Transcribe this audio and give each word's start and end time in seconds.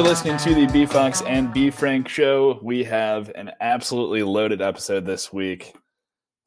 Are 0.00 0.02
listening 0.02 0.38
to 0.38 0.54
the 0.54 0.66
B 0.72 0.86
Fox 0.86 1.20
and 1.20 1.52
B 1.52 1.68
Frank 1.68 2.08
show. 2.08 2.58
We 2.62 2.82
have 2.84 3.30
an 3.34 3.50
absolutely 3.60 4.22
loaded 4.22 4.62
episode 4.62 5.04
this 5.04 5.30
week. 5.30 5.74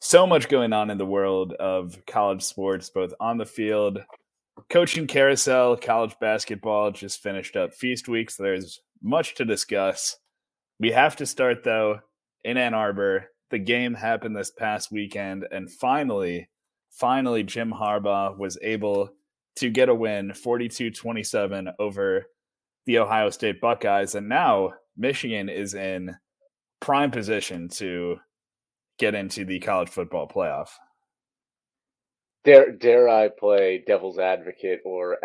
So 0.02 0.26
much 0.26 0.50
going 0.50 0.74
on 0.74 0.90
in 0.90 0.98
the 0.98 1.06
world 1.06 1.54
of 1.54 1.96
college 2.08 2.42
sports, 2.42 2.90
both 2.90 3.14
on 3.20 3.38
the 3.38 3.46
field, 3.46 4.00
coaching 4.72 5.06
carousel, 5.06 5.78
college 5.78 6.16
basketball 6.20 6.90
just 6.90 7.22
finished 7.22 7.56
up 7.56 7.76
feast 7.76 8.08
week. 8.08 8.32
So 8.32 8.42
there's 8.42 8.82
much 9.04 9.36
to 9.36 9.46
discuss. 9.46 10.18
We 10.80 10.90
have 10.90 11.16
to 11.18 11.28
start, 11.28 11.64
though, 11.64 12.00
in 12.44 12.58
Ann 12.58 12.74
Arbor. 12.74 13.28
The 13.52 13.60
game 13.60 13.94
happened 13.94 14.36
this 14.36 14.50
past 14.50 14.92
weekend, 14.92 15.46
and 15.52 15.70
finally, 15.70 16.50
finally, 16.90 17.44
Jim 17.44 17.72
Harbaugh 17.72 18.36
was 18.36 18.58
able 18.64 19.12
to 19.58 19.70
get 19.70 19.90
a 19.90 19.96
win 19.96 20.34
42 20.34 20.90
27 20.90 21.70
over 21.78 22.26
the 22.86 23.00
Ohio 23.00 23.30
State 23.30 23.62
Buckeyes, 23.62 24.16
and 24.16 24.28
now 24.28 24.74
Michigan 24.98 25.50
is 25.50 25.74
in 25.74 26.16
prime 26.80 27.12
position 27.12 27.70
to 27.70 28.18
get 29.00 29.16
into 29.16 29.46
the 29.46 29.60
college 29.60 29.90
football 29.90 30.28
playoff. 30.28 30.70
Dare 32.44 32.72
dare 32.74 33.08
I 33.08 33.30
play 33.30 33.84
devil's 33.88 34.20
advocate 34.20 34.82
or 34.84 35.18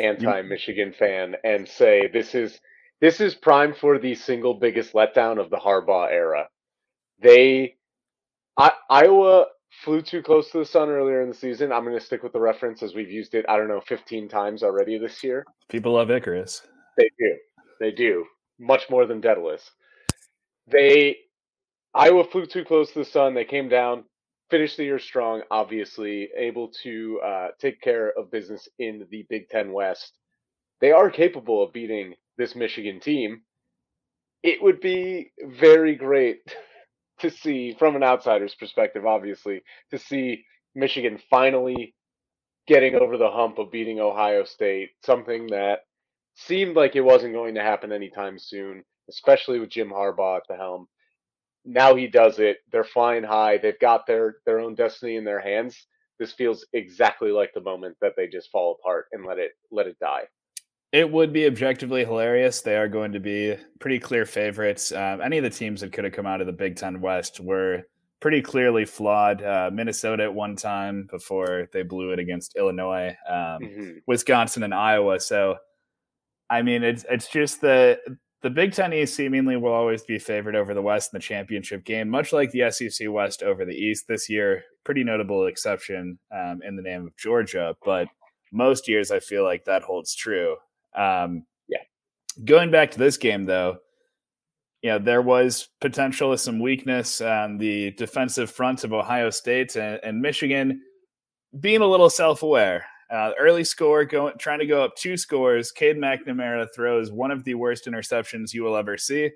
anti-Michigan 0.00 0.94
fan 0.98 1.36
and 1.44 1.68
say 1.68 2.08
this 2.12 2.34
is 2.34 2.58
this 3.00 3.20
is 3.20 3.34
prime 3.34 3.74
for 3.74 3.98
the 3.98 4.14
single 4.14 4.54
biggest 4.54 4.94
letdown 4.94 5.38
of 5.38 5.50
the 5.50 5.56
Harbaugh 5.56 6.10
era. 6.10 6.48
They 7.20 7.76
I, 8.56 8.72
Iowa 8.88 9.46
flew 9.84 10.02
too 10.02 10.22
close 10.22 10.50
to 10.50 10.58
the 10.58 10.64
sun 10.64 10.88
earlier 10.88 11.22
in 11.22 11.28
the 11.28 11.34
season. 11.34 11.72
I'm 11.72 11.84
going 11.84 11.98
to 11.98 12.04
stick 12.04 12.22
with 12.22 12.32
the 12.32 12.40
reference 12.40 12.82
as 12.82 12.94
we've 12.94 13.10
used 13.10 13.34
it. 13.34 13.44
I 13.48 13.56
don't 13.56 13.68
know, 13.68 13.80
15 13.80 14.28
times 14.28 14.62
already 14.62 14.98
this 14.98 15.24
year. 15.24 15.44
People 15.68 15.92
love 15.92 16.10
Icarus. 16.10 16.62
They 16.96 17.10
do. 17.18 17.36
They 17.80 17.92
do. 17.92 18.26
Much 18.58 18.90
more 18.90 19.06
than 19.06 19.20
Daedalus. 19.20 19.70
They 20.68 21.16
Iowa 21.94 22.24
flew 22.24 22.46
too 22.46 22.64
close 22.64 22.92
to 22.92 23.00
the 23.00 23.04
sun. 23.04 23.34
They 23.34 23.44
came 23.44 23.68
down, 23.68 24.04
finished 24.50 24.76
the 24.76 24.84
year 24.84 24.98
strong, 24.98 25.42
obviously, 25.50 26.28
able 26.36 26.68
to 26.84 27.20
uh, 27.24 27.48
take 27.60 27.80
care 27.80 28.12
of 28.16 28.30
business 28.30 28.68
in 28.78 29.06
the 29.10 29.26
Big 29.28 29.48
Ten 29.48 29.72
West. 29.72 30.18
They 30.80 30.92
are 30.92 31.10
capable 31.10 31.62
of 31.62 31.72
beating 31.72 32.14
this 32.38 32.56
Michigan 32.56 33.00
team. 33.00 33.42
It 34.42 34.62
would 34.62 34.80
be 34.80 35.32
very 35.44 35.94
great 35.96 36.40
to 37.20 37.30
see, 37.30 37.74
from 37.78 37.96
an 37.96 38.02
outsider's 38.04 38.54
perspective, 38.54 39.06
obviously, 39.06 39.62
to 39.90 39.98
see 39.98 40.44
Michigan 40.74 41.18
finally 41.30 41.94
getting 42.68 42.94
over 42.96 43.18
the 43.18 43.30
hump 43.30 43.58
of 43.58 43.72
beating 43.72 44.00
Ohio 44.00 44.44
State, 44.44 44.90
something 45.04 45.48
that 45.48 45.80
seemed 46.34 46.76
like 46.76 46.96
it 46.96 47.02
wasn't 47.02 47.34
going 47.34 47.54
to 47.54 47.62
happen 47.62 47.92
anytime 47.92 48.38
soon, 48.38 48.84
especially 49.08 49.58
with 49.58 49.70
Jim 49.70 49.90
Harbaugh 49.90 50.38
at 50.38 50.42
the 50.48 50.56
helm. 50.56 50.88
Now 51.64 51.94
he 51.94 52.08
does 52.08 52.38
it. 52.38 52.58
They're 52.70 52.84
flying 52.84 53.22
high. 53.22 53.58
They've 53.58 53.78
got 53.78 54.06
their 54.06 54.36
their 54.46 54.58
own 54.58 54.74
destiny 54.74 55.16
in 55.16 55.24
their 55.24 55.40
hands. 55.40 55.86
This 56.18 56.32
feels 56.32 56.66
exactly 56.72 57.30
like 57.30 57.52
the 57.54 57.60
moment 57.60 57.96
that 58.00 58.14
they 58.16 58.26
just 58.26 58.50
fall 58.50 58.78
apart 58.80 59.06
and 59.12 59.24
let 59.24 59.38
it 59.38 59.52
let 59.70 59.86
it 59.86 59.98
die. 60.00 60.24
It 60.92 61.10
would 61.10 61.32
be 61.32 61.46
objectively 61.46 62.04
hilarious. 62.04 62.60
They 62.60 62.76
are 62.76 62.88
going 62.88 63.12
to 63.12 63.20
be 63.20 63.56
pretty 63.80 63.98
clear 63.98 64.26
favorites. 64.26 64.92
Um, 64.92 65.22
any 65.22 65.38
of 65.38 65.44
the 65.44 65.50
teams 65.50 65.80
that 65.80 65.92
could 65.92 66.04
have 66.04 66.12
come 66.12 66.26
out 66.26 66.42
of 66.42 66.46
the 66.46 66.52
Big 66.52 66.76
Ten 66.76 67.00
West 67.00 67.40
were 67.40 67.84
pretty 68.20 68.42
clearly 68.42 68.84
flawed. 68.84 69.42
Uh, 69.42 69.70
Minnesota 69.72 70.24
at 70.24 70.34
one 70.34 70.54
time 70.54 71.06
before 71.10 71.68
they 71.72 71.82
blew 71.82 72.12
it 72.12 72.18
against 72.18 72.56
Illinois, 72.56 73.16
um, 73.26 73.58
mm-hmm. 73.62 73.90
Wisconsin, 74.06 74.64
and 74.64 74.74
Iowa. 74.74 75.18
So 75.18 75.56
I 76.52 76.60
mean, 76.60 76.82
it's 76.82 77.06
it's 77.08 77.28
just 77.28 77.62
the 77.62 77.98
the 78.42 78.50
Big 78.50 78.74
Ten 78.74 78.92
East 78.92 79.14
seemingly 79.14 79.56
will 79.56 79.72
always 79.72 80.02
be 80.02 80.18
favored 80.18 80.54
over 80.54 80.74
the 80.74 80.82
West 80.82 81.10
in 81.12 81.16
the 81.16 81.22
championship 81.22 81.82
game, 81.84 82.10
much 82.10 82.30
like 82.30 82.50
the 82.50 82.70
SEC 82.70 83.08
West 83.08 83.42
over 83.42 83.64
the 83.64 83.72
East 83.72 84.06
this 84.06 84.28
year. 84.28 84.62
Pretty 84.84 85.02
notable 85.02 85.46
exception 85.46 86.18
um, 86.30 86.60
in 86.62 86.76
the 86.76 86.82
name 86.82 87.06
of 87.06 87.16
Georgia, 87.16 87.74
but 87.82 88.06
most 88.52 88.86
years 88.86 89.10
I 89.10 89.20
feel 89.20 89.44
like 89.44 89.64
that 89.64 89.82
holds 89.82 90.14
true. 90.14 90.56
Um, 90.94 91.46
yeah. 91.68 91.78
Going 92.44 92.70
back 92.70 92.90
to 92.90 92.98
this 92.98 93.16
game, 93.16 93.44
though, 93.44 93.78
you 94.82 94.90
know 94.90 94.98
there 94.98 95.22
was 95.22 95.70
potential 95.80 96.34
of 96.34 96.40
some 96.40 96.60
weakness 96.60 97.22
on 97.22 97.56
the 97.56 97.92
defensive 97.92 98.50
front 98.50 98.84
of 98.84 98.92
Ohio 98.92 99.30
State 99.30 99.74
and, 99.76 100.00
and 100.02 100.20
Michigan 100.20 100.82
being 101.58 101.80
a 101.80 101.86
little 101.86 102.10
self-aware. 102.10 102.84
Uh, 103.12 103.32
early 103.38 103.62
score, 103.62 104.06
going 104.06 104.32
trying 104.38 104.58
to 104.58 104.66
go 104.66 104.82
up 104.82 104.96
two 104.96 105.18
scores. 105.18 105.70
Cade 105.70 105.96
McNamara 105.96 106.66
throws 106.74 107.12
one 107.12 107.30
of 107.30 107.44
the 107.44 107.54
worst 107.54 107.84
interceptions 107.84 108.54
you 108.54 108.62
will 108.62 108.74
ever 108.76 108.96
see. 108.96 109.30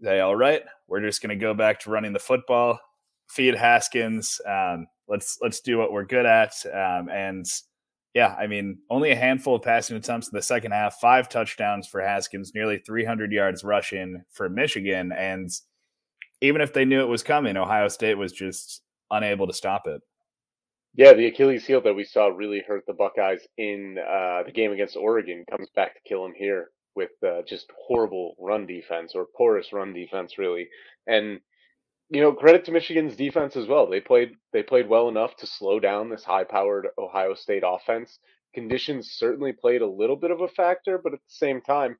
They 0.00 0.18
all 0.20 0.34
right? 0.34 0.62
We're 0.88 1.02
just 1.02 1.22
going 1.22 1.30
to 1.38 1.42
go 1.42 1.54
back 1.54 1.78
to 1.80 1.90
running 1.90 2.12
the 2.12 2.18
football, 2.18 2.80
feed 3.28 3.54
Haskins. 3.54 4.40
Um, 4.44 4.88
let's 5.08 5.38
let's 5.40 5.60
do 5.60 5.78
what 5.78 5.92
we're 5.92 6.04
good 6.04 6.26
at. 6.26 6.52
Um, 6.66 7.08
and 7.08 7.46
yeah, 8.12 8.34
I 8.38 8.48
mean, 8.48 8.78
only 8.90 9.12
a 9.12 9.16
handful 9.16 9.54
of 9.54 9.62
passing 9.62 9.96
attempts 9.96 10.28
in 10.28 10.34
the 10.34 10.42
second 10.42 10.72
half. 10.72 10.98
Five 11.00 11.28
touchdowns 11.28 11.86
for 11.86 12.00
Haskins, 12.00 12.54
nearly 12.54 12.78
300 12.78 13.30
yards 13.30 13.62
rushing 13.62 14.22
for 14.32 14.48
Michigan, 14.48 15.12
and 15.12 15.50
even 16.40 16.60
if 16.60 16.72
they 16.72 16.84
knew 16.84 17.00
it 17.00 17.08
was 17.08 17.22
coming, 17.22 17.56
Ohio 17.56 17.88
State 17.88 18.18
was 18.18 18.32
just 18.32 18.82
unable 19.10 19.46
to 19.46 19.52
stop 19.52 19.86
it. 19.86 20.02
Yeah, 20.96 21.12
the 21.12 21.26
Achilles 21.26 21.66
heel 21.66 21.82
that 21.82 21.94
we 21.94 22.04
saw 22.04 22.28
really 22.28 22.62
hurt 22.66 22.84
the 22.86 22.94
Buckeyes 22.94 23.46
in 23.58 23.98
uh, 23.98 24.44
the 24.44 24.52
game 24.52 24.72
against 24.72 24.96
Oregon 24.96 25.44
comes 25.50 25.68
back 25.74 25.94
to 25.94 26.00
kill 26.08 26.22
them 26.22 26.34
here 26.36 26.70
with 26.96 27.10
uh, 27.26 27.42
just 27.46 27.70
horrible 27.78 28.34
run 28.40 28.66
defense 28.66 29.12
or 29.14 29.26
porous 29.36 29.72
run 29.72 29.92
defense, 29.92 30.38
really. 30.38 30.68
And 31.06 31.40
you 32.10 32.20
know, 32.20 32.32
credit 32.32 32.64
to 32.66 32.72
Michigan's 32.72 33.16
defense 33.16 33.56
as 33.56 33.66
well. 33.66 33.88
They 33.88 34.00
played 34.00 34.32
they 34.52 34.62
played 34.62 34.88
well 34.88 35.08
enough 35.08 35.36
to 35.38 35.46
slow 35.46 35.80
down 35.80 36.08
this 36.08 36.24
high-powered 36.24 36.88
Ohio 36.98 37.34
State 37.34 37.64
offense. 37.66 38.18
Conditions 38.54 39.12
certainly 39.12 39.52
played 39.52 39.82
a 39.82 39.86
little 39.86 40.16
bit 40.16 40.30
of 40.30 40.40
a 40.40 40.48
factor, 40.48 40.98
but 41.02 41.12
at 41.12 41.18
the 41.18 41.34
same 41.34 41.60
time, 41.60 41.98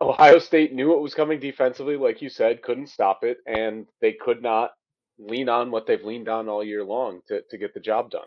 Ohio 0.00 0.38
State 0.38 0.74
knew 0.74 0.90
what 0.90 1.00
was 1.00 1.14
coming 1.14 1.40
defensively, 1.40 1.96
like 1.96 2.20
you 2.20 2.28
said, 2.28 2.62
couldn't 2.62 2.88
stop 2.88 3.20
it, 3.22 3.38
and 3.46 3.86
they 4.00 4.12
could 4.12 4.42
not 4.42 4.72
lean 5.20 5.48
on 5.48 5.70
what 5.70 5.86
they've 5.86 6.04
leaned 6.04 6.28
on 6.28 6.48
all 6.48 6.64
year 6.64 6.84
long 6.84 7.20
to, 7.28 7.42
to 7.50 7.58
get 7.58 7.74
the 7.74 7.80
job 7.80 8.10
done. 8.10 8.26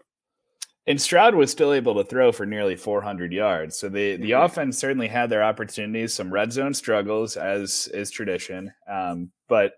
And 0.85 1.01
Stroud 1.01 1.33
was 1.33 1.49
still 1.49 1.71
able 1.71 1.95
to 1.95 2.03
throw 2.03 2.31
for 2.31 2.45
nearly 2.45 2.75
400 2.75 3.31
yards. 3.31 3.77
So 3.77 3.87
the, 3.87 4.17
the 4.17 4.31
mm-hmm. 4.31 4.43
offense 4.43 4.77
certainly 4.77 5.07
had 5.07 5.29
their 5.29 5.43
opportunities, 5.43 6.13
some 6.13 6.31
red 6.31 6.51
zone 6.51 6.73
struggles, 6.73 7.37
as 7.37 7.87
is 7.93 8.11
tradition. 8.11 8.73
Um, 8.89 9.31
but 9.47 9.73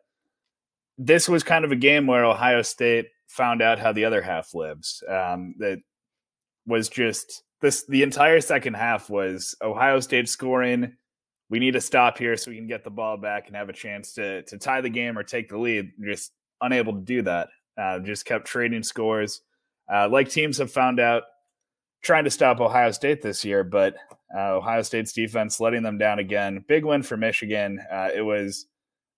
this 0.97 1.29
was 1.29 1.43
kind 1.43 1.63
of 1.63 1.71
a 1.71 1.75
game 1.75 2.07
where 2.07 2.25
Ohio 2.25 2.63
State 2.63 3.09
found 3.27 3.61
out 3.61 3.79
how 3.79 3.91
the 3.91 4.05
other 4.05 4.21
half 4.21 4.55
lives. 4.55 5.03
Um, 5.07 5.55
that 5.59 5.79
was 6.65 6.89
just 6.89 7.43
this 7.61 7.85
the 7.85 8.01
entire 8.01 8.41
second 8.41 8.75
half 8.75 9.09
was 9.09 9.55
Ohio 9.61 9.99
State 9.99 10.27
scoring. 10.27 10.95
We 11.49 11.59
need 11.59 11.73
to 11.73 11.81
stop 11.81 12.17
here 12.17 12.35
so 12.35 12.49
we 12.49 12.57
can 12.57 12.67
get 12.67 12.83
the 12.83 12.89
ball 12.89 13.17
back 13.17 13.47
and 13.47 13.55
have 13.55 13.69
a 13.69 13.73
chance 13.73 14.13
to 14.13 14.41
to 14.43 14.57
tie 14.57 14.81
the 14.81 14.89
game 14.89 15.17
or 15.17 15.23
take 15.23 15.49
the 15.49 15.57
lead. 15.57 15.91
Just 16.03 16.31
unable 16.61 16.93
to 16.93 17.01
do 17.01 17.21
that. 17.23 17.49
Uh, 17.77 17.99
just 17.99 18.25
kept 18.25 18.47
trading 18.47 18.83
scores. 18.83 19.41
Uh, 19.91 20.07
like 20.09 20.29
teams 20.29 20.57
have 20.57 20.71
found 20.71 20.99
out 20.99 21.23
trying 22.01 22.23
to 22.23 22.29
stop 22.29 22.59
Ohio 22.59 22.91
State 22.91 23.21
this 23.21 23.43
year, 23.43 23.63
but 23.63 23.95
uh, 24.35 24.55
Ohio 24.57 24.81
State's 24.81 25.11
defense 25.11 25.59
letting 25.59 25.83
them 25.83 25.97
down 25.97 26.19
again. 26.19 26.63
Big 26.68 26.85
win 26.85 27.03
for 27.03 27.18
Michigan. 27.18 27.80
Uh, 27.91 28.09
it 28.15 28.21
was 28.21 28.68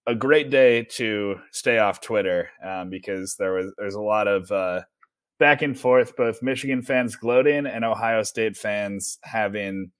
a 0.07 0.15
great 0.15 0.50
day 0.50 0.83
to 0.83 1.35
stay 1.51 1.79
off 1.79 2.01
Twitter 2.01 2.50
um, 2.63 2.89
because 2.89 3.35
there 3.35 3.53
was 3.53 3.73
there's 3.77 3.95
a 3.95 4.01
lot 4.01 4.27
of 4.27 4.51
uh, 4.51 4.81
back 5.38 5.62
and 5.62 5.77
forth, 5.77 6.15
both 6.15 6.41
Michigan 6.41 6.81
fans 6.81 7.15
gloating 7.15 7.65
and 7.65 7.83
Ohio 7.83 8.23
State 8.23 8.56
fans 8.57 9.19
having 9.23 9.91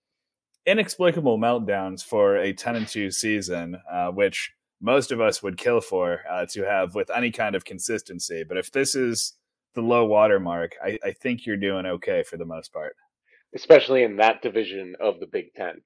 inexplicable 0.65 1.38
meltdowns 1.38 2.03
for 2.03 2.38
a 2.38 2.53
10 2.53 2.75
and 2.75 2.88
2 2.88 3.12
season, 3.12 3.77
uh, 3.91 4.09
which 4.09 4.51
most 4.81 5.12
of 5.12 5.21
us 5.21 5.41
would 5.41 5.57
kill 5.57 5.81
for 5.81 6.21
uh, 6.29 6.45
to 6.51 6.63
have 6.63 6.95
with 6.95 7.09
any 7.09 7.31
kind 7.31 7.56
of 7.56 7.65
consistency. 7.65 8.44
But 8.47 8.57
if 8.57 8.71
this 8.71 8.95
is 8.95 9.33
the 9.74 9.81
low 9.81 10.06
water 10.06 10.39
mark, 10.39 10.75
I, 10.83 10.97
I 11.03 11.12
think 11.12 11.45
you're 11.45 11.57
doing 11.57 11.85
okay 11.85 12.24
for 12.24 12.38
the 12.38 12.45
most 12.45 12.71
part. 12.74 12.95
Especially 13.56 14.03
in 14.03 14.18
that 14.18 14.41
division 14.41 14.95
of 15.00 15.19
the 15.19 15.27
Big 15.27 15.53
Ten. 15.53 15.81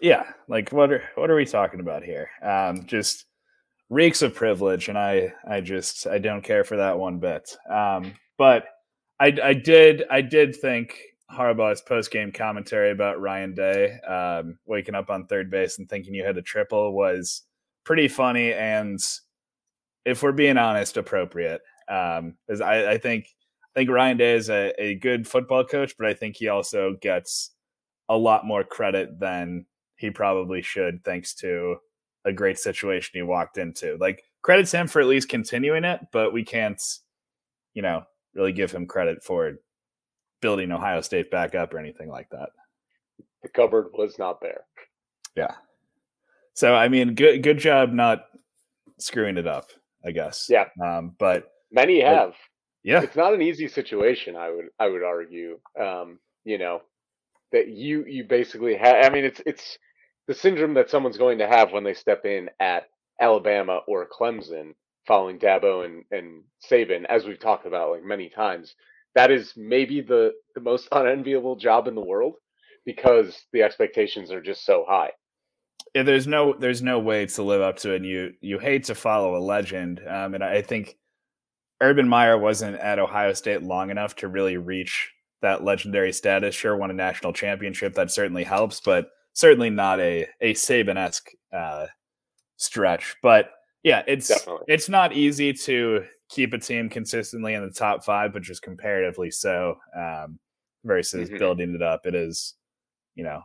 Yeah, 0.00 0.24
like 0.48 0.70
what 0.70 0.90
are 0.92 1.02
what 1.16 1.30
are 1.30 1.36
we 1.36 1.44
talking 1.44 1.80
about 1.80 2.02
here? 2.02 2.30
Um, 2.42 2.86
just 2.86 3.26
reeks 3.90 4.22
of 4.22 4.34
privilege, 4.34 4.88
and 4.88 4.98
I 4.98 5.32
I 5.46 5.60
just 5.60 6.06
I 6.06 6.18
don't 6.18 6.42
care 6.42 6.64
for 6.64 6.76
that 6.78 6.98
one 6.98 7.18
bit. 7.18 7.56
Um, 7.70 8.14
but 8.38 8.64
I 9.20 9.36
I 9.42 9.54
did 9.54 10.04
I 10.10 10.22
did 10.22 10.56
think 10.56 10.98
Harbaugh's 11.30 11.82
post 11.82 12.10
game 12.10 12.32
commentary 12.32 12.90
about 12.90 13.20
Ryan 13.20 13.54
Day 13.54 14.00
um, 14.00 14.58
waking 14.66 14.94
up 14.94 15.10
on 15.10 15.26
third 15.26 15.50
base 15.50 15.78
and 15.78 15.88
thinking 15.88 16.14
you 16.14 16.24
had 16.24 16.38
a 16.38 16.42
triple 16.42 16.94
was 16.94 17.42
pretty 17.84 18.08
funny 18.08 18.52
and, 18.52 18.98
if 20.04 20.22
we're 20.22 20.32
being 20.32 20.58
honest, 20.58 20.96
appropriate. 20.96 21.60
Um, 21.88 22.36
because 22.46 22.60
I, 22.60 22.92
I 22.92 22.98
think 22.98 23.26
I 23.74 23.80
think 23.80 23.90
Ryan 23.90 24.16
Day 24.16 24.34
is 24.34 24.50
a, 24.50 24.72
a 24.78 24.96
good 24.96 25.26
football 25.26 25.64
coach, 25.64 25.94
but 25.96 26.06
I 26.06 26.14
think 26.14 26.36
he 26.36 26.48
also 26.48 26.96
gets 27.00 27.52
a 28.08 28.16
lot 28.16 28.44
more 28.44 28.64
credit 28.64 29.18
than 29.18 29.64
he 29.96 30.10
probably 30.10 30.60
should, 30.60 31.04
thanks 31.04 31.34
to 31.36 31.76
a 32.24 32.32
great 32.32 32.58
situation 32.58 33.12
he 33.14 33.22
walked 33.22 33.58
into. 33.58 33.96
Like 34.00 34.24
credits 34.42 34.72
him 34.72 34.88
for 34.88 35.00
at 35.00 35.06
least 35.06 35.28
continuing 35.28 35.84
it, 35.84 36.00
but 36.12 36.32
we 36.32 36.44
can't, 36.44 36.82
you 37.74 37.82
know, 37.82 38.02
really 38.34 38.52
give 38.52 38.72
him 38.72 38.86
credit 38.86 39.22
for 39.22 39.52
building 40.40 40.72
Ohio 40.72 41.00
State 41.00 41.30
back 41.30 41.54
up 41.54 41.72
or 41.72 41.78
anything 41.78 42.08
like 42.08 42.28
that. 42.30 42.50
The 43.42 43.48
cupboard 43.48 43.90
was 43.94 44.18
not 44.18 44.40
there. 44.40 44.64
Yeah. 45.36 45.54
So 46.54 46.74
I 46.74 46.88
mean, 46.88 47.14
good 47.14 47.42
good 47.42 47.58
job 47.58 47.92
not 47.92 48.24
screwing 48.98 49.36
it 49.36 49.46
up. 49.46 49.70
I 50.04 50.10
guess. 50.10 50.46
Yeah. 50.48 50.66
Um, 50.82 51.14
but 51.18 51.52
many 51.70 52.00
have. 52.00 52.30
But, 52.30 52.36
yeah. 52.84 53.02
It's 53.02 53.16
not 53.16 53.34
an 53.34 53.42
easy 53.42 53.68
situation. 53.68 54.36
I 54.36 54.50
would 54.50 54.66
I 54.78 54.88
would 54.88 55.04
argue. 55.04 55.58
Um, 55.80 56.18
you 56.44 56.58
know, 56.58 56.82
that 57.52 57.68
you 57.68 58.04
you 58.06 58.24
basically 58.24 58.76
have. 58.76 59.04
I 59.04 59.10
mean, 59.10 59.24
it's 59.24 59.40
it's 59.46 59.78
the 60.26 60.34
syndrome 60.34 60.74
that 60.74 60.90
someone's 60.90 61.18
going 61.18 61.38
to 61.38 61.48
have 61.48 61.72
when 61.72 61.84
they 61.84 61.94
step 61.94 62.24
in 62.24 62.50
at 62.60 62.88
Alabama 63.20 63.80
or 63.86 64.08
Clemson 64.08 64.72
following 65.06 65.38
Dabo 65.38 65.84
and, 65.84 66.04
and 66.10 66.42
Saban, 66.70 67.04
as 67.06 67.24
we've 67.24 67.40
talked 67.40 67.66
about 67.66 67.90
like 67.90 68.04
many 68.04 68.28
times. 68.28 68.74
That 69.14 69.30
is 69.30 69.52
maybe 69.56 70.00
the, 70.00 70.32
the 70.54 70.60
most 70.60 70.88
unenviable 70.92 71.56
job 71.56 71.88
in 71.88 71.94
the 71.94 72.00
world 72.00 72.34
because 72.84 73.36
the 73.52 73.62
expectations 73.62 74.30
are 74.30 74.40
just 74.40 74.64
so 74.64 74.84
high. 74.88 75.10
Yeah, 75.94 76.02
there's 76.02 76.26
no 76.26 76.54
there's 76.58 76.82
no 76.82 76.98
way 76.98 77.26
to 77.26 77.42
live 77.42 77.60
up 77.60 77.76
to 77.78 77.92
it. 77.92 77.96
And 77.96 78.06
you 78.06 78.32
you 78.40 78.58
hate 78.58 78.84
to 78.84 78.94
follow 78.94 79.36
a 79.36 79.38
legend, 79.38 80.00
um, 80.08 80.34
and 80.34 80.42
I 80.42 80.62
think 80.62 80.96
Urban 81.80 82.08
Meyer 82.08 82.38
wasn't 82.38 82.78
at 82.78 82.98
Ohio 82.98 83.32
State 83.32 83.62
long 83.62 83.90
enough 83.90 84.16
to 84.16 84.28
really 84.28 84.56
reach 84.56 85.10
that 85.42 85.64
legendary 85.64 86.12
status. 86.12 86.54
Sure, 86.54 86.76
won 86.76 86.90
a 86.90 86.94
national 86.94 87.32
championship, 87.32 87.94
that 87.94 88.10
certainly 88.10 88.44
helps, 88.44 88.80
but 88.80 89.08
certainly 89.32 89.70
not 89.70 90.00
a 90.00 90.26
a 90.40 90.54
Saban 90.54 90.96
esque 90.96 91.30
uh, 91.52 91.86
stretch. 92.56 93.16
But 93.22 93.50
yeah, 93.82 94.02
it's 94.06 94.28
Definitely. 94.28 94.64
it's 94.68 94.88
not 94.88 95.12
easy 95.12 95.52
to 95.52 96.04
keep 96.28 96.52
a 96.52 96.58
team 96.58 96.88
consistently 96.88 97.54
in 97.54 97.66
the 97.66 97.72
top 97.72 98.04
five, 98.04 98.32
but 98.32 98.42
just 98.42 98.62
comparatively 98.62 99.30
so 99.30 99.76
um, 99.96 100.38
versus 100.84 101.28
mm-hmm. 101.28 101.38
building 101.38 101.74
it 101.74 101.82
up. 101.82 102.06
It 102.06 102.14
is, 102.14 102.54
you 103.14 103.24
know, 103.24 103.42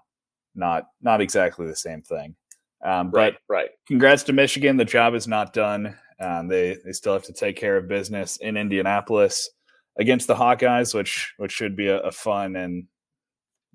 not 0.58 0.88
not 1.02 1.22
exactly 1.22 1.68
the 1.68 1.76
same 1.76 2.02
thing. 2.02 2.36
Um, 2.84 3.12
right, 3.12 3.34
but 3.48 3.54
right. 3.54 3.70
Congrats 3.88 4.24
to 4.24 4.34
Michigan. 4.34 4.78
The 4.78 4.86
job 4.86 5.16
is 5.16 5.28
not 5.28 5.54
done. 5.54 5.96
Um, 6.20 6.48
they 6.48 6.78
they 6.84 6.92
still 6.92 7.14
have 7.14 7.24
to 7.24 7.34
take 7.34 7.56
care 7.56 7.78
of 7.78 7.88
business 7.88 8.38
in 8.38 8.58
Indianapolis 8.58 9.50
against 9.98 10.28
the 10.28 10.36
Hawkeyes, 10.36 10.94
which 10.94 11.34
which 11.38 11.52
should 11.52 11.76
be 11.76 11.88
a, 11.88 12.00
a 12.00 12.12
fun 12.12 12.56
and 12.56 12.86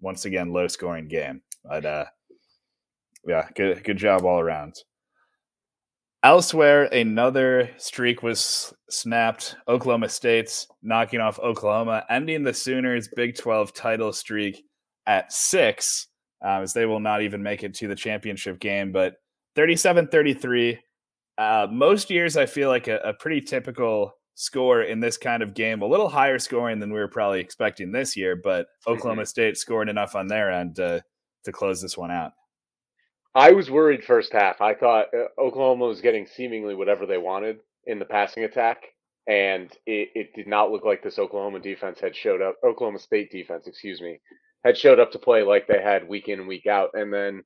once 0.00 0.24
again 0.24 0.52
low 0.52 0.68
scoring 0.68 1.08
game. 1.08 1.42
But 1.64 1.86
uh, 1.86 2.04
yeah, 3.26 3.48
good 3.54 3.82
good 3.84 3.96
job 3.96 4.24
all 4.24 4.40
around. 4.40 4.74
Elsewhere, 6.24 6.84
another 6.84 7.70
streak 7.78 8.22
was 8.22 8.72
snapped. 8.88 9.56
Oklahoma 9.66 10.08
State's 10.08 10.68
knocking 10.80 11.20
off 11.20 11.40
Oklahoma, 11.40 12.04
ending 12.08 12.44
the 12.44 12.54
Sooners' 12.54 13.08
Big 13.16 13.36
12 13.36 13.74
title 13.74 14.12
streak 14.12 14.64
at 15.06 15.32
six, 15.32 16.06
um, 16.42 16.62
as 16.62 16.72
they 16.72 16.86
will 16.86 17.00
not 17.00 17.22
even 17.22 17.42
make 17.42 17.62
it 17.62 17.74
to 17.74 17.88
the 17.88 17.94
championship 17.94 18.60
game. 18.60 18.92
But 18.92 19.14
37 19.56 20.08
33. 20.08 20.78
Uh, 21.38 21.66
most 21.70 22.10
years, 22.10 22.36
I 22.36 22.46
feel 22.46 22.68
like 22.68 22.88
a, 22.88 22.98
a 22.98 23.14
pretty 23.14 23.40
typical 23.40 24.12
score 24.34 24.82
in 24.82 25.00
this 25.00 25.16
kind 25.16 25.42
of 25.42 25.54
game, 25.54 25.82
a 25.82 25.86
little 25.86 26.08
higher 26.08 26.38
scoring 26.38 26.78
than 26.78 26.92
we 26.92 26.98
were 26.98 27.08
probably 27.08 27.40
expecting 27.40 27.92
this 27.92 28.16
year, 28.16 28.36
but 28.36 28.66
Oklahoma 28.86 29.22
mm-hmm. 29.22 29.28
State 29.28 29.56
scored 29.56 29.88
enough 29.88 30.14
on 30.14 30.26
their 30.26 30.50
end 30.50 30.76
to, 30.76 31.02
to 31.44 31.52
close 31.52 31.80
this 31.80 31.96
one 31.96 32.10
out. 32.10 32.32
I 33.34 33.52
was 33.52 33.70
worried 33.70 34.04
first 34.04 34.32
half. 34.32 34.60
I 34.60 34.74
thought 34.74 35.06
uh, 35.14 35.40
Oklahoma 35.40 35.86
was 35.86 36.00
getting 36.00 36.26
seemingly 36.26 36.74
whatever 36.74 37.06
they 37.06 37.18
wanted 37.18 37.58
in 37.86 37.98
the 37.98 38.04
passing 38.04 38.44
attack, 38.44 38.82
and 39.26 39.72
it, 39.86 40.10
it 40.14 40.34
did 40.34 40.46
not 40.46 40.70
look 40.70 40.84
like 40.84 41.02
this 41.02 41.18
Oklahoma 41.18 41.60
defense 41.60 41.98
had 42.00 42.14
showed 42.14 42.42
up. 42.42 42.56
Oklahoma 42.64 42.98
State 42.98 43.30
defense, 43.30 43.66
excuse 43.66 44.00
me, 44.00 44.20
had 44.64 44.76
showed 44.76 45.00
up 45.00 45.12
to 45.12 45.18
play 45.18 45.42
like 45.42 45.66
they 45.66 45.82
had 45.82 46.08
week 46.08 46.28
in 46.28 46.46
week 46.46 46.66
out. 46.66 46.90
And 46.94 47.12
then 47.12 47.42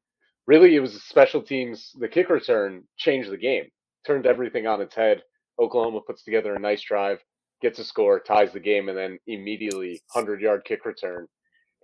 really 0.47 0.75
it 0.77 0.81
was 0.81 1.03
special 1.03 1.43
teams. 1.43 1.93
The 1.99 2.09
kick 2.09 2.29
return 2.29 2.85
changed 2.97 3.31
the 3.31 3.37
game, 3.37 3.65
turned 4.07 4.27
everything 4.27 4.67
on 4.67 4.81
its 4.81 4.95
head. 4.95 5.23
Oklahoma 5.59 6.01
puts 6.07 6.23
together 6.23 6.55
a 6.55 6.59
nice 6.59 6.83
drive, 6.83 7.19
gets 7.63 7.79
a 7.79 7.85
score, 7.85 8.21
ties 8.21 8.53
the 8.53 8.61
game, 8.61 8.89
and 8.89 8.99
then 8.99 9.19
immediately 9.27 10.01
100 10.13 10.41
yard 10.41 10.63
kick 10.65 10.85
return. 10.85 11.27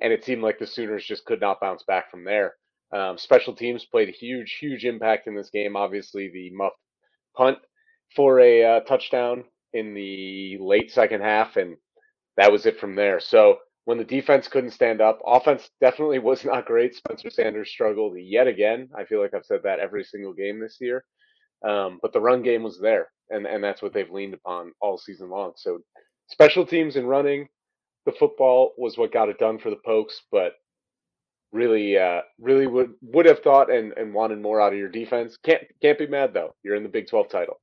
And 0.01 0.13
it 0.13 0.25
seemed 0.25 0.43
like 0.43 0.59
the 0.59 0.67
Sooners 0.67 1.05
just 1.05 1.25
could 1.25 1.41
not 1.41 1.61
bounce 1.61 1.85
back 1.85 2.11
from 2.11 2.25
there. 2.25 2.55
Um, 2.93 3.17
special 3.17 3.55
teams 3.55 3.87
played 3.87 4.09
a 4.09 4.13
huge, 4.13 4.59
huge 4.61 4.85
impact 4.85 5.27
in 5.27 5.35
this 5.35 5.49
game. 5.49 5.77
Obviously, 5.77 6.29
the 6.29 6.51
muff 6.51 6.73
punt 7.35 7.59
for 8.15 8.41
a 8.41 8.65
uh, 8.65 8.81
touchdown 8.81 9.45
in 9.73 9.95
the 9.95 10.59
late 10.61 10.93
second 10.93 11.23
half, 11.23 11.57
and 11.57 11.77
that 12.37 12.53
was 12.53 12.67
it 12.67 12.79
from 12.79 12.95
there. 12.95 13.21
So 13.21 13.59
when 13.85 13.99
the 13.99 14.05
defense 14.05 14.49
couldn't 14.49 14.71
stand 14.71 15.01
up, 15.01 15.21
offense 15.27 15.71
definitely 15.81 16.19
was 16.19 16.45
not 16.45 16.67
great. 16.67 16.95
Spencer 16.95 17.31
Sanders 17.31 17.71
struggled 17.71 18.17
yet 18.19 18.47
again. 18.47 18.89
I 18.97 19.05
feel 19.05 19.21
like 19.21 19.35
I've 19.35 19.47
said 19.47 19.63
that 19.65 19.81
every 19.81 20.05
single 20.05 20.33
game 20.33 20.61
this 20.61 20.79
year. 20.81 21.05
Um, 21.65 21.99
but 22.03 22.13
the 22.13 22.21
run 22.21 22.43
game 22.43 22.65
was 22.65 22.81
there, 22.81 23.09
and, 23.31 23.47
and 23.47 23.63
that's 23.63 23.83
what 23.83 23.93
they've 23.93 24.11
leaned 24.11 24.35
upon 24.35 24.73
all 24.81 24.99
season 24.99 25.31
long. 25.31 25.53
So 25.57 25.79
special 26.29 26.67
teams 26.67 26.97
and 26.97 27.09
running 27.09 27.49
the 28.05 28.13
football 28.13 28.73
was 28.77 28.99
what 28.99 29.13
got 29.13 29.29
it 29.29 29.39
done 29.39 29.59
for 29.59 29.71
the 29.71 29.79
Pokes, 29.85 30.23
but 30.33 30.55
really 31.53 31.99
uh, 31.99 32.23
really 32.41 32.67
would 32.67 32.95
would 33.03 33.27
have 33.27 33.41
thought 33.41 33.71
and, 33.71 33.93
and 33.97 34.13
wanted 34.13 34.41
more 34.41 34.61
out 34.61 34.73
of 34.73 34.79
your 34.79 34.89
defense. 34.89 35.37
Can't 35.45 35.63
can't 35.81 35.99
be 35.99 36.07
mad 36.07 36.35
though. 36.35 36.55
You're 36.63 36.77
in 36.77 36.83
the 36.83 36.89
Big 36.89 37.09
12 37.09 37.29
title. 37.29 37.61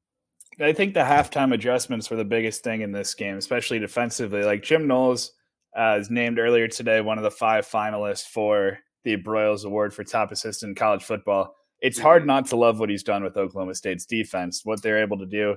I 0.60 0.74
think 0.74 0.94
the 0.94 1.01
halftime 1.01 1.54
adjustments 1.54 2.10
were 2.10 2.18
the 2.18 2.25
biggest 2.25 2.63
thing 2.63 2.81
in 2.81 2.92
this 2.92 3.13
game, 3.13 3.38
especially 3.38 3.80
defensively. 3.80 4.44
Like 4.44 4.63
Jim 4.63 4.88
Knowles 4.88 5.33
uh, 5.77 5.98
is 6.00 6.10
named 6.10 6.39
earlier 6.39 6.68
today 6.68 7.01
one 7.01 7.18
of 7.18 7.24
the 7.24 7.31
five 7.31 7.68
finalists 7.68 8.27
for 8.27 8.80
the 9.04 9.18
Broyles 9.18 9.66
Award 9.66 9.94
for 9.94 10.04
top 10.04 10.31
assistant 10.31 10.69
in 10.69 10.75
college 10.75 11.04
football. 11.04 11.56
It's 11.80 11.98
mm-hmm. 11.98 12.08
hard 12.08 12.27
not 12.27 12.46
to 12.48 12.55
love 12.55 12.79
what 12.79 12.89
he's 12.89 13.03
done 13.03 13.24
with 13.24 13.38
Oklahoma 13.38 13.75
State's 13.75 14.05
defense, 14.05 14.62
what 14.65 14.82
they're 14.82 15.01
able 15.01 15.17
to 15.20 15.25
do. 15.25 15.55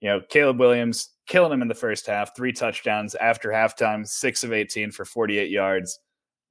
You 0.00 0.08
know, 0.08 0.20
Caleb 0.28 0.58
Williams 0.58 1.10
killing 1.26 1.52
him 1.52 1.62
in 1.62 1.68
the 1.68 1.74
first 1.74 2.06
half, 2.06 2.36
three 2.36 2.52
touchdowns 2.52 3.14
after 3.14 3.50
halftime, 3.50 4.06
six 4.06 4.42
of 4.42 4.52
18 4.52 4.90
for 4.90 5.04
48 5.04 5.50
yards 5.50 5.98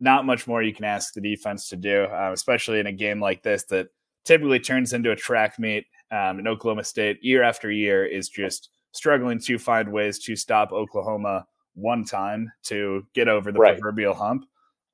not 0.02 0.26
much 0.26 0.48
more 0.48 0.64
you 0.64 0.74
can 0.74 0.84
ask 0.84 1.14
the 1.14 1.22
defense 1.22 1.70
to 1.70 1.78
do, 1.78 2.06
uh, 2.06 2.32
especially 2.34 2.80
in 2.80 2.88
a 2.88 2.92
game 2.92 3.22
like 3.22 3.44
this 3.44 3.64
that 3.66 3.88
typically 4.26 4.60
turns 4.60 4.94
into 4.94 5.12
a 5.12 5.16
track 5.16 5.60
meet. 5.60 5.86
Um, 6.12 6.40
and 6.40 6.48
Oklahoma 6.48 6.84
State, 6.84 7.24
year 7.24 7.44
after 7.44 7.72
year, 7.72 8.06
is 8.06 8.28
just 8.28 8.72
struggling 8.92 9.40
to 9.40 9.58
find 9.58 9.94
ways 9.94 10.20
to 10.20 10.36
stop 10.36 10.74
Oklahoma 10.74 11.46
one 11.74 12.06
time 12.06 12.52
to 12.64 13.06
get 13.14 13.28
over 13.28 13.52
the 13.52 13.60
right. 13.60 13.80
proverbial 13.80 14.14
hump. 14.14 14.46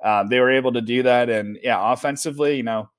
Um, 0.03 0.27
they 0.27 0.39
were 0.39 0.51
able 0.51 0.73
to 0.73 0.81
do 0.81 1.03
that, 1.03 1.29
and 1.29 1.57
yeah, 1.63 1.91
offensively, 1.91 2.57
you 2.57 2.63
know, 2.63 2.89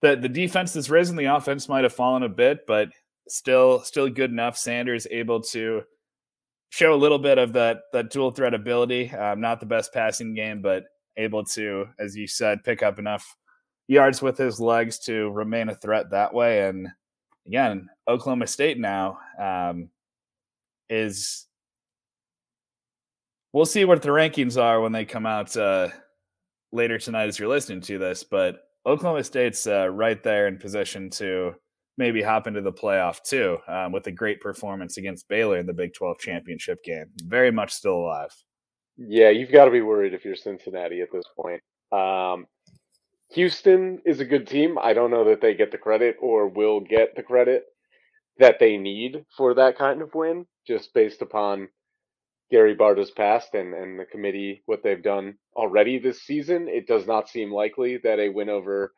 the 0.00 0.16
the 0.16 0.28
defense 0.28 0.74
has 0.74 0.90
risen. 0.90 1.16
The 1.16 1.24
offense 1.24 1.68
might 1.68 1.84
have 1.84 1.92
fallen 1.92 2.22
a 2.22 2.28
bit, 2.28 2.66
but 2.66 2.88
still, 3.28 3.80
still 3.80 4.08
good 4.08 4.30
enough. 4.30 4.56
Sanders 4.56 5.06
able 5.10 5.40
to 5.42 5.82
show 6.70 6.94
a 6.94 6.96
little 6.96 7.18
bit 7.18 7.38
of 7.38 7.52
that 7.54 7.80
that 7.92 8.10
dual 8.10 8.30
threat 8.30 8.54
ability. 8.54 9.10
Um, 9.10 9.40
not 9.40 9.60
the 9.60 9.66
best 9.66 9.92
passing 9.92 10.34
game, 10.34 10.62
but 10.62 10.84
able 11.16 11.44
to, 11.44 11.86
as 11.98 12.16
you 12.16 12.26
said, 12.26 12.64
pick 12.64 12.82
up 12.82 12.98
enough 12.98 13.36
yards 13.88 14.22
with 14.22 14.38
his 14.38 14.60
legs 14.60 14.98
to 15.00 15.30
remain 15.30 15.68
a 15.68 15.74
threat 15.74 16.10
that 16.10 16.32
way. 16.32 16.68
And 16.68 16.88
again, 17.46 17.88
Oklahoma 18.08 18.46
State 18.46 18.78
now 18.78 19.18
um, 19.40 19.90
is. 20.88 21.46
We'll 23.52 23.66
see 23.66 23.84
what 23.84 24.00
the 24.00 24.08
rankings 24.08 24.60
are 24.60 24.80
when 24.80 24.92
they 24.92 25.04
come 25.04 25.26
out 25.26 25.54
uh, 25.56 25.88
later 26.72 26.98
tonight 26.98 27.28
as 27.28 27.38
you're 27.38 27.48
listening 27.48 27.82
to 27.82 27.98
this, 27.98 28.24
but 28.24 28.60
Oklahoma 28.86 29.22
State's 29.22 29.66
uh, 29.66 29.88
right 29.88 30.22
there 30.22 30.48
in 30.48 30.58
position 30.58 31.10
to 31.10 31.52
maybe 31.98 32.22
hop 32.22 32.46
into 32.46 32.62
the 32.62 32.72
playoff 32.72 33.22
too 33.22 33.58
um, 33.68 33.92
with 33.92 34.06
a 34.06 34.12
great 34.12 34.40
performance 34.40 34.96
against 34.96 35.28
Baylor 35.28 35.58
in 35.58 35.66
the 35.66 35.72
Big 35.72 35.92
12 35.94 36.18
championship 36.18 36.82
game. 36.82 37.06
Very 37.24 37.52
much 37.52 37.72
still 37.72 37.96
alive. 37.96 38.34
Yeah, 38.96 39.30
you've 39.30 39.52
got 39.52 39.66
to 39.66 39.70
be 39.70 39.82
worried 39.82 40.14
if 40.14 40.24
you're 40.24 40.36
Cincinnati 40.36 41.00
at 41.00 41.12
this 41.12 41.24
point. 41.36 41.62
Um, 41.92 42.46
Houston 43.32 44.00
is 44.04 44.20
a 44.20 44.24
good 44.24 44.46
team. 44.46 44.78
I 44.80 44.92
don't 44.92 45.10
know 45.10 45.24
that 45.24 45.40
they 45.40 45.54
get 45.54 45.70
the 45.70 45.78
credit 45.78 46.16
or 46.20 46.48
will 46.48 46.80
get 46.80 47.14
the 47.16 47.22
credit 47.22 47.64
that 48.38 48.58
they 48.58 48.76
need 48.76 49.24
for 49.36 49.54
that 49.54 49.76
kind 49.76 50.02
of 50.02 50.14
win, 50.14 50.46
just 50.66 50.92
based 50.94 51.22
upon 51.22 51.68
Gary 52.52 52.74
Barta's 52.74 53.10
past 53.10 53.54
and, 53.54 53.72
and 53.72 53.98
the 53.98 54.04
committee, 54.04 54.62
what 54.66 54.82
they've 54.82 55.02
done 55.02 55.34
already 55.56 55.98
this 55.98 56.20
season. 56.20 56.68
It 56.68 56.86
does 56.86 57.06
not 57.06 57.30
seem 57.30 57.50
likely 57.50 57.96
that 58.04 58.20
a 58.20 58.28
win 58.28 58.50
over 58.50 58.92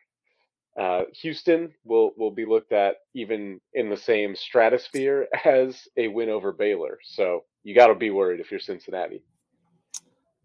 uh, 0.79 1.03
Houston 1.23 1.73
will 1.85 2.11
will 2.17 2.33
be 2.33 2.45
looked 2.45 2.73
at 2.73 2.97
even 3.15 3.61
in 3.75 3.89
the 3.89 3.97
same 3.97 4.35
stratosphere 4.35 5.29
as 5.45 5.87
a 5.97 6.09
win 6.09 6.31
over 6.31 6.53
Baylor. 6.53 6.99
So 7.05 7.45
you 7.63 7.77
got 7.77 7.87
to 7.87 7.95
be 7.95 8.11
worried 8.11 8.41
if 8.41 8.51
you're 8.51 8.59
Cincinnati. 8.59 9.23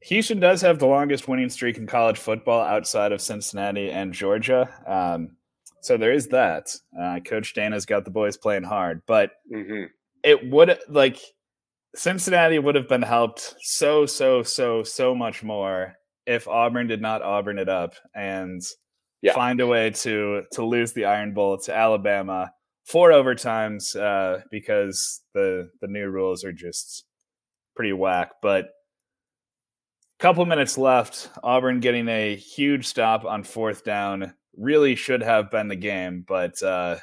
Houston 0.03 0.39
does 0.39 0.61
have 0.61 0.77
the 0.77 0.85
longest 0.85 1.27
winning 1.27 1.49
streak 1.49 1.77
in 1.77 1.87
college 1.87 2.19
football 2.19 2.61
outside 2.61 3.11
of 3.11 3.21
Cincinnati 3.21 3.89
and 3.89 4.13
Georgia. 4.13 4.69
Um, 4.87 5.31
so 5.81 5.97
there 5.97 6.13
is 6.13 6.27
that. 6.27 6.73
Uh, 6.97 7.19
Coach 7.25 7.55
Dana's 7.55 7.87
got 7.87 8.05
the 8.05 8.11
boys 8.11 8.37
playing 8.37 8.63
hard, 8.63 9.01
but 9.07 9.31
hmm 9.51 9.85
it 10.23 10.49
would 10.49 10.77
like 10.89 11.17
Cincinnati 11.95 12.59
would 12.59 12.75
have 12.75 12.87
been 12.87 13.01
helped 13.01 13.55
so 13.59 14.05
so 14.05 14.43
so 14.43 14.83
so 14.83 15.15
much 15.15 15.43
more 15.43 15.95
if 16.25 16.47
Auburn 16.47 16.87
did 16.87 17.01
not 17.01 17.21
Auburn 17.23 17.57
it 17.57 17.69
up 17.69 17.95
and 18.13 18.61
Yeah. 19.21 19.33
find 19.33 19.59
a 19.59 19.67
way 19.67 19.89
to 19.91 20.43
to 20.53 20.65
lose 20.65 20.93
the 20.93 21.05
Iron 21.05 21.33
Bowl 21.33 21.57
to 21.57 21.75
Alabama 21.75 22.51
four 22.85 23.09
overtimes 23.11 23.95
uh, 23.99 24.41
because 24.51 25.21
the 25.33 25.69
the 25.81 25.87
new 25.87 26.09
rules 26.09 26.43
are 26.43 26.53
just 26.53 27.05
pretty 27.75 27.93
whack. 27.93 28.31
But 28.41 28.65
a 28.65 30.21
couple 30.21 30.45
minutes 30.45 30.77
left, 30.77 31.29
Auburn 31.43 31.79
getting 31.79 32.07
a 32.07 32.35
huge 32.35 32.85
stop 32.85 33.25
on 33.25 33.43
fourth 33.43 33.83
down 33.83 34.33
really 34.57 34.95
should 34.95 35.21
have 35.23 35.49
been 35.49 35.69
the 35.69 35.75
game, 35.75 36.23
but 36.27 36.61
uh, 36.61 36.97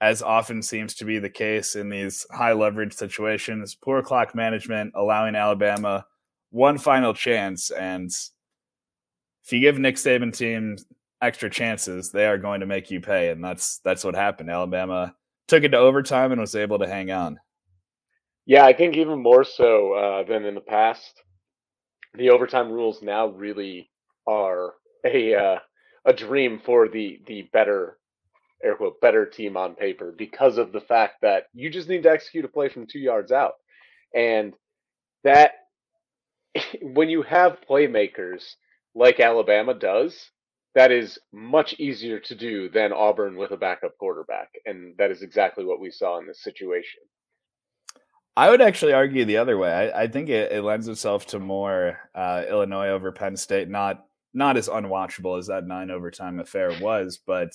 as 0.00 0.22
often 0.22 0.62
seems 0.62 0.94
to 0.94 1.04
be 1.04 1.18
the 1.18 1.30
case 1.30 1.76
in 1.76 1.90
these 1.90 2.26
high 2.30 2.52
leverage 2.52 2.94
situations, 2.94 3.74
poor 3.74 4.02
clock 4.02 4.34
management 4.34 4.92
allowing 4.94 5.34
Alabama 5.34 6.06
one 6.50 6.78
final 6.78 7.12
chance. 7.12 7.70
And 7.70 8.10
if 9.44 9.52
you 9.52 9.60
give 9.60 9.78
Nick 9.78 9.96
Saban 9.96 10.36
team 10.36 10.76
extra 11.20 11.50
chances, 11.50 12.10
they 12.10 12.26
are 12.26 12.38
going 12.38 12.60
to 12.60 12.66
make 12.66 12.90
you 12.90 13.00
pay, 13.00 13.28
and 13.30 13.44
that's 13.44 13.78
that's 13.84 14.04
what 14.04 14.14
happened. 14.14 14.50
Alabama 14.50 15.14
took 15.48 15.64
it 15.64 15.70
to 15.70 15.78
overtime 15.78 16.32
and 16.32 16.40
was 16.40 16.56
able 16.56 16.78
to 16.78 16.88
hang 16.88 17.10
on. 17.10 17.38
Yeah, 18.46 18.64
I 18.64 18.72
think 18.72 18.96
even 18.96 19.22
more 19.22 19.44
so 19.44 19.92
uh, 19.92 20.22
than 20.24 20.44
in 20.44 20.54
the 20.54 20.60
past, 20.60 21.22
the 22.14 22.30
overtime 22.30 22.70
rules 22.70 23.02
now 23.02 23.28
really 23.28 23.90
are 24.26 24.74
a 25.04 25.34
uh, 25.34 25.58
a 26.06 26.12
dream 26.12 26.60
for 26.64 26.88
the 26.88 27.20
the 27.26 27.42
better 27.52 27.98
air 28.62 28.74
quote 28.74 29.00
better 29.00 29.26
team 29.26 29.56
on 29.56 29.74
paper 29.74 30.12
because 30.16 30.58
of 30.58 30.72
the 30.72 30.80
fact 30.80 31.22
that 31.22 31.44
you 31.54 31.70
just 31.70 31.88
need 31.88 32.02
to 32.02 32.10
execute 32.10 32.44
a 32.44 32.48
play 32.48 32.68
from 32.68 32.86
two 32.86 32.98
yards 32.98 33.32
out, 33.32 33.54
and 34.14 34.54
that 35.24 35.52
when 36.82 37.08
you 37.08 37.22
have 37.22 37.58
playmakers 37.68 38.54
like 38.94 39.20
Alabama 39.20 39.74
does, 39.74 40.30
that 40.74 40.92
is 40.92 41.18
much 41.32 41.74
easier 41.78 42.20
to 42.20 42.34
do 42.34 42.68
than 42.68 42.92
Auburn 42.92 43.36
with 43.36 43.50
a 43.50 43.56
backup 43.56 43.96
quarterback, 43.98 44.50
and 44.66 44.96
that 44.98 45.10
is 45.10 45.22
exactly 45.22 45.64
what 45.64 45.80
we 45.80 45.90
saw 45.90 46.18
in 46.18 46.26
this 46.26 46.42
situation. 46.42 47.00
I 48.36 48.48
would 48.50 48.60
actually 48.60 48.92
argue 48.92 49.24
the 49.24 49.36
other 49.38 49.58
way. 49.58 49.70
I, 49.70 50.02
I 50.02 50.06
think 50.06 50.28
it, 50.28 50.52
it 50.52 50.62
lends 50.62 50.88
itself 50.88 51.26
to 51.26 51.38
more 51.38 51.98
uh, 52.14 52.44
Illinois 52.48 52.88
over 52.88 53.12
Penn 53.12 53.36
State. 53.36 53.68
Not 53.68 54.06
not 54.32 54.56
as 54.56 54.68
unwatchable 54.68 55.38
as 55.38 55.48
that 55.48 55.66
nine 55.66 55.90
overtime 55.90 56.38
affair 56.38 56.72
was, 56.80 57.18
but 57.26 57.52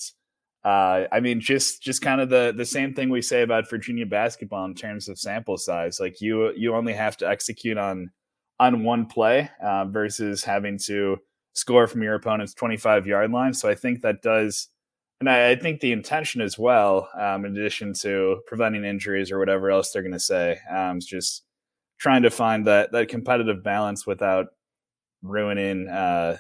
uh, 0.66 1.08
I 1.12 1.20
mean, 1.20 1.40
just 1.40 1.84
just 1.84 2.02
kind 2.02 2.20
of 2.20 2.30
the 2.30 2.52
the 2.58 2.66
same 2.66 2.94
thing 2.94 3.10
we 3.10 3.22
say 3.22 3.44
about 3.44 3.70
Virginia 3.70 4.06
basketball 4.08 4.66
in 4.66 4.74
terms 4.74 5.08
of 5.08 5.20
sample 5.20 5.58
size. 5.58 6.00
Like 6.00 6.20
you 6.22 6.52
you 6.56 6.74
only 6.74 6.94
have 6.94 7.16
to 7.18 7.30
execute 7.30 7.78
on 7.78 8.10
on 8.60 8.84
one 8.84 9.06
play 9.06 9.50
uh, 9.64 9.86
versus 9.86 10.44
having 10.44 10.80
to 10.88 11.18
score 11.54 11.86
from 11.86 12.02
your 12.02 12.16
opponent's 12.16 12.56
25 12.56 13.06
yard 13.06 13.32
line. 13.32 13.54
So 13.54 13.70
I 13.70 13.76
think 13.76 14.02
that 14.02 14.24
does, 14.24 14.70
and 15.20 15.30
I, 15.30 15.52
I 15.52 15.56
think 15.56 15.82
the 15.82 15.92
intention 15.92 16.42
as 16.42 16.58
well, 16.58 17.10
um, 17.20 17.46
in 17.46 17.56
addition 17.56 17.94
to 18.02 18.42
preventing 18.48 18.86
injuries 18.86 19.32
or 19.32 19.38
whatever 19.38 19.70
else 19.70 19.92
they're 19.92 20.02
going 20.02 20.14
to 20.14 20.20
say, 20.20 20.58
um, 20.72 20.98
is 20.98 21.06
just 21.06 21.44
trying 22.00 22.24
to 22.24 22.32
find 22.32 22.66
that 22.66 22.92
that 22.92 23.08
competitive 23.08 23.64
balance 23.64 24.08
without 24.08 24.48
ruining 25.22 25.88
uh, 25.90 26.38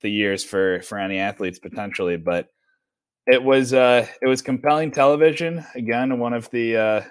the 0.00 0.08
years 0.08 0.42
for 0.44 0.80
for 0.80 0.98
any 0.98 1.18
athletes 1.18 1.58
potentially. 1.58 2.16
But 2.16 2.48
it 3.26 3.42
was 3.42 3.72
uh, 3.72 4.06
it 4.22 4.26
was 4.26 4.42
compelling 4.42 4.90
television. 4.90 5.64
Again, 5.74 6.18
one 6.18 6.32
of 6.32 6.50
the 6.50 6.76
uh, 6.76 7.02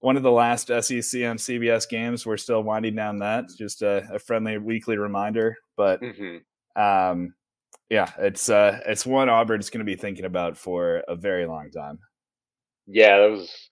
one 0.00 0.16
of 0.16 0.22
the 0.22 0.30
last 0.30 0.68
SEC 0.68 1.22
on 1.22 1.36
CBS 1.36 1.88
games. 1.88 2.24
We're 2.24 2.36
still 2.36 2.62
winding 2.62 2.96
down 2.96 3.18
that. 3.18 3.44
Just 3.56 3.82
a, 3.82 4.08
a 4.14 4.18
friendly 4.18 4.58
weekly 4.58 4.96
reminder, 4.96 5.56
but 5.76 6.00
hmm 6.00 6.38
um, 6.76 7.34
yeah, 7.90 8.10
it's 8.18 8.48
uh, 8.48 8.80
it's 8.86 9.04
one 9.04 9.28
Auburn's 9.28 9.70
going 9.70 9.84
to 9.84 9.84
be 9.84 9.96
thinking 9.96 10.24
about 10.24 10.56
for 10.56 11.02
a 11.08 11.16
very 11.16 11.46
long 11.46 11.70
time. 11.70 11.98
Yeah, 12.86 13.18
that 13.18 13.30
was 13.30 13.70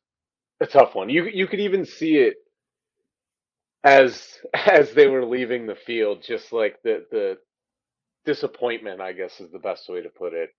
a 0.61 0.67
tough 0.67 0.95
one. 0.95 1.09
You 1.09 1.25
you 1.25 1.47
could 1.47 1.61
even 1.61 1.85
see 1.85 2.17
it 2.17 2.35
as 3.85 4.27
as 4.55 4.93
they 4.93 5.07
were 5.07 5.25
leaving 5.25 5.67
the 5.67 5.77
field, 5.77 6.23
just 6.27 6.53
like 6.53 6.77
the 6.83 7.07
the 7.11 7.39
disappointment, 8.25 9.01
I 9.01 9.13
guess 9.13 9.41
is 9.41 9.51
the 9.51 9.59
best 9.59 9.89
way 9.89 10.03
to 10.03 10.11
put 10.11 10.35
it. 10.35 10.51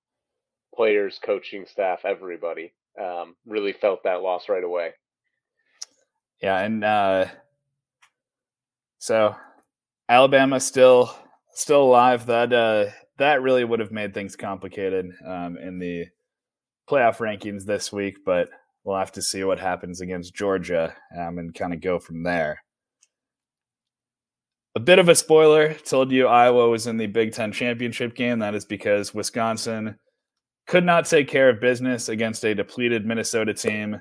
Players, 0.76 1.20
coaching 1.24 1.66
staff, 1.66 2.06
everybody 2.06 2.74
um, 3.00 3.36
really 3.46 3.74
felt 3.74 4.04
that 4.04 4.22
loss 4.22 4.50
right 4.50 4.64
away. 4.64 4.92
Yeah, 6.42 6.60
and 6.60 6.84
uh, 6.84 7.26
so 9.00 9.36
Alabama 10.08 10.60
still 10.60 11.14
still 11.52 11.84
alive. 11.84 12.26
That 12.28 12.54
uh, 12.54 12.86
that 13.18 13.42
really 13.42 13.66
would 13.66 13.80
have 13.80 13.92
made 13.92 14.14
things 14.14 14.36
complicated 14.36 15.12
um, 15.26 15.58
in 15.58 15.80
the 15.80 16.06
playoff 16.90 17.18
rankings 17.18 17.66
this 17.66 17.92
week, 17.92 18.18
but 18.26 18.50
we'll 18.84 18.98
have 18.98 19.12
to 19.14 19.22
see 19.22 19.44
what 19.44 19.60
happens 19.60 20.02
against 20.02 20.34
Georgia 20.34 20.96
um, 21.18 21.38
and 21.38 21.54
kind 21.54 21.74
of 21.74 21.82
go 21.82 22.00
from 22.00 22.24
there. 22.24 22.64
A 24.76 24.80
bit 24.80 25.00
of 25.00 25.10
a 25.10 25.16
spoiler 25.16 25.74
told 25.74 26.12
you 26.12 26.28
Iowa 26.28 26.70
was 26.70 26.88
in 26.88 26.98
the 26.98 27.08
Big 27.08 27.34
Ten 27.34 27.52
championship 27.52 28.16
game. 28.16 28.40
That 28.40 28.56
is 28.56 28.66
because 28.66 29.14
Wisconsin 29.14 29.98
could 30.70 30.86
not 30.86 31.06
take 31.06 31.28
care 31.28 31.50
of 31.50 31.60
business 31.60 32.10
against 32.10 32.46
a 32.46 32.54
depleted 32.54 33.04
Minnesota 33.04 33.56
team. 33.56 34.00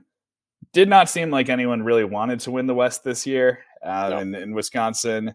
Did 0.74 0.86
not 0.86 1.08
seem 1.08 1.30
like 1.30 1.48
anyone 1.48 1.82
really 1.82 2.04
wanted 2.04 2.40
to 2.40 2.50
win 2.50 2.66
the 2.66 2.74
West 2.74 3.02
this 3.02 3.26
year. 3.26 3.60
Uh, 3.82 4.10
No. 4.10 4.18
in, 4.18 4.34
in 4.34 4.52
Wisconsin, 4.52 5.34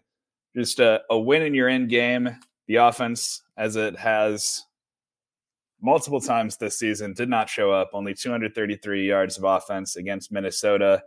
just 0.54 0.78
a, 0.78 1.02
a 1.10 1.18
win 1.18 1.42
in 1.42 1.52
your 1.52 1.68
end 1.68 1.88
game. 1.88 2.28
The 2.68 2.76
offense, 2.76 3.42
as 3.56 3.74
it 3.74 3.98
has 3.98 4.62
multiple 5.82 6.20
times 6.20 6.56
this 6.56 6.78
season, 6.78 7.14
did 7.14 7.28
not 7.28 7.48
show 7.48 7.72
up. 7.72 7.90
Only 7.92 8.14
233 8.14 9.04
yards 9.04 9.36
of 9.36 9.42
offense 9.42 9.96
against 9.96 10.30
Minnesota. 10.30 11.02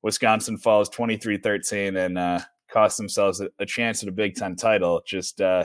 Wisconsin 0.00 0.56
falls 0.56 0.88
23 0.88 1.36
13 1.36 1.96
and 1.98 2.16
uh, 2.16 2.40
cost 2.70 2.96
themselves 2.96 3.42
a, 3.42 3.50
a 3.58 3.66
chance 3.66 4.02
at 4.02 4.08
a 4.08 4.12
Big 4.12 4.36
Ten 4.36 4.56
title. 4.56 5.02
Just 5.06 5.42
uh, 5.42 5.64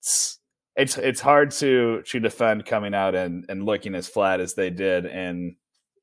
it's, 0.00 0.39
it's 0.80 0.96
it's 0.96 1.20
hard 1.20 1.50
to 1.50 2.02
to 2.02 2.20
defend 2.20 2.64
coming 2.64 2.94
out 2.94 3.14
and, 3.14 3.44
and 3.48 3.64
looking 3.64 3.94
as 3.94 4.08
flat 4.08 4.40
as 4.40 4.54
they 4.54 4.70
did 4.70 5.04
in 5.04 5.56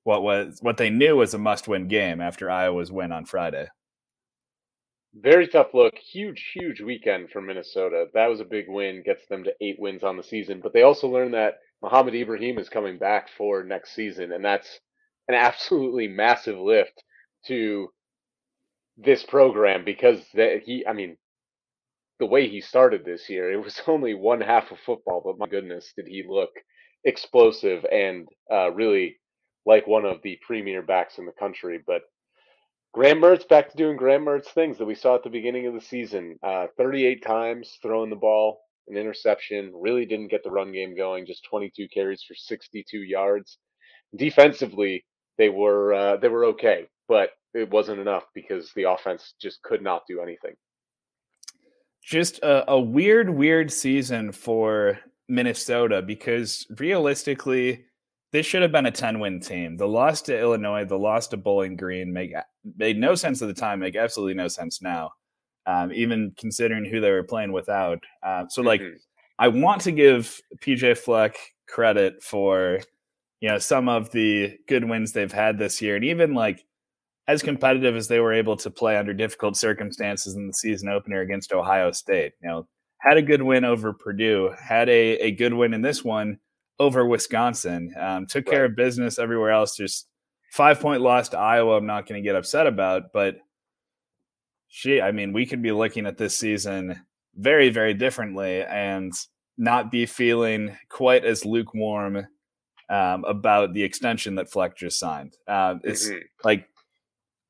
what 0.04 0.22
was 0.22 0.60
what 0.62 0.78
they 0.78 0.90
knew 0.90 1.18
was 1.18 1.34
a 1.34 1.38
must 1.38 1.68
win 1.68 1.88
game 1.88 2.22
after 2.22 2.50
Iowa's 2.50 2.92
win 2.92 3.12
on 3.12 3.26
Friday. 3.26 3.68
Very 5.16 5.48
tough 5.48 5.74
look. 5.74 5.96
Huge, 5.98 6.52
huge 6.54 6.80
weekend 6.80 7.32
for 7.32 7.42
Minnesota. 7.42 8.06
That 8.14 8.28
was 8.28 8.40
a 8.40 8.46
big 8.46 8.66
win, 8.68 9.02
gets 9.04 9.26
them 9.28 9.44
to 9.46 9.54
eight 9.62 9.78
wins 9.80 10.04
on 10.04 10.16
the 10.16 10.24
season. 10.24 10.60
But 10.62 10.74
they 10.74 10.84
also 10.84 11.08
learned 11.08 11.34
that 11.34 11.56
Mohamed 11.82 12.14
Ibrahim 12.14 12.60
is 12.60 12.70
coming 12.70 13.00
back 13.00 13.30
for 13.36 13.64
next 13.64 13.96
season, 13.96 14.32
and 14.32 14.46
that's 14.46 14.80
an 15.28 15.34
absolutely 15.34 16.08
massive 16.08 16.60
lift 16.60 17.04
to 17.48 17.88
this 18.96 19.24
program 19.24 19.84
because 19.84 20.22
that 20.36 20.62
he, 20.64 20.86
I 20.86 20.94
mean, 20.94 21.18
the 22.20 22.26
way 22.26 22.48
he 22.48 22.62
started 22.62 23.06
this 23.06 23.30
year, 23.30 23.52
it 23.52 23.64
was 23.64 23.82
only 23.88 24.14
one 24.14 24.42
half 24.42 24.72
of 24.72 24.80
football, 24.80 25.22
but 25.24 25.38
my 25.38 25.48
goodness, 25.48 25.94
did 25.96 26.08
he 26.08 26.24
look 26.28 26.52
explosive 27.04 27.86
and 27.92 28.28
uh, 28.52 28.72
really 28.72 29.18
like 29.66 29.88
one 29.88 30.06
of 30.06 30.22
the 30.24 30.40
premier 30.46 30.82
backs 30.82 31.18
in 31.18 31.26
the 31.26 31.32
country. 31.34 31.80
But 31.86 32.02
Graham 32.94 33.20
Mertz 33.20 33.48
back 33.48 33.70
to 33.70 33.78
doing 33.78 33.98
Graham 33.98 34.26
Mertz 34.26 34.48
things 34.48 34.78
that 34.78 34.86
we 34.86 34.96
saw 34.96 35.16
at 35.16 35.24
the 35.24 35.30
beginning 35.30 35.68
of 35.68 35.74
the 35.74 35.82
season. 35.82 36.38
Uh, 36.44 36.68
38 36.78 37.24
times 37.24 37.78
throwing 37.82 38.10
the 38.10 38.16
ball, 38.16 38.62
an 38.88 38.98
interception. 38.98 39.72
Really 39.74 40.06
didn't 40.06 40.30
get 40.30 40.44
the 40.44 40.52
run 40.52 40.72
game 40.72 40.96
going. 40.96 41.26
Just 41.26 41.46
22 41.50 41.88
carries 41.94 42.24
for 42.24 42.36
62 42.36 43.00
yards. 43.00 43.58
Defensively, 44.16 45.06
they 45.38 45.50
were 45.50 45.94
uh, 45.94 46.18
they 46.18 46.30
were 46.30 46.46
okay, 46.46 46.88
but 47.08 47.32
it 47.54 47.70
wasn't 47.70 48.00
enough 48.00 48.24
because 48.34 48.72
the 48.76 48.84
offense 48.84 49.34
just 49.42 49.62
could 49.64 49.82
not 49.82 50.04
do 50.08 50.22
anything. 50.22 50.54
Just 52.08 52.40
a, 52.40 52.72
a 52.72 52.80
weird, 52.80 53.30
weird 53.30 53.72
season 53.72 54.32
for 54.32 54.98
Minnesota 55.28 56.02
because 56.02 56.66
realistically, 56.78 57.84
this 58.32 58.46
should 58.46 58.62
have 58.62 58.72
been 58.72 58.86
a 58.86 58.92
10 58.92 59.20
win 59.20 59.42
team. 59.42 59.76
The 59.76 59.88
loss 59.88 60.22
to 60.24 60.40
Illinois, 60.40 60.86
the 60.86 60.98
loss 60.98 61.28
to 61.28 61.38
Bowling 61.38 61.76
Green 61.76 62.14
make 62.14 62.32
made 62.78 62.98
no 62.98 63.14
sense 63.14 63.42
at 63.42 63.50
the 63.50 63.54
time, 63.54 63.80
make 63.80 63.98
absolutely 63.98 64.36
no 64.36 64.48
sense 64.48 64.82
now, 64.82 65.12
um, 65.66 65.92
even 65.92 66.34
considering 66.38 66.86
who 66.86 67.02
they 67.02 67.12
were 67.12 67.24
playing 67.24 67.52
without. 67.52 68.00
Uh, 68.24 68.46
so, 68.48 68.62
like, 68.62 68.82
Mhm. 68.82 68.96
I 69.40 69.50
want 69.50 69.82
to 69.82 69.92
give 69.92 70.40
PJ 70.62 70.94
Fleck 70.98 71.38
credit 71.68 72.24
for 72.24 72.80
you 73.42 73.50
know 73.50 73.60
some 73.60 73.88
of 73.90 74.12
the 74.12 74.58
good 74.68 74.86
wins 74.90 75.12
they've 75.12 75.32
had 75.32 75.58
this 75.60 75.82
year, 75.82 75.96
and 75.98 76.06
even 76.06 76.34
like 76.34 76.64
as 77.28 77.42
competitive 77.42 77.96
as 77.96 78.08
they 78.08 78.20
were 78.20 78.34
able 78.34 78.56
to 78.58 78.70
play 78.70 78.98
under 78.98 79.14
difficult 79.14 79.58
circumstances 79.58 80.36
in 80.36 80.48
the 80.48 80.54
season 80.54 80.90
opener 80.90 81.22
against 81.22 81.52
Ohio 81.52 81.92
State. 81.92 82.34
You 82.42 82.50
know, 82.50 82.68
had 83.00 83.18
a 83.18 83.22
good 83.22 83.42
win 83.42 83.66
over 83.66 83.94
Purdue, 83.94 84.54
had 84.62 84.88
a, 84.90 85.18
a 85.18 85.32
good 85.32 85.54
win 85.54 85.74
in 85.74 85.82
this 85.82 86.04
one 86.04 86.40
over 86.80 87.06
Wisconsin, 87.06 87.94
um, 88.00 88.28
took 88.28 88.46
care 88.46 88.66
of 88.66 88.76
business 88.76 89.20
everywhere 89.20 89.52
else. 89.52 89.76
Just 89.76 90.08
five 90.54 90.80
point 90.80 91.02
loss 91.02 91.30
to 91.30 91.40
Iowa, 91.40 91.78
I'm 91.78 91.86
not 91.86 92.08
going 92.08 92.22
to 92.22 92.28
get 92.28 92.36
upset 92.36 92.68
about, 92.68 93.12
but 93.14 93.38
she, 94.70 95.02
I 95.02 95.12
mean, 95.12 95.34
we 95.34 95.46
could 95.46 95.62
be 95.62 95.72
looking 95.72 96.06
at 96.06 96.18
this 96.18 96.38
season 96.38 97.02
very, 97.36 97.70
very 97.70 97.94
differently 97.94 98.64
and 98.64 99.14
not 99.58 99.92
be 99.92 100.06
feeling 100.06 100.78
quite 100.90 101.26
as 101.26 101.46
lukewarm 101.46 102.28
um, 102.90 103.26
about 103.26 103.74
the 103.74 103.84
extension 103.84 104.36
that 104.36 104.52
Fleck 104.52 104.78
just 104.78 105.00
signed. 105.00 105.36
Uh, 105.48 105.76
it's 105.84 106.08
mm-hmm. 106.08 106.20
like 106.44 106.68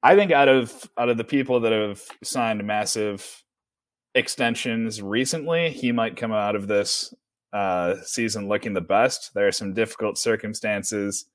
I 0.04 0.16
think 0.16 0.32
out 0.32 0.48
of 0.48 0.90
out 0.98 1.10
of 1.10 1.18
the 1.18 1.24
people 1.24 1.60
that 1.62 1.72
have 1.72 2.02
signed 2.24 2.64
massive 2.66 3.44
extensions 4.16 5.02
recently, 5.02 5.70
he 5.70 5.92
might 5.92 6.18
come 6.18 6.32
out 6.32 6.56
of 6.56 6.68
this 6.68 7.14
uh, 7.54 7.96
season 8.04 8.48
looking 8.48 8.74
the 8.74 8.82
best. 8.82 9.34
There 9.34 9.48
are 9.48 9.52
some 9.52 9.74
difficult 9.74 10.18
circumstances, 10.18 11.26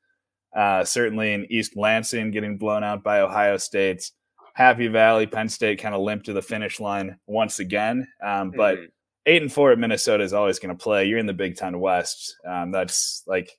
uh, 0.57 0.85
certainly 0.85 1.33
in 1.33 1.47
East 1.51 1.77
Lansing 1.77 2.31
getting 2.31 2.59
blown 2.59 2.85
out 2.85 3.03
by 3.03 3.21
Ohio 3.21 3.57
State. 3.57 4.11
Happy 4.55 4.89
Valley, 4.89 5.27
Penn 5.27 5.49
State 5.49 5.81
kind 5.81 5.95
of 5.95 6.03
limped 6.03 6.27
to 6.27 6.33
the 6.33 6.43
finish 6.43 6.79
line 6.79 7.17
once 7.27 7.59
again. 7.59 8.07
Um, 8.23 8.53
but 8.55 8.77
mm-hmm. 8.77 8.87
eight 9.27 9.43
and 9.43 9.53
four 9.53 9.73
at 9.73 9.79
Minnesota 9.79 10.23
is 10.23 10.35
always 10.35 10.59
going 10.59 10.77
to 10.77 10.83
play. 10.83 11.07
You're 11.07 11.19
in 11.19 11.27
the 11.27 11.33
Big 11.33 11.57
Ten 11.57 11.81
West. 11.81 12.37
Um, 12.47 12.71
that's 12.71 13.23
like 13.27 13.51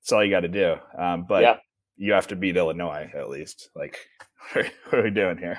that's 0.00 0.12
all 0.12 0.24
you 0.24 0.30
got 0.30 0.40
to 0.40 0.48
do. 0.48 0.76
Um, 0.96 1.26
but 1.28 1.42
yeah. 1.42 1.56
You 1.96 2.12
have 2.12 2.26
to 2.28 2.36
beat 2.36 2.56
Illinois 2.56 3.10
at 3.14 3.28
least. 3.28 3.70
Like, 3.74 3.98
what 4.52 4.72
are 4.92 5.02
we 5.02 5.10
doing 5.10 5.38
here? 5.38 5.58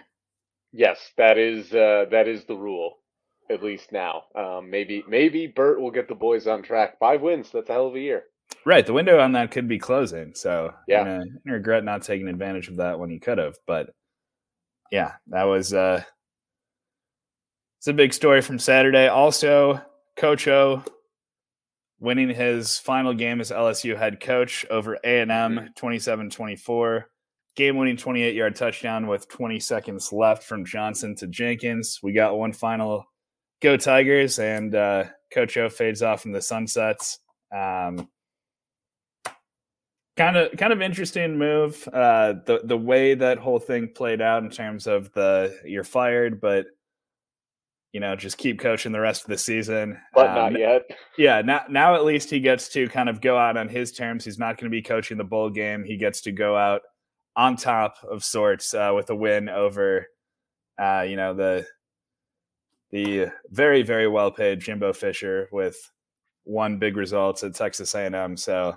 Yes, 0.72 1.12
that 1.18 1.38
is 1.38 1.72
uh, 1.74 2.06
that 2.12 2.28
is 2.28 2.46
the 2.46 2.58
rule 2.58 2.98
at 3.50 3.64
least 3.64 3.92
now. 3.92 4.24
Um, 4.36 4.70
maybe 4.70 5.04
maybe 5.08 5.48
Bert 5.48 5.80
will 5.80 5.92
get 5.92 6.08
the 6.08 6.16
boys 6.16 6.48
on 6.48 6.64
track. 6.64 6.98
Five 7.00 7.22
wins. 7.22 7.52
That's 7.52 7.70
a 7.70 7.74
hell 7.74 7.88
of 7.88 7.96
a 7.96 8.00
year. 8.00 8.24
Right. 8.66 8.86
The 8.86 8.94
window 8.94 9.20
on 9.20 9.34
that 9.34 9.52
could 9.52 9.68
be 9.68 9.80
closing. 9.80 10.34
So 10.36 10.74
yeah, 10.88 11.22
I 11.46 11.52
regret 11.52 11.84
not 11.84 12.02
taking 12.02 12.28
advantage 12.28 12.68
of 12.68 12.78
that 12.78 13.00
when 13.00 13.10
you 13.10 13.20
could 13.20 13.38
have. 13.38 13.56
But 13.68 13.94
yeah, 14.92 15.14
that 15.28 15.44
was 15.44 15.74
uh, 15.74 16.04
it's 17.80 17.88
a 17.88 17.94
big 17.94 18.14
story 18.14 18.42
from 18.42 18.60
Saturday. 18.60 19.08
Also, 19.08 19.82
Coach 20.16 20.48
O 20.48 20.84
winning 22.00 22.30
his 22.30 22.78
final 22.78 23.14
game 23.14 23.40
as 23.40 23.52
LSU 23.52 23.98
head 23.98 24.20
coach 24.20 24.66
over 24.70 24.96
A&M 25.04 25.70
27-24. 25.78 27.04
Game-winning 27.56 27.98
28-yard 27.98 28.56
touchdown 28.56 29.08
with 29.08 29.28
20 29.30 29.60
seconds 29.60 30.12
left 30.12 30.44
from 30.44 30.66
Johnson 30.66 31.16
to 31.18 31.28
Jenkins. 31.28 32.00
We 32.02 32.12
got 32.12 32.38
one 32.38 32.52
final 32.52 33.06
go 33.64 33.78
Tigers, 33.78 34.38
and 34.38 34.76
uh, 34.76 35.06
Coach 35.34 35.58
O 35.58 35.70
fades 35.70 36.04
off 36.04 36.26
in 36.26 36.32
the 36.32 36.42
sunsets. 36.42 37.20
Um, 37.52 38.10
kind 40.18 40.38
of, 40.38 40.56
kind 40.58 40.74
of 40.74 40.82
interesting 40.82 41.38
move. 41.38 41.88
Uh, 41.88 42.34
the 42.46 42.62
the 42.66 42.78
way 42.78 43.16
that 43.16 43.40
whole 43.40 43.60
thing 43.60 43.90
played 43.96 44.22
out 44.22 44.44
in 44.44 44.50
terms 44.50 44.86
of 44.86 45.12
the 45.14 45.58
you're 45.66 45.84
fired, 45.84 46.42
but 46.42 46.66
you 47.94 48.00
know 48.00 48.16
just 48.16 48.38
keep 48.38 48.60
coaching 48.60 48.92
the 48.92 49.00
rest 49.00 49.24
of 49.24 49.30
the 49.30 49.38
season. 49.38 49.98
But 50.14 50.30
um, 50.30 50.36
not 50.36 50.60
yet. 50.60 50.82
Yeah, 51.18 51.42
now 51.42 51.62
now 51.70 51.96
at 51.96 52.04
least 52.04 52.30
he 52.30 52.40
gets 52.40 52.68
to 52.70 52.90
kind 52.90 53.08
of 53.08 53.22
go 53.22 53.38
out 53.38 53.56
on 53.56 53.70
his 53.70 53.92
terms. 53.92 54.26
He's 54.26 54.40
not 54.40 54.58
going 54.58 54.70
to 54.70 54.76
be 54.76 54.82
coaching 54.82 55.18
the 55.18 55.24
bowl 55.24 55.50
game. 55.50 55.86
He 55.86 55.96
gets 55.96 56.20
to 56.22 56.32
go 56.32 56.58
out 56.58 56.82
on 57.36 57.56
top 57.56 57.96
of 58.04 58.24
sorts 58.24 58.74
uh, 58.74 58.92
with 58.96 59.10
a 59.10 59.16
win 59.16 59.50
over, 59.50 60.08
uh, 60.82 61.06
you 61.08 61.16
know 61.16 61.34
the 61.34 61.66
the 62.92 63.28
very 63.50 63.84
very 63.84 64.08
well 64.08 64.32
paid 64.32 64.60
Jimbo 64.60 64.94
Fisher 64.94 65.48
with 65.52 65.92
one 66.44 66.78
big 66.78 66.98
result 66.98 67.44
at 67.44 67.56
Texas 67.56 67.96
A&M. 67.96 68.38
So 68.38 68.76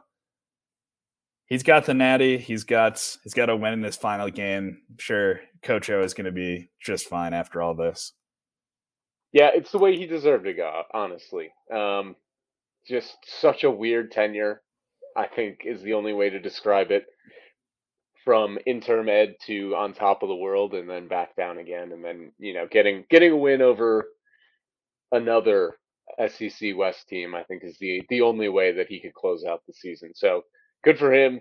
he's 1.46 1.62
got 1.62 1.84
the 1.84 1.94
natty. 1.94 2.38
He's 2.38 2.64
got 2.64 3.02
he's 3.22 3.34
got 3.34 3.50
a 3.50 3.56
win 3.56 3.72
in 3.72 3.82
his 3.82 3.96
final 3.96 4.30
game. 4.30 4.78
I'm 4.90 4.98
sure 4.98 5.40
Coach 5.62 5.90
O 5.90 6.02
is 6.02 6.14
going 6.14 6.26
to 6.26 6.32
be 6.32 6.70
just 6.80 7.08
fine 7.08 7.34
after 7.34 7.62
all 7.62 7.74
this. 7.74 8.12
Yeah, 9.32 9.50
it's 9.54 9.72
the 9.72 9.78
way 9.78 9.96
he 9.96 10.06
deserved 10.06 10.46
to 10.46 10.54
go. 10.54 10.82
Honestly, 10.94 11.50
um, 11.74 12.16
just 12.88 13.16
such 13.26 13.64
a 13.64 13.70
weird 13.70 14.12
tenure. 14.12 14.62
I 15.16 15.28
think 15.28 15.60
is 15.64 15.82
the 15.82 15.94
only 15.94 16.14
way 16.14 16.30
to 16.30 16.40
describe 16.40 16.90
it 16.92 17.06
from 18.24 18.58
interim 18.66 19.08
ed 19.08 19.36
to 19.46 19.74
on 19.76 19.94
top 19.94 20.22
of 20.22 20.28
the 20.28 20.36
world 20.36 20.74
and 20.74 20.88
then 20.90 21.08
back 21.08 21.36
down 21.36 21.58
again 21.58 21.92
and 21.92 22.04
then 22.04 22.32
you 22.38 22.54
know 22.54 22.66
getting 22.70 23.04
getting 23.10 23.32
a 23.32 23.36
win 23.36 23.62
over 23.62 24.06
another 25.12 25.76
SEC 26.28 26.76
West 26.76 27.08
team 27.08 27.34
I 27.34 27.44
think 27.44 27.64
is 27.64 27.78
the 27.80 28.02
the 28.10 28.22
only 28.22 28.48
way 28.48 28.72
that 28.72 28.88
he 28.88 29.00
could 29.00 29.14
close 29.14 29.44
out 29.44 29.62
the 29.66 29.74
season. 29.74 30.12
So 30.14 30.42
good 30.84 30.98
for 30.98 31.12
him. 31.12 31.40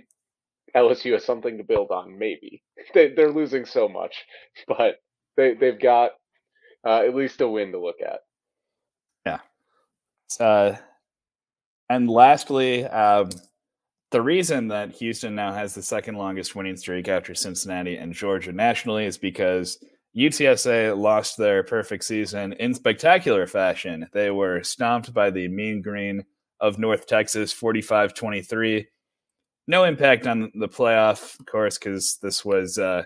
LSU 0.75 1.13
has 1.13 1.25
something 1.25 1.57
to 1.57 1.63
build 1.63 1.91
on. 1.91 2.17
Maybe 2.19 2.63
they, 2.93 3.13
they're 3.13 3.31
losing 3.33 3.65
so 3.65 3.89
much, 3.89 4.25
but 4.67 4.97
they 5.37 5.55
they've 5.55 5.79
got 5.79 6.11
uh, 6.85 6.99
at 6.99 7.15
least 7.15 7.41
a 7.41 7.47
win 7.47 7.71
to 7.71 7.79
look 7.79 7.97
at. 8.01 8.19
Yeah. 9.25 9.39
Uh, 10.39 10.77
and 11.89 12.09
lastly, 12.09 12.85
um, 12.85 13.29
the 14.11 14.21
reason 14.21 14.67
that 14.69 14.91
Houston 14.93 15.35
now 15.35 15.51
has 15.51 15.73
the 15.73 15.81
second 15.81 16.15
longest 16.15 16.55
winning 16.55 16.77
streak 16.77 17.07
after 17.07 17.35
Cincinnati 17.35 17.97
and 17.97 18.13
Georgia 18.13 18.51
nationally 18.51 19.05
is 19.05 19.17
because 19.17 19.83
UTSA 20.15 20.97
lost 20.97 21.37
their 21.37 21.63
perfect 21.63 22.05
season 22.05 22.53
in 22.53 22.73
spectacular 22.73 23.45
fashion. 23.47 24.07
They 24.13 24.31
were 24.31 24.63
stomped 24.63 25.13
by 25.13 25.29
the 25.29 25.47
Mean 25.47 25.81
Green 25.81 26.23
of 26.61 26.79
North 26.79 27.05
Texas 27.07 27.51
45 27.51 28.13
23. 28.13 28.87
No 29.67 29.83
impact 29.83 30.27
on 30.27 30.51
the 30.55 30.69
playoff, 30.69 31.37
of 31.39 31.45
course, 31.45 31.77
because 31.77 32.17
this 32.21 32.45
was 32.45 32.77
uh, 32.77 33.03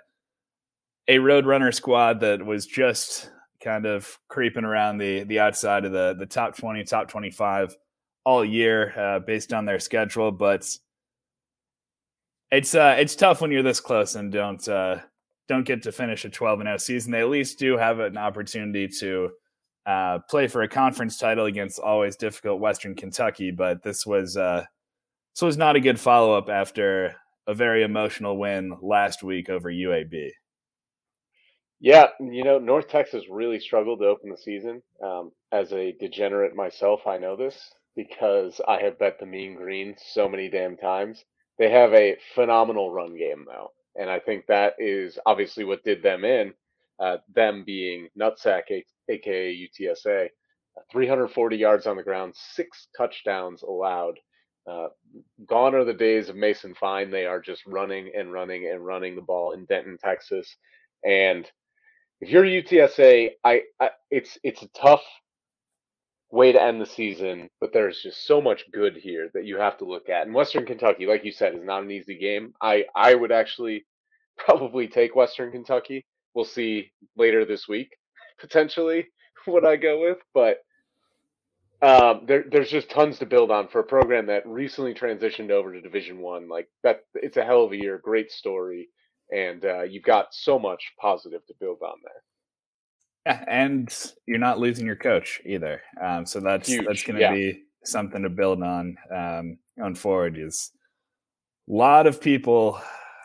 a 1.08 1.16
Roadrunner 1.16 1.74
squad 1.74 2.20
that 2.20 2.46
was 2.46 2.68
just 2.68 3.32
kind 3.64 3.86
of 3.86 4.18
creeping 4.28 4.64
around 4.64 4.98
the, 4.98 5.24
the 5.24 5.40
outside 5.40 5.86
of 5.86 5.92
the, 5.92 6.16
the 6.18 6.26
top 6.26 6.58
20, 6.58 6.84
top 6.84 7.10
25 7.10 7.76
all 8.26 8.44
year 8.44 8.94
uh, 8.98 9.20
based 9.20 9.54
on 9.54 9.66
their 9.66 9.80
schedule. 9.80 10.32
But 10.32 10.70
it's 12.52 12.74
uh, 12.74 12.96
it's 12.98 13.16
tough 13.16 13.42
when 13.42 13.52
you're 13.52 13.64
this 13.64 13.80
close 13.80 14.16
and 14.16 14.32
don't 14.32 14.68
uh, 14.68 15.00
don't 15.48 15.66
get 15.66 15.84
to 15.84 15.92
finish 15.92 16.26
a 16.26 16.30
12 16.30 16.62
and 16.62 16.68
0 16.68 16.78
season. 16.78 17.12
They 17.12 17.22
at 17.22 17.30
least 17.30 17.60
do 17.60 17.78
have 17.78 18.00
an 18.00 18.18
opportunity 18.18 18.88
to 19.00 19.32
uh, 19.86 20.20
play 20.30 20.48
for 20.48 20.62
a 20.62 20.68
conference 20.68 21.18
title 21.18 21.46
against 21.46 21.80
always 21.80 22.16
difficult 22.16 22.60
Western 22.60 22.96
Kentucky. 22.96 23.52
But 23.52 23.84
this 23.84 24.06
was 24.06 24.38
uh, 24.38 24.66
this 25.36 25.42
was 25.42 25.58
not 25.58 25.76
a 25.76 25.80
good 25.80 26.00
follow 26.00 26.38
up 26.38 26.50
after 26.50 27.16
a 27.48 27.54
very 27.54 27.84
emotional 27.84 28.38
win 28.38 28.78
last 28.82 29.24
week 29.24 29.50
over 29.50 29.72
UAB. 29.72 30.30
Yeah, 31.80 32.08
you 32.20 32.44
know, 32.44 32.60
North 32.60 32.90
Texas 32.90 33.26
really 33.30 33.60
struggled 33.60 34.00
to 34.00 34.08
open 34.08 34.30
the 34.30 34.38
season. 34.38 34.82
Um, 35.04 35.32
as 35.52 35.72
a 35.74 35.94
degenerate 35.94 36.56
myself, 36.56 37.08
I 37.08 37.18
know 37.18 37.36
this 37.38 37.72
because 37.96 38.60
I 38.68 38.82
have 38.82 39.00
bet 39.00 39.20
the 39.20 39.26
Mean 39.26 39.56
Green 39.56 39.96
so 39.98 40.28
many 40.30 40.50
damn 40.50 40.78
times. 40.78 41.24
They 41.58 41.70
have 41.72 41.94
a 41.94 42.18
phenomenal 42.36 42.92
run 42.92 43.18
game, 43.18 43.46
though. 43.48 43.72
And 43.96 44.10
I 44.10 44.20
think 44.20 44.46
that 44.48 44.74
is 44.80 45.20
obviously 45.26 45.66
what 45.66 45.84
did 45.84 46.04
them 46.04 46.26
in, 46.26 46.54
uh, 47.00 47.18
them 47.34 47.64
being 47.66 48.10
Nutsack, 48.20 48.64
aka 49.10 49.70
UTSA. 49.80 50.30
340 50.92 51.58
yards 51.58 51.88
on 51.88 51.98
the 51.98 52.04
ground, 52.04 52.34
six 52.36 52.88
touchdowns 52.98 53.64
allowed. 53.64 54.20
Uh, 54.70 54.88
gone 55.48 55.76
are 55.76 55.86
the 55.86 55.94
days 55.94 56.30
of 56.30 56.36
Mason 56.36 56.74
Fine. 56.76 57.12
They 57.12 57.26
are 57.26 57.42
just 57.42 57.66
running 57.66 58.12
and 58.18 58.32
running 58.32 58.68
and 58.68 58.86
running 58.86 59.16
the 59.16 59.22
ball 59.22 59.54
in 59.54 59.66
Denton, 59.66 59.98
Texas. 59.98 60.56
And 61.06 61.50
if 62.22 62.30
you're 62.30 62.44
UTSA, 62.44 63.32
I, 63.44 63.62
I 63.80 63.90
it's 64.12 64.38
it's 64.44 64.62
a 64.62 64.68
tough 64.70 65.04
way 66.32 66.52
to 66.52 66.62
end 66.62 66.82
the 66.82 66.86
season, 66.86 67.50
but 67.60 67.74
there's 67.74 68.02
just 68.02 68.28
so 68.28 68.42
much 68.42 68.72
good 68.72 68.96
here 68.96 69.30
that 69.34 69.46
you 69.46 69.58
have 69.58 69.78
to 69.80 69.86
look 69.86 70.10
at. 70.10 70.28
And 70.28 70.36
Western 70.36 70.66
Kentucky, 70.66 71.06
like 71.06 71.26
you 71.26 71.32
said, 71.32 71.56
is 71.56 71.64
not 71.64 71.84
an 71.84 71.92
easy 71.92 72.18
game. 72.18 72.54
I 72.62 72.86
I 72.96 73.16
would 73.16 73.32
actually 73.32 73.86
probably 74.38 74.88
take 74.88 75.16
Western 75.16 75.52
Kentucky. 75.52 76.06
We'll 76.34 76.46
see 76.46 76.92
later 77.18 77.46
this 77.46 77.68
week 77.68 77.98
potentially 78.40 79.08
what 79.46 79.66
I 79.66 79.76
go 79.76 80.02
with, 80.02 80.20
but 80.34 80.60
um, 81.82 82.26
there, 82.28 82.44
there's 82.52 82.70
just 82.70 82.90
tons 82.90 83.20
to 83.20 83.26
build 83.26 83.52
on 83.52 83.70
for 83.70 83.80
a 83.80 83.86
program 83.86 84.26
that 84.28 84.46
recently 84.46 84.94
transitioned 84.94 85.50
over 85.50 85.74
to 85.74 85.80
Division 85.80 86.20
One. 86.20 86.50
Like 86.50 86.68
that, 86.84 87.06
it's 87.16 87.38
a 87.38 87.44
hell 87.46 87.64
of 87.64 87.72
a 87.72 87.78
year, 87.78 88.02
great 88.04 88.32
story, 88.32 88.90
and 89.32 89.66
uh, 89.66 89.84
you've 89.84 90.04
got 90.04 90.34
so 90.34 90.58
much 90.58 90.94
positive 91.00 91.46
to 91.48 91.54
build 91.60 91.80
on 91.82 91.98
there. 92.04 92.24
Yeah, 93.26 93.46
and 93.48 94.12
you're 94.26 94.38
not 94.38 94.60
losing 94.60 94.86
your 94.86 94.96
coach 94.96 95.42
either. 95.46 95.82
Um, 96.02 96.26
so 96.26 96.40
that's 96.40 96.70
Huge. 96.70 96.86
that's 96.86 97.04
going 97.04 97.16
to 97.16 97.22
yeah. 97.22 97.34
be 97.34 97.64
something 97.84 98.24
to 98.24 98.30
build 98.30 98.64
on 98.64 98.98
um, 99.14 99.58
going 99.78 99.96
forward. 99.96 100.38
Is 100.38 100.72
a 101.70 101.74
lot 101.74 102.08
of 102.08 102.22
people, 102.22 102.80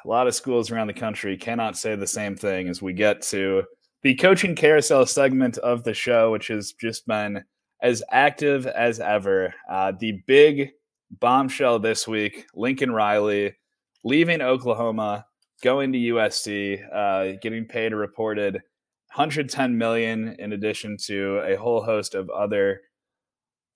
a 0.05 0.09
lot 0.09 0.27
of 0.27 0.35
schools 0.35 0.71
around 0.71 0.89
the 0.89 0.95
country 0.95 1.37
cannot 1.37 1.77
say 1.77 1.97
the 1.97 2.07
same 2.07 2.37
thing 2.37 2.69
as 2.69 2.83
we 2.83 2.93
get 2.93 3.23
to 3.23 3.63
the 4.03 4.15
coaching 4.15 4.55
carousel 4.55 5.07
segment 5.07 5.59
of 5.59 5.85
the 5.85 5.95
show, 5.95 6.31
which 6.31 6.49
has 6.49 6.73
just 6.73 7.07
been 7.07 7.43
as 7.81 8.03
active 8.11 8.67
as 8.67 9.01
ever. 9.01 9.55
Uh, 9.71 9.93
the 9.99 10.21
big 10.27 10.71
bombshell 11.21 11.79
this 11.79 12.09
week 12.09 12.47
Lincoln 12.55 12.91
Riley 12.91 13.55
leaving 14.05 14.43
Oklahoma, 14.43 15.27
going 15.65 15.93
to 15.95 15.99
USC, 15.99 16.79
uh, 16.95 17.39
getting 17.41 17.65
paid 17.65 17.95
a 17.95 17.97
reported 17.97 18.55
110 19.15 19.77
million 19.77 20.37
in 20.39 20.53
addition 20.53 20.99
to 21.07 21.39
a 21.39 21.57
whole 21.57 21.83
host 21.83 22.15
of 22.15 22.29
other 22.29 22.83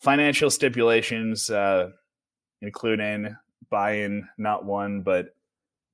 financial 0.03 0.51
stipulations, 0.51 1.49
uh, 1.49 1.89
including 2.61 3.35
buying 3.71 4.29
not 4.37 4.65
one 4.65 5.01
but 5.01 5.35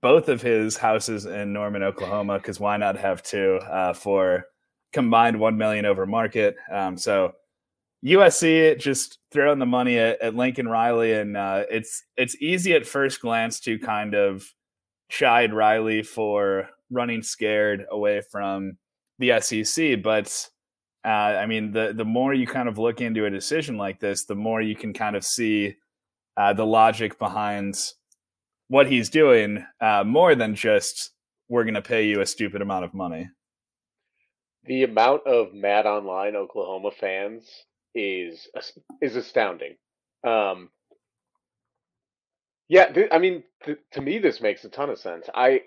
both 0.03 0.29
of 0.29 0.43
his 0.43 0.77
houses 0.77 1.25
in 1.25 1.53
Norman, 1.53 1.83
Oklahoma, 1.83 2.39
because 2.39 2.61
why 2.61 2.77
not 2.77 2.99
have 2.99 3.23
two 3.23 3.59
uh, 3.71 3.95
for 3.95 4.45
combined 4.93 5.39
one 5.39 5.57
million 5.57 5.87
over 5.87 6.05
market? 6.07 6.57
Um, 6.71 6.99
so 6.99 7.33
USC 8.05 8.79
just 8.79 9.19
throwing 9.31 9.61
the 9.61 9.65
money 9.65 9.99
at, 9.99 10.21
at 10.21 10.35
Lincoln 10.35 10.69
Riley, 10.69 11.15
and 11.15 11.37
uh, 11.37 11.65
it's 11.71 12.03
it's 12.19 12.37
easy 12.41 12.75
at 12.75 12.85
first 12.85 13.23
glance 13.23 13.61
to 13.61 13.79
kind 13.79 14.15
of 14.15 14.45
chide 15.09 15.53
Riley 15.53 16.03
for 16.03 16.69
running 16.90 17.23
scared 17.23 17.85
away 17.90 18.23
from 18.31 18.79
the 19.19 19.40
SEC, 19.40 20.03
but 20.03 20.49
uh, 21.05 21.09
I 21.09 21.47
mean 21.47 21.73
the 21.73 21.93
the 21.95 22.05
more 22.05 22.35
you 22.35 22.47
kind 22.47 22.69
of 22.69 22.79
look 22.79 23.01
into 23.01 23.27
a 23.27 23.31
decision 23.31 23.77
like 23.77 24.01
this, 24.01 24.25
the 24.25 24.35
more 24.35 24.61
you 24.61 24.75
can 24.75 24.93
kind 24.93 25.17
of 25.17 25.25
see 25.25 25.77
uh, 26.37 26.53
the 26.53 26.67
logic 26.67 27.19
behind 27.19 27.77
what 28.69 28.90
he's 28.90 29.11
doing, 29.11 29.64
uh, 29.81 30.05
more 30.05 30.35
than 30.35 30.55
just 30.55 31.12
we're 31.49 31.64
going 31.64 31.75
to 31.75 31.83
pay 31.83 32.07
you 32.07 32.21
a 32.21 32.27
stupid 32.27 32.62
amount 32.62 32.85
of 32.85 32.95
money. 32.95 33.29
The 34.64 34.85
amount 34.85 35.27
of 35.27 35.53
mad 35.53 35.87
online 35.87 36.37
Oklahoma 36.37 36.90
fans 36.99 37.47
is 37.95 38.49
is 39.01 39.17
astounding. 39.17 39.77
Um, 40.27 40.71
yeah, 42.68 42.87
th- 42.92 43.09
I 43.12 43.18
mean, 43.18 43.42
th- 43.64 43.79
to 43.92 44.00
me, 44.00 44.18
this 44.18 44.40
makes 44.40 44.64
a 44.64 44.68
ton 44.68 44.90
of 44.90 44.98
sense. 44.98 45.29
I, 45.35 45.61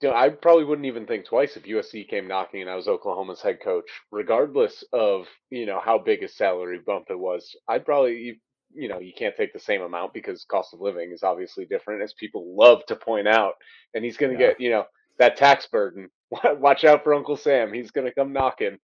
you 0.00 0.08
know, 0.08 0.14
I 0.14 0.30
probably 0.30 0.64
wouldn't 0.64 0.86
even 0.86 1.06
think 1.06 1.26
twice 1.26 1.56
if 1.56 1.64
USC 1.64 2.08
came 2.08 2.26
knocking 2.26 2.62
and 2.62 2.70
I 2.70 2.74
was 2.74 2.88
Oklahoma's 2.88 3.42
head 3.42 3.58
coach, 3.62 3.84
regardless 4.10 4.82
of 4.92 5.26
you 5.50 5.66
know 5.66 5.80
how 5.84 5.98
big 5.98 6.22
a 6.22 6.28
salary 6.28 6.80
bump 6.84 7.06
it 7.10 7.18
was. 7.18 7.54
I'd 7.68 7.84
probably, 7.84 8.40
you 8.74 8.88
know, 8.88 8.98
you 8.98 9.12
can't 9.16 9.36
take 9.36 9.52
the 9.52 9.60
same 9.60 9.82
amount 9.82 10.14
because 10.14 10.44
cost 10.44 10.74
of 10.74 10.80
living 10.80 11.12
is 11.12 11.22
obviously 11.22 11.66
different, 11.66 12.02
as 12.02 12.14
people 12.14 12.56
love 12.56 12.84
to 12.86 12.96
point 12.96 13.28
out. 13.28 13.54
And 13.94 14.04
he's 14.04 14.16
going 14.16 14.36
to 14.36 14.42
yeah. 14.42 14.50
get, 14.50 14.60
you 14.60 14.70
know, 14.70 14.84
that 15.18 15.36
tax 15.36 15.66
burden. 15.66 16.08
Watch 16.44 16.84
out 16.84 17.04
for 17.04 17.14
Uncle 17.14 17.36
Sam; 17.36 17.72
he's 17.72 17.90
going 17.90 18.06
to 18.06 18.14
come 18.14 18.32
knocking. 18.32 18.78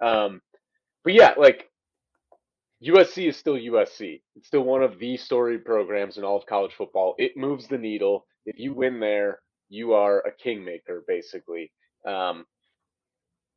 Um, 0.00 0.42
but 1.04 1.14
yeah, 1.14 1.34
like 1.38 1.70
USC 2.84 3.28
is 3.28 3.36
still 3.36 3.54
USC. 3.54 4.20
It's 4.36 4.46
still 4.46 4.62
one 4.62 4.82
of 4.82 4.98
the 4.98 5.16
storied 5.16 5.64
programs 5.64 6.16
in 6.16 6.24
all 6.24 6.36
of 6.36 6.46
college 6.46 6.74
football. 6.74 7.14
It 7.18 7.36
moves 7.36 7.66
the 7.66 7.78
needle. 7.78 8.26
If 8.46 8.58
you 8.58 8.72
win 8.72 9.00
there, 9.00 9.40
you 9.68 9.94
are 9.94 10.20
a 10.20 10.32
kingmaker, 10.32 11.04
basically. 11.06 11.72
Um, 12.06 12.46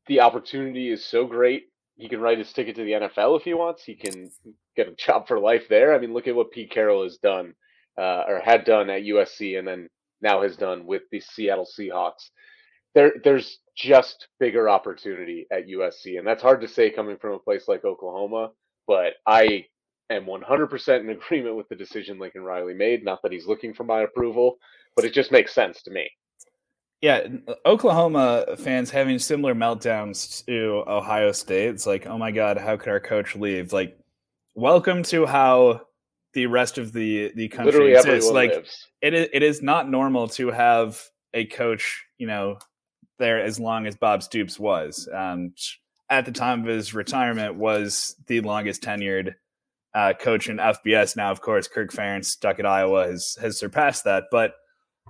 the 0.08 0.22
opportunity 0.22 0.90
is 0.90 1.06
so 1.06 1.26
great. 1.26 1.66
He 1.98 2.10
can 2.10 2.20
write 2.20 2.40
his 2.40 2.52
ticket 2.52 2.76
to 2.78 2.84
the 2.84 2.94
NFL 2.94 3.38
if 3.38 3.44
he 3.44 3.54
wants. 3.54 3.84
He 3.84 3.96
can 3.96 4.32
get 4.76 4.88
a 4.88 4.96
job 4.96 5.28
for 5.28 5.40
life 5.40 5.68
there. 5.70 5.94
I 5.94 6.00
mean, 6.00 6.14
look 6.14 6.28
at 6.28 6.36
what 6.36 6.52
Pete 6.52 6.72
Carroll 6.72 7.04
has 7.04 7.18
done 7.18 7.54
uh, 8.00 8.24
or 8.28 8.42
had 8.44 8.66
done 8.66 8.90
at 8.90 9.04
USC, 9.04 9.60
and 9.60 9.68
then 9.68 9.88
now 10.22 10.42
has 10.42 10.58
done 10.58 10.88
with 10.88 11.04
the 11.12 11.20
Seattle 11.20 11.68
Seahawks. 11.68 12.30
There, 12.96 13.14
there's 13.24 13.60
just 13.76 14.28
bigger 14.40 14.68
opportunity 14.68 15.46
at 15.52 15.68
USC, 15.68 16.18
and 16.18 16.28
that's 16.28 16.42
hard 16.42 16.62
to 16.62 16.68
say 16.68 16.90
coming 16.90 17.18
from 17.18 17.34
a 17.34 17.40
place 17.40 17.68
like 17.68 17.86
Oklahoma 17.86 18.50
but 18.88 19.14
I 19.26 19.66
am 20.10 20.26
100% 20.26 21.00
in 21.00 21.10
agreement 21.10 21.56
with 21.56 21.70
the 21.70 21.76
decision 21.76 22.20
Lincoln 22.20 22.44
Riley 22.44 22.74
made. 22.74 23.04
Not 23.04 23.22
that 23.24 23.32
he's 23.32 23.48
looking 23.48 23.74
for 23.74 23.84
my 23.84 24.02
approval, 24.02 24.58
but 24.96 25.06
it 25.06 25.14
just 25.14 25.32
makes 25.32 25.54
sense 25.54 25.82
to 25.84 25.92
me. 25.92 26.10
Yeah, 27.02 27.28
Oklahoma 27.66 28.46
fans 28.60 28.92
having 28.92 29.18
similar 29.18 29.56
meltdowns 29.56 30.46
to 30.46 30.84
Ohio 30.88 31.32
State. 31.32 31.70
It's 31.70 31.88
like, 31.88 32.06
oh 32.06 32.18
my 32.18 32.30
God, 32.30 32.58
how 32.58 32.78
could 32.78 32.90
our 32.90 33.00
coach 33.00 33.36
leave? 33.36 33.74
Like, 33.74 33.98
welcome 34.54 35.02
to 35.04 35.26
how 35.26 35.82
the 36.34 36.46
rest 36.46 36.78
of 36.78 36.94
the 36.94 37.32
the 37.36 37.48
country 37.48 37.72
Literally 37.72 37.94
exists. 37.94 38.30
Like, 38.30 38.52
lives. 38.52 38.88
it 39.02 39.16
is 39.16 39.30
it 39.34 39.42
is 39.42 39.64
not 39.64 39.90
normal 39.90 40.28
to 40.30 40.52
have 40.52 41.02
a 41.34 41.46
coach, 41.46 42.06
you 42.20 42.28
know, 42.28 42.60
there 43.18 43.42
as 43.42 43.60
long 43.60 43.88
as 43.88 43.96
Bob 43.96 44.22
Stoops 44.22 44.60
was. 44.60 45.10
Um, 45.12 45.54
at 46.12 46.26
the 46.26 46.32
time 46.32 46.60
of 46.62 46.68
his 46.68 46.94
retirement 46.94 47.56
was 47.56 48.16
the 48.28 48.42
longest 48.42 48.84
tenured 48.84 49.34
uh, 49.96 50.14
coach 50.20 50.50
in 50.50 50.58
FBS. 50.58 51.16
Now, 51.16 51.32
of 51.32 51.42
course, 51.42 51.70
Kirk 51.70 51.92
Ferentz 51.92 52.26
stuck 52.26 52.60
at 52.60 52.66
Iowa 52.66 53.08
has 53.08 53.38
has 53.42 53.58
surpassed 53.58 54.04
that, 54.04 54.26
but 54.30 54.56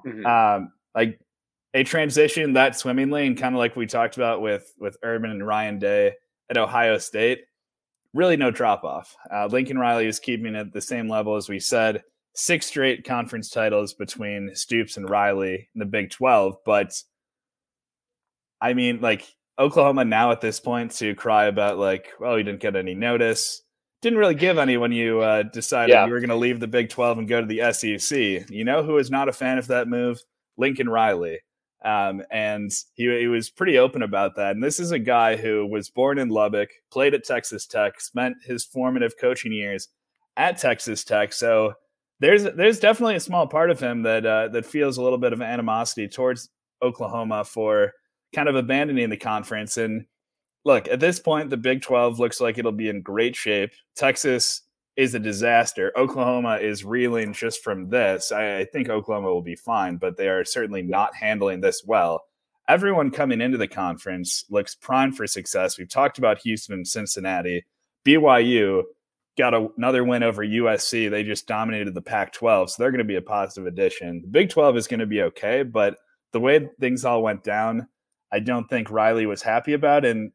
mm-hmm. 0.06 0.26
um, 0.26 0.72
like 0.96 1.20
a 1.74 1.84
transition 1.84 2.54
that 2.54 2.78
swimmingly 2.78 3.26
and 3.26 3.38
kind 3.38 3.56
of 3.56 3.60
like 3.60 3.76
we 3.76 3.88
talked 3.88 4.16
about 4.16 4.42
with 4.42 4.72
with 4.80 4.98
Urban 5.04 5.32
and 5.32 5.46
Ryan 5.46 5.80
Day 5.80 6.14
at 6.50 6.58
Ohio 6.58 7.00
State. 7.00 7.42
Really, 8.14 8.38
no 8.38 8.52
drop 8.52 8.84
off. 8.84 9.16
Uh, 9.34 9.48
Lincoln 9.48 9.80
Riley 9.80 10.06
is 10.06 10.20
keeping 10.20 10.54
it 10.56 10.60
at 10.60 10.74
the 10.74 10.82
same 10.82 11.10
level 11.10 11.36
as 11.36 11.50
we 11.50 11.60
said. 11.60 12.04
Six 12.36 12.68
straight 12.68 13.06
conference 13.06 13.50
titles 13.50 13.94
between 13.94 14.54
Stoops 14.54 14.98
and 14.98 15.10
Riley 15.10 15.68
in 15.74 15.80
the 15.80 15.86
Big 15.86 16.12
Twelve, 16.12 16.58
but 16.64 16.94
I 18.62 18.74
mean, 18.76 19.02
like 19.02 19.36
Oklahoma 19.62 20.04
now 20.04 20.32
at 20.32 20.42
this 20.42 20.60
point 20.60 20.92
to 20.94 21.14
cry 21.14 21.46
about 21.46 21.78
like, 21.78 22.14
well, 22.20 22.38
you 22.38 22.44
didn't 22.44 22.62
get 22.62 22.76
any 22.76 22.96
notice. 22.96 23.62
Didn't 24.02 24.18
really 24.18 24.36
give 24.36 24.58
any 24.58 24.78
when 24.78 24.92
you 24.92 25.22
uh, 25.22 25.44
decided 25.44 25.94
yeah. 25.94 26.06
you 26.06 26.12
were 26.12 26.20
going 26.20 26.30
to 26.30 26.36
leave 26.36 26.60
the 26.60 26.68
Big 26.68 26.90
12 26.90 27.20
and 27.20 27.28
go 27.28 27.42
to 27.42 27.48
the 27.48 27.72
SEC. 27.72 28.50
You 28.50 28.66
know 28.66 28.82
who 28.82 28.98
is 28.98 29.12
not 29.12 29.30
a 29.30 29.34
fan 29.34 29.60
of 29.60 29.68
that 29.68 29.88
move? 29.88 30.20
Lincoln 30.58 30.90
Riley. 30.90 31.40
Um, 31.86 32.24
and 32.32 32.72
he, 32.96 33.20
he 33.20 33.28
was 33.28 33.52
pretty 33.52 33.78
open 33.78 34.02
about 34.02 34.36
that. 34.36 34.52
And 34.52 34.64
this 34.64 34.80
is 34.80 34.92
a 34.92 35.00
guy 35.00 35.36
who 35.36 35.68
was 35.68 35.92
born 35.92 36.18
in 36.18 36.30
Lubbock, 36.30 36.70
played 36.92 37.14
at 37.14 37.24
Texas 37.24 37.68
Tech, 37.68 38.02
spent 38.02 38.38
his 38.44 38.66
formative 38.66 39.14
coaching 39.20 39.54
years 39.54 39.90
at 40.38 40.58
Texas 40.58 41.04
Tech. 41.04 41.34
So 41.34 41.74
there's 42.20 42.44
there's 42.44 42.80
definitely 42.80 43.16
a 43.16 43.20
small 43.20 43.48
part 43.48 43.70
of 43.70 43.80
him 43.80 44.04
that 44.04 44.26
uh, 44.26 44.48
that 44.50 44.66
feels 44.66 44.98
a 44.98 45.04
little 45.04 45.18
bit 45.18 45.34
of 45.34 45.42
animosity 45.42 46.08
towards 46.08 46.50
Oklahoma 46.82 47.44
for 47.44 47.94
kind 48.34 48.50
of 48.50 48.56
abandoning 48.56 49.10
the 49.10 49.18
conference. 49.18 49.78
And 49.78 50.06
look, 50.66 50.88
at 50.88 51.00
this 51.00 51.20
point, 51.20 51.50
the 51.50 51.58
Big 51.58 51.82
12 51.82 52.20
looks 52.20 52.40
like 52.42 52.58
it'll 52.58 52.72
be 52.72 52.90
in 52.90 53.02
great 53.02 53.36
shape. 53.36 53.72
Texas 53.96 54.62
is 54.96 55.16
a 55.16 55.20
disaster. 55.20 55.92
Oklahoma 55.98 56.58
is 56.58 56.84
reeling 56.84 57.34
just 57.34 57.64
from 57.64 57.90
this. 57.90 58.32
I, 58.32 58.60
I, 58.60 58.66
think 58.66 58.90
Oklahoma 58.90 59.34
will 59.34 59.42
be 59.42 59.56
fine, 59.56 59.98
but 59.98 60.18
they 60.18 60.28
are 60.28 60.44
certainly 60.44 60.82
not 60.82 61.16
handling 61.16 61.62
this 61.62 61.84
well. 61.86 62.24
Everyone 62.68 63.10
coming 63.10 63.42
into 63.42 63.58
the 63.58 63.68
conference 63.68 64.46
looks 64.50 64.76
primed 64.76 65.16
for 65.16 65.26
success. 65.28 65.78
We've 65.78 65.90
talked 65.90 66.18
about 66.18 66.40
Houston 66.40 66.76
and 66.76 66.88
Cincinnati. 66.88 67.66
BYU 68.06 68.84
got 69.38 69.54
a, 69.54 69.70
another 69.78 70.04
win 70.04 70.24
over 70.24 70.46
USC. 70.46 71.10
They 71.10 71.24
just 71.24 71.48
dominated 71.48 71.94
the 71.94 72.02
Pac 72.02 72.34
12, 72.34 72.72
so 72.72 72.76
they're 72.84 72.92
going 72.92 73.00
to 73.00 73.06
be 73.06 73.16
a 73.16 73.22
positive 73.22 73.68
addition. 73.68 74.22
The 74.22 74.28
Big 74.28 74.50
12 74.50 74.78
is 74.78 74.88
going 74.88 75.00
to 75.00 75.06
be 75.06 75.22
okay, 75.24 75.64
but 75.64 75.98
the 76.32 76.40
way 76.40 76.70
things 76.80 77.06
all 77.06 77.24
went 77.24 77.44
down, 77.44 77.88
I 78.32 78.40
don't 78.40 78.70
think 78.70 78.90
Riley 78.90 79.26
was 79.26 79.42
happy 79.42 79.74
about. 79.74 80.06
And 80.06 80.32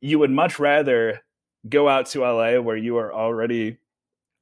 you 0.00 0.18
would 0.18 0.30
much 0.30 0.58
rather 0.58 1.20
go 1.68 1.88
out 1.88 2.06
to 2.06 2.20
LA 2.20 2.60
where 2.60 2.76
you 2.76 2.96
are 2.98 3.12
already 3.12 3.78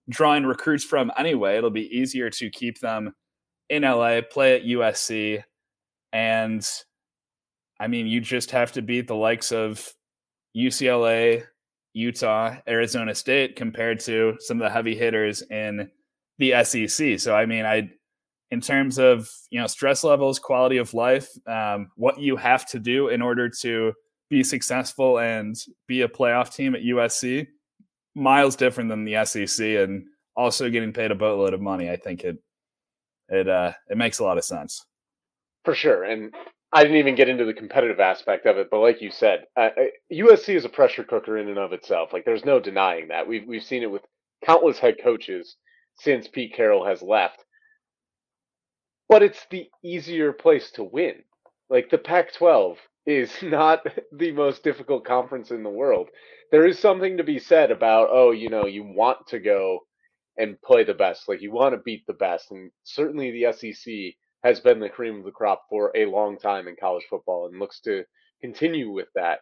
drawing 0.09 0.45
recruits 0.45 0.85
from 0.85 1.11
anyway. 1.17 1.57
It'll 1.57 1.71
be 1.71 1.97
easier 1.97 2.31
to 2.31 2.51
keep 2.51 2.81
them 2.81 3.15
in 3.69 3.83
LA, 3.83 4.21
play 4.21 4.57
at 4.57 4.65
USC. 4.65 5.43
And 6.13 6.67
I 7.81 7.89
mean, 7.89 8.07
you 8.07 8.21
just 8.21 8.51
have 8.53 8.73
to 8.73 8.83
beat 8.83 9.09
the 9.09 9.17
likes 9.17 9.53
of 9.53 9.93
UCLA, 10.57 11.45
Utah, 11.93 12.57
Arizona 12.69 13.15
State 13.15 13.57
compared 13.57 14.01
to 14.01 14.37
some 14.41 14.61
of 14.61 14.65
the 14.65 14.71
heavy 14.71 14.95
hitters 14.95 15.43
in 15.43 15.91
the 16.39 16.65
SEC. 16.65 17.19
So, 17.19 17.35
I 17.35 17.47
mean, 17.47 17.65
I 17.65 17.91
in 18.51 18.61
terms 18.61 18.99
of 18.99 19.31
you 19.51 19.61
know 19.61 19.67
stress 19.67 20.05
levels, 20.05 20.39
quality 20.39 20.77
of 20.77 20.95
life, 20.95 21.29
um, 21.47 21.91
what 21.97 22.19
you 22.19 22.37
have 22.37 22.67
to 22.67 22.79
do 22.79 23.09
in 23.09 23.23
order 23.23 23.49
to 23.49 23.93
be 24.29 24.43
successful 24.43 25.19
and 25.19 25.57
be 25.87 26.03
a 26.03 26.09
playoff 26.09 26.55
team 26.55 26.75
at 26.75 26.83
USC, 26.83 27.47
miles 28.15 28.57
different 28.57 28.91
than 28.91 29.05
the 29.05 29.25
SEC, 29.25 29.65
and 29.65 30.05
also 30.37 30.71
getting 30.71 30.93
paid 30.93 31.11
a 31.11 31.15
boatload 31.15 31.55
of 31.55 31.61
money. 31.61 31.91
I 31.91 31.97
think 31.97 32.25
it 32.25 32.39
it 33.29 33.49
uh, 33.49 33.73
it 33.89 33.97
makes 33.97 34.19
a 34.19 34.25
lot 34.25 34.39
of 34.39 34.45
sense. 34.45 34.85
For 35.65 35.75
sure, 35.75 36.05
and 36.05 36.33
I 36.73 36.83
didn't 36.83 36.99
even 36.99 37.15
get 37.17 37.29
into 37.29 37.45
the 37.45 37.55
competitive 37.55 38.01
aspect 38.01 38.47
of 38.47 38.57
it, 38.59 38.69
but 38.71 38.81
like 38.81 39.01
you 39.01 39.11
said, 39.11 39.47
uh, 39.57 39.71
USC 40.13 40.55
is 40.55 40.65
a 40.65 40.69
pressure 40.69 41.05
cooker 41.05 41.39
in 41.39 41.49
and 41.49 41.59
of 41.59 41.73
itself. 41.73 42.13
Like 42.13 42.25
there's 42.25 42.45
no 42.45 42.61
denying 42.61 43.09
that. 43.09 43.27
We've 43.27 43.47
we've 43.47 43.65
seen 43.65 43.83
it 43.83 43.91
with 43.91 44.03
countless 44.45 44.79
head 44.79 44.97
coaches 45.03 45.57
since 45.99 46.29
Pete 46.29 46.55
Carroll 46.55 46.87
has 46.87 47.03
left 47.03 47.46
but 49.09 49.23
it's 49.23 49.47
the 49.51 49.69
easier 49.85 50.33
place 50.33 50.71
to 50.73 50.85
win. 50.85 51.23
Like 51.71 51.91
the 51.91 51.99
Pac-12 51.99 52.77
is 53.07 53.33
not 53.43 53.87
the 54.13 54.33
most 54.33 54.63
difficult 54.63 55.05
conference 55.05 55.51
in 55.51 55.63
the 55.63 55.71
world. 55.71 56.09
There 56.53 56.67
is 56.67 56.79
something 56.79 57.17
to 57.17 57.25
be 57.25 57.39
said 57.39 57.71
about, 57.71 58.09
oh, 58.11 58.31
you 58.31 58.49
know, 58.49 58.67
you 58.67 58.85
want 58.85 59.27
to 59.29 59.39
go 59.39 59.81
and 60.39 60.61
play 60.63 60.85
the 60.85 60.95
best. 60.95 61.29
Like 61.29 61.41
you 61.43 61.53
want 61.53 61.75
to 61.75 61.81
beat 61.85 62.07
the 62.07 62.15
best. 62.15 62.51
And 62.51 62.71
certainly 62.85 63.31
the 63.33 63.53
SEC 63.53 63.95
has 64.45 64.61
been 64.61 64.81
the 64.81 64.89
cream 64.89 65.19
of 65.19 65.25
the 65.25 65.31
crop 65.31 65.63
for 65.69 65.93
a 65.97 66.07
long 66.07 66.39
time 66.39 66.69
in 66.69 66.77
college 66.79 67.05
football 67.11 67.47
and 67.47 67.59
looks 67.59 67.81
to 67.81 68.05
continue 68.41 68.91
with 68.91 69.09
that. 69.15 69.41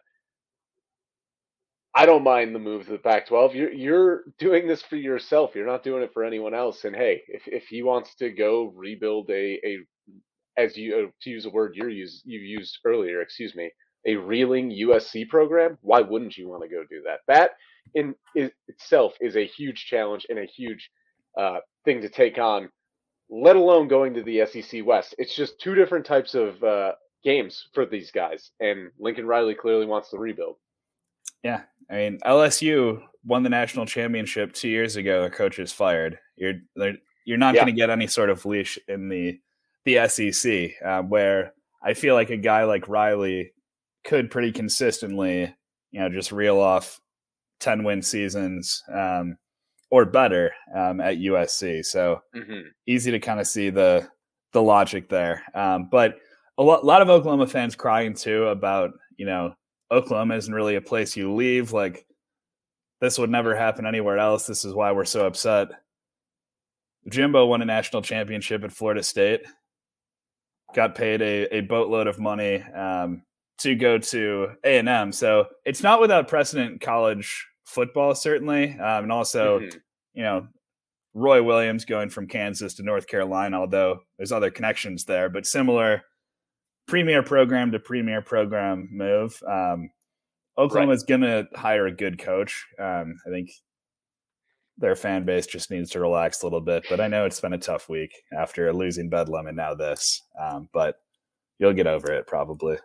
I 1.95 2.05
don't 2.05 2.23
mind 2.23 2.53
the 2.53 2.59
move 2.59 2.85
to 2.85 2.91
the 2.91 2.97
Pac-12. 2.97 3.55
You're 3.55 3.71
you're 3.71 4.23
doing 4.37 4.67
this 4.67 4.81
for 4.81 4.97
yourself. 4.97 5.55
You're 5.55 5.65
not 5.65 5.83
doing 5.83 6.03
it 6.03 6.11
for 6.13 6.25
anyone 6.25 6.53
else. 6.53 6.83
And 6.83 6.95
hey, 6.95 7.23
if 7.29 7.43
if 7.47 7.67
he 7.67 7.83
wants 7.83 8.15
to 8.15 8.29
go 8.31 8.73
rebuild 8.75 9.29
a 9.29 9.59
a 9.65 9.77
as 10.57 10.75
you 10.77 10.95
uh, 10.95 11.11
to 11.21 11.29
use 11.29 11.45
a 11.45 11.49
word 11.49 11.73
you 11.75 11.87
use 11.87 12.21
you 12.25 12.39
used 12.39 12.79
earlier, 12.85 13.21
excuse 13.21 13.55
me, 13.55 13.71
a 14.05 14.15
reeling 14.17 14.71
USC 14.71 15.29
program, 15.29 15.77
why 15.81 16.01
wouldn't 16.01 16.37
you 16.37 16.49
want 16.49 16.63
to 16.63 16.69
go 16.69 16.83
do 16.89 17.01
that? 17.05 17.19
That 17.29 17.51
in 17.93 18.13
is, 18.35 18.51
itself 18.67 19.13
is 19.21 19.37
a 19.37 19.45
huge 19.47 19.85
challenge 19.85 20.25
and 20.29 20.39
a 20.39 20.45
huge 20.45 20.91
uh, 21.39 21.59
thing 21.85 22.01
to 22.01 22.09
take 22.09 22.37
on. 22.37 22.69
Let 23.29 23.55
alone 23.55 23.87
going 23.87 24.13
to 24.15 24.23
the 24.23 24.45
SEC 24.45 24.85
West. 24.85 25.15
It's 25.17 25.35
just 25.35 25.59
two 25.61 25.75
different 25.75 26.05
types 26.05 26.35
of 26.35 26.61
uh, 26.61 26.91
games 27.23 27.67
for 27.73 27.85
these 27.85 28.11
guys, 28.11 28.51
and 28.59 28.91
Lincoln 28.99 29.25
Riley 29.25 29.55
clearly 29.55 29.85
wants 29.85 30.09
to 30.11 30.17
rebuild. 30.17 30.57
Yeah, 31.45 31.61
I 31.91 31.95
mean 31.95 32.19
LSU 32.25 33.03
won 33.23 33.43
the 33.43 33.49
national 33.49 33.85
championship 33.85 34.51
two 34.51 34.67
years 34.67 34.95
ago. 34.95 35.21
Their 35.21 35.29
coach 35.29 35.59
is 35.59 35.71
fired. 35.71 36.17
You're 36.35 36.55
you're 37.23 37.37
not 37.37 37.53
yeah. 37.53 37.61
going 37.61 37.73
to 37.75 37.79
get 37.79 37.91
any 37.91 38.07
sort 38.07 38.31
of 38.31 38.43
leash 38.47 38.79
in 38.87 39.09
the 39.09 39.39
the 39.85 40.07
SEC, 40.07 40.71
uh, 40.83 41.03
where 41.03 41.53
I 41.83 41.93
feel 41.93 42.15
like 42.15 42.31
a 42.31 42.37
guy 42.37 42.63
like 42.63 42.87
Riley 42.87 43.51
could 44.03 44.31
pretty 44.31 44.51
consistently, 44.51 45.55
you 45.91 45.99
know, 45.99 46.09
just 46.09 46.31
reel 46.31 46.59
off 46.59 46.99
ten 47.59 47.83
win 47.83 48.01
seasons 48.01 48.81
um, 48.91 49.37
or 49.91 50.03
better 50.03 50.51
um, 50.75 50.99
at 50.99 51.19
USC. 51.19 51.85
So 51.85 52.21
mm-hmm. 52.35 52.69
easy 52.87 53.11
to 53.11 53.19
kind 53.19 53.39
of 53.39 53.45
see 53.45 53.69
the 53.69 54.09
the 54.51 54.63
logic 54.63 55.09
there. 55.09 55.43
Um, 55.53 55.89
but 55.91 56.15
a 56.57 56.63
lot, 56.63 56.81
a 56.81 56.85
lot 56.87 57.03
of 57.03 57.09
Oklahoma 57.09 57.45
fans 57.45 57.75
crying 57.75 58.15
too 58.15 58.45
about 58.47 58.93
you 59.17 59.27
know 59.27 59.53
Oklahoma 59.91 60.35
isn't 60.35 60.53
really 60.53 60.75
a 60.75 60.81
place 60.81 61.15
you 61.15 61.33
leave. 61.33 61.71
Like 61.71 62.05
this 63.01 63.19
would 63.19 63.29
never 63.29 63.55
happen 63.55 63.85
anywhere 63.85 64.17
else. 64.17 64.47
This 64.47 64.65
is 64.65 64.73
why 64.73 64.91
we're 64.91 65.05
so 65.05 65.25
upset. 65.25 65.69
Jimbo 67.09 67.45
won 67.45 67.61
a 67.61 67.65
national 67.65 68.01
championship 68.01 68.63
at 68.63 68.71
Florida 68.71 69.03
State. 69.03 69.45
Got 70.73 70.95
paid 70.95 71.21
a, 71.21 71.55
a 71.55 71.61
boatload 71.61 72.07
of 72.07 72.19
money 72.19 72.61
um, 72.61 73.21
to 73.59 73.75
go 73.75 73.97
to 73.97 74.49
A 74.63 74.79
and 74.79 74.89
M. 74.89 75.11
So 75.11 75.47
it's 75.65 75.83
not 75.83 76.01
without 76.01 76.27
precedent 76.27 76.73
in 76.73 76.79
college 76.79 77.45
football, 77.65 78.15
certainly, 78.15 78.71
um, 78.73 79.03
and 79.03 79.11
also 79.11 79.59
mm-hmm. 79.59 79.77
you 80.13 80.23
know 80.23 80.47
Roy 81.13 81.43
Williams 81.43 81.85
going 81.85 82.09
from 82.09 82.27
Kansas 82.27 82.73
to 82.75 82.83
North 82.83 83.07
Carolina. 83.07 83.59
Although 83.59 83.99
there's 84.17 84.31
other 84.31 84.49
connections 84.49 85.05
there, 85.05 85.29
but 85.29 85.45
similar 85.45 86.01
premier 86.87 87.23
program 87.23 87.71
to 87.71 87.79
premier 87.79 88.21
program 88.21 88.89
move. 88.91 89.39
Um, 89.47 89.89
Oklahoma's 90.57 91.01
right. 91.01 91.19
going 91.19 91.21
to 91.21 91.47
hire 91.55 91.87
a 91.87 91.91
good 91.91 92.17
coach. 92.17 92.65
Um, 92.79 93.17
I 93.27 93.29
think 93.29 93.51
their 94.77 94.95
fan 94.95 95.23
base 95.23 95.47
just 95.47 95.71
needs 95.71 95.89
to 95.91 95.99
relax 95.99 96.41
a 96.41 96.45
little 96.45 96.61
bit. 96.61 96.85
But 96.89 96.99
I 96.99 97.07
know 97.07 97.25
it's 97.25 97.39
been 97.41 97.53
a 97.53 97.57
tough 97.57 97.89
week 97.89 98.13
after 98.37 98.71
losing 98.73 99.09
Bedlam 99.09 99.47
and 99.47 99.57
now 99.57 99.73
this. 99.73 100.21
Um, 100.39 100.69
but 100.73 100.99
you'll 101.59 101.73
get 101.73 101.87
over 101.87 102.11
it 102.11 102.27
probably. 102.27 102.77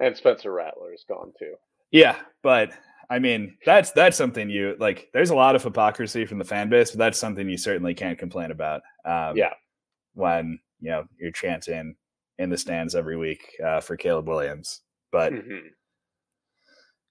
And 0.00 0.16
Spencer 0.16 0.52
Rattler 0.52 0.92
is 0.92 1.04
gone 1.08 1.32
too. 1.38 1.54
Yeah, 1.90 2.16
but 2.42 2.70
I 3.10 3.18
mean 3.18 3.56
that's 3.64 3.90
that's 3.92 4.16
something 4.16 4.50
you 4.50 4.76
like. 4.78 5.08
There's 5.12 5.30
a 5.30 5.34
lot 5.34 5.56
of 5.56 5.64
hypocrisy 5.64 6.24
from 6.24 6.38
the 6.38 6.44
fan 6.44 6.68
base, 6.68 6.90
but 6.90 6.98
that's 6.98 7.18
something 7.18 7.48
you 7.48 7.56
certainly 7.56 7.94
can't 7.94 8.18
complain 8.18 8.50
about. 8.50 8.82
Um, 9.04 9.36
yeah, 9.36 9.54
when 10.14 10.60
you 10.80 10.90
know 10.90 11.04
you're 11.18 11.32
chanting 11.32 11.96
in 12.38 12.50
the 12.50 12.58
stands 12.58 12.94
every 12.94 13.16
week 13.16 13.40
uh, 13.64 13.80
for 13.80 13.96
Caleb 13.96 14.28
Williams. 14.28 14.82
But 15.10 15.32
mm-hmm. 15.32 15.68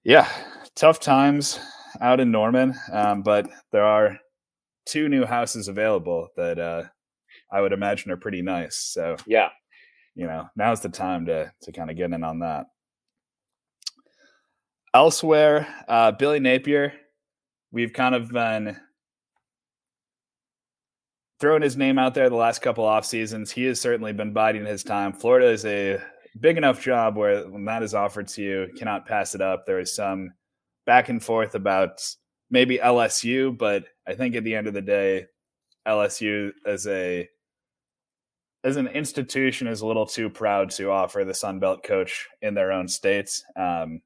yeah, 0.04 0.28
tough 0.74 1.00
times 1.00 1.60
out 2.00 2.20
in 2.20 2.30
Norman. 2.30 2.74
Um, 2.92 3.22
but 3.22 3.48
there 3.72 3.84
are 3.84 4.18
two 4.86 5.08
new 5.08 5.24
houses 5.24 5.68
available 5.68 6.28
that 6.36 6.58
uh, 6.58 6.84
I 7.52 7.60
would 7.60 7.72
imagine 7.72 8.10
are 8.10 8.16
pretty 8.16 8.42
nice. 8.42 8.76
So 8.76 9.16
yeah, 9.26 9.50
you 10.14 10.26
know, 10.26 10.48
now's 10.56 10.80
the 10.80 10.88
time 10.88 11.26
to 11.26 11.52
to 11.62 11.72
kind 11.72 11.90
of 11.90 11.96
get 11.96 12.12
in 12.12 12.24
on 12.24 12.40
that. 12.40 12.66
Elsewhere, 14.94 15.66
uh, 15.86 16.12
Billy 16.12 16.40
Napier, 16.40 16.94
we've 17.70 17.92
kind 17.92 18.14
of 18.14 18.30
been 18.30 18.78
throwing 21.40 21.62
his 21.62 21.76
name 21.76 21.98
out 21.98 22.14
there 22.14 22.28
the 22.28 22.36
last 22.36 22.62
couple 22.62 22.84
off 22.84 23.04
seasons. 23.04 23.50
He 23.50 23.64
has 23.64 23.80
certainly 23.80 24.12
been 24.12 24.32
biding 24.32 24.66
his 24.66 24.82
time. 24.82 25.12
Florida 25.12 25.48
is 25.48 25.64
a 25.64 26.00
big 26.40 26.56
enough 26.56 26.80
job 26.80 27.16
where 27.16 27.48
when 27.48 27.64
that 27.66 27.82
is 27.82 27.94
offered 27.94 28.28
to 28.28 28.42
you, 28.42 28.68
cannot 28.76 29.06
pass 29.06 29.34
it 29.34 29.40
up. 29.40 29.66
There 29.66 29.80
is 29.80 29.94
some 29.94 30.32
back 30.86 31.08
and 31.08 31.22
forth 31.22 31.54
about 31.54 32.00
maybe 32.50 32.78
LSU, 32.78 33.56
but 33.56 33.84
I 34.06 34.14
think 34.14 34.34
at 34.34 34.44
the 34.44 34.54
end 34.54 34.66
of 34.66 34.74
the 34.74 34.82
day, 34.82 35.26
LSU 35.86 36.52
as 36.66 36.86
a 36.86 37.28
as 38.64 38.76
an 38.76 38.88
institution 38.88 39.68
is 39.68 39.82
a 39.82 39.86
little 39.86 40.06
too 40.06 40.28
proud 40.28 40.70
to 40.70 40.90
offer 40.90 41.24
the 41.24 41.32
Sun 41.32 41.60
Belt 41.60 41.84
coach 41.84 42.26
in 42.42 42.54
their 42.54 42.72
own 42.72 42.88
states. 42.88 43.44
Um, 43.56 44.02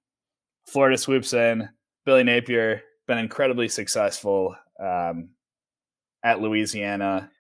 Florida 0.66 0.98
swoops 0.98 1.32
in. 1.32 1.68
Billy 2.04 2.22
Napier 2.22 2.82
been 3.06 3.18
incredibly 3.18 3.68
successful. 3.68 4.54
Um, 4.78 5.30
at 6.22 6.40
Louisiana. 6.40 7.30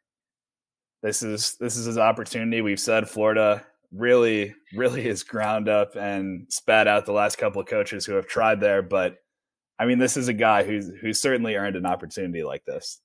This 1.02 1.22
is 1.22 1.56
this 1.56 1.76
is 1.76 1.86
his 1.86 1.98
opportunity. 1.98 2.60
We've 2.60 2.80
said 2.80 3.08
Florida 3.08 3.64
really, 3.92 4.54
really 4.74 5.06
is 5.06 5.22
ground 5.22 5.68
up 5.68 5.96
and 5.96 6.46
spat 6.48 6.88
out 6.88 7.06
the 7.06 7.12
last 7.12 7.36
couple 7.36 7.60
of 7.60 7.68
coaches 7.68 8.06
who 8.06 8.14
have 8.14 8.26
tried 8.26 8.60
there. 8.60 8.82
But 8.82 9.18
I 9.78 9.86
mean, 9.86 9.98
this 9.98 10.16
is 10.16 10.28
a 10.28 10.32
guy 10.32 10.62
who's 10.64 10.90
who's 11.00 11.20
certainly 11.20 11.56
earned 11.56 11.76
an 11.76 11.86
opportunity 11.86 12.42
like 12.42 12.64
this. 12.64 13.00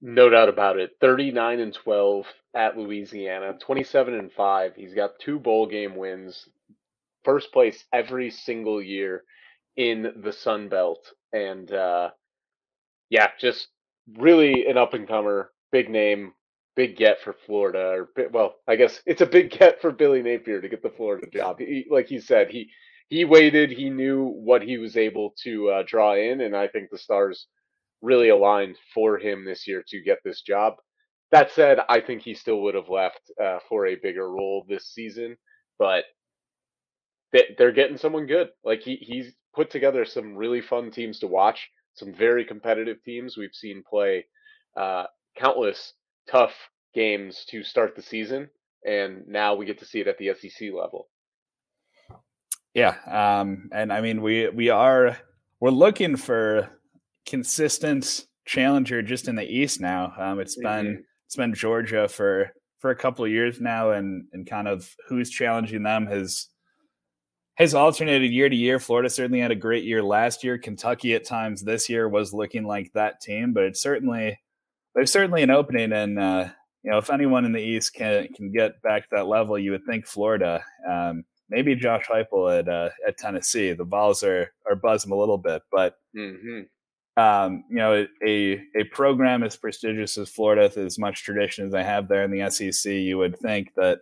No 0.00 0.28
doubt 0.28 0.48
about 0.48 0.78
it. 0.78 0.92
39 1.00 1.58
and 1.58 1.74
12 1.74 2.24
at 2.54 2.78
Louisiana, 2.78 3.58
27 3.60 4.14
and 4.14 4.32
5. 4.32 4.76
He's 4.76 4.94
got 4.94 5.18
two 5.18 5.40
bowl 5.40 5.66
game 5.66 5.96
wins, 5.96 6.48
first 7.24 7.52
place 7.52 7.84
every 7.92 8.30
single 8.30 8.80
year 8.80 9.24
in 9.76 10.12
the 10.22 10.32
Sun 10.32 10.68
Belt. 10.68 11.12
And 11.32 11.72
uh, 11.72 12.10
yeah, 13.10 13.28
just 13.40 13.68
really 14.16 14.66
an 14.66 14.78
up 14.78 14.94
and 14.94 15.06
comer, 15.08 15.50
big 15.72 15.90
name, 15.90 16.32
big 16.76 16.96
get 16.96 17.20
for 17.20 17.34
Florida. 17.46 17.78
Or 17.78 18.08
well, 18.30 18.54
I 18.66 18.76
guess 18.76 19.00
it's 19.06 19.20
a 19.20 19.26
big 19.26 19.50
get 19.58 19.80
for 19.80 19.90
Billy 19.92 20.22
Napier 20.22 20.60
to 20.60 20.68
get 20.68 20.82
the 20.82 20.90
Florida 20.90 21.26
job. 21.32 21.58
He, 21.58 21.86
like 21.90 22.06
he 22.06 22.20
said, 22.20 22.50
he 22.50 22.70
he 23.08 23.24
waited. 23.24 23.70
He 23.70 23.90
knew 23.90 24.26
what 24.26 24.62
he 24.62 24.78
was 24.78 24.96
able 24.96 25.34
to 25.42 25.70
uh, 25.70 25.82
draw 25.86 26.14
in, 26.14 26.40
and 26.42 26.56
I 26.56 26.68
think 26.68 26.90
the 26.90 26.98
stars 26.98 27.46
really 28.00 28.28
aligned 28.28 28.76
for 28.94 29.18
him 29.18 29.44
this 29.44 29.66
year 29.66 29.82
to 29.88 30.00
get 30.02 30.18
this 30.24 30.42
job. 30.42 30.74
That 31.30 31.50
said, 31.50 31.80
I 31.88 32.00
think 32.00 32.22
he 32.22 32.34
still 32.34 32.62
would 32.62 32.74
have 32.74 32.88
left 32.88 33.20
uh, 33.42 33.58
for 33.68 33.86
a 33.86 33.96
bigger 33.96 34.30
role 34.30 34.64
this 34.68 34.86
season, 34.86 35.36
but 35.78 36.04
they're 37.58 37.72
getting 37.72 37.98
someone 37.98 38.26
good. 38.26 38.48
Like 38.64 38.80
he 38.80 38.96
he's 38.96 39.32
put 39.54 39.70
together 39.70 40.04
some 40.04 40.36
really 40.36 40.60
fun 40.60 40.90
teams 40.90 41.18
to 41.18 41.26
watch 41.26 41.68
some 41.98 42.12
very 42.12 42.44
competitive 42.44 43.02
teams. 43.04 43.36
We've 43.36 43.54
seen 43.54 43.82
play 43.88 44.26
uh, 44.76 45.04
countless 45.36 45.94
tough 46.30 46.54
games 46.94 47.44
to 47.50 47.62
start 47.62 47.96
the 47.96 48.02
season, 48.02 48.48
and 48.86 49.26
now 49.26 49.54
we 49.54 49.66
get 49.66 49.78
to 49.78 49.86
see 49.86 50.00
it 50.00 50.08
at 50.08 50.18
the 50.18 50.32
SEC 50.34 50.70
level. 50.72 51.08
Yeah, 52.74 52.94
um, 53.06 53.68
and 53.72 53.92
I 53.92 54.00
mean 54.00 54.22
we 54.22 54.48
we 54.50 54.68
are 54.68 55.16
we're 55.60 55.70
looking 55.70 56.16
for 56.16 56.70
consistent 57.26 58.26
challenger 58.46 59.02
just 59.02 59.28
in 59.28 59.36
the 59.36 59.44
East 59.44 59.80
now. 59.80 60.12
Um, 60.18 60.40
it's 60.40 60.56
mm-hmm. 60.56 60.86
been 60.86 61.04
it's 61.26 61.36
been 61.36 61.54
Georgia 61.54 62.08
for 62.08 62.50
for 62.78 62.90
a 62.90 62.96
couple 62.96 63.24
of 63.24 63.30
years 63.30 63.60
now, 63.60 63.90
and 63.90 64.26
and 64.32 64.48
kind 64.48 64.68
of 64.68 64.94
who's 65.08 65.30
challenging 65.30 65.82
them 65.82 66.06
has 66.06 66.48
has 67.58 67.74
alternated 67.74 68.30
year 68.32 68.48
to 68.48 68.56
year. 68.56 68.78
Florida 68.78 69.10
certainly 69.10 69.40
had 69.40 69.50
a 69.50 69.56
great 69.56 69.84
year 69.84 70.02
last 70.02 70.44
year. 70.44 70.58
Kentucky 70.58 71.14
at 71.14 71.24
times 71.24 71.62
this 71.62 71.88
year 71.88 72.08
was 72.08 72.32
looking 72.32 72.64
like 72.64 72.92
that 72.92 73.20
team, 73.20 73.52
but 73.52 73.64
it's 73.64 73.82
certainly 73.82 74.38
there's 74.94 75.12
certainly 75.12 75.42
an 75.42 75.50
opening. 75.50 75.92
And 75.92 76.18
uh, 76.18 76.48
you 76.84 76.90
know, 76.90 76.98
if 76.98 77.10
anyone 77.10 77.44
in 77.44 77.52
the 77.52 77.60
East 77.60 77.94
can 77.94 78.28
can 78.34 78.52
get 78.52 78.80
back 78.82 79.02
to 79.02 79.16
that 79.16 79.26
level, 79.26 79.58
you 79.58 79.72
would 79.72 79.84
think 79.84 80.06
Florida. 80.06 80.62
Um, 80.88 81.24
maybe 81.50 81.74
Josh 81.74 82.06
Heupel 82.06 82.60
at 82.60 82.68
uh, 82.68 82.90
at 83.06 83.18
Tennessee. 83.18 83.72
The 83.72 83.84
Vols 83.84 84.22
are 84.22 84.52
are 84.68 84.76
buzzing 84.76 85.12
a 85.12 85.16
little 85.16 85.38
bit, 85.38 85.62
but 85.72 85.96
mm-hmm. 86.16 86.60
um, 87.20 87.64
you 87.68 87.76
know, 87.76 88.06
a 88.24 88.62
a 88.76 88.84
program 88.92 89.42
as 89.42 89.56
prestigious 89.56 90.16
as 90.16 90.28
Florida, 90.28 90.62
with 90.62 90.76
as 90.76 90.96
much 90.96 91.24
tradition 91.24 91.66
as 91.66 91.72
they 91.72 91.82
have 91.82 92.06
there 92.06 92.22
in 92.22 92.30
the 92.30 92.48
SEC, 92.50 92.92
you 92.92 93.18
would 93.18 93.36
think 93.40 93.74
that 93.74 93.98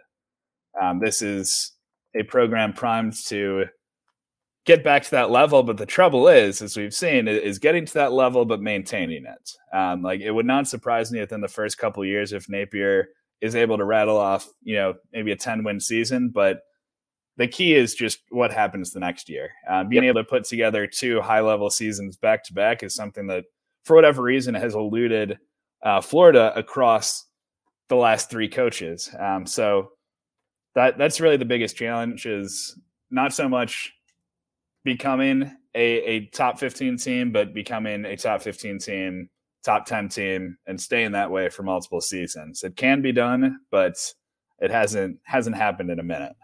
um, 0.78 1.00
this 1.00 1.22
is 1.22 1.72
a 2.18 2.22
program 2.24 2.72
primed 2.72 3.14
to 3.26 3.66
get 4.64 4.82
back 4.82 5.04
to 5.04 5.10
that 5.12 5.30
level. 5.30 5.62
But 5.62 5.76
the 5.76 5.86
trouble 5.86 6.28
is, 6.28 6.62
as 6.62 6.76
we've 6.76 6.94
seen, 6.94 7.28
is 7.28 7.58
getting 7.58 7.86
to 7.86 7.94
that 7.94 8.12
level 8.12 8.44
but 8.44 8.60
maintaining 8.60 9.24
it. 9.24 9.76
Um, 9.76 10.02
like 10.02 10.20
it 10.20 10.32
would 10.32 10.46
not 10.46 10.68
surprise 10.68 11.12
me 11.12 11.20
within 11.20 11.40
the 11.40 11.48
first 11.48 11.78
couple 11.78 12.04
years 12.04 12.32
if 12.32 12.48
Napier 12.48 13.08
is 13.40 13.54
able 13.54 13.76
to 13.78 13.84
rattle 13.84 14.16
off, 14.16 14.48
you 14.62 14.76
know, 14.76 14.94
maybe 15.12 15.32
a 15.32 15.36
ten 15.36 15.62
win 15.62 15.78
season, 15.78 16.30
but 16.30 16.62
the 17.36 17.46
key 17.46 17.74
is 17.74 17.94
just 17.94 18.20
what 18.30 18.50
happens 18.50 18.90
the 18.90 19.00
next 19.00 19.28
year. 19.28 19.50
Uh, 19.68 19.84
being 19.84 20.04
yep. 20.04 20.12
able 20.12 20.24
to 20.24 20.28
put 20.28 20.44
together 20.44 20.86
two 20.86 21.20
high 21.20 21.40
level 21.40 21.68
seasons 21.68 22.16
back 22.16 22.42
to 22.44 22.54
back 22.54 22.82
is 22.82 22.94
something 22.94 23.26
that, 23.26 23.44
for 23.84 23.94
whatever 23.94 24.22
reason, 24.22 24.54
has 24.54 24.74
eluded 24.74 25.38
uh, 25.82 26.00
Florida 26.00 26.52
across 26.56 27.26
the 27.88 27.94
last 27.94 28.30
three 28.30 28.48
coaches. 28.48 29.10
Um, 29.20 29.44
so 29.46 29.90
that 30.76 30.98
that's 30.98 31.20
really 31.20 31.38
the 31.38 31.44
biggest 31.46 31.74
challenge 31.74 32.26
is 32.26 32.78
not 33.10 33.32
so 33.32 33.48
much 33.48 33.94
becoming 34.84 35.50
a, 35.74 35.80
a 35.80 36.26
top 36.26 36.58
15 36.58 36.98
team, 36.98 37.32
but 37.32 37.54
becoming 37.54 38.04
a 38.04 38.14
top 38.14 38.42
15 38.42 38.78
team, 38.78 39.30
top 39.64 39.86
10 39.86 40.10
team, 40.10 40.58
and 40.66 40.78
staying 40.78 41.12
that 41.12 41.30
way 41.30 41.48
for 41.48 41.62
multiple 41.62 42.02
seasons. 42.02 42.62
It 42.62 42.76
can 42.76 43.00
be 43.00 43.10
done, 43.10 43.58
but 43.70 43.96
it 44.60 44.70
hasn't 44.70 45.18
hasn't 45.24 45.56
happened 45.56 45.90
in 45.90 45.98
a 45.98 46.04
minute. 46.04 46.36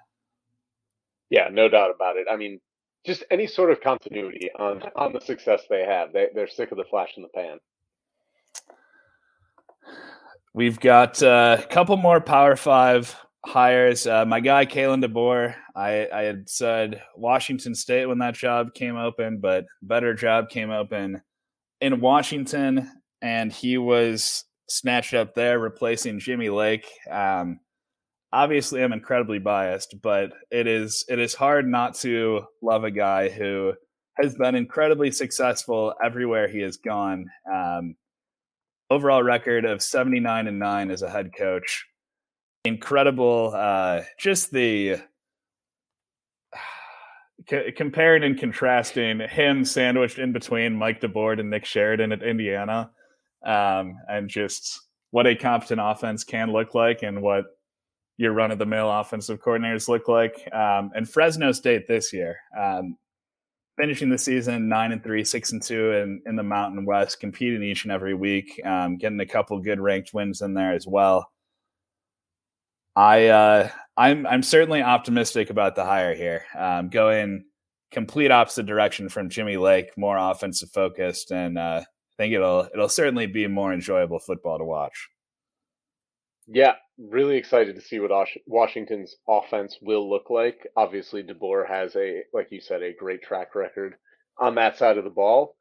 Yeah, 1.29 1.49
no 1.53 1.69
doubt 1.69 1.91
about 1.95 2.17
it. 2.17 2.27
I 2.31 2.37
mean, 2.37 2.59
just 3.05 3.25
any 3.31 3.47
sort 3.47 3.71
of 3.71 3.83
continuity 3.83 4.49
on 4.59 4.83
on 4.97 5.13
the 5.13 5.21
success 5.21 5.65
they 5.69 5.85
have. 5.85 6.15
They 6.15 6.29
they're 6.35 6.49
sick 6.49 6.73
of 6.73 6.79
the 6.79 6.85
flash 6.85 7.13
in 7.19 7.23
the 7.23 7.29
pan. 7.29 7.59
We've 10.55 10.81
got 10.81 11.23
uh, 11.23 11.59
a 11.61 11.67
couple 11.67 11.99
more 11.99 12.21
Power 12.21 12.57
Five 12.57 13.15
hires. 13.45 14.07
Uh, 14.07 14.25
my 14.25 14.41
guy 14.41 14.67
Kalen 14.67 15.05
DeBoer. 15.05 15.55
I 15.75 16.09
I 16.13 16.23
had 16.23 16.49
said 16.49 17.03
Washington 17.17 17.75
State 17.75 18.07
when 18.07 18.19
that 18.19 18.35
job 18.35 18.75
came 18.75 18.97
open, 18.97 19.39
but 19.39 19.67
better 19.83 20.15
job 20.15 20.49
came 20.49 20.71
open 20.71 21.23
in 21.81 22.01
Washington, 22.01 22.91
and 23.21 23.53
he 23.53 23.79
was 23.79 24.45
snatched 24.69 25.15
up 25.15 25.35
there, 25.35 25.59
replacing 25.59 26.21
Jimmy 26.21 26.49
Lake. 26.49 26.87
Um, 27.11 27.61
obviously 28.33 28.83
I'm 28.83 28.93
incredibly 28.93 29.39
biased, 29.39 30.01
but 30.03 30.33
it 30.51 30.67
is 30.67 31.05
it 31.09 31.19
is 31.19 31.35
hard 31.35 31.69
not 31.69 31.95
to 31.97 32.43
love 32.63 32.85
a 32.85 32.91
guy 32.91 33.29
who 33.29 33.75
has 34.21 34.35
been 34.35 34.55
incredibly 34.55 35.11
successful 35.11 35.95
everywhere 36.05 36.49
he 36.49 36.61
has 36.61 36.77
gone. 36.77 37.27
Um, 37.53 37.97
overall 38.91 39.23
record 39.23 39.65
of 39.65 39.83
79 39.83 40.47
and 40.47 40.59
9 40.59 40.91
as 40.91 41.03
a 41.03 41.11
head 41.11 41.31
coach. 41.37 41.87
Incredible 42.65 43.53
uh, 43.55 44.03
just 44.19 44.53
the 44.53 44.99
c- 47.51 47.73
comparing 47.73 48.23
and 48.23 48.39
contrasting 48.39 49.21
him 49.21 49.65
sandwiched 49.65 50.19
in 50.19 50.33
between 50.33 50.77
Mike 50.77 51.01
DeBord 51.01 51.41
and 51.41 51.51
Nick 51.51 51.65
Sheridan 51.65 52.13
at 52.13 52.23
Indiana. 52.23 52.91
Um, 53.45 53.97
and 54.09 54.29
just 54.29 54.81
what 55.11 55.27
a 55.27 55.35
competent 55.35 55.81
offense 55.83 56.23
can 56.23 56.53
look 56.53 56.75
like 56.75 57.03
and 57.03 57.21
what 57.21 57.47
your 58.17 58.33
run 58.33 58.53
of 58.53 58.59
the 58.61 58.67
mill 58.67 58.89
offensive 58.89 59.41
coordinators 59.41 59.89
look 59.89 60.07
like. 60.07 60.49
Um, 60.53 60.93
and 60.95 61.09
Fresno 61.09 61.51
State 61.51 61.89
this 61.89 62.13
year, 62.13 62.37
um, 62.57 62.97
finishing 63.77 64.09
the 64.09 64.19
season 64.19 64.69
nine 64.69 64.93
and 64.93 65.03
three, 65.03 65.25
six 65.25 65.51
and 65.51 65.61
two 65.61 65.93
in, 65.93 66.23
in 66.27 66.37
the 66.37 66.43
Mountain 66.45 66.85
West, 66.85 67.19
competing 67.19 67.65
each 67.65 67.85
and 67.85 67.93
every 67.93 68.15
week, 68.15 68.61
um, 68.65 68.97
getting 68.99 69.19
a 69.19 69.27
couple 69.27 69.59
good 69.59 69.81
ranked 69.81 70.15
wins 70.15 70.43
in 70.43 70.55
there 70.55 70.73
as 70.73 70.87
well. 70.87 71.32
I 72.95 73.27
uh, 73.29 73.71
I'm 73.97 74.27
I'm 74.27 74.43
certainly 74.43 74.83
optimistic 74.83 75.51
about 75.51 75.77
the 75.77 75.85
hire 75.85 76.15
here. 76.15 76.45
Um, 76.59 76.89
going 76.89 77.45
complete 77.91 78.31
opposite 78.31 78.67
direction 78.67 79.09
from 79.09 79.29
Jimmy 79.29 79.57
Lake, 79.57 79.91
more 79.97 80.17
offensive 80.17 80.71
focused, 80.71 81.31
and 81.31 81.59
uh, 81.59 81.83
I 81.83 82.15
think 82.17 82.35
it'll 82.35 82.69
it'll 82.73 82.89
certainly 82.89 83.27
be 83.27 83.47
more 83.47 83.73
enjoyable 83.73 84.19
football 84.19 84.59
to 84.59 84.65
watch. 84.65 85.09
Yeah, 86.47 86.75
really 86.99 87.37
excited 87.37 87.77
to 87.77 87.83
see 87.83 88.01
what 88.01 88.11
Washington's 88.47 89.15
offense 89.29 89.79
will 89.81 90.09
look 90.09 90.29
like. 90.29 90.67
Obviously, 90.77 91.23
DeBoer 91.23 91.69
has 91.69 91.95
a, 91.97 92.23
like 92.33 92.49
you 92.51 92.61
said, 92.61 92.83
a 92.83 92.95
great 92.95 93.23
track 93.23 93.55
record 93.55 93.95
on 94.39 94.57
that 94.57 94.77
side 94.77 94.99
of 94.99 95.05
the 95.05 95.11
ball. 95.11 95.57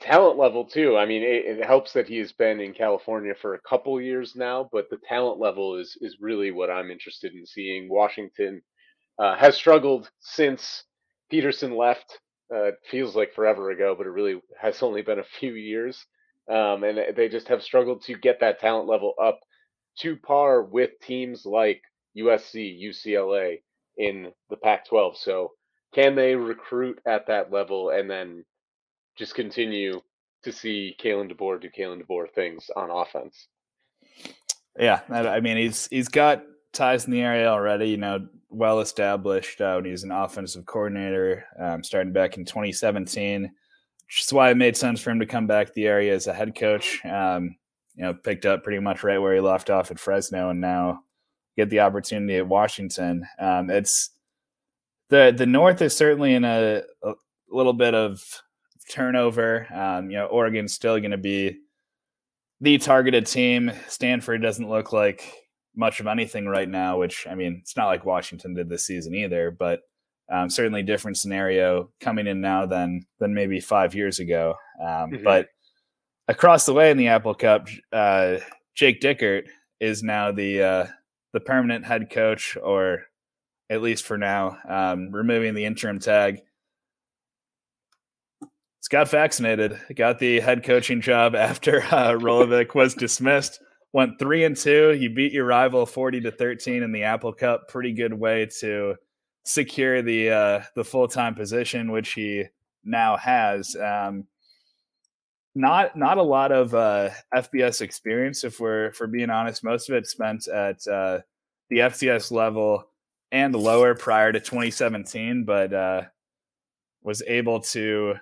Talent 0.00 0.38
level 0.38 0.64
too. 0.64 0.96
I 0.96 1.06
mean, 1.06 1.22
it, 1.22 1.58
it 1.58 1.64
helps 1.64 1.92
that 1.94 2.08
he 2.08 2.18
has 2.18 2.32
been 2.32 2.60
in 2.60 2.72
California 2.72 3.34
for 3.34 3.54
a 3.54 3.60
couple 3.60 4.00
years 4.00 4.36
now, 4.36 4.68
but 4.72 4.88
the 4.90 4.98
talent 5.08 5.40
level 5.40 5.76
is 5.76 5.96
is 6.00 6.18
really 6.20 6.52
what 6.52 6.70
I'm 6.70 6.90
interested 6.90 7.34
in 7.34 7.44
seeing. 7.46 7.88
Washington 7.88 8.62
uh, 9.18 9.36
has 9.36 9.56
struggled 9.56 10.10
since 10.20 10.84
Peterson 11.30 11.76
left. 11.76 12.20
Uh, 12.54 12.70
feels 12.90 13.16
like 13.16 13.34
forever 13.34 13.70
ago, 13.70 13.94
but 13.98 14.06
it 14.06 14.10
really 14.10 14.40
has 14.60 14.82
only 14.82 15.02
been 15.02 15.18
a 15.18 15.24
few 15.40 15.54
years. 15.54 16.04
Um, 16.50 16.84
and 16.84 17.14
they 17.16 17.28
just 17.28 17.48
have 17.48 17.62
struggled 17.62 18.02
to 18.04 18.14
get 18.16 18.40
that 18.40 18.60
talent 18.60 18.88
level 18.88 19.14
up 19.22 19.40
to 20.00 20.16
par 20.16 20.62
with 20.62 20.90
teams 21.02 21.44
like 21.44 21.82
USC, 22.16 22.82
UCLA 22.82 23.62
in 23.98 24.32
the 24.48 24.56
Pac 24.56 24.86
12. 24.86 25.18
So, 25.18 25.52
can 25.94 26.14
they 26.14 26.36
recruit 26.36 27.00
at 27.06 27.26
that 27.26 27.50
level 27.52 27.90
and 27.90 28.08
then 28.10 28.44
just 29.18 29.34
continue 29.34 30.00
to 30.44 30.52
see 30.52 30.96
Kalen 31.02 31.32
DeBoer 31.32 31.60
do 31.60 31.68
Kalen 31.68 32.02
DeBoer 32.02 32.30
things 32.32 32.70
on 32.76 32.90
offense? 32.90 33.48
Yeah, 34.78 35.00
I 35.10 35.40
mean 35.40 35.56
he's 35.56 35.88
he's 35.88 36.08
got 36.08 36.42
ties 36.72 37.04
in 37.04 37.10
the 37.10 37.20
area 37.20 37.48
already. 37.48 37.86
You 37.86 37.96
know, 37.96 38.28
well 38.48 38.80
established. 38.80 39.60
Uh, 39.60 39.82
he's 39.82 40.04
an 40.04 40.12
offensive 40.12 40.66
coordinator, 40.66 41.44
um, 41.58 41.82
starting 41.82 42.12
back 42.12 42.36
in 42.36 42.44
2017, 42.44 43.42
which 43.42 44.22
is 44.22 44.32
why 44.32 44.50
it 44.50 44.56
made 44.56 44.76
sense 44.76 45.00
for 45.00 45.10
him 45.10 45.18
to 45.18 45.26
come 45.26 45.46
back 45.46 45.74
the 45.74 45.86
area 45.86 46.14
as 46.14 46.28
a 46.28 46.32
head 46.32 46.54
coach. 46.54 47.04
Um, 47.04 47.56
you 47.96 48.04
know, 48.04 48.14
picked 48.14 48.46
up 48.46 48.62
pretty 48.62 48.78
much 48.78 49.02
right 49.02 49.18
where 49.18 49.34
he 49.34 49.40
left 49.40 49.70
off 49.70 49.90
at 49.90 49.98
Fresno, 49.98 50.50
and 50.50 50.60
now 50.60 51.00
get 51.56 51.70
the 51.70 51.80
opportunity 51.80 52.36
at 52.36 52.46
Washington. 52.46 53.26
Um, 53.40 53.68
it's 53.68 54.10
the 55.08 55.34
the 55.36 55.46
North 55.46 55.82
is 55.82 55.96
certainly 55.96 56.34
in 56.34 56.44
a, 56.44 56.82
a 57.02 57.12
little 57.50 57.72
bit 57.72 57.94
of 57.94 58.22
turnover. 58.88 59.66
Um, 59.72 60.10
you 60.10 60.16
know, 60.16 60.26
Oregon's 60.26 60.72
still 60.72 60.98
going 60.98 61.12
to 61.12 61.18
be 61.18 61.58
the 62.60 62.78
targeted 62.78 63.26
team. 63.26 63.72
Stanford 63.88 64.42
doesn't 64.42 64.68
look 64.68 64.92
like 64.92 65.32
much 65.76 66.00
of 66.00 66.06
anything 66.06 66.46
right 66.46 66.68
now, 66.68 66.98
which 66.98 67.26
I 67.28 67.34
mean, 67.34 67.58
it's 67.62 67.76
not 67.76 67.86
like 67.86 68.04
Washington 68.04 68.54
did 68.54 68.68
this 68.68 68.84
season 68.84 69.14
either, 69.14 69.50
but 69.50 69.80
um, 70.30 70.50
certainly 70.50 70.82
different 70.82 71.16
scenario 71.16 71.90
coming 72.00 72.26
in 72.26 72.40
now 72.40 72.66
than 72.66 73.06
than 73.18 73.34
maybe 73.34 73.60
five 73.60 73.94
years 73.94 74.18
ago. 74.18 74.54
Um, 74.80 75.12
mm-hmm. 75.12 75.24
But 75.24 75.48
across 76.26 76.66
the 76.66 76.74
way 76.74 76.90
in 76.90 76.96
the 76.96 77.08
Apple 77.08 77.34
Cup, 77.34 77.68
uh, 77.92 78.38
Jake 78.74 79.00
Dickert 79.00 79.44
is 79.80 80.02
now 80.02 80.32
the 80.32 80.62
uh, 80.62 80.86
the 81.32 81.40
permanent 81.40 81.84
head 81.84 82.10
coach, 82.10 82.56
or 82.60 83.04
at 83.70 83.82
least 83.82 84.04
for 84.04 84.18
now, 84.18 84.58
um, 84.68 85.10
removing 85.12 85.54
the 85.54 85.64
interim 85.64 85.98
tag. 85.98 86.40
Got 88.90 89.10
vaccinated, 89.10 89.78
got 89.96 90.18
the 90.18 90.40
head 90.40 90.64
coaching 90.64 91.02
job 91.02 91.34
after 91.34 91.82
uh, 91.90 92.12
Rolovich 92.12 92.74
was 92.74 92.94
dismissed. 92.94 93.60
Went 93.92 94.18
three 94.18 94.44
and 94.44 94.56
two. 94.56 94.92
You 94.94 95.10
beat 95.10 95.32
your 95.32 95.44
rival 95.44 95.84
forty 95.84 96.20
to 96.22 96.30
thirteen 96.30 96.82
in 96.82 96.92
the 96.92 97.02
Apple 97.02 97.32
Cup. 97.32 97.68
Pretty 97.68 97.92
good 97.92 98.14
way 98.14 98.48
to 98.60 98.96
secure 99.44 100.02
the 100.02 100.30
uh, 100.30 100.62
the 100.74 100.84
full 100.84 101.08
time 101.08 101.34
position, 101.34 101.92
which 101.92 102.12
he 102.12 102.44
now 102.84 103.16
has. 103.16 103.76
Um, 103.76 104.24
not 105.54 105.96
not 105.96 106.18
a 106.18 106.22
lot 106.22 106.52
of 106.52 106.74
uh, 106.74 107.10
FBS 107.34 107.80
experience, 107.80 108.44
if 108.44 108.60
we're 108.60 108.92
we're 108.98 109.06
being 109.06 109.30
honest. 109.30 109.64
Most 109.64 109.88
of 109.88 109.96
it 109.96 110.06
spent 110.06 110.48
at 110.48 110.86
uh, 110.86 111.20
the 111.70 111.78
FCS 111.78 112.30
level 112.30 112.84
and 113.32 113.54
lower 113.54 113.94
prior 113.94 114.32
to 114.32 114.40
2017, 114.40 115.44
but 115.44 115.72
uh, 115.72 116.02
was 117.02 117.22
able 117.26 117.60
to 117.60 118.14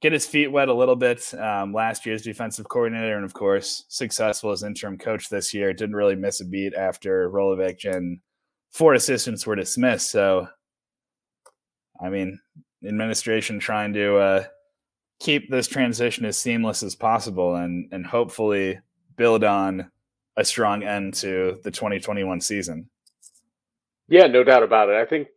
get 0.00 0.12
his 0.12 0.26
feet 0.26 0.48
wet 0.48 0.68
a 0.68 0.74
little 0.74 0.96
bit 0.96 1.32
um, 1.34 1.72
last 1.72 2.06
year's 2.06 2.22
defensive 2.22 2.68
coordinator, 2.68 3.16
and 3.16 3.24
of 3.24 3.34
course, 3.34 3.84
successful 3.88 4.50
as 4.50 4.62
interim 4.62 4.98
coach 4.98 5.28
this 5.28 5.52
year. 5.52 5.72
Didn't 5.72 5.96
really 5.96 6.16
miss 6.16 6.40
a 6.40 6.44
beat 6.44 6.74
after 6.74 7.30
Rolovich 7.30 7.84
and 7.84 8.20
four 8.72 8.94
assistants 8.94 9.46
were 9.46 9.56
dismissed. 9.56 10.10
So, 10.10 10.48
I 12.02 12.08
mean, 12.08 12.40
administration 12.86 13.58
trying 13.58 13.92
to 13.94 14.16
uh, 14.16 14.44
keep 15.20 15.50
this 15.50 15.68
transition 15.68 16.24
as 16.24 16.38
seamless 16.38 16.82
as 16.82 16.94
possible 16.94 17.56
and 17.56 17.88
and 17.92 18.06
hopefully 18.06 18.80
build 19.16 19.44
on 19.44 19.90
a 20.36 20.44
strong 20.44 20.82
end 20.82 21.12
to 21.12 21.58
the 21.62 21.70
2021 21.70 22.40
season. 22.40 22.88
Yeah, 24.08 24.26
no 24.26 24.42
doubt 24.42 24.62
about 24.62 24.88
it. 24.88 24.96
I 24.96 25.04
think 25.04 25.28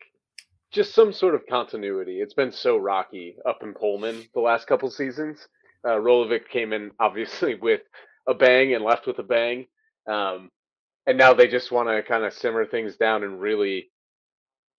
just 0.73 0.95
some 0.95 1.13
sort 1.13 1.35
of 1.35 1.45
continuity. 1.47 2.19
It's 2.19 2.33
been 2.33 2.51
so 2.51 2.77
rocky 2.77 3.37
up 3.47 3.61
in 3.61 3.73
Pullman 3.73 4.25
the 4.33 4.41
last 4.41 4.67
couple 4.67 4.89
seasons. 4.89 5.47
Uh, 5.85 5.91
Rolovich 5.91 6.49
came 6.49 6.73
in 6.73 6.91
obviously 6.99 7.55
with 7.61 7.81
a 8.27 8.33
bang 8.33 8.73
and 8.73 8.83
left 8.83 9.05
with 9.05 9.19
a 9.19 9.23
bang, 9.23 9.67
um, 10.07 10.49
and 11.05 11.17
now 11.17 11.33
they 11.33 11.47
just 11.47 11.71
want 11.71 11.89
to 11.89 12.01
kind 12.01 12.23
of 12.23 12.33
simmer 12.33 12.65
things 12.65 12.97
down 12.97 13.23
and 13.23 13.39
really 13.39 13.91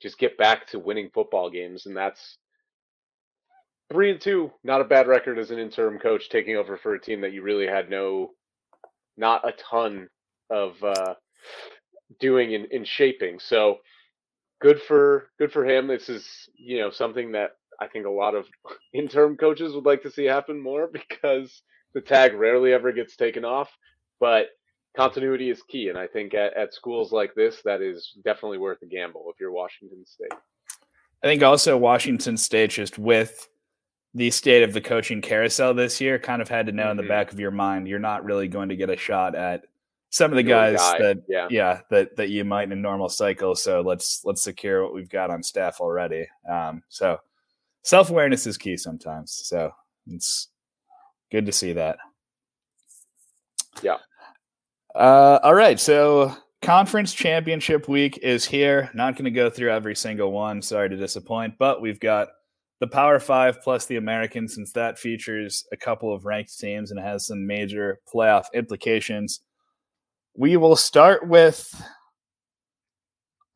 just 0.02 0.18
get 0.18 0.36
back 0.36 0.66
to 0.66 0.78
winning 0.78 1.10
football 1.14 1.48
games, 1.48 1.86
and 1.86 1.96
that's 1.96 2.38
three 3.92 4.10
and 4.10 4.20
two. 4.20 4.50
Not 4.64 4.80
a 4.80 4.84
bad 4.84 5.06
record 5.06 5.38
as 5.38 5.50
an 5.50 5.58
interim 5.58 5.98
coach 5.98 6.28
taking 6.28 6.56
over 6.56 6.76
for 6.76 6.94
a 6.94 7.00
team 7.00 7.20
that 7.20 7.32
you 7.32 7.42
really 7.42 7.66
had 7.66 7.88
no, 7.88 8.30
not 9.16 9.46
a 9.46 9.52
ton 9.52 10.08
of 10.50 10.82
uh, 10.82 11.14
doing 12.18 12.52
in, 12.52 12.66
in 12.70 12.84
shaping. 12.84 13.38
So 13.38 13.78
good 14.64 14.80
for 14.80 15.28
good 15.38 15.52
for 15.52 15.64
him. 15.64 15.86
This 15.86 16.08
is 16.08 16.48
you 16.56 16.78
know 16.78 16.90
something 16.90 17.32
that 17.32 17.50
I 17.80 17.86
think 17.86 18.06
a 18.06 18.10
lot 18.10 18.34
of 18.34 18.46
interim 18.94 19.36
coaches 19.36 19.74
would 19.74 19.84
like 19.84 20.02
to 20.02 20.10
see 20.10 20.24
happen 20.24 20.60
more 20.60 20.88
because 20.92 21.62
the 21.92 22.00
tag 22.00 22.34
rarely 22.34 22.72
ever 22.72 22.90
gets 22.90 23.14
taken 23.14 23.44
off. 23.44 23.70
But 24.18 24.46
continuity 24.96 25.50
is 25.50 25.62
key, 25.68 25.90
and 25.90 25.98
I 25.98 26.06
think 26.06 26.34
at, 26.34 26.56
at 26.56 26.72
schools 26.72 27.12
like 27.12 27.34
this, 27.34 27.60
that 27.64 27.82
is 27.82 28.12
definitely 28.24 28.58
worth 28.58 28.80
a 28.82 28.86
gamble 28.86 29.26
if 29.32 29.38
you're 29.38 29.52
Washington 29.52 30.04
State. 30.06 30.32
I 31.22 31.26
think 31.26 31.42
also 31.42 31.76
Washington 31.76 32.36
State 32.36 32.70
just 32.70 32.98
with 32.98 33.48
the 34.14 34.30
state 34.30 34.62
of 34.62 34.72
the 34.72 34.80
coaching 34.80 35.20
carousel 35.20 35.74
this 35.74 36.00
year 36.00 36.18
kind 36.18 36.40
of 36.40 36.48
had 36.48 36.66
to 36.66 36.72
know 36.72 36.84
mm-hmm. 36.84 36.90
in 36.92 36.96
the 36.96 37.02
mm-hmm. 37.02 37.08
back 37.08 37.32
of 37.32 37.40
your 37.40 37.50
mind 37.50 37.88
you're 37.88 37.98
not 37.98 38.24
really 38.24 38.46
going 38.46 38.68
to 38.68 38.76
get 38.76 38.88
a 38.88 38.96
shot 38.96 39.34
at 39.34 39.64
some 40.14 40.30
of 40.30 40.36
the 40.36 40.44
guys 40.44 40.76
guy. 40.76 40.98
that 40.98 41.22
yeah. 41.28 41.48
yeah 41.50 41.80
that 41.90 42.14
that 42.14 42.28
you 42.28 42.44
might 42.44 42.62
in 42.62 42.70
a 42.70 42.76
normal 42.76 43.08
cycle 43.08 43.56
so 43.56 43.80
let's 43.80 44.22
let's 44.24 44.44
secure 44.44 44.84
what 44.84 44.94
we've 44.94 45.08
got 45.08 45.28
on 45.28 45.42
staff 45.42 45.80
already 45.80 46.24
um, 46.48 46.80
so 46.88 47.18
self-awareness 47.82 48.46
is 48.46 48.56
key 48.56 48.76
sometimes 48.76 49.32
so 49.32 49.72
it's 50.06 50.50
good 51.32 51.44
to 51.44 51.50
see 51.50 51.72
that 51.72 51.98
yeah 53.82 53.96
uh, 54.94 55.40
all 55.42 55.54
right 55.54 55.80
so 55.80 56.32
conference 56.62 57.12
championship 57.12 57.88
week 57.88 58.16
is 58.18 58.44
here 58.44 58.88
not 58.94 59.14
going 59.14 59.24
to 59.24 59.32
go 59.32 59.50
through 59.50 59.72
every 59.72 59.96
single 59.96 60.30
one 60.30 60.62
sorry 60.62 60.88
to 60.88 60.96
disappoint 60.96 61.58
but 61.58 61.82
we've 61.82 61.98
got 61.98 62.28
the 62.80 62.86
Power 62.88 63.18
Five 63.18 63.62
plus 63.62 63.86
the 63.86 63.96
American, 63.96 64.48
since 64.48 64.72
that 64.72 64.98
features 64.98 65.64
a 65.72 65.76
couple 65.76 66.12
of 66.12 66.26
ranked 66.26 66.58
teams 66.58 66.90
and 66.90 66.98
has 67.00 67.24
some 67.24 67.46
major 67.46 68.00
playoff 68.12 68.46
implications. 68.52 69.40
We 70.36 70.56
will 70.56 70.76
start 70.76 71.26
with. 71.26 71.82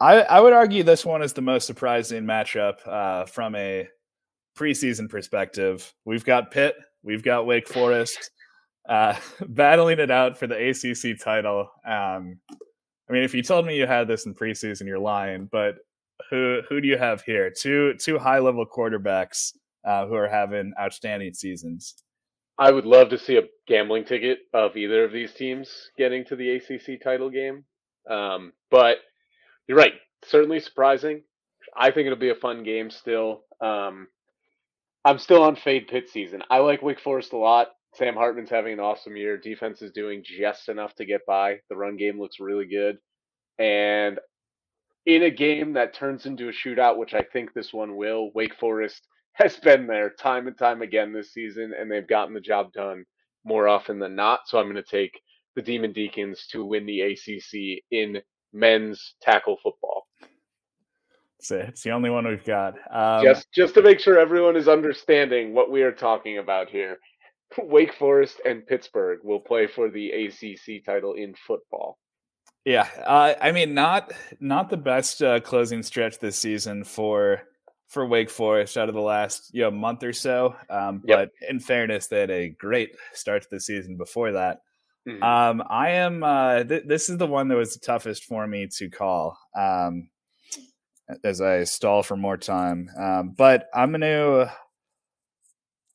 I, 0.00 0.20
I 0.22 0.40
would 0.40 0.52
argue 0.52 0.84
this 0.84 1.04
one 1.04 1.22
is 1.22 1.32
the 1.32 1.42
most 1.42 1.66
surprising 1.66 2.22
matchup 2.22 2.76
uh, 2.86 3.26
from 3.26 3.56
a 3.56 3.88
preseason 4.56 5.08
perspective. 5.08 5.92
We've 6.04 6.24
got 6.24 6.52
Pitt, 6.52 6.76
we've 7.02 7.22
got 7.22 7.46
Wake 7.46 7.66
Forest 7.66 8.30
uh, 8.88 9.14
battling 9.48 9.98
it 9.98 10.10
out 10.10 10.38
for 10.38 10.46
the 10.46 10.70
ACC 10.70 11.20
title. 11.20 11.70
Um, 11.84 12.38
I 13.08 13.12
mean, 13.12 13.22
if 13.22 13.34
you 13.34 13.42
told 13.42 13.66
me 13.66 13.76
you 13.76 13.86
had 13.86 14.08
this 14.08 14.26
in 14.26 14.34
preseason, 14.34 14.86
you're 14.86 14.98
lying. 14.98 15.48
But 15.50 15.76
who 16.30 16.60
who 16.68 16.80
do 16.80 16.88
you 16.88 16.98
have 16.98 17.22
here? 17.22 17.50
Two 17.50 17.94
two 17.94 18.18
high 18.18 18.38
level 18.38 18.66
quarterbacks 18.66 19.52
uh, 19.84 20.06
who 20.06 20.14
are 20.14 20.28
having 20.28 20.72
outstanding 20.80 21.34
seasons. 21.34 21.94
I 22.58 22.72
would 22.72 22.86
love 22.86 23.10
to 23.10 23.18
see 23.18 23.36
a 23.36 23.42
gambling 23.68 24.04
ticket 24.04 24.38
of 24.52 24.76
either 24.76 25.04
of 25.04 25.12
these 25.12 25.32
teams 25.32 25.90
getting 25.96 26.24
to 26.26 26.36
the 26.36 26.56
ACC 26.56 27.00
title 27.02 27.30
game. 27.30 27.64
Um, 28.10 28.52
but 28.70 28.96
you're 29.68 29.78
right, 29.78 29.92
certainly 30.24 30.58
surprising. 30.60 31.22
I 31.76 31.90
think 31.90 32.06
it'll 32.06 32.18
be 32.18 32.30
a 32.30 32.34
fun 32.34 32.64
game 32.64 32.90
still. 32.90 33.44
Um, 33.60 34.08
I'm 35.04 35.18
still 35.18 35.42
on 35.42 35.56
fade 35.56 35.86
pit 35.88 36.08
season. 36.08 36.42
I 36.50 36.58
like 36.58 36.82
Wake 36.82 37.00
Forest 37.00 37.32
a 37.32 37.36
lot. 37.36 37.68
Sam 37.94 38.14
Hartman's 38.14 38.50
having 38.50 38.72
an 38.72 38.80
awesome 38.80 39.16
year. 39.16 39.36
Defense 39.36 39.80
is 39.80 39.92
doing 39.92 40.22
just 40.24 40.68
enough 40.68 40.94
to 40.96 41.06
get 41.06 41.24
by. 41.26 41.60
The 41.70 41.76
run 41.76 41.96
game 41.96 42.20
looks 42.20 42.40
really 42.40 42.66
good. 42.66 42.98
And 43.58 44.18
in 45.06 45.22
a 45.22 45.30
game 45.30 45.74
that 45.74 45.94
turns 45.94 46.26
into 46.26 46.48
a 46.48 46.52
shootout, 46.52 46.98
which 46.98 47.14
I 47.14 47.22
think 47.22 47.54
this 47.54 47.72
one 47.72 47.96
will, 47.96 48.30
Wake 48.34 48.54
Forest 48.56 49.06
has 49.38 49.56
been 49.56 49.86
there 49.86 50.10
time 50.10 50.46
and 50.48 50.58
time 50.58 50.82
again 50.82 51.12
this 51.12 51.32
season, 51.32 51.72
and 51.78 51.90
they've 51.90 52.06
gotten 52.06 52.34
the 52.34 52.40
job 52.40 52.72
done 52.72 53.04
more 53.44 53.68
often 53.68 53.98
than 53.98 54.14
not. 54.14 54.40
So 54.46 54.58
I'm 54.58 54.70
going 54.70 54.76
to 54.76 54.82
take 54.82 55.20
the 55.54 55.62
Demon 55.62 55.92
Deacons 55.92 56.46
to 56.52 56.64
win 56.64 56.86
the 56.86 57.00
ACC 57.00 57.82
in 57.90 58.20
men's 58.52 59.14
tackle 59.22 59.56
football. 59.62 60.06
It's, 61.38 61.50
it's 61.52 61.82
the 61.82 61.92
only 61.92 62.10
one 62.10 62.26
we've 62.26 62.44
got. 62.44 62.74
Um, 62.90 63.24
just, 63.24 63.46
just 63.52 63.74
to 63.74 63.82
make 63.82 64.00
sure 64.00 64.18
everyone 64.18 64.56
is 64.56 64.66
understanding 64.66 65.54
what 65.54 65.70
we 65.70 65.82
are 65.82 65.92
talking 65.92 66.38
about 66.38 66.68
here. 66.68 66.98
Wake 67.58 67.94
Forest 67.94 68.40
and 68.44 68.66
Pittsburgh 68.66 69.20
will 69.22 69.40
play 69.40 69.68
for 69.68 69.88
the 69.88 70.10
ACC 70.10 70.84
title 70.84 71.14
in 71.14 71.34
football. 71.46 71.98
Yeah, 72.64 72.88
uh, 73.06 73.34
I 73.40 73.52
mean, 73.52 73.72
not 73.72 74.12
not 74.40 74.68
the 74.68 74.76
best 74.76 75.22
uh, 75.22 75.40
closing 75.40 75.82
stretch 75.82 76.18
this 76.18 76.38
season 76.38 76.84
for 76.84 77.42
for 77.88 78.06
Wake 78.06 78.30
Forest 78.30 78.76
out 78.76 78.88
of 78.88 78.94
the 78.94 79.00
last 79.00 79.50
you 79.52 79.62
know 79.62 79.70
month 79.70 80.02
or 80.04 80.12
so. 80.12 80.54
Um, 80.70 81.02
yep. 81.06 81.32
But 81.40 81.48
in 81.48 81.58
fairness, 81.58 82.06
they 82.06 82.20
had 82.20 82.30
a 82.30 82.50
great 82.50 82.94
start 83.12 83.42
to 83.42 83.48
the 83.50 83.60
season 83.60 83.96
before 83.96 84.32
that. 84.32 84.60
Mm-hmm. 85.08 85.22
Um, 85.22 85.66
I 85.68 85.90
am. 85.90 86.22
Uh, 86.22 86.64
th- 86.64 86.84
this 86.86 87.08
is 87.08 87.16
the 87.16 87.26
one 87.26 87.48
that 87.48 87.56
was 87.56 87.74
the 87.74 87.80
toughest 87.80 88.24
for 88.24 88.46
me 88.46 88.68
to 88.76 88.90
call. 88.90 89.38
Um, 89.56 90.10
as 91.24 91.40
I 91.40 91.64
stall 91.64 92.02
for 92.02 92.16
more 92.16 92.36
time, 92.36 92.90
um, 92.98 93.34
but 93.36 93.68
I'm 93.74 93.90
gonna. 93.90 94.52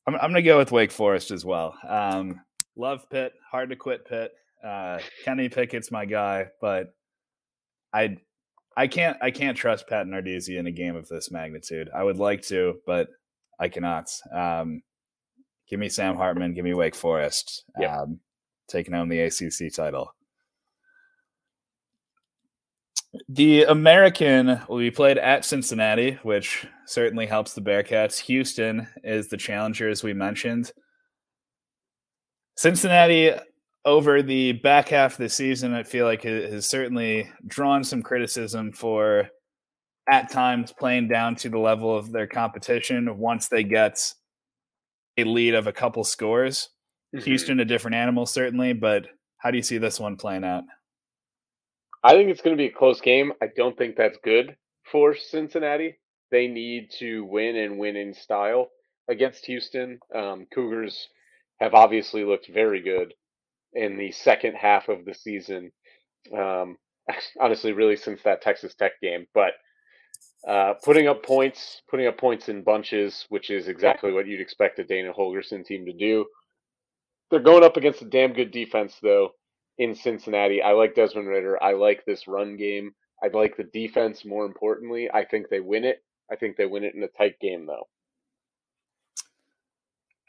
I'm, 0.06 0.16
I'm 0.16 0.30
gonna 0.30 0.42
go 0.42 0.58
with 0.58 0.72
Wake 0.72 0.90
Forest 0.90 1.30
as 1.30 1.44
well. 1.44 1.76
Um, 1.88 2.40
love 2.76 3.08
Pitt, 3.08 3.32
hard 3.50 3.70
to 3.70 3.76
quit 3.76 4.04
Pitt. 4.04 4.32
Uh, 4.64 4.98
Kenny 5.24 5.48
Pickett's 5.48 5.92
my 5.92 6.04
guy, 6.04 6.48
but 6.60 6.94
I 7.92 8.16
I 8.76 8.86
can't 8.86 9.16
I 9.22 9.30
can't 9.30 9.56
trust 9.56 9.88
Pat 9.88 10.06
Narduzzi 10.06 10.58
in 10.58 10.66
a 10.66 10.72
game 10.72 10.96
of 10.96 11.08
this 11.08 11.30
magnitude. 11.30 11.90
I 11.94 12.02
would 12.02 12.18
like 12.18 12.42
to, 12.42 12.80
but 12.86 13.08
I 13.58 13.68
cannot. 13.68 14.10
Um, 14.32 14.82
give 15.68 15.78
me 15.78 15.88
Sam 15.88 16.16
Hartman. 16.16 16.54
Give 16.54 16.64
me 16.64 16.74
Wake 16.74 16.94
Forest. 16.94 17.64
Yep. 17.78 17.92
Um, 17.92 18.20
taking 18.68 18.94
home 18.94 19.08
the 19.08 19.20
ACC 19.20 19.72
title. 19.72 20.14
The 23.28 23.64
American 23.64 24.60
will 24.68 24.78
be 24.78 24.90
played 24.90 25.18
at 25.18 25.44
Cincinnati, 25.44 26.18
which 26.24 26.66
certainly 26.86 27.26
helps 27.26 27.54
the 27.54 27.60
Bearcats. 27.60 28.18
Houston 28.18 28.88
is 29.04 29.28
the 29.28 29.36
challenger, 29.36 29.88
as 29.88 30.02
we 30.02 30.12
mentioned. 30.12 30.72
Cincinnati 32.56 33.32
over 33.84 34.22
the 34.22 34.52
back 34.52 34.88
half 34.88 35.12
of 35.12 35.18
the 35.18 35.28
season, 35.28 35.74
I 35.74 35.82
feel 35.82 36.06
like 36.06 36.24
it 36.24 36.50
has 36.52 36.66
certainly 36.66 37.30
drawn 37.46 37.84
some 37.84 38.02
criticism 38.02 38.72
for 38.72 39.28
at 40.08 40.30
times 40.30 40.72
playing 40.72 41.08
down 41.08 41.34
to 41.36 41.48
the 41.48 41.58
level 41.58 41.96
of 41.96 42.12
their 42.12 42.26
competition 42.26 43.18
once 43.18 43.48
they 43.48 43.62
get 43.62 44.12
a 45.16 45.24
lead 45.24 45.54
of 45.54 45.66
a 45.66 45.72
couple 45.72 46.04
scores. 46.04 46.70
Mm-hmm. 47.14 47.24
Houston, 47.24 47.60
a 47.60 47.64
different 47.64 47.94
animal, 47.94 48.26
certainly, 48.26 48.72
but 48.72 49.06
how 49.38 49.50
do 49.50 49.56
you 49.56 49.62
see 49.62 49.78
this 49.78 50.00
one 50.00 50.16
playing 50.16 50.44
out? 50.44 50.64
I 52.02 52.12
think 52.12 52.30
it's 52.30 52.42
going 52.42 52.56
to 52.56 52.60
be 52.60 52.68
a 52.68 52.72
close 52.72 53.00
game. 53.00 53.32
I 53.42 53.48
don't 53.56 53.76
think 53.76 53.96
that's 53.96 54.18
good 54.24 54.56
for 54.90 55.14
Cincinnati. 55.14 55.98
They 56.30 56.48
need 56.48 56.90
to 56.98 57.24
win 57.24 57.56
and 57.56 57.78
win 57.78 57.96
in 57.96 58.12
style 58.12 58.68
against 59.08 59.46
Houston. 59.46 59.98
Um, 60.14 60.46
Cougars 60.52 61.08
have 61.60 61.74
obviously 61.74 62.24
looked 62.24 62.48
very 62.48 62.82
good 62.82 63.14
in 63.74 63.96
the 63.96 64.12
second 64.12 64.54
half 64.54 64.88
of 64.88 65.04
the 65.04 65.14
season. 65.14 65.70
Um, 66.36 66.76
honestly, 67.40 67.72
really 67.72 67.96
since 67.96 68.22
that 68.22 68.42
Texas 68.42 68.74
Tech 68.74 68.92
game, 69.02 69.26
but 69.34 69.52
uh, 70.46 70.74
putting 70.84 71.08
up 71.08 71.22
points, 71.22 71.82
putting 71.88 72.06
up 72.06 72.18
points 72.18 72.48
in 72.48 72.62
bunches, 72.62 73.24
which 73.30 73.50
is 73.50 73.68
exactly 73.68 74.12
what 74.12 74.26
you'd 74.26 74.40
expect 74.40 74.78
a 74.78 74.84
Dana 74.84 75.12
Holgorsen 75.12 75.64
team 75.64 75.86
to 75.86 75.92
do. 75.92 76.26
They're 77.30 77.40
going 77.40 77.64
up 77.64 77.76
against 77.76 78.02
a 78.02 78.06
damn 78.06 78.34
good 78.34 78.50
defense, 78.50 78.96
though, 79.02 79.30
in 79.78 79.94
Cincinnati. 79.94 80.60
I 80.60 80.72
like 80.72 80.94
Desmond 80.94 81.28
Ridder. 81.28 81.62
I 81.62 81.72
like 81.72 82.04
this 82.04 82.28
run 82.28 82.56
game. 82.56 82.92
I 83.22 83.28
like 83.28 83.56
the 83.56 83.64
defense 83.64 84.24
more 84.24 84.44
importantly. 84.44 85.08
I 85.12 85.24
think 85.24 85.48
they 85.48 85.60
win 85.60 85.84
it. 85.84 86.04
I 86.30 86.36
think 86.36 86.56
they 86.56 86.66
win 86.66 86.84
it 86.84 86.94
in 86.94 87.02
a 87.02 87.08
tight 87.08 87.38
game, 87.40 87.66
though. 87.66 87.88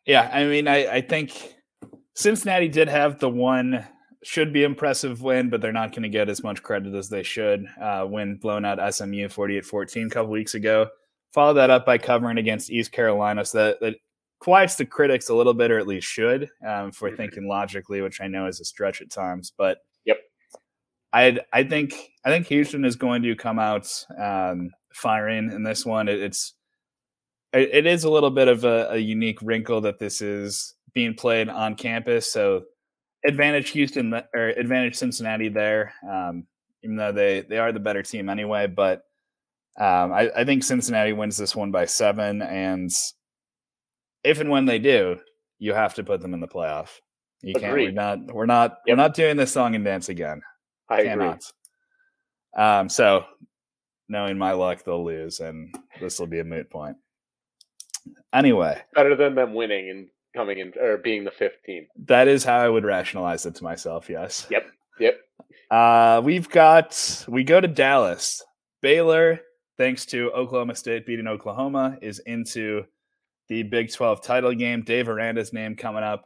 Yeah, 0.06 0.30
I 0.32 0.46
mean, 0.46 0.68
I, 0.68 0.88
I 0.88 1.02
think 1.02 1.56
Cincinnati 2.16 2.70
did 2.70 2.88
have 2.88 3.20
the 3.20 3.30
one 3.30 3.86
should 4.24 4.52
be 4.52 4.64
impressive 4.64 5.22
win, 5.22 5.50
but 5.50 5.62
they're 5.62 5.72
not 5.72 5.92
going 5.92 6.04
to 6.04 6.10
get 6.10 6.30
as 6.30 6.44
much 6.44 6.64
credit 6.64 6.96
as 6.96 7.10
they 7.10 7.22
should. 7.22 7.68
Uh, 7.80 8.06
when 8.06 8.38
blown 8.38 8.66
out 8.66 8.94
SMU 8.94 9.28
48-14 9.28 10.08
a 10.08 10.10
couple 10.10 10.32
weeks 10.32 10.56
ago. 10.56 10.88
Follow 11.34 11.54
that 11.54 11.70
up 11.70 11.86
by 11.86 11.98
covering 11.98 12.38
against 12.38 12.72
East 12.72 12.92
Carolina, 12.92 13.44
so 13.44 13.58
that, 13.58 13.80
that 13.82 13.96
quiets 14.40 14.76
the 14.76 14.86
critics 14.86 15.30
a 15.30 15.36
little 15.36 15.54
bit, 15.54 15.70
or 15.70 15.78
at 15.78 15.86
least 15.86 16.08
should, 16.08 16.50
um, 16.66 16.92
for 16.92 17.10
mm-hmm. 17.10 17.18
thinking 17.18 17.48
logically, 17.48 18.02
which 18.02 18.22
I 18.22 18.28
know 18.28 18.48
is 18.48 18.62
a 18.62 18.66
stretch 18.66 19.02
at 19.02 19.12
times. 19.12 19.52
But 19.56 19.80
yep, 20.06 20.18
I 21.12 21.40
I 21.52 21.64
think 21.64 21.94
I 22.24 22.30
think 22.30 22.48
Houston 22.48 22.86
is 22.86 22.96
going 22.96 23.22
to 23.24 23.36
come 23.36 23.60
out 23.60 24.06
um, 24.18 24.72
firing 24.94 25.52
in 25.52 25.64
this 25.64 25.86
one. 25.86 26.08
It, 26.08 26.22
it's 26.22 26.54
it, 27.52 27.70
it 27.74 27.86
is 27.86 28.06
a 28.06 28.10
little 28.10 28.32
bit 28.32 28.48
of 28.48 28.64
a, 28.64 28.92
a 28.92 28.98
unique 28.98 29.42
wrinkle 29.42 29.82
that 29.82 30.00
this 30.00 30.22
is 30.22 30.74
being 30.96 31.14
played 31.14 31.50
on 31.50 31.76
campus. 31.76 32.32
So 32.32 32.64
advantage 33.28 33.70
Houston 33.70 34.14
or 34.34 34.48
advantage 34.48 34.96
Cincinnati 34.96 35.50
there, 35.50 35.94
um, 36.10 36.48
even 36.84 36.96
though 36.96 37.12
they 37.12 37.42
they 37.42 37.60
are 37.60 37.72
the 37.72 37.80
better 37.80 38.02
team 38.02 38.30
anyway. 38.30 38.66
But 38.66 39.04
um, 39.78 40.14
I, 40.14 40.32
I, 40.36 40.46
think 40.46 40.64
Cincinnati 40.64 41.12
wins 41.12 41.38
this 41.38 41.56
one 41.56 41.70
by 41.70 41.86
seven, 41.86 42.42
and 42.42 42.90
if 44.24 44.40
and 44.40 44.50
when 44.50 44.66
they 44.66 44.80
do, 44.80 45.18
you 45.60 45.74
have 45.74 45.94
to 45.96 46.04
put 46.04 46.22
them 46.22 46.34
in 46.34 46.40
the 46.40 46.48
playoff. 46.48 46.90
You 47.42 47.54
can't. 47.54 47.74
We're 47.74 47.92
not. 47.92 48.34
We're 48.34 48.46
not. 48.46 48.78
Yep. 48.88 48.98
We're 48.98 49.04
not 49.04 49.14
doing 49.14 49.38
this 49.38 49.52
song 49.52 49.76
and 49.76 49.84
dance 49.84 50.08
again. 50.08 50.42
I 50.90 51.04
Cannot. 51.04 51.42
agree. 52.56 52.64
Um. 52.64 52.88
So, 52.90 53.26
knowing 54.08 54.38
my 54.38 54.54
luck, 54.54 54.84
they'll 54.86 55.04
lose, 55.04 55.42
and 55.42 55.76
this 56.00 56.20
will 56.20 56.28
be 56.28 56.40
a 56.40 56.46
moot 56.46 56.70
point. 56.70 56.96
Anyway, 58.34 58.82
better 58.94 59.16
than 59.16 59.36
them 59.36 59.54
winning 59.54 59.90
and 59.90 60.08
coming 60.36 60.60
in 60.60 60.74
or 60.80 60.98
being 60.98 61.24
the 61.24 61.32
15. 61.32 61.88
That 62.08 62.28
is 62.28 62.44
how 62.44 62.58
I 62.58 62.70
would 62.70 62.84
rationalize 62.84 63.46
it 63.46 63.56
to 63.56 63.64
myself. 63.64 64.10
Yes. 64.10 64.46
Yep. 64.50 64.66
Yep. 65.00 65.20
Uh, 65.72 66.22
we've 66.24 66.50
got 66.50 67.26
we 67.28 67.44
go 67.44 67.60
to 67.60 67.68
Dallas. 67.68 68.44
Baylor, 68.82 69.40
thanks 69.78 70.06
to 70.08 70.32
Oklahoma 70.32 70.76
State 70.76 71.06
beating 71.06 71.28
Oklahoma, 71.28 71.98
is 72.02 72.20
into 72.20 72.84
the 73.50 73.64
Big 73.64 73.92
12 73.92 74.22
title 74.22 74.54
game. 74.54 74.84
Dave 74.84 75.10
Aranda's 75.10 75.54
name 75.54 75.76
coming 75.76 76.04
up 76.04 76.26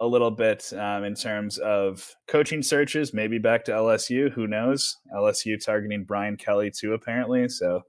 a 0.00 0.06
little 0.06 0.30
bit 0.30 0.72
um, 0.74 1.04
in 1.04 1.14
terms 1.14 1.58
of 1.58 2.14
coaching 2.28 2.62
searches, 2.62 3.14
maybe 3.14 3.38
back 3.38 3.64
to 3.64 3.72
LSU. 3.72 4.30
Who 4.32 4.46
knows? 4.46 4.96
LSU 5.14 5.62
targeting 5.62 6.04
Brian 6.04 6.36
Kelly 6.36 6.70
too, 6.70 6.92
apparently. 6.92 7.48
So 7.48 7.82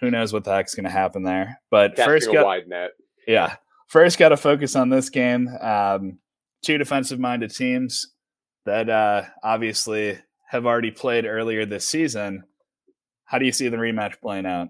who 0.00 0.10
knows 0.10 0.32
what 0.32 0.44
the 0.44 0.52
heck's 0.52 0.74
going 0.74 0.84
to 0.84 0.90
happen 0.90 1.22
there? 1.22 1.60
But 1.70 1.96
Casting 1.96 2.12
first, 2.12 2.32
got, 2.32 2.44
wide 2.44 2.68
net. 2.68 2.90
Yeah, 3.26 3.56
first 3.88 4.18
got 4.18 4.28
to 4.30 4.36
focus 4.36 4.76
on 4.76 4.90
this 4.90 5.10
game. 5.10 5.48
Um, 5.60 6.18
two 6.64 6.78
defensive-minded 6.78 7.50
teams 7.50 8.06
that 8.64 8.88
uh, 8.88 9.24
obviously 9.42 10.18
have 10.50 10.66
already 10.66 10.90
played 10.90 11.26
earlier 11.26 11.66
this 11.66 11.88
season. 11.88 12.44
How 13.24 13.38
do 13.38 13.44
you 13.44 13.52
see 13.52 13.68
the 13.68 13.76
rematch 13.76 14.20
playing 14.20 14.46
out? 14.46 14.68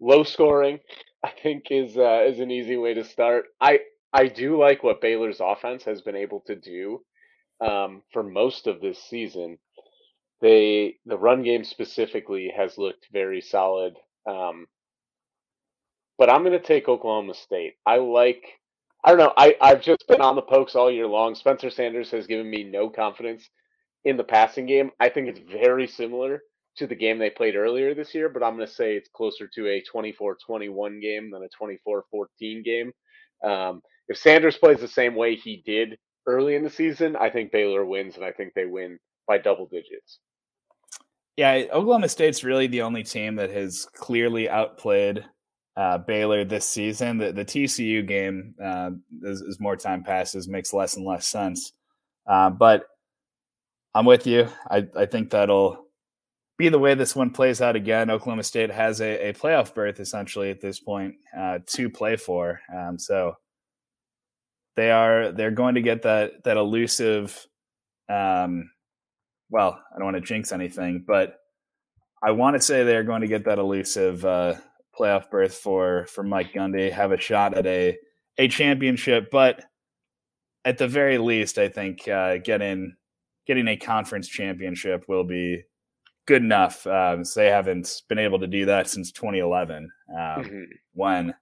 Low 0.00 0.24
scoring, 0.24 0.80
I 1.24 1.30
think, 1.42 1.64
is 1.70 1.96
uh, 1.96 2.24
is 2.26 2.40
an 2.40 2.50
easy 2.50 2.76
way 2.76 2.94
to 2.94 3.04
start. 3.04 3.46
I 3.60 3.80
I 4.12 4.26
do 4.26 4.58
like 4.58 4.82
what 4.82 5.00
Baylor's 5.00 5.40
offense 5.40 5.84
has 5.84 6.00
been 6.00 6.16
able 6.16 6.40
to 6.46 6.56
do 6.56 7.02
um, 7.60 8.02
for 8.12 8.22
most 8.22 8.66
of 8.66 8.80
this 8.80 8.98
season. 8.98 9.58
They 10.40 10.96
the 11.04 11.18
run 11.18 11.42
game 11.42 11.64
specifically 11.64 12.52
has 12.56 12.78
looked 12.78 13.06
very 13.12 13.40
solid. 13.40 13.94
Um, 14.26 14.66
but 16.20 16.28
I'm 16.28 16.44
going 16.44 16.52
to 16.52 16.64
take 16.64 16.86
Oklahoma 16.86 17.32
State. 17.32 17.76
I 17.86 17.96
like. 17.96 18.44
I 19.02 19.08
don't 19.08 19.18
know. 19.18 19.32
I 19.38 19.56
I've 19.62 19.80
just 19.80 20.06
been 20.06 20.20
on 20.20 20.36
the 20.36 20.42
pokes 20.42 20.76
all 20.76 20.90
year 20.90 21.06
long. 21.06 21.34
Spencer 21.34 21.70
Sanders 21.70 22.10
has 22.10 22.26
given 22.26 22.48
me 22.48 22.62
no 22.62 22.90
confidence 22.90 23.48
in 24.04 24.18
the 24.18 24.22
passing 24.22 24.66
game. 24.66 24.90
I 25.00 25.08
think 25.08 25.28
it's 25.28 25.40
very 25.50 25.86
similar 25.86 26.42
to 26.76 26.86
the 26.86 26.94
game 26.94 27.18
they 27.18 27.30
played 27.30 27.56
earlier 27.56 27.94
this 27.94 28.14
year, 28.14 28.28
but 28.28 28.42
I'm 28.42 28.56
going 28.56 28.68
to 28.68 28.72
say 28.72 28.96
it's 28.96 29.08
closer 29.08 29.48
to 29.54 29.66
a 29.68 29.82
24-21 29.92 31.00
game 31.00 31.30
than 31.30 31.42
a 31.42 31.90
24-14 31.90 32.64
game. 32.64 32.92
Um, 33.42 33.80
if 34.08 34.18
Sanders 34.18 34.58
plays 34.58 34.80
the 34.80 34.88
same 34.88 35.14
way 35.14 35.36
he 35.36 35.62
did 35.64 35.96
early 36.26 36.54
in 36.54 36.62
the 36.62 36.70
season, 36.70 37.16
I 37.16 37.30
think 37.30 37.50
Baylor 37.50 37.86
wins, 37.86 38.16
and 38.16 38.24
I 38.24 38.32
think 38.32 38.52
they 38.54 38.66
win 38.66 38.98
by 39.26 39.38
double 39.38 39.66
digits. 39.66 40.18
Yeah, 41.36 41.64
Oklahoma 41.72 42.10
State's 42.10 42.44
really 42.44 42.66
the 42.66 42.82
only 42.82 43.04
team 43.04 43.36
that 43.36 43.50
has 43.50 43.86
clearly 43.94 44.48
outplayed 44.48 45.24
uh, 45.76 45.98
Baylor 45.98 46.44
this 46.44 46.66
season. 46.66 47.18
The, 47.18 47.32
the 47.32 47.44
TCU 47.44 48.06
game, 48.06 48.54
uh, 48.62 48.90
as, 49.26 49.42
as, 49.42 49.60
more 49.60 49.76
time 49.76 50.02
passes, 50.02 50.48
makes 50.48 50.72
less 50.72 50.96
and 50.96 51.06
less 51.06 51.26
sense. 51.26 51.72
Uh, 52.26 52.50
but 52.50 52.86
I'm 53.94 54.04
with 54.04 54.26
you. 54.26 54.48
I, 54.70 54.86
I 54.96 55.06
think 55.06 55.30
that'll 55.30 55.86
be 56.58 56.68
the 56.68 56.78
way 56.78 56.94
this 56.94 57.16
one 57.16 57.30
plays 57.30 57.62
out 57.62 57.76
again. 57.76 58.10
Oklahoma 58.10 58.42
State 58.42 58.70
has 58.70 59.00
a, 59.00 59.28
a 59.28 59.32
playoff 59.32 59.74
berth 59.74 60.00
essentially 60.00 60.50
at 60.50 60.60
this 60.60 60.80
point 60.80 61.14
uh, 61.36 61.60
to 61.66 61.88
play 61.88 62.16
for. 62.16 62.60
Um, 62.74 62.98
so 62.98 63.36
they 64.76 64.90
are 64.90 65.32
they're 65.32 65.50
going 65.50 65.74
to 65.74 65.82
get 65.82 66.02
that 66.02 66.44
that 66.44 66.56
elusive 66.56 67.46
um, 68.08 68.70
well, 69.50 69.80
I 69.94 69.98
don't 69.98 70.04
want 70.04 70.16
to 70.16 70.20
jinx 70.20 70.52
anything, 70.52 71.04
but 71.06 71.38
I 72.22 72.30
want 72.32 72.54
to 72.56 72.62
say 72.62 72.84
they're 72.84 73.04
going 73.04 73.22
to 73.22 73.28
get 73.28 73.44
that 73.44 73.58
elusive 73.58 74.24
uh, 74.24 74.54
playoff 75.00 75.30
berth 75.30 75.54
for 75.54 76.06
for 76.06 76.22
Mike 76.22 76.52
Gundy, 76.52 76.92
have 76.92 77.12
a 77.12 77.20
shot 77.20 77.56
at 77.56 77.66
a 77.66 77.96
a 78.38 78.48
championship, 78.48 79.30
but 79.30 79.64
at 80.64 80.78
the 80.78 80.88
very 80.88 81.18
least, 81.18 81.58
I 81.58 81.68
think 81.68 82.06
uh, 82.08 82.38
getting 82.38 82.94
getting 83.46 83.68
a 83.68 83.76
conference 83.76 84.28
championship 84.28 85.04
will 85.08 85.24
be 85.24 85.62
good 86.26 86.42
enough. 86.42 86.86
Um, 86.86 87.24
so 87.24 87.40
they 87.40 87.48
haven't 87.48 88.02
been 88.08 88.18
able 88.18 88.38
to 88.40 88.46
do 88.46 88.66
that 88.66 88.88
since 88.88 89.10
2011, 89.12 89.90
um, 90.10 90.16
mm-hmm. 90.16 90.62
when 90.92 91.34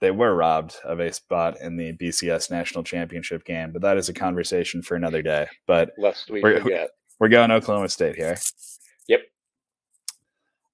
they 0.00 0.10
were 0.10 0.34
robbed 0.34 0.76
of 0.84 1.00
a 1.00 1.12
spot 1.12 1.60
in 1.60 1.76
the 1.76 1.92
BCS 1.92 2.50
national 2.50 2.82
championship 2.82 3.44
game. 3.44 3.72
But 3.72 3.82
that 3.82 3.96
is 3.96 4.08
a 4.08 4.14
conversation 4.14 4.82
for 4.82 4.96
another 4.96 5.22
day. 5.22 5.46
But 5.66 5.90
lest 5.98 6.30
we 6.30 6.40
forget. 6.40 6.90
We're 7.20 7.28
going 7.28 7.52
Oklahoma 7.52 7.88
State 7.88 8.16
here. 8.16 8.36
Yep. 9.06 9.20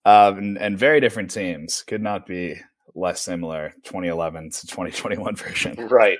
Um, 0.09 0.39
and, 0.39 0.59
and 0.59 0.79
very 0.79 1.01
different 1.01 1.31
teams. 1.31 1.83
Could 1.87 2.01
not 2.01 2.27
be 2.27 2.59
less 2.95 3.21
similar 3.21 3.75
2011 3.85 4.51
to 4.51 4.67
2021 4.67 5.37
version. 5.37 5.77
Right. 5.77 6.19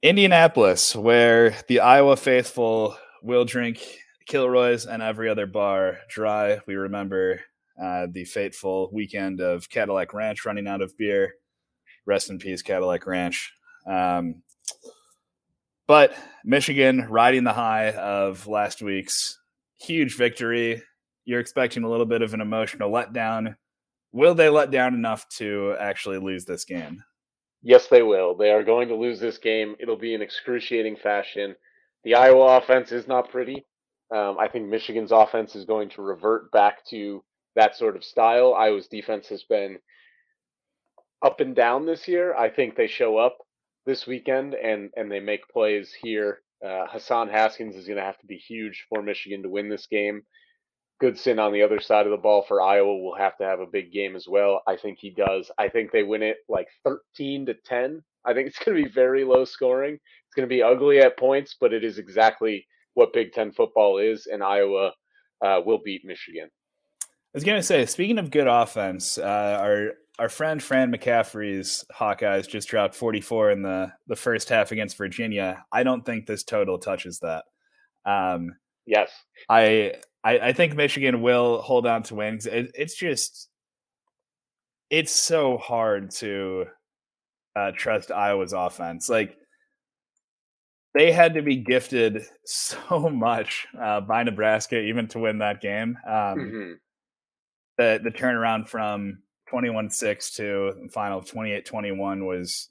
Indianapolis, 0.00 0.94
where 0.94 1.56
the 1.66 1.80
Iowa 1.80 2.16
faithful 2.16 2.96
will 3.20 3.44
drink 3.44 3.84
Kilroy's 4.28 4.86
and 4.86 5.02
every 5.02 5.28
other 5.28 5.46
bar 5.46 5.98
dry. 6.08 6.60
We 6.68 6.76
remember 6.76 7.40
uh, 7.82 8.06
the 8.12 8.24
fateful 8.24 8.90
weekend 8.92 9.40
of 9.40 9.68
Cadillac 9.68 10.14
Ranch 10.14 10.46
running 10.46 10.68
out 10.68 10.82
of 10.82 10.96
beer. 10.96 11.34
Rest 12.06 12.30
in 12.30 12.38
peace, 12.38 12.62
Cadillac 12.62 13.08
Ranch. 13.08 13.52
Um, 13.88 14.42
but 15.88 16.14
Michigan 16.44 17.08
riding 17.10 17.42
the 17.42 17.52
high 17.52 17.90
of 17.90 18.46
last 18.46 18.82
week's 18.82 19.36
huge 19.80 20.16
victory. 20.16 20.82
You're 21.28 21.40
expecting 21.40 21.84
a 21.84 21.90
little 21.90 22.06
bit 22.06 22.22
of 22.22 22.32
an 22.32 22.40
emotional 22.40 22.90
letdown. 22.90 23.54
Will 24.12 24.34
they 24.34 24.48
let 24.48 24.70
down 24.70 24.94
enough 24.94 25.28
to 25.36 25.76
actually 25.78 26.16
lose 26.16 26.46
this 26.46 26.64
game? 26.64 27.02
Yes, 27.62 27.86
they 27.88 28.02
will. 28.02 28.34
They 28.34 28.50
are 28.50 28.64
going 28.64 28.88
to 28.88 28.94
lose 28.94 29.20
this 29.20 29.36
game. 29.36 29.76
It'll 29.78 29.98
be 29.98 30.14
in 30.14 30.22
excruciating 30.22 30.96
fashion. 30.96 31.54
The 32.04 32.14
Iowa 32.14 32.56
offense 32.56 32.92
is 32.92 33.06
not 33.06 33.28
pretty. 33.28 33.66
Um, 34.10 34.38
I 34.40 34.48
think 34.48 34.70
Michigan's 34.70 35.12
offense 35.12 35.54
is 35.54 35.66
going 35.66 35.90
to 35.90 36.00
revert 36.00 36.50
back 36.50 36.82
to 36.86 37.22
that 37.56 37.76
sort 37.76 37.94
of 37.94 38.04
style. 38.04 38.54
Iowa's 38.54 38.88
defense 38.88 39.28
has 39.28 39.42
been 39.42 39.76
up 41.22 41.40
and 41.40 41.54
down 41.54 41.84
this 41.84 42.08
year. 42.08 42.34
I 42.34 42.48
think 42.48 42.74
they 42.74 42.86
show 42.86 43.18
up 43.18 43.36
this 43.84 44.06
weekend 44.06 44.54
and 44.54 44.88
and 44.96 45.12
they 45.12 45.20
make 45.20 45.46
plays 45.50 45.92
here. 45.92 46.40
Uh, 46.64 46.86
Hassan 46.86 47.28
Haskins 47.28 47.76
is 47.76 47.84
going 47.84 47.98
to 47.98 48.02
have 48.02 48.18
to 48.20 48.26
be 48.26 48.38
huge 48.38 48.86
for 48.88 49.02
Michigan 49.02 49.42
to 49.42 49.50
win 49.50 49.68
this 49.68 49.86
game. 49.86 50.22
Goodson 51.00 51.38
on 51.38 51.52
the 51.52 51.62
other 51.62 51.80
side 51.80 52.06
of 52.06 52.10
the 52.10 52.16
ball 52.16 52.42
for 52.42 52.60
Iowa 52.60 52.96
will 52.98 53.16
have 53.16 53.36
to 53.38 53.44
have 53.44 53.60
a 53.60 53.66
big 53.66 53.92
game 53.92 54.16
as 54.16 54.26
well. 54.28 54.62
I 54.66 54.76
think 54.76 54.98
he 54.98 55.10
does. 55.10 55.50
I 55.58 55.68
think 55.68 55.92
they 55.92 56.02
win 56.02 56.22
it 56.22 56.38
like 56.48 56.68
13 56.84 57.46
to 57.46 57.54
10. 57.54 58.02
I 58.24 58.34
think 58.34 58.48
it's 58.48 58.58
going 58.58 58.76
to 58.76 58.84
be 58.84 58.90
very 58.90 59.24
low 59.24 59.44
scoring. 59.44 59.94
It's 59.94 60.34
going 60.34 60.48
to 60.48 60.54
be 60.54 60.62
ugly 60.62 60.98
at 60.98 61.18
points, 61.18 61.56
but 61.60 61.72
it 61.72 61.84
is 61.84 61.98
exactly 61.98 62.66
what 62.94 63.12
Big 63.12 63.32
Ten 63.32 63.52
football 63.52 63.98
is, 63.98 64.26
and 64.26 64.42
Iowa 64.42 64.92
uh, 65.44 65.60
will 65.64 65.78
beat 65.84 66.04
Michigan. 66.04 66.50
I 67.02 67.06
was 67.34 67.44
going 67.44 67.58
to 67.58 67.62
say, 67.62 67.86
speaking 67.86 68.18
of 68.18 68.30
good 68.30 68.48
offense, 68.48 69.18
uh, 69.18 69.58
our 69.60 69.92
our 70.18 70.28
friend 70.28 70.60
Fran 70.60 70.92
McCaffery's 70.92 71.84
Hawkeyes 71.96 72.48
just 72.48 72.66
dropped 72.66 72.96
44 72.96 73.52
in 73.52 73.62
the 73.62 73.92
the 74.08 74.16
first 74.16 74.48
half 74.48 74.72
against 74.72 74.96
Virginia. 74.96 75.64
I 75.70 75.84
don't 75.84 76.04
think 76.04 76.26
this 76.26 76.42
total 76.42 76.78
touches 76.78 77.20
that. 77.20 77.44
Um, 78.04 78.56
yes, 78.84 79.12
I, 79.48 79.94
I, 80.24 80.38
I 80.38 80.52
think 80.52 80.74
Michigan 80.74 81.22
will 81.22 81.60
hold 81.60 81.86
on 81.86 82.02
to 82.04 82.14
wins. 82.14 82.46
It, 82.46 82.70
it's 82.74 82.96
just 82.96 83.48
it's 84.90 85.12
so 85.12 85.58
hard 85.58 86.10
to 86.10 86.66
uh, 87.54 87.72
trust 87.76 88.10
Iowa's 88.10 88.52
offense. 88.52 89.08
Like 89.08 89.36
they 90.94 91.12
had 91.12 91.34
to 91.34 91.42
be 91.42 91.56
gifted 91.56 92.24
so 92.44 93.10
much 93.10 93.66
uh, 93.80 94.00
by 94.00 94.22
Nebraska 94.22 94.80
even 94.80 95.08
to 95.08 95.18
win 95.18 95.38
that 95.38 95.60
game. 95.60 95.96
Um, 96.06 96.12
mm-hmm. 96.12 96.72
The 97.76 98.00
the 98.02 98.10
turnaround 98.10 98.68
from 98.68 99.18
21-6 99.52 100.34
to 100.34 100.88
final 100.92 101.22
28-21 101.22 102.26
was 102.26 102.68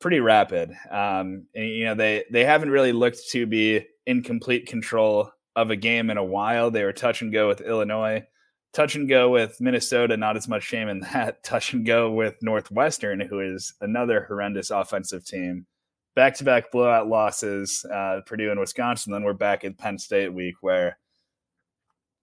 pretty 0.00 0.20
rapid. 0.20 0.70
Um, 0.90 1.46
and, 1.54 1.68
you 1.68 1.84
know, 1.86 1.94
they 1.94 2.24
they 2.30 2.44
haven't 2.44 2.70
really 2.70 2.92
looked 2.92 3.28
to 3.30 3.46
be 3.46 3.84
in 4.06 4.22
complete 4.22 4.66
control 4.66 5.30
of 5.56 5.70
a 5.70 5.76
game 5.76 6.10
in 6.10 6.18
a 6.18 6.24
while. 6.24 6.70
They 6.70 6.84
were 6.84 6.92
touch 6.92 7.22
and 7.22 7.32
go 7.32 7.48
with 7.48 7.62
Illinois, 7.62 8.24
touch 8.72 8.94
and 8.94 9.08
go 9.08 9.30
with 9.30 9.60
Minnesota, 9.60 10.16
not 10.16 10.36
as 10.36 10.46
much 10.46 10.62
shame 10.62 10.88
in 10.88 11.00
that. 11.12 11.42
Touch 11.42 11.72
and 11.72 11.84
go 11.84 12.12
with 12.12 12.36
Northwestern, 12.42 13.20
who 13.20 13.40
is 13.40 13.74
another 13.80 14.24
horrendous 14.28 14.70
offensive 14.70 15.26
team. 15.26 15.66
Back 16.14 16.34
to 16.36 16.44
back 16.44 16.70
blowout 16.70 17.08
losses, 17.08 17.84
uh, 17.92 18.20
Purdue 18.26 18.50
and 18.50 18.60
Wisconsin. 18.60 19.12
Then 19.12 19.22
we're 19.22 19.32
back 19.32 19.64
at 19.64 19.76
Penn 19.76 19.98
State 19.98 20.32
week 20.32 20.54
where 20.60 20.98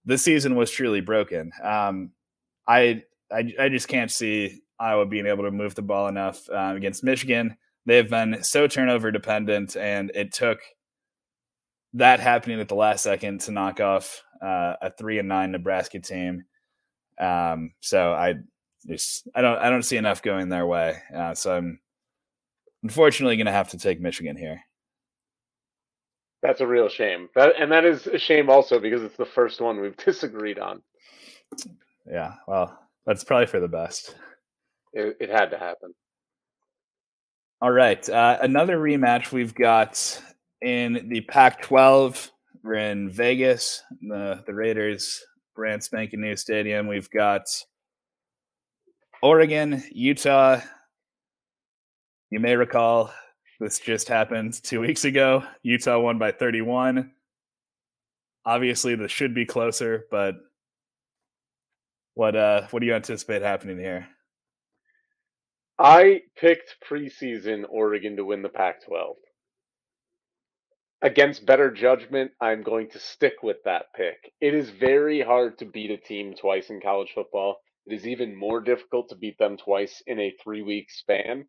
the 0.04 0.18
season 0.18 0.56
was 0.56 0.70
truly 0.70 1.00
broken. 1.00 1.52
Um, 1.62 2.10
I, 2.66 3.02
I, 3.30 3.52
I 3.58 3.68
just 3.68 3.88
can't 3.88 4.10
see 4.10 4.60
Iowa 4.78 5.06
being 5.06 5.26
able 5.26 5.44
to 5.44 5.50
move 5.50 5.74
the 5.74 5.82
ball 5.82 6.08
enough 6.08 6.48
uh, 6.50 6.74
against 6.76 7.04
Michigan. 7.04 7.56
They've 7.86 8.08
been 8.08 8.42
so 8.42 8.66
turnover 8.66 9.12
dependent, 9.12 9.76
and 9.76 10.10
it 10.14 10.32
took 10.32 10.58
that 11.94 12.20
happening 12.20 12.60
at 12.60 12.68
the 12.68 12.74
last 12.74 13.02
second 13.02 13.40
to 13.42 13.52
knock 13.52 13.80
off 13.80 14.22
uh, 14.42 14.74
a 14.82 14.92
three 14.98 15.18
and 15.18 15.28
nine 15.28 15.52
Nebraska 15.52 16.00
team. 16.00 16.44
Um, 17.18 17.72
so 17.80 18.12
I 18.12 18.34
just 18.86 19.28
I 19.34 19.40
don't 19.40 19.58
I 19.58 19.70
don't 19.70 19.82
see 19.82 19.96
enough 19.96 20.22
going 20.22 20.48
their 20.48 20.66
way. 20.66 20.96
Uh, 21.14 21.34
so 21.34 21.56
I'm 21.56 21.80
unfortunately 22.82 23.36
going 23.36 23.46
to 23.46 23.52
have 23.52 23.70
to 23.70 23.78
take 23.78 24.00
Michigan 24.00 24.36
here. 24.36 24.60
That's 26.42 26.60
a 26.60 26.66
real 26.66 26.88
shame. 26.88 27.28
That 27.34 27.54
and 27.58 27.72
that 27.72 27.84
is 27.84 28.06
a 28.06 28.18
shame 28.18 28.50
also 28.50 28.78
because 28.78 29.02
it's 29.02 29.16
the 29.16 29.24
first 29.24 29.60
one 29.60 29.80
we've 29.80 29.96
disagreed 30.04 30.58
on. 30.58 30.82
Yeah, 32.10 32.34
well, 32.46 32.78
that's 33.06 33.24
probably 33.24 33.46
for 33.46 33.60
the 33.60 33.68
best. 33.68 34.14
It, 34.92 35.16
it 35.20 35.30
had 35.30 35.50
to 35.50 35.58
happen. 35.58 35.94
All 37.62 37.70
right, 37.70 38.06
uh, 38.10 38.38
another 38.42 38.78
rematch 38.78 39.32
we've 39.32 39.54
got 39.54 40.20
in 40.64 41.08
the 41.10 41.20
Pac-12. 41.20 42.30
We're 42.62 42.74
in 42.74 43.10
Vegas, 43.10 43.82
the 44.00 44.42
the 44.46 44.54
Raiders 44.54 45.22
brand 45.54 45.84
spanking 45.84 46.22
new 46.22 46.34
stadium. 46.34 46.86
We've 46.86 47.10
got 47.10 47.42
Oregon, 49.22 49.84
Utah. 49.92 50.60
You 52.30 52.40
may 52.40 52.56
recall 52.56 53.12
this 53.60 53.78
just 53.78 54.08
happened 54.08 54.60
two 54.62 54.80
weeks 54.80 55.04
ago. 55.04 55.44
Utah 55.62 56.00
won 56.00 56.18
by 56.18 56.32
31. 56.32 57.12
Obviously, 58.46 58.94
this 58.94 59.12
should 59.12 59.34
be 59.34 59.44
closer, 59.44 60.06
but 60.10 60.36
what 62.14 62.34
uh 62.34 62.66
what 62.70 62.80
do 62.80 62.86
you 62.86 62.94
anticipate 62.94 63.42
happening 63.42 63.78
here? 63.78 64.08
I 65.78 66.22
picked 66.36 66.76
preseason 66.88 67.64
Oregon 67.68 68.16
to 68.16 68.24
win 68.24 68.40
the 68.40 68.48
Pac 68.48 68.84
12 68.86 69.16
against 71.04 71.46
better 71.46 71.70
judgment, 71.70 72.32
I'm 72.40 72.62
going 72.62 72.88
to 72.90 72.98
stick 72.98 73.42
with 73.42 73.58
that 73.66 73.86
pick. 73.94 74.32
It 74.40 74.54
is 74.54 74.70
very 74.70 75.20
hard 75.20 75.58
to 75.58 75.66
beat 75.66 75.90
a 75.90 75.98
team 75.98 76.34
twice 76.34 76.70
in 76.70 76.80
college 76.80 77.12
football. 77.14 77.58
It 77.86 77.94
is 77.94 78.06
even 78.06 78.34
more 78.34 78.60
difficult 78.62 79.10
to 79.10 79.16
beat 79.16 79.38
them 79.38 79.58
twice 79.58 80.02
in 80.06 80.18
a 80.18 80.34
three 80.42 80.62
week 80.62 80.90
span. 80.90 81.44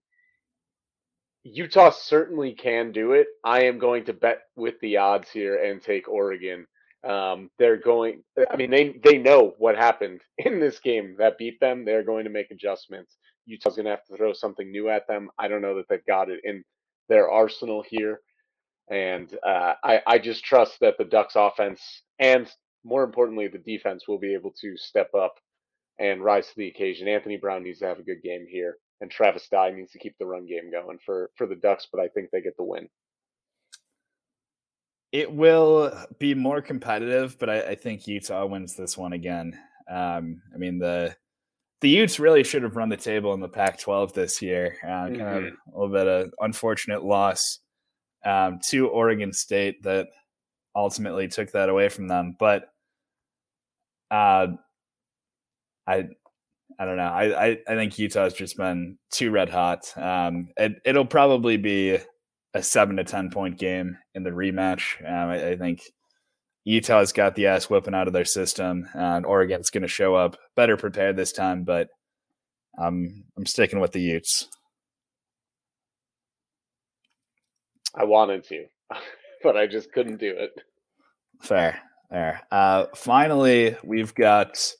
Utah 1.43 1.91
certainly 1.91 2.53
can 2.53 2.91
do 2.91 3.13
it. 3.13 3.27
I 3.45 3.63
am 3.63 3.79
going 3.79 4.05
to 4.05 4.13
bet 4.13 4.39
with 4.57 4.75
the 4.81 4.97
odds 4.97 5.29
here 5.29 5.63
and 5.63 5.81
take 5.81 6.09
Oregon. 6.09 6.67
Um, 7.07 7.49
they're 7.57 7.77
going. 7.77 8.23
I 8.51 8.57
mean, 8.57 8.71
they 8.71 8.99
they 9.03 9.17
know 9.19 9.53
what 9.57 9.77
happened 9.77 10.21
in 10.39 10.59
this 10.59 10.79
game 10.79 11.15
that 11.19 11.37
beat 11.37 11.59
them. 11.61 11.85
They're 11.85 12.03
going 12.03 12.25
to 12.25 12.31
make 12.31 12.51
adjustments. 12.51 13.15
Utah's 13.45 13.75
going 13.75 13.85
to 13.85 13.91
have 13.91 14.05
to 14.05 14.17
throw 14.17 14.33
something 14.33 14.69
new 14.69 14.89
at 14.89 15.07
them. 15.07 15.29
I 15.39 15.47
don't 15.47 15.61
know 15.61 15.75
that 15.77 15.85
they've 15.87 16.05
got 16.05 16.29
it 16.29 16.41
in 16.43 16.63
their 17.07 17.29
arsenal 17.29 17.83
here. 17.87 18.19
And 18.89 19.35
uh, 19.45 19.73
I, 19.83 20.01
I 20.05 20.19
just 20.19 20.43
trust 20.43 20.79
that 20.81 20.97
the 20.97 21.05
Ducks 21.05 21.33
offense 21.35 22.03
and 22.19 22.49
more 22.85 23.03
importantly, 23.03 23.47
the 23.47 23.57
defense 23.57 24.07
will 24.07 24.19
be 24.19 24.33
able 24.33 24.53
to 24.61 24.77
step 24.77 25.09
up 25.15 25.35
and 25.99 26.23
rise 26.23 26.47
to 26.47 26.53
the 26.55 26.67
occasion. 26.67 27.07
Anthony 27.07 27.37
Brown 27.37 27.63
needs 27.63 27.79
to 27.79 27.87
have 27.87 27.99
a 27.99 28.03
good 28.03 28.21
game 28.23 28.45
here, 28.47 28.77
and 29.01 29.09
Travis 29.09 29.47
Dye 29.49 29.71
needs 29.71 29.91
to 29.91 29.99
keep 29.99 30.15
the 30.19 30.25
run 30.25 30.45
game 30.45 30.71
going 30.71 30.99
for 31.03 31.31
for 31.35 31.47
the 31.47 31.55
Ducks. 31.55 31.87
But 31.91 32.01
I 32.01 32.07
think 32.09 32.29
they 32.29 32.41
get 32.41 32.55
the 32.57 32.63
win. 32.63 32.87
It 35.11 35.31
will 35.31 35.97
be 36.19 36.35
more 36.35 36.61
competitive, 36.61 37.37
but 37.39 37.49
I, 37.49 37.61
I 37.61 37.75
think 37.75 38.07
Utah 38.07 38.45
wins 38.45 38.75
this 38.75 38.97
one 38.97 39.13
again. 39.13 39.57
Um, 39.89 40.41
I 40.53 40.57
mean 40.57 40.77
the 40.77 41.15
the 41.81 41.89
Utes 41.89 42.19
really 42.19 42.43
should 42.43 42.63
have 42.63 42.75
run 42.75 42.89
the 42.89 42.97
table 42.97 43.33
in 43.33 43.39
the 43.39 43.49
Pac-12 43.49 44.13
this 44.13 44.41
year. 44.41 44.77
Uh, 44.83 44.87
kind 44.87 45.15
mm-hmm. 45.17 45.27
of 45.27 45.43
a 45.43 45.79
little 45.79 45.93
bit 45.93 46.07
of 46.07 46.33
unfortunate 46.39 47.03
loss 47.03 47.59
um, 48.25 48.59
to 48.69 48.87
Oregon 48.89 49.31
State 49.31 49.83
that 49.83 50.07
ultimately 50.75 51.27
took 51.27 51.51
that 51.51 51.69
away 51.69 51.89
from 51.89 52.07
them. 52.07 52.35
But 52.37 52.65
uh, 54.11 54.47
I 55.87 56.07
I 56.77 56.85
don't 56.85 56.97
know. 56.97 57.03
I, 57.03 57.45
I, 57.45 57.57
I 57.67 57.75
think 57.75 57.97
Utah's 57.97 58.33
just 58.33 58.57
been 58.57 58.97
too 59.11 59.31
red 59.31 59.49
hot. 59.49 59.93
Um, 59.95 60.49
it, 60.57 60.73
it'll 60.83 61.05
probably 61.05 61.57
be 61.57 61.99
a 62.53 62.61
seven 62.61 62.97
to 62.97 63.03
ten 63.03 63.29
point 63.29 63.57
game 63.57 63.97
in 64.13 64.23
the 64.23 64.31
rematch. 64.31 64.99
Um, 65.01 65.29
I, 65.29 65.51
I, 65.51 65.57
think 65.57 65.83
Utah's 66.65 67.13
got 67.13 67.35
the 67.35 67.47
ass 67.47 67.69
whipping 67.69 67.93
out 67.93 68.07
of 68.07 68.13
their 68.13 68.25
system, 68.25 68.87
and 68.93 69.25
Oregon's 69.25 69.69
going 69.69 69.83
to 69.83 69.87
show 69.87 70.15
up 70.15 70.37
better 70.55 70.75
prepared 70.75 71.15
this 71.15 71.31
time. 71.31 71.63
But 71.63 71.89
I'm 72.77 73.23
I'm 73.37 73.45
sticking 73.45 73.79
with 73.79 73.93
the 73.93 74.01
Utes. 74.01 74.49
I 77.97 78.03
wanted 78.03 78.43
to, 78.45 78.65
but 79.43 79.57
I 79.57 79.67
just 79.67 79.91
couldn't 79.91 80.19
do 80.19 80.33
it. 80.37 80.51
Fair, 81.41 81.81
There. 82.11 82.41
Uh, 82.51 82.85
finally, 82.95 83.75
we've 83.83 84.13
got 84.13 84.73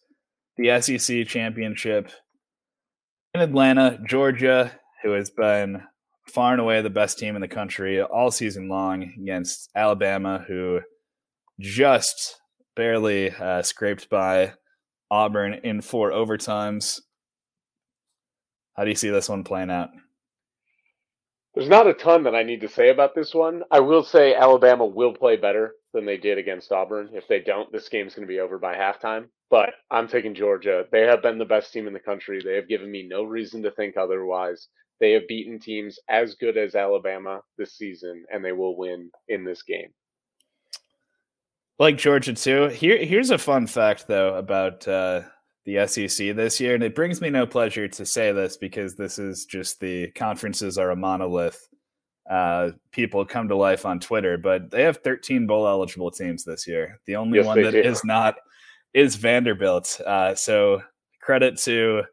the 0.57 0.79
SEC 0.81 1.27
championship 1.27 2.11
in 3.33 3.41
Atlanta, 3.41 3.99
Georgia, 4.05 4.71
who 5.03 5.11
has 5.11 5.29
been 5.29 5.81
far 6.27 6.53
and 6.53 6.61
away 6.61 6.81
the 6.81 6.89
best 6.89 7.19
team 7.19 7.35
in 7.35 7.41
the 7.41 7.47
country 7.47 8.01
all 8.01 8.31
season 8.31 8.67
long 8.67 9.03
against 9.21 9.69
Alabama, 9.75 10.43
who 10.47 10.81
just 11.59 12.39
barely 12.75 13.31
uh, 13.31 13.61
scraped 13.61 14.09
by 14.09 14.53
Auburn 15.11 15.53
in 15.63 15.81
four 15.81 16.11
overtimes. 16.11 16.99
How 18.75 18.83
do 18.83 18.89
you 18.89 18.95
see 18.95 19.09
this 19.09 19.29
one 19.29 19.43
playing 19.43 19.71
out? 19.71 19.89
There's 21.55 21.69
not 21.69 21.87
a 21.87 21.93
ton 21.93 22.23
that 22.23 22.35
I 22.35 22.43
need 22.43 22.59
to 22.61 22.67
say 22.67 22.89
about 22.89 23.15
this 23.15 23.33
one. 23.33 23.63
I 23.71 23.79
will 23.79 24.03
say 24.03 24.35
Alabama 24.35 24.85
will 24.85 25.13
play 25.13 25.37
better 25.37 25.75
than 25.93 26.05
they 26.05 26.17
did 26.17 26.37
against 26.37 26.73
Auburn. 26.73 27.11
If 27.13 27.29
they 27.29 27.39
don't, 27.39 27.71
this 27.71 27.87
game's 27.87 28.13
going 28.13 28.27
to 28.27 28.33
be 28.33 28.41
over 28.41 28.59
by 28.59 28.75
halftime. 28.75 29.29
But 29.49 29.69
I'm 29.89 30.09
taking 30.09 30.35
Georgia. 30.35 30.83
They 30.91 31.03
have 31.03 31.21
been 31.21 31.37
the 31.37 31.45
best 31.45 31.71
team 31.71 31.87
in 31.87 31.93
the 31.93 31.99
country. 31.99 32.41
They 32.43 32.55
have 32.55 32.67
given 32.67 32.91
me 32.91 33.07
no 33.07 33.23
reason 33.23 33.63
to 33.63 33.71
think 33.71 33.95
otherwise. 33.95 34.67
They 34.99 35.11
have 35.11 35.29
beaten 35.29 35.57
teams 35.57 35.97
as 36.09 36.35
good 36.35 36.57
as 36.57 36.75
Alabama 36.75 37.39
this 37.57 37.77
season, 37.77 38.25
and 38.33 38.43
they 38.43 38.51
will 38.51 38.77
win 38.77 39.09
in 39.29 39.45
this 39.45 39.63
game. 39.63 39.93
Like 41.79 41.97
Georgia 41.97 42.33
too. 42.33 42.67
Here, 42.67 43.03
here's 43.05 43.31
a 43.31 43.37
fun 43.37 43.67
fact 43.67 44.07
though 44.07 44.35
about 44.35 44.87
uh, 44.87 45.21
the 45.65 45.87
SEC 45.87 46.35
this 46.35 46.59
year. 46.59 46.75
And 46.75 46.83
it 46.83 46.95
brings 46.95 47.21
me 47.21 47.29
no 47.29 47.45
pleasure 47.45 47.87
to 47.87 48.05
say 48.05 48.31
this 48.31 48.55
because 48.55 48.95
this 48.95 49.19
is 49.19 49.45
just 49.45 49.79
the 49.79 50.11
conferences 50.11 50.77
are 50.77 50.91
a 50.91 50.95
monolith. 50.95 51.67
Uh, 52.29 52.71
people 52.91 53.25
come 53.25 53.47
to 53.47 53.55
life 53.55 53.85
on 53.85 53.99
Twitter, 53.99 54.37
but 54.37 54.71
they 54.71 54.83
have 54.83 54.97
13 54.97 55.47
bowl 55.47 55.67
eligible 55.67 56.11
teams 56.11 56.43
this 56.43 56.67
year. 56.67 56.99
The 57.05 57.15
only 57.15 57.39
yes, 57.39 57.45
one 57.45 57.61
that 57.61 57.71
do. 57.71 57.79
is 57.79 58.03
not 58.03 58.35
is 58.93 59.15
Vanderbilt. 59.15 59.99
Uh, 60.05 60.33
so 60.35 60.81
credit 61.21 61.57
to, 61.57 62.03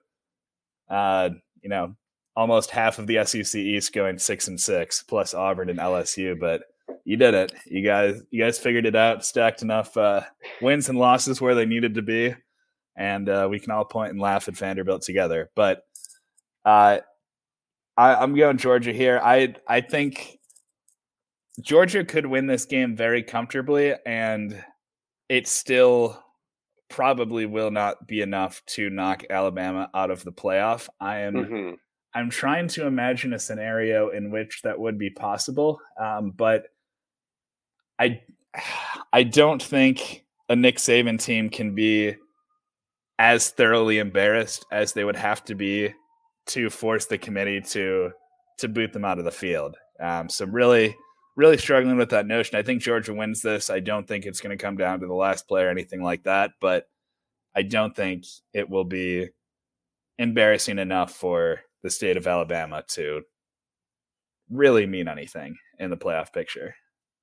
uh, 0.91 1.31
you 1.63 1.69
know, 1.69 1.95
almost 2.35 2.71
half 2.71 2.99
of 2.99 3.07
the 3.07 3.25
SEC 3.25 3.55
East 3.55 3.93
going 3.93 4.19
six 4.19 4.49
and 4.49 4.61
six, 4.61 5.03
plus 5.03 5.35
Auburn 5.35 5.71
and 5.71 5.79
LSU. 5.79 6.39
But 6.39 6.65
you 7.05 7.17
did 7.17 7.35
it. 7.35 7.53
You 7.67 7.83
guys, 7.83 8.23
you 8.31 8.43
guys 8.43 8.59
figured 8.59 8.87
it 8.87 8.97
out. 8.97 9.25
Stacked 9.25 9.63
enough 9.63 9.97
uh, 9.97 10.23
wins 10.61 10.89
and 10.89 10.99
losses 10.99 11.41
where 11.41 11.55
they 11.55 11.67
needed 11.67 11.95
to 11.95 12.03
be 12.03 12.35
and 12.97 13.29
uh, 13.29 13.47
we 13.51 13.59
can 13.59 13.71
all 13.71 13.85
point 13.85 14.13
and 14.13 14.21
laugh 14.21 14.49
at 14.49 14.57
Vanderbilt 14.57 15.03
together. 15.03 15.51
But 15.55 15.83
uh, 16.65 16.99
I, 17.97 18.23
am 18.23 18.35
going 18.35 18.59
Georgia 18.59 18.93
here. 18.93 19.21
I 19.23 19.55
I 19.67 19.81
think 19.81 20.39
Georgia 21.61 22.05
could 22.05 22.27
win 22.27 22.47
this 22.47 22.65
game 22.65 22.97
very 22.97 23.23
comfortably, 23.23 23.95
and 24.07 24.63
it 25.29 25.47
still 25.47 26.23
probably 26.89 27.47
will 27.47 27.71
not 27.71 28.07
be 28.07 28.21
enough 28.21 28.63
to 28.67 28.91
knock 28.91 29.25
Alabama 29.31 29.91
out 29.95 30.11
of 30.11 30.25
the 30.25 30.33
playoff. 30.33 30.89
I 31.01 31.21
am. 31.21 31.35
Mm-hmm. 31.35 31.75
I'm 32.15 32.29
trying 32.29 32.69
to 32.69 32.87
imagine 32.87 33.33
a 33.33 33.39
scenario 33.39 34.11
in 34.11 34.31
which 34.31 34.61
that 34.63 34.79
would 34.79 34.99
be 34.99 35.09
possible, 35.09 35.81
um, 35.99 36.31
but 36.31 36.67
I 37.99 38.21
I 39.13 39.23
don't 39.23 39.63
think 39.63 40.25
a 40.49 40.57
Nick 40.57 40.77
Saban 40.77 41.19
team 41.19 41.49
can 41.49 41.75
be 41.75 42.15
as 43.23 43.51
thoroughly 43.51 43.99
embarrassed 43.99 44.67
as 44.73 44.93
they 44.93 45.05
would 45.05 45.15
have 45.15 45.45
to 45.45 45.55
be 45.55 45.95
to 46.45 46.69
force 46.69 47.07
the 47.07 47.17
committee 47.17 47.61
to 47.61 48.11
to 48.59 48.69
boot 48.69 48.93
them 48.93 49.05
out 49.05 49.21
of 49.21 49.25
the 49.25 49.31
field. 49.31 49.77
Um, 50.01 50.29
so 50.29 50.45
really, 50.45 50.97
really 51.37 51.57
struggling 51.57 51.97
with 51.97 52.11
that 52.11 52.27
notion. 52.27 52.59
I 52.59 52.63
think 52.63 52.83
Georgia 52.83 53.15
wins 53.15 53.41
this. 53.41 53.71
I 53.71 53.79
don't 53.79 54.09
think 54.09 54.27
it's 54.27 54.41
going 54.41 54.57
to 54.57 54.63
come 54.63 54.77
down 54.77 54.99
to 55.01 55.07
the 55.07 55.15
last 55.15 55.47
play 55.47 55.63
or 55.63 55.69
anything 55.69 56.03
like 56.03 56.25
that. 56.25 56.51
But 56.61 56.89
I 57.55 57.63
don't 57.63 57.95
think 57.95 58.25
it 58.53 58.69
will 58.69 58.85
be 58.85 59.29
embarrassing 60.19 60.81
enough 60.81 61.15
for 61.15 61.61
the 61.85 61.91
state 61.91 62.17
of 62.17 62.27
Alabama 62.27 62.83
to 62.89 63.23
really 64.51 64.85
mean 64.85 65.07
anything 65.07 65.57
in 65.79 65.91
the 65.91 65.97
playoff 65.97 66.33
picture. 66.33 66.75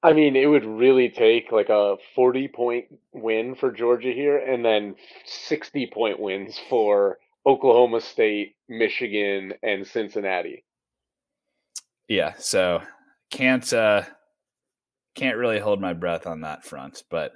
I 0.02 0.14
mean, 0.14 0.36
it 0.36 0.46
would 0.46 0.66
really 0.66 1.10
take 1.10 1.52
like 1.52 1.70
a 1.70 1.98
40 2.16 2.48
point 2.50 2.86
win 3.14 3.56
for 3.56 3.72
Georgia 3.72 4.12
here 4.14 4.38
and 4.38 4.64
then 4.64 4.96
60 5.26 5.88
point 5.94 6.20
wins 6.20 6.58
for 6.70 7.18
Oklahoma 7.46 8.00
State, 8.02 8.56
Michigan, 8.70 9.54
and 9.62 9.86
Cincinnati. 9.86 10.64
Yeah, 12.08 12.34
so 12.38 12.82
can't 13.30 13.72
uh 13.74 14.04
can't 15.16 15.38
really 15.38 15.60
hold 15.60 15.82
my 15.82 15.94
breath 15.94 16.26
on 16.28 16.42
that 16.42 16.64
front, 16.66 17.04
but 17.10 17.34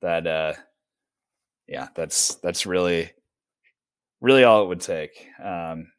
that 0.00 0.26
uh 0.26 0.54
yeah, 1.66 1.88
that's 1.94 2.36
that's 2.36 2.66
really 2.66 3.10
really 4.20 4.44
all 4.44 4.62
it 4.64 4.68
would 4.68 4.80
take. 4.80 5.28
Um 5.42 5.92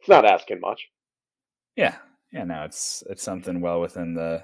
It's 0.00 0.08
not 0.08 0.24
asking 0.24 0.60
much. 0.60 0.88
yeah, 1.76 1.96
yeah, 2.34 2.42
no, 2.42 2.64
it's 2.64 3.04
it's 3.08 3.22
something 3.22 3.60
well 3.60 3.80
within 3.80 4.12
the 4.12 4.42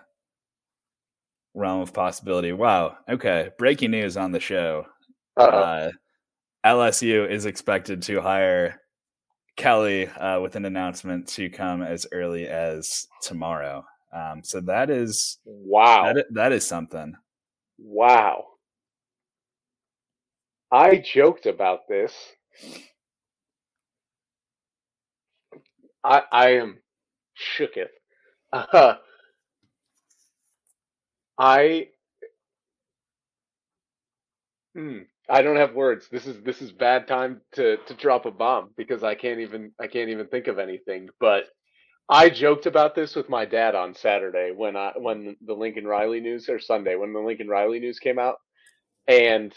realm 1.55 1.81
of 1.81 1.93
possibility. 1.93 2.53
Wow. 2.53 2.97
Okay, 3.09 3.51
breaking 3.59 3.91
news 3.91 4.17
on 4.17 4.31
the 4.31 4.39
show. 4.39 4.87
Uh, 5.37 5.43
Uh 5.43 5.91
LSU 6.65 7.29
is 7.29 7.47
expected 7.47 8.03
to 8.03 8.21
hire 8.21 8.81
Kelly 9.57 10.07
uh, 10.07 10.41
with 10.41 10.55
an 10.57 10.67
announcement 10.67 11.27
to 11.29 11.51
come 11.51 11.83
as 11.83 12.07
early 12.13 12.47
as 12.47 13.09
tomorrow. 13.23 13.85
Um, 14.13 14.43
so 14.45 14.61
that 14.61 14.91
is 14.91 15.39
wow. 15.45 16.13
that, 16.13 16.27
that 16.33 16.53
is 16.53 16.67
something. 16.67 17.15
Wow. 17.79 18.45
I 20.71 20.97
joked 20.99 21.47
about 21.47 21.89
this. 21.89 22.15
I 26.05 26.23
I 26.31 26.49
am 26.51 26.79
shooketh. 27.41 27.91
Uh, 28.53 28.97
I 31.39 31.89
Hmm, 34.77 35.01
I 35.31 35.43
don't 35.43 35.59
have 35.59 35.75
words. 35.75 36.09
This 36.11 36.27
is 36.27 36.43
this 36.43 36.63
is 36.63 36.73
bad 36.73 37.09
time 37.09 37.43
to 37.55 37.79
to 37.79 37.95
drop 37.95 38.27
a 38.27 38.33
bomb 38.33 38.71
because 38.79 39.05
I 39.05 39.17
can't 39.17 39.41
even 39.41 39.73
I 39.81 39.89
can't 39.89 40.11
even 40.11 40.29
think 40.29 40.49
of 40.49 40.61
anything. 40.61 41.11
But 41.21 41.45
I 42.09 42.31
joked 42.31 42.67
about 42.67 42.95
this 42.95 43.17
with 43.17 43.29
my 43.31 43.47
dad 43.47 43.75
on 43.77 43.95
Saturday 43.95 44.53
when 44.57 44.77
I 44.77 44.93
when 44.97 45.37
the 45.47 45.55
Lincoln 45.55 45.87
Riley 45.87 46.21
news 46.21 46.49
or 46.49 46.61
Sunday 46.61 46.97
when 46.97 47.13
the 47.13 47.21
Lincoln 47.21 47.49
Riley 47.49 47.81
news 47.81 47.99
came 48.01 48.19
out, 48.19 48.37
and 49.09 49.55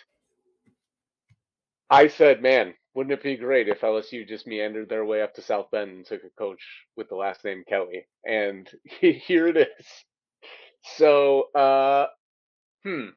I 1.90 2.08
said, 2.08 2.42
"Man, 2.42 2.76
wouldn't 2.96 3.14
it 3.14 3.24
be 3.24 3.36
great 3.36 3.68
if 3.68 3.82
LSU 3.82 4.28
just 4.28 4.48
meandered 4.48 4.89
their 4.89 5.06
way 5.06 5.22
up 5.22 5.34
to 5.36 5.41
South 5.41 5.72
Bend 5.72 5.91
and 5.91 6.06
took 6.06 6.24
a 6.24 6.30
coach 6.38 6.62
with 6.96 7.10
the 7.10 7.16
last 7.16 7.44
name 7.44 7.64
Kelly?" 7.68 8.06
And 8.26 8.70
here 9.00 9.48
it 9.48 9.58
is. 9.58 9.88
So, 10.98 11.52
uh, 11.54 12.08
hmm. 12.84 13.10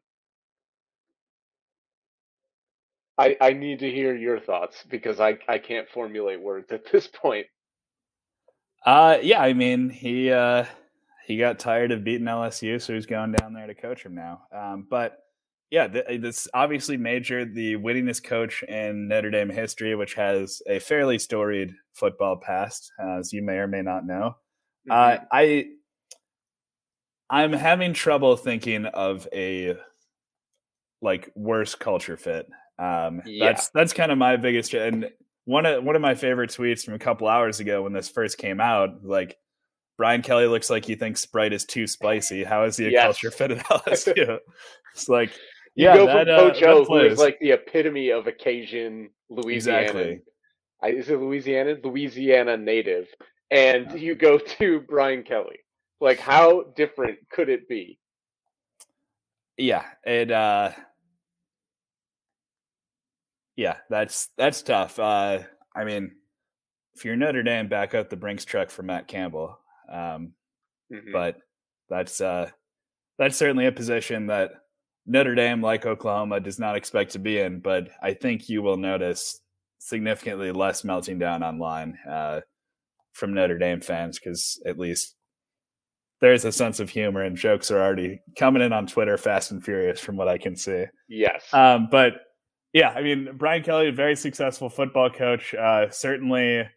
I 3.18 3.36
I 3.40 3.52
need 3.52 3.80
to 3.80 3.90
hear 3.90 4.14
your 4.14 4.40
thoughts 4.40 4.84
because 4.88 5.20
I 5.20 5.38
I 5.48 5.58
can't 5.58 5.88
formulate 5.88 6.40
words 6.40 6.70
at 6.72 6.82
this 6.92 7.06
point. 7.06 7.46
Uh, 8.84 9.18
yeah, 9.22 9.40
I 9.40 9.52
mean 9.52 9.88
he 9.90 10.30
uh, 10.30 10.64
he 11.26 11.38
got 11.38 11.58
tired 11.58 11.92
of 11.92 12.04
beating 12.04 12.26
LSU, 12.26 12.80
so 12.80 12.94
he's 12.94 13.06
going 13.06 13.32
down 13.32 13.52
there 13.52 13.66
to 13.66 13.74
coach 13.74 14.04
him 14.04 14.14
now. 14.14 14.42
Um, 14.54 14.86
but 14.88 15.18
yeah, 15.70 15.88
th- 15.88 16.20
this 16.20 16.46
obviously 16.54 16.96
majored 16.96 17.54
the 17.54 17.76
winningest 17.76 18.22
coach 18.24 18.62
in 18.64 19.08
Notre 19.08 19.30
Dame 19.30 19.50
history, 19.50 19.94
which 19.94 20.14
has 20.14 20.62
a 20.68 20.78
fairly 20.78 21.18
storied 21.18 21.74
football 21.94 22.36
past, 22.36 22.92
as 23.00 23.32
you 23.32 23.42
may 23.42 23.54
or 23.54 23.66
may 23.66 23.82
not 23.82 24.06
know. 24.06 24.36
Uh, 24.88 25.18
Mhm. 25.18 25.26
I 25.32 25.66
I'm 27.28 27.52
having 27.52 27.92
trouble 27.92 28.36
thinking 28.36 28.86
of 28.86 29.26
a 29.32 29.76
like 31.02 31.30
worse 31.34 31.74
culture 31.74 32.16
fit. 32.16 32.48
Um, 32.78 33.22
Yeah. 33.26 33.46
That's 33.46 33.68
that's 33.70 33.92
kind 33.92 34.12
of 34.12 34.18
my 34.18 34.36
biggest 34.36 34.72
and 34.74 35.10
one 35.44 35.66
of 35.66 35.82
one 35.84 35.96
of 35.96 36.02
my 36.02 36.14
favorite 36.14 36.50
tweets 36.50 36.84
from 36.84 36.94
a 36.94 36.98
couple 36.98 37.26
hours 37.28 37.60
ago 37.60 37.82
when 37.82 37.92
this 37.92 38.08
first 38.08 38.38
came 38.38 38.60
out, 38.60 39.04
like 39.04 39.36
Brian 39.98 40.22
Kelly 40.22 40.46
looks 40.46 40.70
like 40.70 40.84
he 40.84 40.94
thinks 40.94 41.20
Sprite 41.20 41.52
is 41.52 41.64
too 41.64 41.86
spicy. 41.86 42.44
How 42.44 42.64
is 42.64 42.76
he 42.76 42.86
a 42.86 42.90
Yes. 42.90 43.02
culture 43.04 43.30
fit 43.30 43.50
at 43.52 43.58
LSU? 43.66 44.38
it's 44.94 45.08
like 45.08 45.30
yeah, 45.76 45.94
go 45.94 46.06
that, 46.06 46.26
from 46.26 46.34
uh, 46.34 46.38
Coach 46.38 46.60
that 46.60 46.68
O, 46.70 46.84
who 46.84 46.98
is 46.98 47.18
like 47.18 47.38
the 47.40 47.52
epitome 47.52 48.10
of 48.10 48.26
Cajun 48.38 49.10
Louisiana. 49.30 49.80
Exactly. 49.82 50.20
I, 50.82 50.88
is 50.88 51.08
it 51.08 51.18
Louisiana? 51.20 51.76
Louisiana 51.82 52.56
native. 52.56 53.06
And 53.50 53.90
Yeah. 53.90 53.96
you 53.96 54.14
go 54.14 54.38
to 54.58 54.80
Brian 54.80 55.22
Kelly. 55.22 55.58
Like, 56.00 56.18
how 56.18 56.64
different 56.76 57.18
could 57.30 57.48
it 57.48 57.68
be? 57.68 57.98
yeah 59.58 59.84
it 60.04 60.30
uh 60.30 60.70
yeah 63.56 63.76
that's 63.88 64.28
that's 64.36 64.60
tough 64.62 64.98
uh 64.98 65.38
i 65.74 65.82
mean 65.82 66.10
if 66.94 67.06
you're 67.06 67.16
notre 67.16 67.42
dame 67.42 67.66
back 67.66 67.94
up 67.94 68.10
the 68.10 68.16
brinks 68.16 68.44
truck 68.44 68.68
for 68.68 68.82
matt 68.82 69.08
campbell 69.08 69.58
um 69.90 70.32
Mhm. 70.92 71.10
but 71.10 71.38
that's 71.88 72.20
uh 72.20 72.50
that's 73.18 73.36
certainly 73.38 73.64
a 73.64 73.72
position 73.72 74.26
that 74.26 74.50
notre 75.06 75.34
dame 75.34 75.62
like 75.62 75.86
oklahoma 75.86 76.40
does 76.40 76.58
not 76.58 76.76
expect 76.76 77.12
to 77.12 77.18
be 77.18 77.38
in 77.38 77.60
but 77.60 77.88
i 78.02 78.12
think 78.12 78.48
you 78.48 78.62
will 78.62 78.76
notice 78.76 79.40
significantly 79.78 80.50
less 80.50 80.84
melting 80.84 81.18
down 81.18 81.42
online 81.42 81.96
uh 82.08 82.40
from 83.12 83.32
notre 83.32 83.58
dame 83.58 83.80
fans 83.80 84.18
because 84.18 84.60
at 84.66 84.78
least 84.78 85.14
there's 86.20 86.44
a 86.44 86.52
sense 86.52 86.80
of 86.80 86.88
humor 86.88 87.22
and 87.22 87.36
jokes 87.36 87.70
are 87.70 87.80
already 87.80 88.20
coming 88.38 88.62
in 88.62 88.72
on 88.72 88.86
twitter 88.86 89.16
fast 89.16 89.50
and 89.52 89.64
furious 89.64 90.00
from 90.00 90.16
what 90.16 90.28
i 90.28 90.38
can 90.38 90.56
see 90.56 90.84
yes. 91.08 91.52
um, 91.52 91.88
but 91.90 92.22
yeah, 92.76 92.90
I 92.90 93.00
mean, 93.00 93.30
Brian 93.38 93.62
Kelly, 93.62 93.88
a 93.88 93.92
very 93.92 94.14
successful 94.14 94.68
football 94.68 95.08
coach, 95.08 95.54
uh, 95.54 95.88
certainly 95.88 96.68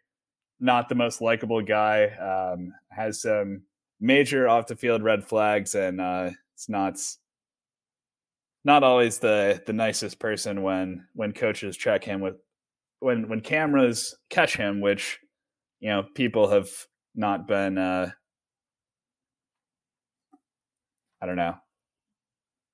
not 0.62 0.88
the 0.88 0.96
most 0.96 1.20
likable 1.20 1.62
guy. 1.62 2.06
Um, 2.06 2.72
has 2.90 3.24
some 3.24 3.64
major 4.00 4.48
off 4.48 4.68
the 4.68 4.78
field 4.78 5.04
red 5.04 5.28
flags, 5.28 5.76
and 5.76 6.00
uh, 6.00 6.30
it's 6.54 6.70
not 6.70 6.98
not 8.66 8.84
always 8.84 9.20
the 9.20 9.62
the 9.66 9.74
nicest 9.74 10.20
person 10.20 10.62
when 10.62 11.06
when 11.14 11.32
coaches 11.32 11.78
check 11.78 12.04
him 12.04 12.22
with 12.22 12.36
when 13.00 13.30
when 13.30 13.42
cameras 13.42 14.16
catch 14.30 14.56
him, 14.56 14.82
which 14.82 15.20
you 15.80 15.90
know 15.90 16.04
people 16.16 16.50
have 16.50 16.70
not 17.16 17.48
been. 17.48 17.78
Uh, 17.78 18.12
I 21.22 21.26
don't 21.26 21.36
know 21.36 21.56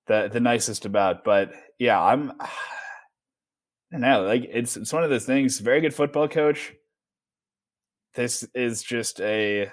the 0.08 0.30
the 0.32 0.40
nicest 0.40 0.86
about, 0.86 1.24
but 1.24 1.52
yeah, 1.80 2.02
I'm. 2.02 2.32
I 2.42 3.98
don't 3.98 4.02
know. 4.02 4.24
Like 4.24 4.48
it's 4.52 4.76
it's 4.78 4.92
one 4.92 5.04
of 5.04 5.10
those 5.10 5.26
things. 5.26 5.60
Very 5.60 5.80
good 5.80 5.94
football 5.94 6.28
coach. 6.28 6.74
This 8.16 8.44
is 8.54 8.84
just 8.84 9.22
a 9.22 9.72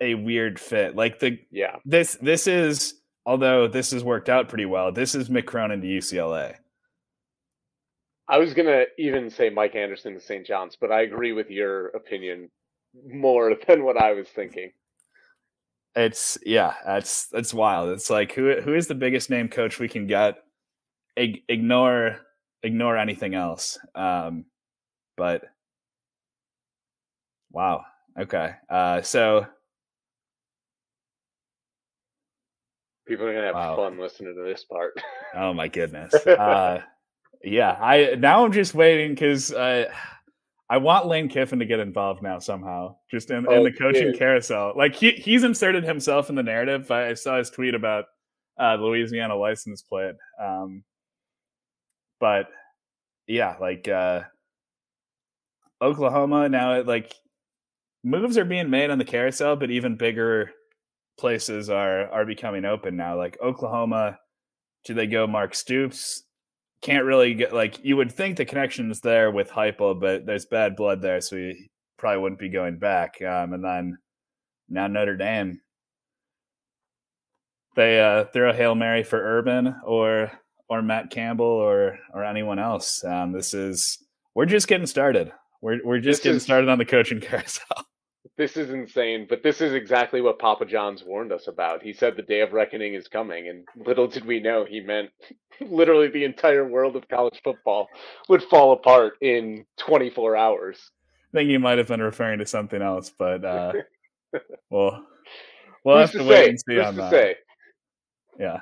a 0.00 0.14
weird 0.14 0.58
fit. 0.58 0.96
Like 0.96 1.20
the 1.20 1.38
yeah. 1.50 1.76
this 1.84 2.18
this 2.20 2.48
is 2.48 2.94
although 3.26 3.66
this 3.66 3.90
has 3.90 4.04
worked 4.04 4.28
out 4.28 4.48
pretty 4.48 4.64
well. 4.64 4.92
This 4.92 5.14
is 5.14 5.28
Mick 5.28 5.46
Cronin 5.46 5.80
to 5.82 5.86
UCLA. 5.86 6.54
I 8.28 8.38
was 8.38 8.54
going 8.54 8.66
to 8.66 8.86
even 8.98 9.28
say 9.28 9.50
Mike 9.50 9.74
Anderson 9.74 10.14
to 10.14 10.20
St. 10.20 10.46
John's, 10.46 10.76
but 10.80 10.90
I 10.90 11.02
agree 11.02 11.32
with 11.32 11.50
your 11.50 11.88
opinion 11.88 12.48
more 13.08 13.54
than 13.66 13.84
what 13.84 13.96
I 13.96 14.12
was 14.12 14.28
thinking. 14.28 14.72
It's 15.94 16.36
yeah, 16.44 16.74
that's 16.84 17.28
that's 17.28 17.54
wild. 17.54 17.88
It's 17.90 18.10
like 18.10 18.32
who 18.32 18.60
who 18.60 18.74
is 18.74 18.86
the 18.86 18.94
biggest 18.94 19.30
name 19.30 19.48
coach 19.48 19.78
we 19.78 19.88
can 19.88 20.06
get? 20.06 20.36
Ig- 21.16 21.42
ignore 21.48 22.18
ignore 22.62 22.98
anything 22.98 23.34
else. 23.34 23.78
Um, 23.94 24.44
but 25.16 25.44
wow. 27.50 27.86
Okay. 28.20 28.52
Uh, 28.68 29.00
so 29.00 29.46
People 33.06 33.26
are 33.26 33.32
going 33.32 33.42
to 33.42 33.46
have 33.46 33.54
Wow. 33.54 33.76
fun 33.76 33.98
listening 33.98 34.34
to 34.34 34.42
this 34.42 34.64
part. 34.64 34.92
Oh 35.34 35.52
my 35.52 35.68
goodness. 35.68 36.14
Uh, 36.26 36.80
yeah, 37.42 37.72
I 37.80 38.14
now 38.14 38.44
I'm 38.44 38.52
just 38.52 38.74
waiting 38.74 39.10
because 39.10 39.52
uh, 39.52 39.92
I 40.70 40.78
want 40.78 41.06
Lane 41.06 41.28
Kiffin 41.28 41.58
to 41.58 41.66
get 41.66 41.78
involved 41.78 42.22
now 42.22 42.38
somehow, 42.38 42.96
just 43.10 43.30
in, 43.30 43.38
in 43.38 43.46
Oh, 43.48 43.62
the 43.64 43.70
coaching 43.72 44.12
dude. 44.12 44.18
carousel. 44.18 44.72
Like 44.74 44.94
he 44.94 45.10
he's 45.12 45.44
inserted 45.44 45.84
himself 45.84 46.30
in 46.30 46.36
the 46.36 46.42
narrative. 46.42 46.90
I, 46.90 47.10
I 47.10 47.14
saw 47.14 47.36
his 47.36 47.50
tweet 47.50 47.74
about 47.74 48.06
uh, 48.58 48.76
Louisiana 48.76 49.36
license 49.36 49.82
plate. 49.82 50.14
Um, 50.40 50.82
but 52.18 52.48
yeah, 53.26 53.56
like 53.60 53.86
uh, 53.88 54.22
Oklahoma 55.82 56.48
now, 56.48 56.74
it, 56.80 56.86
like 56.86 57.12
moves 58.02 58.38
are 58.38 58.44
being 58.46 58.70
made 58.70 58.90
on 58.90 58.98
the 58.98 59.04
carousel, 59.04 59.56
but 59.56 59.70
even 59.70 59.96
bigger 59.96 60.50
places 61.18 61.70
are 61.70 62.08
are 62.10 62.26
becoming 62.26 62.64
open 62.64 62.96
now. 62.96 63.16
Like 63.16 63.38
Oklahoma, 63.42 64.18
do 64.84 64.94
they 64.94 65.06
go 65.06 65.26
Mark 65.26 65.54
Stoops? 65.54 66.22
can't 66.82 67.04
really 67.04 67.34
get 67.34 67.52
like 67.52 67.84
you 67.84 67.96
would 67.96 68.12
think 68.12 68.36
the 68.36 68.44
connection 68.44 68.90
is 68.90 69.00
there 69.00 69.30
with 69.30 69.50
Heupel, 69.50 69.98
but 69.98 70.26
there's 70.26 70.46
bad 70.46 70.76
blood 70.76 71.02
there, 71.02 71.20
so 71.20 71.36
he 71.36 71.70
probably 71.96 72.22
wouldn't 72.22 72.40
be 72.40 72.48
going 72.48 72.78
back. 72.78 73.20
Um, 73.22 73.52
and 73.52 73.64
then 73.64 73.98
now 74.68 74.86
Notre 74.86 75.16
Dame, 75.16 75.60
they 77.74 78.00
uh, 78.00 78.24
throw 78.26 78.50
a 78.50 78.54
hail 78.54 78.74
mary 78.74 79.02
for 79.02 79.20
Urban 79.20 79.74
or 79.84 80.30
or 80.68 80.82
Matt 80.82 81.10
Campbell 81.10 81.46
or 81.46 81.98
or 82.12 82.24
anyone 82.24 82.58
else. 82.58 83.02
Um, 83.04 83.32
this 83.32 83.54
is 83.54 83.98
we're 84.34 84.46
just 84.46 84.68
getting 84.68 84.86
started. 84.86 85.32
We're 85.62 85.80
we're 85.84 85.98
just 85.98 86.18
this 86.18 86.24
getting 86.24 86.36
is, 86.36 86.42
started 86.42 86.68
on 86.68 86.78
the 86.78 86.84
coaching 86.84 87.20
carousel. 87.22 87.85
This 88.36 88.58
is 88.58 88.68
insane, 88.68 89.26
but 89.28 89.42
this 89.42 89.62
is 89.62 89.72
exactly 89.72 90.20
what 90.20 90.38
Papa 90.38 90.66
John's 90.66 91.02
warned 91.02 91.32
us 91.32 91.48
about. 91.48 91.82
He 91.82 91.94
said 91.94 92.16
the 92.16 92.22
day 92.22 92.42
of 92.42 92.52
reckoning 92.52 92.92
is 92.92 93.08
coming, 93.08 93.48
and 93.48 93.66
little 93.86 94.06
did 94.06 94.26
we 94.26 94.40
know 94.40 94.66
he 94.66 94.80
meant 94.80 95.10
literally 95.60 96.08
the 96.08 96.24
entire 96.24 96.68
world 96.68 96.96
of 96.96 97.08
college 97.08 97.40
football 97.42 97.88
would 98.28 98.42
fall 98.42 98.72
apart 98.72 99.14
in 99.22 99.64
24 99.78 100.36
hours. 100.36 100.90
I 101.32 101.38
think 101.38 101.48
he 101.48 101.56
might 101.56 101.78
have 101.78 101.88
been 101.88 102.02
referring 102.02 102.38
to 102.40 102.46
something 102.46 102.82
else, 102.82 103.10
but 103.18 103.42
uh, 103.42 103.72
well, 104.70 105.06
we'll 105.82 105.98
Who's 105.98 106.10
have 106.10 106.12
to, 106.12 106.18
to 106.18 106.24
wait 106.24 106.36
say? 106.36 106.48
and 106.50 106.60
see 106.60 106.74
Who's 106.74 106.86
on 106.86 106.96
that. 106.96 107.10
Say? 107.10 107.34
Yeah. 108.38 108.60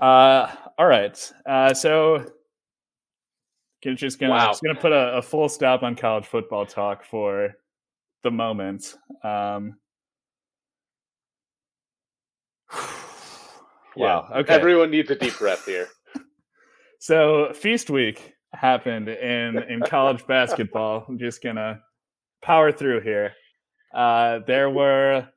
Uh, 0.00 0.50
all 0.76 0.86
right. 0.86 1.32
Uh, 1.46 1.72
so 1.72 2.26
just 3.82 4.18
gonna 4.18 4.32
wow. 4.32 4.48
just 4.48 4.62
gonna 4.62 4.78
put 4.78 4.92
a, 4.92 5.16
a, 5.16 5.22
full 5.22 5.48
stop 5.48 5.82
on 5.82 5.94
college 5.94 6.26
football 6.26 6.66
talk 6.66 7.04
for 7.04 7.56
the 8.22 8.30
moment. 8.30 8.94
Um, 9.22 9.76
wow. 13.96 14.28
Yeah. 14.30 14.38
Okay. 14.38 14.54
Everyone 14.54 14.90
needs 14.90 15.10
a 15.10 15.14
deep 15.16 15.38
breath 15.38 15.64
here. 15.66 15.88
so 16.98 17.52
feast 17.54 17.90
week 17.90 18.34
happened 18.52 19.08
in 19.08 19.58
in 19.68 19.80
college 19.80 20.26
basketball. 20.28 21.04
I'm 21.08 21.18
just 21.18 21.42
gonna 21.42 21.80
power 22.42 22.72
through 22.72 23.00
here. 23.00 23.32
Uh, 23.94 24.40
there 24.46 24.70
were 24.70 25.28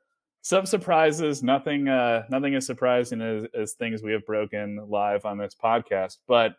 some 0.42 0.66
surprises. 0.66 1.42
Nothing, 1.42 1.88
uh, 1.88 2.24
nothing 2.30 2.54
as 2.56 2.66
surprising 2.66 3.22
as, 3.22 3.46
as 3.56 3.74
things 3.74 4.04
we 4.04 4.12
have 4.12 4.26
broken 4.26 4.80
live 4.88 5.26
on 5.26 5.38
this 5.38 5.56
podcast. 5.56 6.18
But 6.28 6.56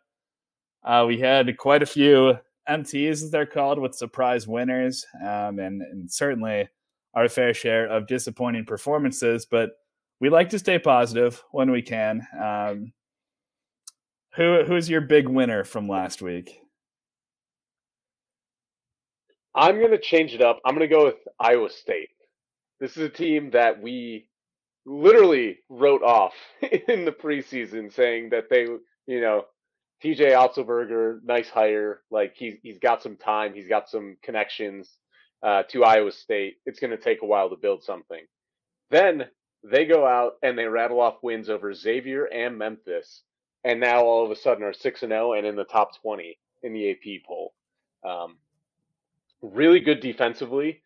uh, 0.82 1.04
we 1.06 1.18
had 1.20 1.56
quite 1.56 1.82
a 1.82 1.86
few 1.86 2.36
MTs, 2.68 3.10
as 3.10 3.30
they're 3.30 3.46
called, 3.46 3.78
with 3.78 3.94
surprise 3.94 4.46
winners, 4.46 5.06
um, 5.22 5.58
and, 5.58 5.82
and 5.82 6.10
certainly 6.10 6.68
our 7.14 7.28
fair 7.28 7.54
share 7.54 7.86
of 7.86 8.06
disappointing 8.06 8.64
performances. 8.64 9.46
But 9.46 9.70
we 10.20 10.30
like 10.30 10.50
to 10.50 10.58
stay 10.58 10.78
positive 10.78 11.42
when 11.50 11.70
we 11.70 11.82
can. 11.82 12.26
Um, 12.40 12.92
who 14.34 14.64
who's 14.64 14.90
your 14.90 15.00
big 15.00 15.28
winner 15.28 15.64
from 15.64 15.88
last 15.88 16.22
week? 16.22 16.60
I'm 19.54 19.78
going 19.78 19.92
to 19.92 19.98
change 19.98 20.34
it 20.34 20.42
up. 20.42 20.60
I'm 20.64 20.74
going 20.74 20.88
to 20.88 20.94
go 20.94 21.04
with 21.04 21.16
Iowa 21.38 21.70
State. 21.70 22.10
This 22.80 22.96
is 22.96 23.04
a 23.04 23.08
team 23.08 23.50
that 23.52 23.80
we 23.80 24.26
literally 24.84 25.58
wrote 25.68 26.02
off 26.02 26.34
in 26.88 27.04
the 27.04 27.12
preseason, 27.12 27.92
saying 27.92 28.30
that 28.30 28.50
they, 28.50 28.66
you 29.06 29.20
know, 29.20 29.44
TJ 30.04 30.32
Otzelberger, 30.32 31.20
nice 31.24 31.48
hire. 31.48 32.02
Like 32.10 32.34
he's 32.36 32.56
he's 32.62 32.78
got 32.78 33.02
some 33.02 33.16
time, 33.16 33.54
he's 33.54 33.68
got 33.68 33.88
some 33.88 34.16
connections 34.22 34.90
uh, 35.42 35.62
to 35.70 35.84
Iowa 35.84 36.12
State. 36.12 36.56
It's 36.66 36.78
going 36.78 36.90
to 36.90 37.02
take 37.02 37.22
a 37.22 37.26
while 37.26 37.48
to 37.48 37.56
build 37.56 37.82
something. 37.82 38.22
Then 38.90 39.24
they 39.62 39.86
go 39.86 40.06
out 40.06 40.34
and 40.42 40.58
they 40.58 40.66
rattle 40.66 41.00
off 41.00 41.22
wins 41.22 41.48
over 41.48 41.72
Xavier 41.72 42.26
and 42.26 42.58
Memphis, 42.58 43.22
and 43.64 43.80
now 43.80 44.02
all 44.02 44.26
of 44.26 44.30
a 44.30 44.36
sudden 44.36 44.62
are 44.62 44.74
six 44.74 45.02
and 45.02 45.10
zero 45.10 45.30
oh 45.30 45.32
and 45.32 45.46
in 45.46 45.56
the 45.56 45.64
top 45.64 45.98
twenty 46.02 46.38
in 46.62 46.74
the 46.74 46.90
AP 46.90 47.24
poll. 47.26 47.54
Um, 48.06 48.36
really 49.40 49.80
good 49.80 50.00
defensively. 50.00 50.82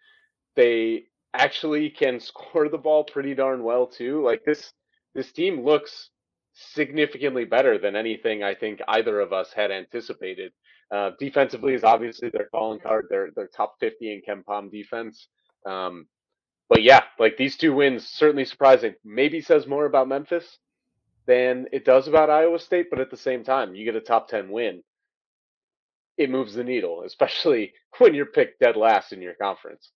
They 0.54 1.06
actually 1.34 1.90
can 1.90 2.20
score 2.20 2.68
the 2.68 2.78
ball 2.78 3.02
pretty 3.02 3.34
darn 3.34 3.64
well 3.64 3.88
too. 3.88 4.24
Like 4.24 4.44
this 4.44 4.72
this 5.16 5.32
team 5.32 5.64
looks 5.64 6.10
significantly 6.74 7.44
better 7.44 7.78
than 7.78 7.96
anything 7.96 8.42
I 8.42 8.54
think 8.54 8.80
either 8.88 9.20
of 9.20 9.32
us 9.32 9.52
had 9.52 9.70
anticipated. 9.70 10.52
Uh, 10.90 11.11
defensively 11.18 11.74
is 11.74 11.84
obviously 11.84 12.30
their 12.30 12.48
calling 12.50 12.80
card. 12.80 13.06
They're 13.11 13.30
top 13.54 13.74
fifty 13.78 14.12
in 14.12 14.22
KenPom 14.22 14.70
defense. 14.70 15.28
Um, 15.66 16.06
but 16.68 16.82
yeah, 16.82 17.02
like 17.18 17.36
these 17.36 17.56
two 17.56 17.74
wins 17.74 18.06
certainly 18.06 18.44
surprising. 18.44 18.94
Maybe 19.04 19.40
says 19.40 19.66
more 19.66 19.86
about 19.86 20.09
Memphis 20.09 20.59
than 21.26 21.66
it 21.72 21.84
does 21.84 22.09
about 22.09 22.30
Iowa 22.30 22.59
State, 22.59 22.88
but 22.90 23.00
at 23.00 23.11
the 23.11 23.16
same 23.16 23.44
time, 23.44 23.74
you 23.74 23.84
get 23.84 23.96
a 23.96 24.00
top 24.00 24.28
ten 24.28 24.50
win 24.50 24.82
it 26.18 26.30
moves 26.30 26.54
the 26.54 26.64
needle, 26.64 27.04
especially 27.06 27.72
when 27.98 28.14
you're 28.14 28.26
picked 28.26 28.61
dead 28.61 28.76
last 28.76 29.12
in 29.12 29.22
your 29.22 29.34
conference. 29.34 29.92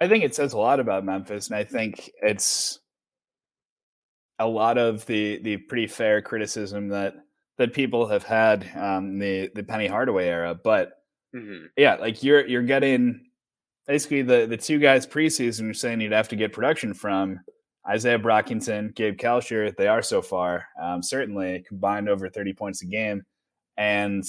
I 0.00 0.08
think 0.08 0.24
it 0.24 0.34
says 0.34 0.54
a 0.54 0.58
lot 0.58 0.80
about 0.80 1.04
Memphis, 1.04 1.48
and 1.48 1.56
I 1.56 1.64
think 1.64 2.10
it's 2.22 2.79
a 4.40 4.46
lot 4.46 4.78
of 4.78 5.06
the 5.06 5.38
the 5.42 5.58
pretty 5.58 5.86
fair 5.86 6.20
criticism 6.20 6.88
that 6.88 7.14
that 7.58 7.74
people 7.74 8.06
have 8.06 8.24
had 8.24 8.68
um, 8.74 9.18
the 9.18 9.50
the 9.54 9.62
Penny 9.62 9.86
Hardaway 9.86 10.26
era. 10.26 10.54
But 10.54 10.94
mm-hmm. 11.34 11.66
yeah, 11.76 11.96
like 11.96 12.22
you're 12.22 12.46
you're 12.46 12.62
getting 12.62 13.26
basically 13.86 14.22
the 14.22 14.46
the 14.46 14.56
two 14.56 14.78
guys 14.78 15.06
preseason 15.06 15.64
you're 15.64 15.74
saying 15.74 16.00
you'd 16.00 16.12
have 16.12 16.28
to 16.28 16.36
get 16.36 16.54
production 16.54 16.94
from 16.94 17.38
Isaiah 17.86 18.18
Brockington, 18.18 18.94
Gabe 18.94 19.18
Kalscheur. 19.18 19.76
They 19.76 19.88
are 19.88 20.02
so 20.02 20.22
far 20.22 20.66
um, 20.82 21.02
certainly 21.02 21.62
combined 21.68 22.08
over 22.08 22.28
30 22.28 22.54
points 22.54 22.82
a 22.82 22.86
game, 22.86 23.22
and 23.76 24.24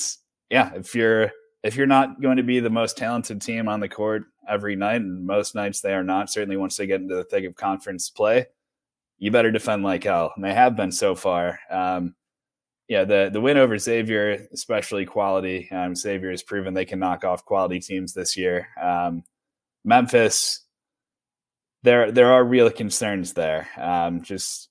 yeah, 0.49 0.73
if 0.75 0.93
you're 0.93 1.31
if 1.63 1.77
you're 1.77 1.87
not 1.87 2.21
going 2.21 2.37
to 2.37 2.43
be 2.43 2.59
the 2.59 2.69
most 2.69 2.97
talented 2.97 3.41
team 3.41 3.69
on 3.69 3.79
the 3.79 3.87
court 3.87 4.23
every 4.49 4.75
night, 4.75 5.01
and 5.01 5.25
most 5.25 5.55
nights 5.55 5.79
they 5.79 5.93
are 5.93 6.03
not, 6.03 6.29
certainly 6.29 6.57
once 6.57 6.75
they 6.75 6.85
get 6.85 6.99
into 6.99 7.15
the 7.15 7.23
thick 7.23 7.45
of 7.45 7.55
conference 7.55 8.09
play, 8.09 8.47
you 9.21 9.29
better 9.29 9.51
defend 9.51 9.83
like 9.83 10.03
hell. 10.03 10.33
And 10.35 10.43
they 10.43 10.53
have 10.53 10.75
been 10.75 10.91
so 10.91 11.13
far. 11.13 11.59
Um, 11.69 12.15
yeah, 12.89 13.05
the 13.05 13.29
the 13.31 13.39
win 13.39 13.55
over 13.55 13.77
Xavier, 13.77 14.47
especially 14.51 15.05
quality. 15.05 15.69
Um, 15.71 15.95
Xavier 15.95 16.31
has 16.31 16.43
proven 16.43 16.73
they 16.73 16.85
can 16.85 16.99
knock 16.99 17.23
off 17.23 17.45
quality 17.45 17.79
teams 17.79 18.13
this 18.13 18.35
year. 18.35 18.67
Um, 18.81 19.23
Memphis, 19.85 20.65
there 21.83 22.11
there 22.11 22.33
are 22.33 22.43
real 22.43 22.69
concerns 22.71 23.33
there. 23.33 23.69
Um, 23.77 24.23
just 24.23 24.69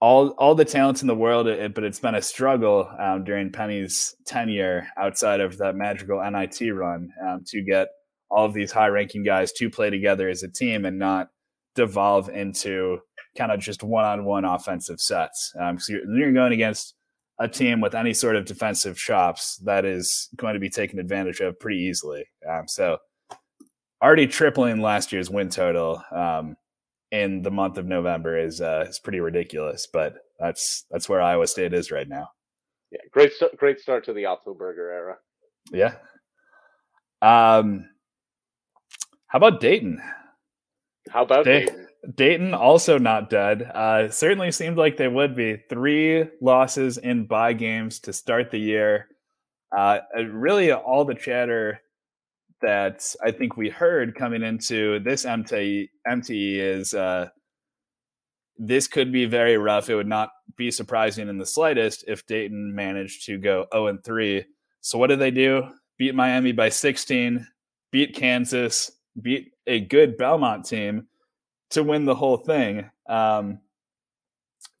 all 0.00 0.30
all 0.30 0.56
the 0.56 0.64
talents 0.64 1.00
in 1.00 1.08
the 1.08 1.14
world, 1.14 1.46
it, 1.46 1.72
but 1.72 1.84
it's 1.84 2.00
been 2.00 2.16
a 2.16 2.22
struggle 2.22 2.90
um, 2.98 3.22
during 3.22 3.52
Penny's 3.52 4.16
tenure 4.26 4.88
outside 4.98 5.40
of 5.40 5.56
that 5.58 5.76
magical 5.76 6.20
NIT 6.28 6.60
run 6.74 7.10
um, 7.26 7.44
to 7.46 7.62
get 7.62 7.88
all 8.30 8.44
of 8.46 8.52
these 8.52 8.72
high 8.72 8.88
ranking 8.88 9.22
guys 9.22 9.52
to 9.52 9.70
play 9.70 9.90
together 9.90 10.28
as 10.28 10.42
a 10.42 10.48
team 10.48 10.84
and 10.84 10.98
not 10.98 11.28
devolve 11.74 12.28
into 12.28 12.98
kind 13.36 13.52
of 13.52 13.60
just 13.60 13.82
one 13.82 14.04
on 14.04 14.24
one 14.24 14.44
offensive 14.44 15.00
sets. 15.00 15.52
Um, 15.60 15.78
so 15.78 15.92
you're, 15.92 16.16
you're 16.16 16.32
going 16.32 16.52
against 16.52 16.94
a 17.38 17.48
team 17.48 17.80
with 17.80 17.94
any 17.94 18.12
sort 18.12 18.36
of 18.36 18.44
defensive 18.44 18.96
chops 18.96 19.56
that 19.64 19.84
is 19.84 20.28
going 20.36 20.54
to 20.54 20.60
be 20.60 20.68
taken 20.68 20.98
advantage 20.98 21.40
of 21.40 21.58
pretty 21.58 21.78
easily. 21.78 22.24
Um, 22.48 22.68
so 22.68 22.98
already 24.02 24.26
tripling 24.26 24.80
last 24.80 25.12
year's 25.12 25.30
win 25.30 25.48
total. 25.48 26.02
Um, 26.12 26.56
in 27.12 27.42
the 27.42 27.50
month 27.50 27.76
of 27.76 27.86
November 27.86 28.38
is 28.38 28.60
uh, 28.60 28.86
is 28.88 28.98
pretty 29.00 29.20
ridiculous. 29.20 29.88
But 29.92 30.14
that's 30.38 30.84
that's 30.90 31.08
where 31.08 31.20
Iowa 31.20 31.46
State 31.46 31.72
is 31.72 31.90
right 31.90 32.08
now. 32.08 32.28
Yeah, 32.90 33.00
great 33.10 33.32
st- 33.32 33.56
great 33.56 33.80
start 33.80 34.04
to 34.06 34.12
the 34.12 34.24
Otzelberger 34.24 34.92
era. 34.92 35.16
Yeah. 35.72 35.94
Um, 37.22 37.88
how 39.26 39.36
about 39.38 39.60
Dayton? 39.60 40.00
How 41.10 41.22
about 41.22 41.44
Day- 41.44 41.66
Dayton? 41.66 41.79
Dayton 42.14 42.54
also 42.54 42.98
not 42.98 43.30
dead. 43.30 43.62
Uh, 43.62 44.08
certainly 44.08 44.50
seemed 44.52 44.78
like 44.78 44.96
they 44.96 45.08
would 45.08 45.34
be. 45.34 45.62
Three 45.68 46.24
losses 46.40 46.98
in 46.98 47.26
bye 47.26 47.52
games 47.52 48.00
to 48.00 48.12
start 48.12 48.50
the 48.50 48.58
year. 48.58 49.08
Uh, 49.76 49.98
really, 50.32 50.72
all 50.72 51.04
the 51.04 51.14
chatter 51.14 51.80
that 52.62 53.14
I 53.22 53.30
think 53.30 53.56
we 53.56 53.68
heard 53.68 54.14
coming 54.14 54.42
into 54.42 55.00
this 55.00 55.24
MTE, 55.24 55.88
MTE 56.06 56.56
is 56.58 56.94
uh, 56.94 57.28
this 58.58 58.86
could 58.86 59.12
be 59.12 59.26
very 59.26 59.56
rough. 59.56 59.88
It 59.88 59.94
would 59.94 60.06
not 60.06 60.30
be 60.56 60.70
surprising 60.70 61.28
in 61.28 61.38
the 61.38 61.46
slightest 61.46 62.04
if 62.08 62.26
Dayton 62.26 62.74
managed 62.74 63.26
to 63.26 63.38
go 63.38 63.66
0 63.72 63.88
and 63.88 64.04
3. 64.04 64.44
So 64.80 64.98
what 64.98 65.08
did 65.08 65.18
they 65.18 65.30
do? 65.30 65.68
Beat 65.98 66.14
Miami 66.14 66.52
by 66.52 66.70
16, 66.70 67.46
beat 67.90 68.14
Kansas, 68.14 68.90
beat 69.20 69.52
a 69.66 69.80
good 69.80 70.16
Belmont 70.16 70.64
team 70.64 71.06
to 71.70 71.82
win 71.82 72.04
the 72.04 72.14
whole 72.14 72.36
thing. 72.36 72.90
Um, 73.08 73.60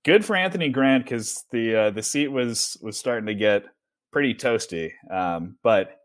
good 0.04 0.24
for 0.24 0.36
Anthony 0.36 0.68
Grant 0.68 1.04
because 1.04 1.44
the 1.50 1.76
uh, 1.76 1.90
the 1.90 2.02
seat 2.02 2.28
was 2.28 2.76
was 2.82 2.98
starting 2.98 3.26
to 3.26 3.34
get 3.34 3.64
pretty 4.12 4.34
toasty. 4.34 4.92
Um, 5.10 5.56
but 5.62 5.96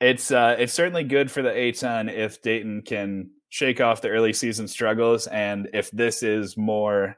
it's 0.00 0.30
uh, 0.30 0.56
it's 0.58 0.72
certainly 0.72 1.04
good 1.04 1.30
for 1.30 1.42
the 1.42 1.50
A10 1.50 2.12
if 2.12 2.40
Dayton 2.42 2.82
can 2.82 3.30
shake 3.50 3.80
off 3.80 4.00
the 4.00 4.08
early 4.08 4.32
season 4.32 4.68
struggles, 4.68 5.26
and 5.26 5.68
if 5.72 5.90
this 5.90 6.22
is 6.22 6.56
more 6.56 7.16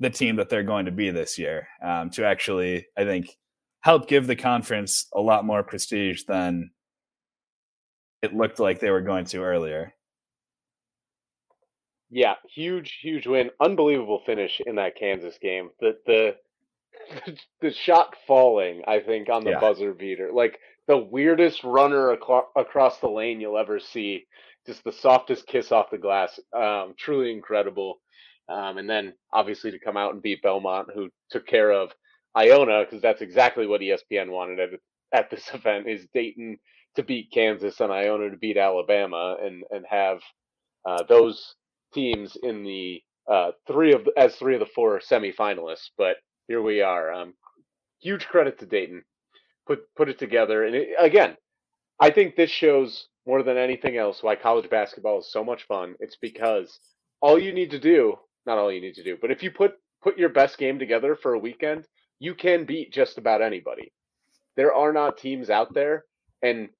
the 0.00 0.10
team 0.10 0.36
that 0.36 0.48
they're 0.48 0.62
going 0.62 0.86
to 0.86 0.92
be 0.92 1.10
this 1.10 1.38
year 1.38 1.66
um, 1.82 2.08
to 2.10 2.24
actually, 2.24 2.86
I 2.96 3.04
think, 3.04 3.36
help 3.80 4.08
give 4.08 4.26
the 4.26 4.36
conference 4.36 5.06
a 5.14 5.20
lot 5.20 5.44
more 5.44 5.62
prestige 5.62 6.22
than 6.26 6.70
it 8.22 8.34
looked 8.34 8.60
like 8.60 8.80
they 8.80 8.90
were 8.90 9.00
going 9.00 9.24
to 9.26 9.42
earlier. 9.42 9.94
Yeah, 12.10 12.34
huge, 12.54 12.98
huge 13.02 13.26
win. 13.26 13.50
Unbelievable 13.60 14.22
finish 14.24 14.60
in 14.64 14.76
that 14.76 14.96
Kansas 14.96 15.38
game. 15.40 15.70
The 15.80 15.98
the 16.06 16.36
the 17.60 17.72
shot 17.72 18.16
falling, 18.26 18.82
I 18.86 19.00
think, 19.00 19.28
on 19.28 19.44
the 19.44 19.50
yeah. 19.50 19.60
buzzer 19.60 19.92
beater, 19.92 20.30
like 20.32 20.58
the 20.86 20.96
weirdest 20.96 21.64
runner 21.64 22.12
ac- 22.12 22.48
across 22.56 22.98
the 22.98 23.08
lane 23.10 23.40
you'll 23.40 23.58
ever 23.58 23.78
see. 23.78 24.26
Just 24.66 24.84
the 24.84 24.92
softest 24.92 25.46
kiss 25.46 25.72
off 25.72 25.90
the 25.90 25.98
glass. 25.98 26.38
Um, 26.54 26.94
truly 26.98 27.32
incredible. 27.32 28.00
Um, 28.48 28.78
and 28.78 28.88
then 28.88 29.14
obviously 29.32 29.70
to 29.70 29.78
come 29.78 29.96
out 29.96 30.12
and 30.14 30.22
beat 30.22 30.42
Belmont, 30.42 30.88
who 30.94 31.10
took 31.30 31.46
care 31.46 31.70
of 31.70 31.92
Iona, 32.36 32.84
because 32.84 33.02
that's 33.02 33.20
exactly 33.20 33.66
what 33.66 33.80
ESPN 33.82 34.30
wanted 34.30 34.60
at, 34.60 34.80
at 35.12 35.30
this 35.30 35.48
event: 35.54 35.86
is 35.86 36.06
Dayton 36.14 36.58
to 36.96 37.02
beat 37.02 37.30
Kansas 37.32 37.80
and 37.80 37.92
Iona 37.92 38.30
to 38.30 38.36
beat 38.36 38.56
Alabama, 38.56 39.36
and 39.42 39.64
and 39.70 39.84
have 39.88 40.20
uh, 40.86 41.02
those 41.08 41.54
teams 41.92 42.36
in 42.42 42.64
the 42.64 43.02
uh, 43.30 43.50
three 43.66 43.92
of 43.92 44.08
as 44.16 44.36
three 44.36 44.54
of 44.54 44.60
the 44.60 44.66
four 44.74 45.00
semifinalists. 45.00 45.90
But 45.96 46.16
here 46.46 46.62
we 46.62 46.80
are. 46.80 47.12
Um, 47.12 47.34
huge 48.00 48.26
credit 48.26 48.58
to 48.58 48.66
Dayton. 48.66 49.02
Put 49.66 49.80
put 49.96 50.08
it 50.08 50.18
together, 50.18 50.64
and 50.64 50.74
it, 50.74 50.88
again, 50.98 51.36
I 52.00 52.10
think 52.10 52.36
this 52.36 52.50
shows 52.50 53.08
more 53.26 53.42
than 53.42 53.58
anything 53.58 53.98
else 53.98 54.22
why 54.22 54.34
college 54.36 54.70
basketball 54.70 55.18
is 55.18 55.30
so 55.30 55.44
much 55.44 55.66
fun. 55.66 55.94
It's 56.00 56.16
because 56.16 56.80
all 57.20 57.38
you 57.38 57.52
need 57.52 57.70
to 57.72 57.78
do, 57.78 58.16
not 58.46 58.56
all 58.58 58.72
you 58.72 58.80
need 58.80 58.94
to 58.94 59.04
do, 59.04 59.18
but 59.20 59.30
if 59.30 59.42
you 59.42 59.50
put 59.50 59.74
put 60.02 60.16
your 60.18 60.30
best 60.30 60.56
game 60.58 60.78
together 60.78 61.16
for 61.16 61.34
a 61.34 61.38
weekend, 61.38 61.86
you 62.18 62.34
can 62.34 62.64
beat 62.64 62.92
just 62.92 63.18
about 63.18 63.42
anybody. 63.42 63.92
There 64.56 64.74
are 64.74 64.92
not 64.92 65.18
teams 65.18 65.50
out 65.50 65.74
there, 65.74 66.04
and 66.42 66.70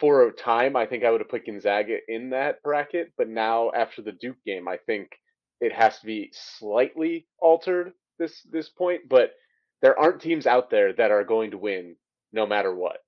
for 0.00 0.26
a 0.26 0.32
time, 0.32 0.76
I 0.76 0.86
think 0.86 1.04
I 1.04 1.10
would 1.10 1.20
have 1.20 1.28
put 1.28 1.46
Gonzaga 1.46 1.98
in 2.08 2.30
that 2.30 2.62
bracket, 2.62 3.12
but 3.16 3.28
now 3.28 3.70
after 3.74 4.02
the 4.02 4.12
Duke 4.12 4.42
game, 4.46 4.68
I 4.68 4.76
think 4.76 5.10
it 5.60 5.72
has 5.72 5.98
to 6.00 6.06
be 6.06 6.30
slightly 6.32 7.26
altered 7.40 7.92
this 8.18 8.42
this 8.50 8.68
point, 8.68 9.02
but 9.08 9.32
there 9.82 9.98
aren't 9.98 10.20
teams 10.20 10.46
out 10.46 10.70
there 10.70 10.92
that 10.92 11.10
are 11.10 11.24
going 11.24 11.52
to 11.52 11.58
win 11.58 11.96
no 12.32 12.46
matter 12.46 12.74
what, 12.74 12.98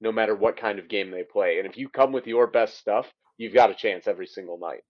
no 0.00 0.12
matter 0.12 0.34
what 0.34 0.56
kind 0.56 0.78
of 0.78 0.88
game 0.88 1.10
they 1.10 1.24
play. 1.24 1.58
And 1.58 1.68
if 1.68 1.76
you 1.76 1.88
come 1.88 2.12
with 2.12 2.26
your 2.26 2.46
best 2.46 2.78
stuff, 2.78 3.12
you've 3.36 3.54
got 3.54 3.70
a 3.70 3.74
chance 3.74 4.06
every 4.06 4.26
single 4.26 4.58
night. 4.58 4.82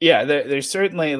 Yeah, 0.00 0.24
there, 0.24 0.46
there's 0.46 0.70
certainly 0.70 1.16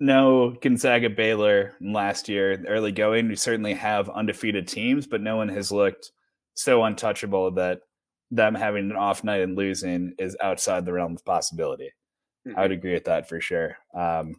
no 0.00 0.56
Gonzaga 0.60 1.10
Baylor 1.10 1.74
last 1.80 2.28
year 2.28 2.64
early 2.68 2.92
going. 2.92 3.28
We 3.28 3.36
certainly 3.36 3.74
have 3.74 4.08
undefeated 4.08 4.68
teams, 4.68 5.06
but 5.06 5.20
no 5.20 5.36
one 5.36 5.48
has 5.48 5.72
looked 5.72 6.10
so 6.54 6.82
untouchable 6.84 7.52
that 7.52 7.80
them 8.30 8.54
having 8.54 8.90
an 8.90 8.96
off 8.96 9.24
night 9.24 9.40
and 9.40 9.56
losing 9.56 10.14
is 10.18 10.36
outside 10.42 10.84
the 10.84 10.92
realm 10.92 11.16
of 11.16 11.24
possibility. 11.24 11.92
Mm-hmm. 12.46 12.58
I 12.58 12.62
would 12.62 12.70
mm-hmm. 12.70 12.78
agree 12.78 12.94
with 12.94 13.04
that 13.04 13.28
for 13.28 13.40
sure. 13.40 13.76
Um, 13.94 14.36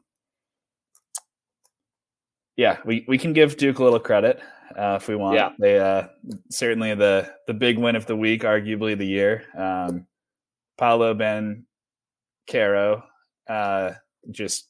yeah, 2.55 2.77
we, 2.85 3.05
we 3.07 3.17
can 3.17 3.33
give 3.33 3.57
Duke 3.57 3.79
a 3.79 3.83
little 3.83 3.99
credit 3.99 4.41
uh, 4.77 4.97
if 5.01 5.07
we 5.07 5.15
want. 5.15 5.35
Yeah. 5.35 5.51
They 5.57 5.79
uh, 5.79 6.07
certainly 6.51 6.93
the 6.95 7.31
the 7.47 7.53
big 7.53 7.77
win 7.77 7.95
of 7.95 8.05
the 8.05 8.15
week, 8.15 8.43
arguably 8.43 8.97
the 8.97 9.05
year. 9.05 9.45
Um, 9.57 10.07
Paolo 10.77 11.13
Ben 11.13 11.65
Caro, 12.49 13.03
uh, 13.49 13.93
just 14.31 14.67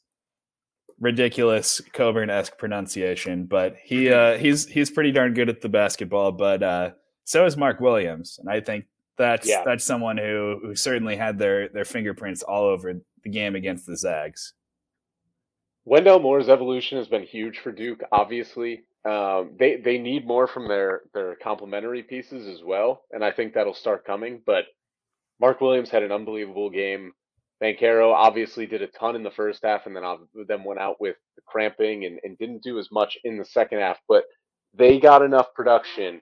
ridiculous 0.99 1.81
Cockburn 1.93 2.29
esque 2.29 2.57
pronunciation, 2.57 3.45
but 3.45 3.75
he 3.83 4.05
mm-hmm. 4.05 4.37
uh, 4.37 4.41
he's 4.41 4.67
he's 4.67 4.91
pretty 4.91 5.11
darn 5.11 5.33
good 5.33 5.49
at 5.49 5.61
the 5.61 5.69
basketball. 5.69 6.31
But 6.31 6.63
uh, 6.63 6.91
so 7.25 7.45
is 7.45 7.57
Mark 7.57 7.79
Williams, 7.79 8.39
and 8.39 8.49
I 8.49 8.59
think 8.61 8.85
that's 9.19 9.47
yeah. 9.47 9.63
that's 9.65 9.83
someone 9.83 10.17
who 10.17 10.59
who 10.63 10.75
certainly 10.75 11.15
had 11.15 11.37
their 11.37 11.67
their 11.69 11.85
fingerprints 11.85 12.41
all 12.41 12.63
over 12.63 12.93
the 13.23 13.29
game 13.29 13.55
against 13.55 13.85
the 13.85 13.97
Zags. 13.97 14.53
Wendell 15.85 16.19
Moore's 16.19 16.49
evolution 16.49 16.97
has 16.97 17.07
been 17.07 17.23
huge 17.23 17.59
for 17.59 17.71
Duke. 17.71 18.01
Obviously, 18.11 18.83
um, 19.05 19.51
they 19.59 19.75
they 19.75 19.97
need 19.97 20.25
more 20.25 20.47
from 20.47 20.67
their 20.67 21.01
their 21.13 21.35
complementary 21.35 22.01
pieces 22.01 22.47
as 22.47 22.63
well, 22.63 23.03
and 23.11 23.23
I 23.23 23.31
think 23.31 23.53
that'll 23.53 23.73
start 23.73 24.05
coming. 24.05 24.41
But 24.45 24.65
Mark 25.39 25.59
Williams 25.59 25.89
had 25.89 26.03
an 26.03 26.13
unbelievable 26.13 26.69
game. 26.69 27.11
Banchero 27.61 28.13
obviously 28.13 28.65
did 28.65 28.81
a 28.81 28.87
ton 28.87 29.17
in 29.17 29.23
the 29.23 29.31
first 29.31 29.63
half, 29.63 29.85
and 29.85 29.93
then 29.95 30.03
then 30.47 30.63
went 30.63 30.79
out 30.79 31.01
with 31.01 31.17
cramping 31.45 32.05
and, 32.05 32.19
and 32.23 32.37
didn't 32.37 32.63
do 32.63 32.79
as 32.79 32.89
much 32.89 33.17
in 33.25 33.37
the 33.37 33.43
second 33.43 33.79
half. 33.79 33.97
But 34.07 34.23
they 34.73 34.97
got 34.97 35.21
enough 35.23 35.53
production 35.53 36.21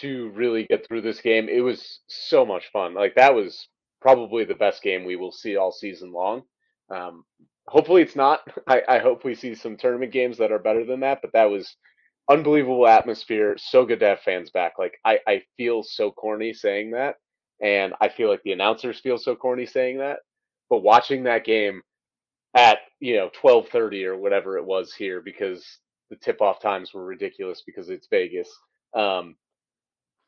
to 0.00 0.30
really 0.30 0.64
get 0.64 0.86
through 0.86 1.02
this 1.02 1.20
game. 1.20 1.48
It 1.48 1.60
was 1.60 2.00
so 2.08 2.44
much 2.44 2.70
fun. 2.72 2.94
Like 2.94 3.14
that 3.16 3.34
was 3.34 3.68
probably 4.00 4.44
the 4.44 4.54
best 4.54 4.82
game 4.82 5.04
we 5.04 5.16
will 5.16 5.32
see 5.32 5.56
all 5.56 5.72
season 5.72 6.12
long. 6.12 6.42
Um, 6.90 7.24
hopefully 7.66 8.02
it's 8.02 8.16
not. 8.16 8.40
I, 8.66 8.82
I 8.88 8.98
hope 8.98 9.24
we 9.24 9.34
see 9.34 9.54
some 9.54 9.76
tournament 9.76 10.12
games 10.12 10.38
that 10.38 10.52
are 10.52 10.58
better 10.58 10.84
than 10.84 11.00
that. 11.00 11.20
But 11.22 11.32
that 11.32 11.50
was 11.50 11.76
unbelievable 12.30 12.86
atmosphere. 12.86 13.56
So 13.58 13.84
good 13.84 14.00
to 14.00 14.06
have 14.06 14.20
fans 14.20 14.50
back. 14.50 14.74
Like 14.78 14.98
I, 15.04 15.18
I 15.26 15.42
feel 15.56 15.82
so 15.82 16.10
corny 16.10 16.52
saying 16.52 16.92
that, 16.92 17.16
and 17.62 17.94
I 18.00 18.08
feel 18.08 18.28
like 18.28 18.42
the 18.44 18.52
announcers 18.52 19.00
feel 19.00 19.18
so 19.18 19.34
corny 19.36 19.66
saying 19.66 19.98
that. 19.98 20.18
But 20.70 20.82
watching 20.82 21.24
that 21.24 21.44
game 21.44 21.82
at 22.54 22.78
you 23.00 23.16
know 23.16 23.30
twelve 23.32 23.68
thirty 23.68 24.04
or 24.04 24.16
whatever 24.16 24.58
it 24.58 24.64
was 24.64 24.94
here 24.94 25.20
because 25.20 25.64
the 26.10 26.16
tip 26.16 26.40
off 26.40 26.60
times 26.60 26.92
were 26.92 27.04
ridiculous 27.04 27.62
because 27.64 27.90
it's 27.90 28.08
Vegas. 28.10 28.48
Um, 28.94 29.36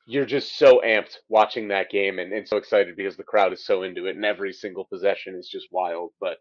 you're 0.06 0.24
just 0.24 0.56
so 0.56 0.80
amped 0.84 1.16
watching 1.28 1.68
that 1.68 1.90
game 1.90 2.20
and, 2.20 2.32
and 2.32 2.48
so 2.48 2.56
excited 2.56 2.96
because 2.96 3.16
the 3.16 3.24
crowd 3.24 3.52
is 3.52 3.66
so 3.66 3.82
into 3.82 4.06
it 4.06 4.14
and 4.14 4.24
every 4.24 4.52
single 4.52 4.84
possession 4.84 5.34
is 5.34 5.48
just 5.48 5.66
wild. 5.72 6.12
But 6.20 6.38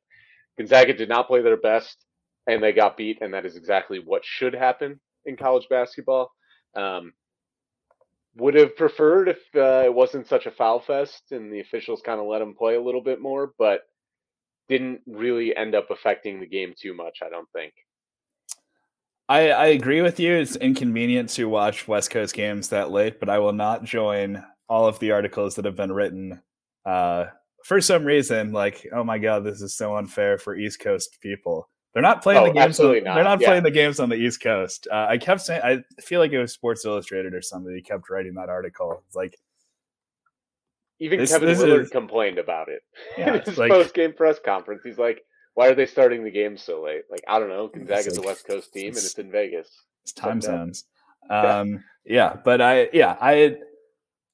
Gonzaga 0.58 0.94
did 0.94 1.10
not 1.10 1.28
play 1.28 1.42
their 1.42 1.58
best 1.58 2.06
and 2.48 2.62
they 2.62 2.74
got 2.74 2.96
beat, 2.96 3.18
and 3.22 3.34
that 3.34 3.46
is 3.46 3.56
exactly 3.56 4.00
what 4.00 4.24
should 4.24 4.54
happen 4.54 5.00
in 5.26 5.36
college 5.36 5.68
basketball. 5.68 6.32
Um, 6.76 7.14
would 8.36 8.54
have 8.54 8.76
preferred 8.76 9.30
if 9.30 9.40
uh, 9.56 9.84
it 9.86 9.94
wasn't 9.94 10.28
such 10.28 10.46
a 10.46 10.52
foul 10.52 10.80
fest 10.80 11.32
and 11.32 11.52
the 11.52 11.62
officials 11.62 12.02
kind 12.06 12.20
of 12.20 12.28
let 12.28 12.40
them 12.40 12.54
play 12.54 12.76
a 12.76 12.82
little 12.82 13.02
bit 13.02 13.20
more, 13.20 13.54
but 13.58 13.82
didn't 14.68 15.02
really 15.08 15.56
end 15.56 15.74
up 15.74 15.90
affecting 15.90 16.40
the 16.40 16.48
game 16.48 16.74
too 16.80 16.94
much, 16.94 17.20
I 17.26 17.30
don't 17.30 17.50
think. 17.52 17.74
I, 19.28 19.50
I 19.50 19.66
agree 19.68 20.02
with 20.02 20.20
you. 20.20 20.34
It's 20.34 20.56
inconvenient 20.56 21.30
to 21.32 21.46
watch 21.46 21.88
West 21.88 22.12
Coast 22.12 22.36
games 22.36 22.70
that 22.70 22.92
late, 22.92 23.20
but 23.20 23.30
I 23.30 23.40
will 23.40 23.54
not 23.54 23.84
join 23.84 24.44
all 24.70 24.88
of 24.88 25.00
the 25.00 25.12
articles 25.12 25.56
that 25.56 25.66
have 25.66 25.76
been 25.76 25.92
written 25.92 26.42
uh, 26.86 27.26
for 27.64 27.82
some 27.82 28.06
reason. 28.06 28.52
Like, 28.52 28.88
oh 28.94 29.04
my 29.04 29.18
god, 29.18 29.44
this 29.44 29.62
is 29.62 29.76
so 29.76 29.96
unfair 29.96 30.38
for 30.38 30.56
East 30.56 30.80
Coast 30.80 31.18
people. 31.22 31.70
They're 31.94 32.04
not 32.04 32.22
playing 32.22 32.44
oh, 32.44 32.48
the 32.48 32.54
games. 32.54 32.80
On, 32.80 33.04
not. 33.04 33.16
They're 33.16 33.24
not 33.24 33.42
yeah. 33.42 33.48
playing 33.48 33.64
the 33.64 33.72
games 33.72 34.00
on 34.00 34.10
the 34.10 34.16
East 34.16 34.42
Coast. 34.42 34.88
Uh, 34.92 35.08
I 35.10 35.18
kept 35.18 35.42
saying. 35.42 35.62
I 35.64 35.82
feel 36.02 36.20
like 36.20 36.32
it 36.32 36.40
was 36.40 36.52
Sports 36.52 36.86
Illustrated 36.86 37.34
or 37.34 37.42
somebody 37.42 37.82
kept 37.82 38.10
writing 38.10 38.34
that 38.36 38.50
article. 38.50 39.02
It's 39.08 39.16
like 39.16 39.40
even 41.00 41.20
this, 41.20 41.32
Kevin 41.32 41.48
this 41.48 41.60
Willard 41.60 41.84
is, 41.84 41.90
complained 41.90 42.38
about 42.38 42.68
it 42.70 42.82
yeah, 43.18 43.36
in 43.36 43.42
his 43.42 43.58
like, 43.58 43.72
post 43.72 43.94
game 43.94 44.14
press 44.14 44.40
conference. 44.44 44.82
He's 44.84 44.98
like, 44.98 45.24
why 45.56 45.70
are 45.70 45.76
they 45.76 45.86
starting 45.86 46.24
the 46.24 46.32
game 46.32 46.58
so 46.58 46.84
late? 46.84 47.04
Like, 47.10 47.24
I 47.28 47.40
don't 47.40 47.50
know. 47.50 47.68
Gonzaga's 47.68 48.18
like, 48.18 48.26
a 48.26 48.28
West 48.28 48.48
Coast 48.48 48.74
team 48.74 48.90
and 48.90 48.98
it's 48.98 49.18
in 49.18 49.32
Vegas. 49.32 49.70
It's 50.04 50.12
time 50.12 50.40
but, 50.40 50.50
uh, 50.50 50.52
zones. 50.52 50.84
Um, 51.30 51.84
yeah. 52.06 52.34
yeah, 52.34 52.38
but 52.44 52.62
I, 52.62 52.90
yeah, 52.94 53.18
I, 53.20 53.56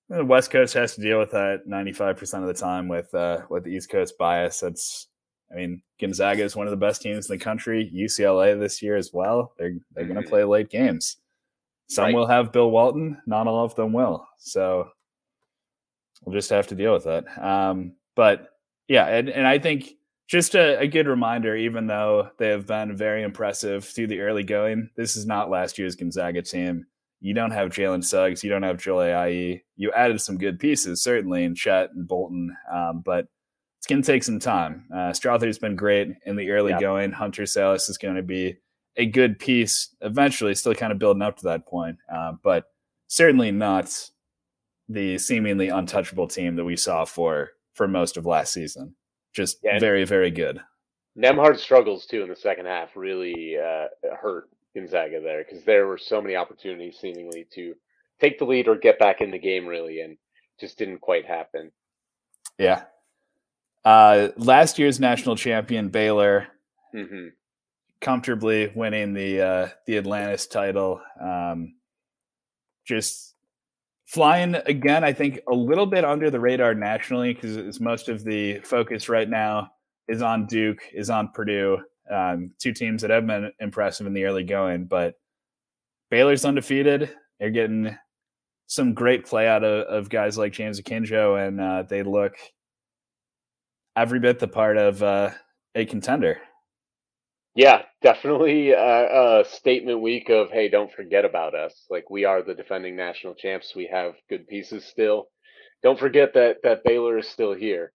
the 0.09 0.25
West 0.25 0.51
Coast 0.51 0.73
has 0.73 0.95
to 0.95 1.01
deal 1.01 1.19
with 1.19 1.31
that 1.31 1.61
95% 1.69 2.41
of 2.41 2.47
the 2.47 2.53
time 2.53 2.87
with, 2.87 3.13
uh, 3.13 3.41
with 3.49 3.63
the 3.63 3.69
East 3.69 3.89
Coast 3.89 4.17
bias. 4.17 4.59
That's, 4.59 5.07
I 5.51 5.55
mean, 5.55 5.83
Gonzaga 5.99 6.43
is 6.43 6.55
one 6.55 6.65
of 6.65 6.71
the 6.71 6.77
best 6.77 7.03
teams 7.03 7.29
in 7.29 7.37
the 7.37 7.43
country. 7.43 7.91
UCLA 7.95 8.59
this 8.59 8.81
year 8.81 8.97
as 8.97 9.11
well. 9.13 9.53
They're, 9.57 9.75
they're 9.93 10.05
mm-hmm. 10.05 10.13
going 10.13 10.23
to 10.23 10.29
play 10.29 10.43
late 10.43 10.69
games. 10.69 11.17
Some 11.87 12.05
right. 12.05 12.15
will 12.15 12.27
have 12.27 12.51
Bill 12.51 12.71
Walton, 12.71 13.21
not 13.27 13.47
all 13.47 13.63
of 13.63 13.75
them 13.75 13.93
will. 13.93 14.27
So 14.39 14.89
we'll 16.23 16.33
just 16.33 16.49
have 16.49 16.67
to 16.67 16.75
deal 16.75 16.93
with 16.93 17.03
that. 17.03 17.25
Um, 17.37 17.93
but 18.15 18.47
yeah, 18.87 19.05
and, 19.07 19.29
and 19.29 19.45
I 19.45 19.59
think 19.59 19.97
just 20.31 20.55
a, 20.55 20.79
a, 20.79 20.87
good 20.87 21.07
reminder, 21.07 21.57
even 21.57 21.87
though 21.87 22.29
they 22.37 22.47
have 22.47 22.65
been 22.65 22.95
very 22.95 23.21
impressive 23.21 23.83
through 23.83 24.07
the 24.07 24.21
early 24.21 24.43
going, 24.43 24.89
this 24.95 25.17
is 25.17 25.25
not 25.25 25.49
last 25.49 25.77
year's 25.77 25.97
Gonzaga 25.97 26.41
team. 26.41 26.85
You 27.19 27.33
don't 27.33 27.51
have 27.51 27.69
Jalen 27.69 28.01
Suggs, 28.01 28.41
you 28.41 28.49
don't 28.49 28.63
have 28.63 28.77
Joel 28.77 29.03
Ayayi. 29.03 29.61
You 29.75 29.91
added 29.91 30.21
some 30.21 30.37
good 30.37 30.57
pieces, 30.57 31.03
certainly, 31.03 31.43
in 31.43 31.53
Chet 31.53 31.89
and 31.93 32.07
Bolton, 32.07 32.55
um, 32.71 33.01
but 33.05 33.27
it's 33.77 33.87
going 33.87 34.01
to 34.01 34.07
take 34.09 34.23
some 34.23 34.39
time. 34.39 34.85
Uh, 34.89 35.11
Strawther's 35.11 35.59
been 35.59 35.75
great 35.75 36.13
in 36.25 36.37
the 36.37 36.49
early 36.51 36.71
yeah. 36.71 36.79
going. 36.79 37.11
Hunter 37.11 37.43
Sallis 37.43 37.89
is 37.89 37.97
going 37.97 38.15
to 38.15 38.23
be 38.23 38.55
a 38.95 39.05
good 39.05 39.37
piece 39.37 39.93
eventually, 39.99 40.55
still 40.55 40.73
kind 40.73 40.93
of 40.93 40.99
building 40.99 41.21
up 41.21 41.35
to 41.39 41.43
that 41.43 41.67
point, 41.67 41.97
uh, 42.11 42.31
but 42.41 42.67
certainly 43.07 43.51
not 43.51 44.09
the 44.87 45.17
seemingly 45.17 45.67
untouchable 45.67 46.27
team 46.27 46.55
that 46.55 46.65
we 46.65 46.77
saw 46.77 47.03
for 47.03 47.49
for 47.73 47.87
most 47.87 48.15
of 48.15 48.25
last 48.25 48.53
season 48.53 48.95
just 49.33 49.57
yeah. 49.63 49.79
very 49.79 50.03
very 50.03 50.31
good 50.31 50.59
Nembhard 51.17 51.57
struggles 51.57 52.05
too 52.05 52.23
in 52.23 52.29
the 52.29 52.35
second 52.35 52.65
half. 52.65 52.95
Really 52.95 53.57
uh, 53.57 53.87
hurt 54.15 54.49
Gonzaga 54.75 55.19
there 55.19 55.43
because 55.43 55.63
there 55.65 55.87
were 55.87 55.97
so 55.97 56.21
many 56.21 56.35
opportunities 56.35 56.97
seemingly 56.99 57.47
to 57.53 57.75
take 58.19 58.39
the 58.39 58.45
lead 58.45 58.67
or 58.67 58.75
get 58.75 58.99
back 58.99 59.21
in 59.21 59.31
the 59.31 59.39
game 59.39 59.65
really, 59.67 60.01
and 60.01 60.17
just 60.59 60.77
didn't 60.77 61.01
quite 61.01 61.25
happen. 61.25 61.71
Yeah. 62.57 62.83
Uh, 63.83 64.29
last 64.37 64.79
year's 64.79 64.99
national 64.99 65.35
champion 65.35 65.89
Baylor 65.89 66.47
hmm 66.93 67.29
comfortably 67.99 68.71
winning 68.73 69.13
the 69.13 69.41
uh, 69.41 69.69
the 69.85 69.97
Atlantis 69.97 70.47
title. 70.47 71.01
Um, 71.21 71.75
just 72.85 73.30
flying 74.11 74.55
again. 74.65 75.05
I 75.05 75.13
think 75.13 75.39
a 75.49 75.55
little 75.55 75.85
bit 75.85 76.03
under 76.03 76.29
the 76.29 76.39
radar 76.39 76.73
nationally 76.73 77.33
because 77.33 77.79
most 77.79 78.09
of 78.09 78.25
the 78.25 78.59
focus 78.59 79.07
right 79.07 79.29
now 79.29 79.71
is 80.09 80.21
on 80.21 80.47
Duke, 80.47 80.81
is 80.93 81.09
on 81.09 81.29
Purdue, 81.33 81.77
um, 82.11 82.51
two 82.59 82.73
teams 82.73 83.01
that 83.01 83.11
have 83.11 83.25
been 83.25 83.51
impressive 83.59 84.05
in 84.05 84.13
the 84.13 84.25
early 84.25 84.43
going. 84.43 84.85
But 84.85 85.15
Baylor's 86.09 86.43
undefeated. 86.43 87.09
They're 87.39 87.51
getting 87.51 87.97
some 88.67 88.93
great 88.93 89.25
play 89.25 89.47
out 89.47 89.63
of, 89.63 89.85
of 89.87 90.09
guys 90.09 90.37
like 90.37 90.51
James 90.51 90.81
Akinjo, 90.81 91.47
and 91.47 91.61
uh, 91.61 91.83
they 91.83 92.03
look 92.03 92.35
every 93.95 94.19
bit 94.19 94.39
the 94.39 94.47
part 94.47 94.77
of 94.77 95.01
uh, 95.01 95.29
a 95.73 95.85
contender. 95.85 96.41
Yeah, 97.55 97.83
definitely 98.01 98.71
a, 98.71 99.41
a 99.41 99.45
statement 99.45 100.01
week 100.01 100.29
of 100.29 100.51
hey, 100.51 100.69
don't 100.69 100.91
forget 100.91 101.25
about 101.25 101.53
us. 101.53 101.85
Like 101.89 102.09
we 102.09 102.23
are 102.25 102.41
the 102.41 102.53
defending 102.53 102.95
national 102.95 103.35
champs. 103.35 103.75
We 103.75 103.87
have 103.91 104.13
good 104.29 104.47
pieces 104.47 104.85
still. 104.85 105.27
Don't 105.83 105.99
forget 105.99 106.33
that 106.35 106.57
that 106.63 106.83
Baylor 106.85 107.17
is 107.17 107.27
still 107.27 107.53
here. 107.53 107.91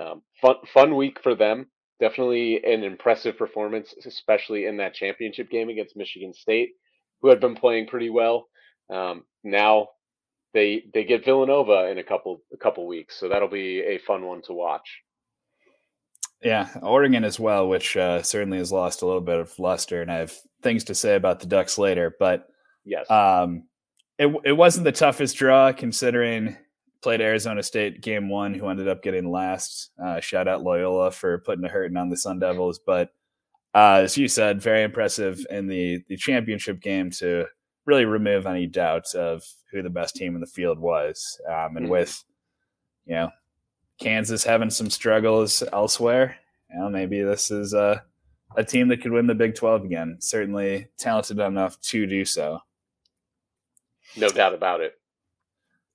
Um, 0.00 0.22
fun 0.40 0.56
fun 0.72 0.96
week 0.96 1.20
for 1.22 1.34
them. 1.36 1.66
Definitely 2.00 2.64
an 2.64 2.82
impressive 2.84 3.38
performance, 3.38 3.94
especially 4.04 4.66
in 4.66 4.78
that 4.78 4.94
championship 4.94 5.50
game 5.50 5.68
against 5.68 5.96
Michigan 5.96 6.34
State, 6.34 6.70
who 7.22 7.28
had 7.28 7.40
been 7.40 7.54
playing 7.54 7.86
pretty 7.86 8.10
well. 8.10 8.48
Um, 8.92 9.24
now 9.44 9.88
they 10.54 10.84
they 10.94 11.04
get 11.04 11.24
Villanova 11.24 11.90
in 11.90 11.98
a 11.98 12.04
couple 12.04 12.42
a 12.52 12.58
couple 12.58 12.86
weeks, 12.86 13.18
so 13.20 13.28
that'll 13.28 13.48
be 13.48 13.80
a 13.80 13.98
fun 13.98 14.24
one 14.26 14.42
to 14.42 14.52
watch. 14.54 15.02
Yeah, 16.42 16.68
Oregon 16.82 17.24
as 17.24 17.40
well, 17.40 17.68
which 17.68 17.96
uh, 17.96 18.22
certainly 18.22 18.58
has 18.58 18.70
lost 18.70 19.02
a 19.02 19.06
little 19.06 19.22
bit 19.22 19.38
of 19.38 19.58
luster, 19.58 20.02
and 20.02 20.12
I 20.12 20.16
have 20.16 20.34
things 20.62 20.84
to 20.84 20.94
say 20.94 21.14
about 21.14 21.40
the 21.40 21.46
Ducks 21.46 21.78
later. 21.78 22.14
But 22.18 22.48
yes, 22.84 23.10
um, 23.10 23.64
it 24.18 24.34
it 24.44 24.52
wasn't 24.52 24.84
the 24.84 24.92
toughest 24.92 25.36
draw 25.36 25.72
considering 25.72 26.56
played 27.02 27.20
Arizona 27.20 27.62
State 27.62 28.00
game 28.00 28.28
one, 28.28 28.52
who 28.52 28.68
ended 28.68 28.88
up 28.88 29.02
getting 29.02 29.30
last. 29.30 29.90
Uh, 30.02 30.20
shout 30.20 30.48
out 30.48 30.62
Loyola 30.62 31.10
for 31.10 31.38
putting 31.38 31.64
a 31.64 31.68
hurting 31.68 31.96
on 31.96 32.10
the 32.10 32.16
Sun 32.16 32.40
Devils, 32.40 32.80
but 32.84 33.10
uh, 33.74 34.00
as 34.02 34.16
you 34.16 34.28
said, 34.28 34.60
very 34.60 34.82
impressive 34.82 35.44
in 35.50 35.66
the 35.66 36.02
the 36.08 36.16
championship 36.16 36.80
game 36.80 37.10
to 37.10 37.46
really 37.86 38.04
remove 38.04 38.46
any 38.46 38.66
doubts 38.66 39.14
of 39.14 39.44
who 39.70 39.82
the 39.82 39.90
best 39.90 40.16
team 40.16 40.34
in 40.34 40.40
the 40.40 40.46
field 40.46 40.78
was, 40.78 41.40
um, 41.48 41.76
and 41.76 41.86
mm-hmm. 41.86 41.88
with 41.88 42.24
you 43.06 43.14
know 43.14 43.30
Kansas 43.98 44.44
having 44.44 44.70
some 44.70 44.90
struggles 44.90 45.62
elsewhere. 45.72 46.36
You 46.70 46.80
know, 46.80 46.88
maybe 46.88 47.22
this 47.22 47.50
is 47.50 47.72
a, 47.72 48.02
a 48.56 48.64
team 48.64 48.88
that 48.88 49.00
could 49.00 49.12
win 49.12 49.26
the 49.26 49.34
Big 49.34 49.54
12 49.54 49.84
again. 49.84 50.16
Certainly 50.20 50.88
talented 50.98 51.38
enough 51.38 51.80
to 51.80 52.06
do 52.06 52.24
so. 52.24 52.60
No 54.16 54.28
doubt 54.28 54.54
about 54.54 54.80
it. 54.80 54.98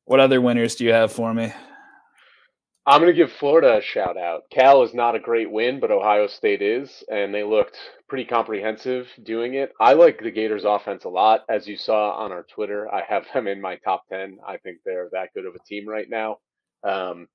What 0.06 0.20
other 0.20 0.42
winners 0.42 0.76
do 0.76 0.86
you 0.86 0.94
have 0.94 1.12
for 1.12 1.34
me? 1.34 1.54
I'm 2.86 3.00
going 3.00 3.14
to 3.14 3.18
give 3.18 3.32
Florida 3.32 3.78
a 3.78 3.82
shout 3.82 4.18
out. 4.18 4.44
Cal 4.50 4.82
is 4.82 4.94
not 4.94 5.16
a 5.16 5.20
great 5.20 5.52
win, 5.52 5.80
but 5.80 5.92
Ohio 5.92 6.26
State 6.26 6.64
is, 6.64 7.04
and 7.12 7.34
they 7.34 7.44
looked 7.44 7.78
pretty 8.10 8.26
comprehensive 8.26 9.08
doing 9.22 9.54
it. 9.54 9.72
I 9.80 9.94
like 9.94 10.20
the 10.20 10.32
Gators 10.32 10.66
offense 10.66 11.04
a 11.04 11.10
lot. 11.10 11.42
As 11.48 11.68
you 11.68 11.78
saw 11.78 12.12
on 12.14 12.32
our 12.32 12.44
Twitter, 12.54 12.92
I 12.92 13.04
have 13.08 13.26
them 13.34 13.48
in 13.48 13.62
my 13.62 13.76
top 13.78 14.04
10. 14.10 14.40
I 14.48 14.58
think 14.58 14.80
they're 14.84 15.10
that 15.12 15.30
good 15.36 15.46
of 15.46 15.54
a 15.54 15.64
team 15.68 15.88
right 15.88 16.10
now. 16.10 16.38
Um, 16.84 17.28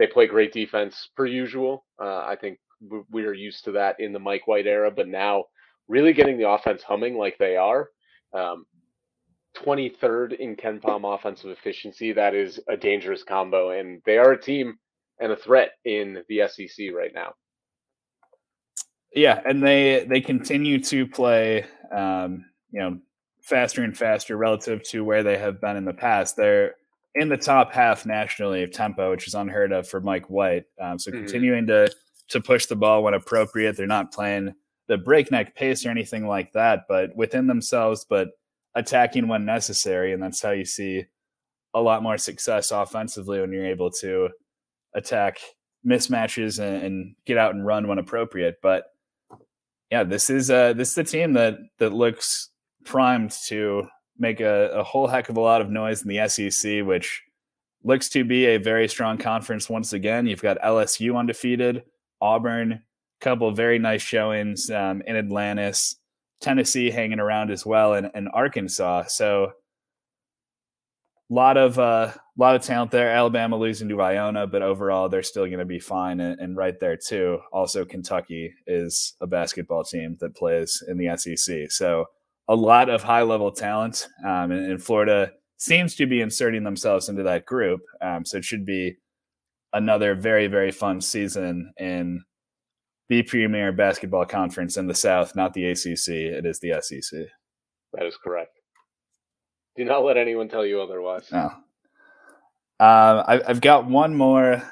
they 0.00 0.06
play 0.06 0.26
great 0.26 0.50
defense 0.50 1.10
per 1.14 1.26
usual. 1.26 1.84
Uh, 2.02 2.24
I 2.26 2.34
think 2.40 2.58
we 3.10 3.26
are 3.26 3.34
used 3.34 3.64
to 3.66 3.72
that 3.72 4.00
in 4.00 4.14
the 4.14 4.18
Mike 4.18 4.48
White 4.48 4.66
era, 4.66 4.90
but 4.90 5.06
now 5.06 5.44
really 5.88 6.14
getting 6.14 6.38
the 6.38 6.48
offense 6.48 6.82
humming 6.82 7.18
like 7.18 7.36
they 7.38 7.56
are. 7.56 7.90
Um, 8.32 8.64
23rd 9.58 10.38
in 10.38 10.56
KenPom 10.56 11.14
offensive 11.14 11.50
efficiency. 11.50 12.12
That 12.12 12.34
is 12.34 12.58
a 12.66 12.78
dangerous 12.78 13.22
combo, 13.22 13.78
and 13.78 14.00
they 14.06 14.16
are 14.16 14.32
a 14.32 14.40
team 14.40 14.78
and 15.20 15.32
a 15.32 15.36
threat 15.36 15.72
in 15.84 16.24
the 16.30 16.48
SEC 16.48 16.94
right 16.94 17.12
now. 17.14 17.34
Yeah, 19.14 19.38
and 19.44 19.62
they 19.62 20.06
they 20.08 20.22
continue 20.22 20.82
to 20.84 21.06
play, 21.06 21.66
um, 21.94 22.46
you 22.70 22.80
know, 22.80 23.00
faster 23.42 23.82
and 23.82 23.94
faster 23.94 24.38
relative 24.38 24.82
to 24.90 25.04
where 25.04 25.22
they 25.22 25.36
have 25.36 25.60
been 25.60 25.76
in 25.76 25.84
the 25.84 25.92
past. 25.92 26.36
They're 26.36 26.76
in 27.14 27.28
the 27.28 27.36
top 27.36 27.72
half 27.72 28.06
nationally 28.06 28.62
of 28.62 28.70
tempo, 28.70 29.10
which 29.10 29.26
is 29.26 29.34
unheard 29.34 29.72
of 29.72 29.88
for 29.88 30.00
Mike 30.00 30.30
White. 30.30 30.64
Um, 30.80 30.98
so 30.98 31.10
mm-hmm. 31.10 31.20
continuing 31.20 31.66
to 31.66 31.92
to 32.28 32.40
push 32.40 32.66
the 32.66 32.76
ball 32.76 33.02
when 33.02 33.14
appropriate. 33.14 33.76
They're 33.76 33.86
not 33.86 34.12
playing 34.12 34.54
the 34.86 34.96
breakneck 34.96 35.54
pace 35.54 35.84
or 35.84 35.90
anything 35.90 36.26
like 36.26 36.52
that, 36.52 36.82
but 36.88 37.14
within 37.16 37.46
themselves, 37.46 38.06
but 38.08 38.28
attacking 38.74 39.28
when 39.28 39.44
necessary. 39.44 40.12
And 40.12 40.22
that's 40.22 40.40
how 40.40 40.50
you 40.50 40.64
see 40.64 41.06
a 41.74 41.80
lot 41.80 42.02
more 42.02 42.18
success 42.18 42.70
offensively 42.70 43.40
when 43.40 43.52
you're 43.52 43.66
able 43.66 43.90
to 44.00 44.28
attack 44.94 45.38
mismatches 45.86 46.58
and, 46.58 46.82
and 46.84 47.14
get 47.24 47.38
out 47.38 47.54
and 47.54 47.66
run 47.66 47.88
when 47.88 47.98
appropriate. 47.98 48.56
But 48.62 48.84
yeah, 49.90 50.04
this 50.04 50.30
is 50.30 50.50
uh 50.50 50.72
this 50.72 50.90
is 50.90 50.94
the 50.94 51.04
team 51.04 51.32
that 51.34 51.58
that 51.78 51.92
looks 51.92 52.50
primed 52.84 53.32
to 53.48 53.86
make 54.20 54.40
a, 54.40 54.70
a 54.72 54.82
whole 54.82 55.06
heck 55.06 55.28
of 55.28 55.36
a 55.36 55.40
lot 55.40 55.60
of 55.60 55.70
noise 55.70 56.02
in 56.02 56.08
the 56.08 56.28
SEC, 56.28 56.84
which 56.84 57.22
looks 57.82 58.08
to 58.10 58.24
be 58.24 58.46
a 58.46 58.58
very 58.58 58.88
strong 58.88 59.18
conference 59.18 59.68
once 59.68 59.92
again. 59.92 60.26
You've 60.26 60.42
got 60.42 60.60
LSU 60.60 61.16
undefeated, 61.16 61.84
Auburn, 62.20 62.72
a 62.72 62.80
couple 63.20 63.48
of 63.48 63.56
very 63.56 63.78
nice 63.78 64.02
showings 64.02 64.70
um, 64.70 65.02
in 65.06 65.16
Atlantis, 65.16 65.96
Tennessee 66.40 66.90
hanging 66.90 67.20
around 67.20 67.50
as 67.50 67.64
well, 67.64 67.94
and, 67.94 68.10
and 68.14 68.28
Arkansas. 68.32 69.04
So 69.08 69.52
a 71.30 71.34
lot 71.34 71.56
of 71.56 71.78
uh, 71.78 72.12
lot 72.36 72.56
of 72.56 72.62
talent 72.62 72.90
there. 72.90 73.10
Alabama 73.10 73.56
losing 73.56 73.88
to 73.88 74.00
Iona, 74.00 74.46
but 74.46 74.62
overall 74.62 75.08
they're 75.08 75.22
still 75.22 75.46
going 75.46 75.58
to 75.58 75.64
be 75.64 75.78
fine 75.78 76.20
and, 76.20 76.40
and, 76.40 76.56
right 76.56 76.78
there 76.80 76.96
too. 76.96 77.38
Also, 77.52 77.84
Kentucky 77.84 78.52
is 78.66 79.14
a 79.20 79.26
basketball 79.26 79.84
team 79.84 80.16
that 80.20 80.34
plays 80.34 80.82
in 80.88 80.98
the 80.98 81.16
SEC. 81.16 81.70
So 81.70 82.06
a 82.48 82.54
lot 82.54 82.88
of 82.88 83.02
high 83.02 83.22
level 83.22 83.50
talent, 83.52 84.08
um, 84.24 84.50
and, 84.50 84.72
and, 84.72 84.82
Florida 84.82 85.30
seems 85.56 85.94
to 85.94 86.06
be 86.06 86.20
inserting 86.20 86.64
themselves 86.64 87.08
into 87.08 87.22
that 87.22 87.46
group. 87.46 87.80
Um, 88.00 88.24
so 88.24 88.38
it 88.38 88.44
should 88.44 88.64
be 88.64 88.96
another 89.72 90.14
very 90.14 90.48
very 90.48 90.72
fun 90.72 91.00
season 91.00 91.72
in 91.76 92.22
the 93.08 93.22
premier 93.22 93.72
basketball 93.72 94.24
conference 94.24 94.76
in 94.76 94.86
the 94.86 94.94
South, 94.94 95.34
not 95.36 95.52
the 95.52 95.66
ACC. 95.66 96.08
It 96.08 96.46
is 96.46 96.60
the 96.60 96.80
SEC. 96.80 97.20
That 97.92 98.06
is 98.06 98.16
correct. 98.22 98.58
Do 99.76 99.84
not 99.84 100.04
let 100.04 100.16
anyone 100.16 100.48
tell 100.48 100.64
you 100.64 100.80
otherwise. 100.80 101.30
No. 101.32 101.50
Uh, 102.78 103.24
I, 103.26 103.40
I've 103.46 103.60
got 103.60 103.86
one 103.86 104.14
more 104.14 104.62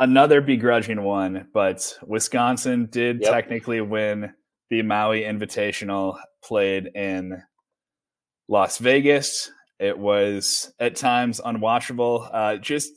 another 0.00 0.40
begrudging 0.40 1.02
one, 1.02 1.48
but 1.54 1.96
Wisconsin 2.06 2.86
did 2.90 3.20
yep. 3.22 3.32
technically 3.32 3.80
win 3.80 4.32
the 4.70 4.82
Maui 4.82 5.22
Invitational 5.22 6.18
played 6.42 6.90
in 6.94 7.42
Las 8.48 8.78
Vegas. 8.78 9.50
It 9.78 9.98
was 9.98 10.72
at 10.78 10.96
times 10.96 11.40
unwatchable. 11.40 12.28
Uh, 12.32 12.56
just 12.56 12.92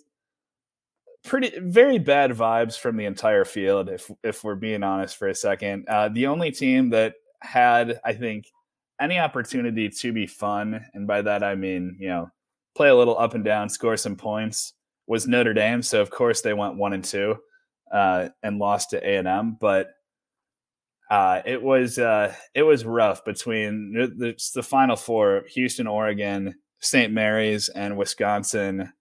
pretty 1.24 1.52
very 1.60 1.98
bad 1.98 2.32
vibes 2.32 2.78
from 2.78 2.98
the 2.98 3.06
entire 3.06 3.46
field. 3.46 3.90
If 3.90 4.10
if 4.24 4.44
we're 4.44 4.56
being 4.56 4.84
honest 4.84 5.18
for 5.18 5.28
a 5.28 5.36
second, 5.36 5.88
uh, 5.90 6.10
the 6.10 6.28
only 6.28 6.52
team 6.52 6.92
that 6.92 7.16
had 7.42 8.00
I 8.06 8.14
think 8.14 8.46
any 9.02 9.20
opportunity 9.20 9.90
to 9.90 10.14
be 10.14 10.28
fun, 10.28 10.86
and 10.94 11.08
by 11.08 11.22
that 11.24 11.44
I 11.44 11.56
mean 11.56 11.98
you 12.00 12.08
know 12.08 12.30
play 12.76 12.90
a 12.90 12.96
little 12.96 13.18
up 13.18 13.34
and 13.34 13.44
down, 13.44 13.70
score 13.70 13.98
some 13.98 14.16
points, 14.16 14.74
was 15.08 15.28
Notre 15.28 15.54
Dame. 15.54 15.82
So 15.82 16.02
of 16.02 16.10
course 16.12 16.42
they 16.42 16.54
went 16.54 16.78
one 16.78 16.94
and 16.94 17.04
two 17.04 17.38
uh, 17.92 18.30
and 18.44 18.60
lost 18.60 18.92
to 18.92 19.08
A 19.08 19.18
and 19.18 19.28
M, 19.28 19.58
but 19.60 19.88
uh, 21.10 21.42
it 21.46 21.62
was 21.62 22.00
uh, 22.00 22.34
it 22.54 22.64
was 22.64 22.86
rough 22.86 23.24
between 23.26 23.94
the, 23.94 24.36
the 24.54 24.64
final 24.64 24.96
four: 24.96 25.44
Houston, 25.50 25.88
Oregon, 25.88 26.56
St. 26.80 27.14
Mary's, 27.14 27.70
and 27.70 27.98
Wisconsin. 27.98 28.92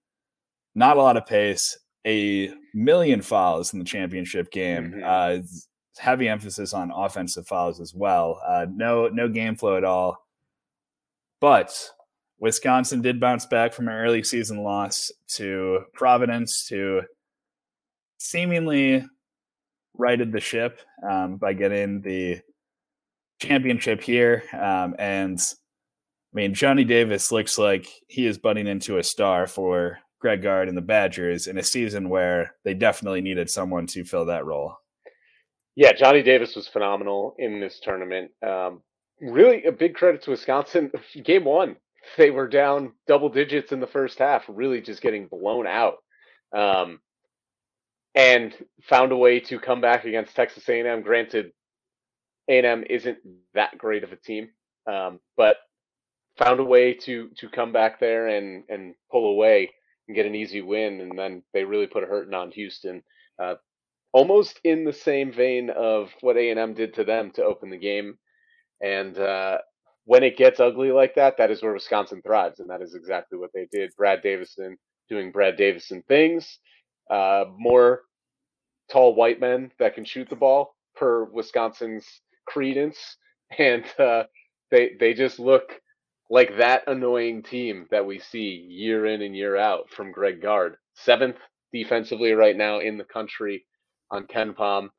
Not 0.75 0.97
a 0.97 1.01
lot 1.01 1.17
of 1.17 1.25
pace. 1.25 1.77
A 2.05 2.53
million 2.73 3.21
fouls 3.21 3.73
in 3.73 3.79
the 3.79 3.85
championship 3.85 4.51
game. 4.51 4.93
Mm-hmm. 4.97 5.03
Uh, 5.03 5.47
heavy 5.97 6.27
emphasis 6.27 6.73
on 6.73 6.91
offensive 6.91 7.47
fouls 7.47 7.79
as 7.79 7.93
well. 7.95 8.41
Uh, 8.45 8.67
no 8.69 9.07
no 9.07 9.27
game 9.27 9.55
flow 9.55 9.77
at 9.77 9.83
all. 9.83 10.17
But 11.41 11.73
Wisconsin 12.39 13.01
did 13.01 13.19
bounce 13.19 13.45
back 13.45 13.73
from 13.73 13.87
an 13.87 13.95
early 13.95 14.23
season 14.23 14.61
loss 14.61 15.11
to 15.29 15.81
Providence 15.93 16.67
to 16.67 17.01
seemingly 18.19 19.05
righted 19.97 20.31
the 20.31 20.39
ship 20.39 20.79
um, 21.09 21.37
by 21.37 21.53
getting 21.53 22.01
the 22.01 22.41
championship 23.39 24.01
here. 24.01 24.43
Um, 24.53 24.95
and 24.99 25.39
I 25.39 26.35
mean, 26.35 26.53
Johnny 26.53 26.83
Davis 26.83 27.31
looks 27.31 27.57
like 27.57 27.87
he 28.07 28.25
is 28.25 28.37
butting 28.37 28.67
into 28.67 28.97
a 28.97 29.03
star 29.03 29.47
for 29.47 29.99
Greg 30.19 30.41
Gard 30.41 30.67
and 30.67 30.77
the 30.77 30.81
Badgers 30.81 31.47
in 31.47 31.57
a 31.57 31.63
season 31.63 32.09
where 32.09 32.55
they 32.63 32.73
definitely 32.73 33.21
needed 33.21 33.49
someone 33.49 33.87
to 33.87 34.03
fill 34.03 34.25
that 34.25 34.45
role. 34.45 34.75
Yeah, 35.75 35.91
Johnny 35.93 36.23
Davis 36.23 36.55
was 36.55 36.67
phenomenal 36.67 37.35
in 37.37 37.59
this 37.59 37.79
tournament. 37.79 38.31
Um, 38.45 38.81
really, 39.21 39.63
a 39.65 39.71
big 39.71 39.93
credit 39.93 40.21
to 40.23 40.31
Wisconsin. 40.31 40.91
Game 41.23 41.43
one, 41.43 41.75
they 42.17 42.31
were 42.31 42.47
down 42.47 42.93
double 43.07 43.29
digits 43.29 43.71
in 43.71 43.79
the 43.79 43.87
first 43.87 44.19
half, 44.19 44.43
really 44.47 44.81
just 44.81 45.01
getting 45.01 45.27
blown 45.27 45.67
out, 45.67 45.97
um, 46.55 46.99
and 48.15 48.55
found 48.83 49.11
a 49.11 49.17
way 49.17 49.39
to 49.41 49.59
come 49.59 49.81
back 49.81 50.05
against 50.05 50.35
Texas 50.35 50.67
A&M. 50.69 51.01
Granted, 51.01 51.51
A&M 52.49 52.83
isn't 52.89 53.17
that 53.53 53.77
great 53.77 54.03
of 54.03 54.13
a 54.13 54.15
team, 54.15 54.49
um, 54.87 55.19
but 55.35 55.57
found 56.37 56.59
a 56.59 56.63
way 56.63 56.93
to 56.93 57.29
to 57.37 57.49
come 57.49 57.71
back 57.71 57.99
there 57.99 58.27
and 58.27 58.63
and 58.69 58.95
pull 59.11 59.31
away 59.31 59.71
and 60.07 60.15
get 60.15 60.25
an 60.25 60.35
easy 60.35 60.61
win. 60.61 61.01
And 61.01 61.17
then 61.17 61.43
they 61.53 61.63
really 61.63 61.87
put 61.87 62.03
a 62.03 62.07
hurting 62.07 62.33
on 62.33 62.51
Houston, 62.51 63.03
uh, 63.41 63.55
almost 64.13 64.59
in 64.63 64.85
the 64.85 64.93
same 64.93 65.31
vein 65.33 65.69
of 65.69 66.09
what 66.21 66.37
A&M 66.37 66.73
did 66.73 66.93
to 66.95 67.03
them 67.03 67.31
to 67.31 67.43
open 67.43 67.69
the 67.69 67.77
game. 67.77 68.17
And 68.81 69.17
uh, 69.17 69.59
when 70.05 70.23
it 70.23 70.37
gets 70.37 70.59
ugly 70.59 70.91
like 70.91 71.15
that, 71.15 71.37
that 71.37 71.51
is 71.51 71.63
where 71.63 71.73
Wisconsin 71.73 72.21
thrives, 72.21 72.59
and 72.59 72.69
that 72.69 72.81
is 72.81 72.93
exactly 72.93 73.39
what 73.39 73.51
they 73.53 73.67
did. 73.71 73.91
Brad 73.97 74.21
Davison 74.21 74.77
doing 75.09 75.31
Brad 75.31 75.57
Davison 75.57 76.03
things, 76.07 76.59
uh, 77.09 77.45
more 77.57 78.01
tall 78.91 79.15
white 79.15 79.39
men 79.39 79.71
that 79.79 79.95
can 79.95 80.05
shoot 80.05 80.29
the 80.29 80.35
ball 80.35 80.75
per 80.95 81.25
Wisconsin's 81.25 82.05
credence, 82.45 83.17
and 83.57 83.85
uh, 83.99 84.23
they 84.71 84.91
they 84.99 85.13
just 85.13 85.39
look 85.39 85.81
like 86.29 86.57
that 86.57 86.83
annoying 86.87 87.43
team 87.43 87.85
that 87.91 88.05
we 88.05 88.19
see 88.19 88.65
year 88.67 89.05
in 89.05 89.21
and 89.21 89.35
year 89.35 89.57
out 89.57 89.89
from 89.89 90.11
Greg 90.11 90.41
Gard. 90.41 90.77
Seventh 90.95 91.37
defensively 91.71 92.31
right 92.31 92.55
now 92.55 92.79
in 92.79 92.97
the 92.97 93.03
country 93.03 93.65
on 94.09 94.25
KenPom. 94.25 94.89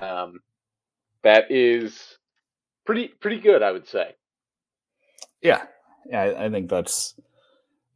Um, 0.00 0.40
that 1.22 1.50
is 1.50 2.18
pretty 2.86 3.08
pretty 3.08 3.40
good, 3.40 3.62
I 3.62 3.72
would 3.72 3.86
say. 3.86 4.14
Yeah, 5.42 5.62
yeah, 6.08 6.22
I, 6.22 6.46
I 6.46 6.50
think 6.50 6.70
that's 6.70 7.14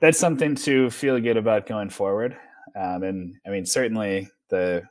that's 0.01 0.19
something 0.19 0.55
to 0.57 0.91
feel 0.91 1.21
good 1.21 1.37
about 1.37 1.67
going 1.67 1.91
forward. 1.91 2.37
Um, 2.79 3.03
and 3.03 3.35
I 3.47 3.51
mean, 3.51 3.67
certainly 3.67 4.29
the 4.51 4.83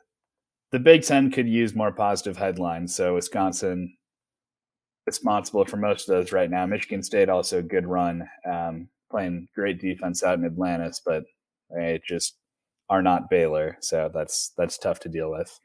the 0.72 0.78
Big 0.78 1.02
Ten 1.02 1.30
could 1.30 1.48
use 1.48 1.74
more 1.74 1.92
positive 1.92 2.36
headlines. 2.36 2.94
So 2.94 3.14
Wisconsin 3.14 3.96
responsible 5.06 5.64
for 5.64 5.76
most 5.76 6.08
of 6.08 6.14
those 6.14 6.32
right 6.32 6.50
now. 6.50 6.66
Michigan 6.66 7.02
State 7.02 7.28
also 7.28 7.58
a 7.58 7.62
good 7.62 7.86
run, 7.86 8.26
um, 8.50 8.88
playing 9.10 9.48
great 9.54 9.80
defense 9.80 10.22
out 10.22 10.38
in 10.38 10.44
Atlantis, 10.44 11.00
but 11.04 11.24
they 11.70 12.00
just 12.06 12.36
are 12.90 13.02
not 13.02 13.30
Baylor, 13.30 13.76
so 13.80 14.10
that's 14.12 14.52
that's 14.56 14.78
tough 14.78 15.00
to 15.00 15.08
deal 15.08 15.30
with. 15.30 15.58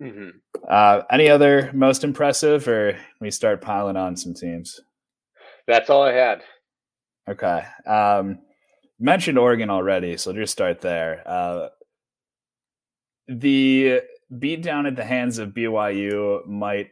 Mm-hmm. 0.00 0.30
Uh, 0.68 1.02
any 1.10 1.28
other 1.28 1.70
most 1.74 2.04
impressive, 2.04 2.66
or 2.68 2.98
we 3.20 3.30
start 3.30 3.60
piling 3.60 3.96
on 3.96 4.16
some 4.16 4.34
teams? 4.34 4.80
That's 5.66 5.90
all 5.90 6.02
I 6.02 6.12
had. 6.12 6.42
Okay. 7.28 7.62
Um, 7.86 8.38
mentioned 9.00 9.38
Oregon 9.38 9.70
already, 9.70 10.16
so 10.16 10.32
just 10.32 10.52
start 10.52 10.80
there. 10.80 11.22
Uh, 11.26 11.68
the 13.28 14.00
beat 14.38 14.62
down 14.62 14.86
at 14.86 14.96
the 14.96 15.04
hands 15.04 15.38
of 15.38 15.50
BYU 15.50 16.46
might 16.46 16.90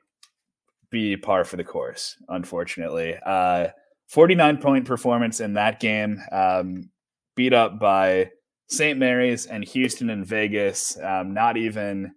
be 0.91 1.17
par 1.17 1.45
for 1.45 1.57
the 1.57 1.65
course, 1.65 2.17
unfortunately. 2.29 3.17
Uh, 3.25 3.69
49 4.09 4.57
point 4.59 4.85
performance 4.87 5.41
in 5.41 5.55
that 5.55 5.81
game, 5.81 6.21
um, 6.33 6.91
beat 7.37 7.53
up 7.53 7.79
by 7.79 8.31
St. 8.69 8.99
Mary's 8.99 9.47
and 9.47 9.65
Houston 9.65 10.11
and 10.11 10.27
Vegas, 10.27 10.99
um, 11.03 11.35
not 11.35 11.57
even 11.57 12.13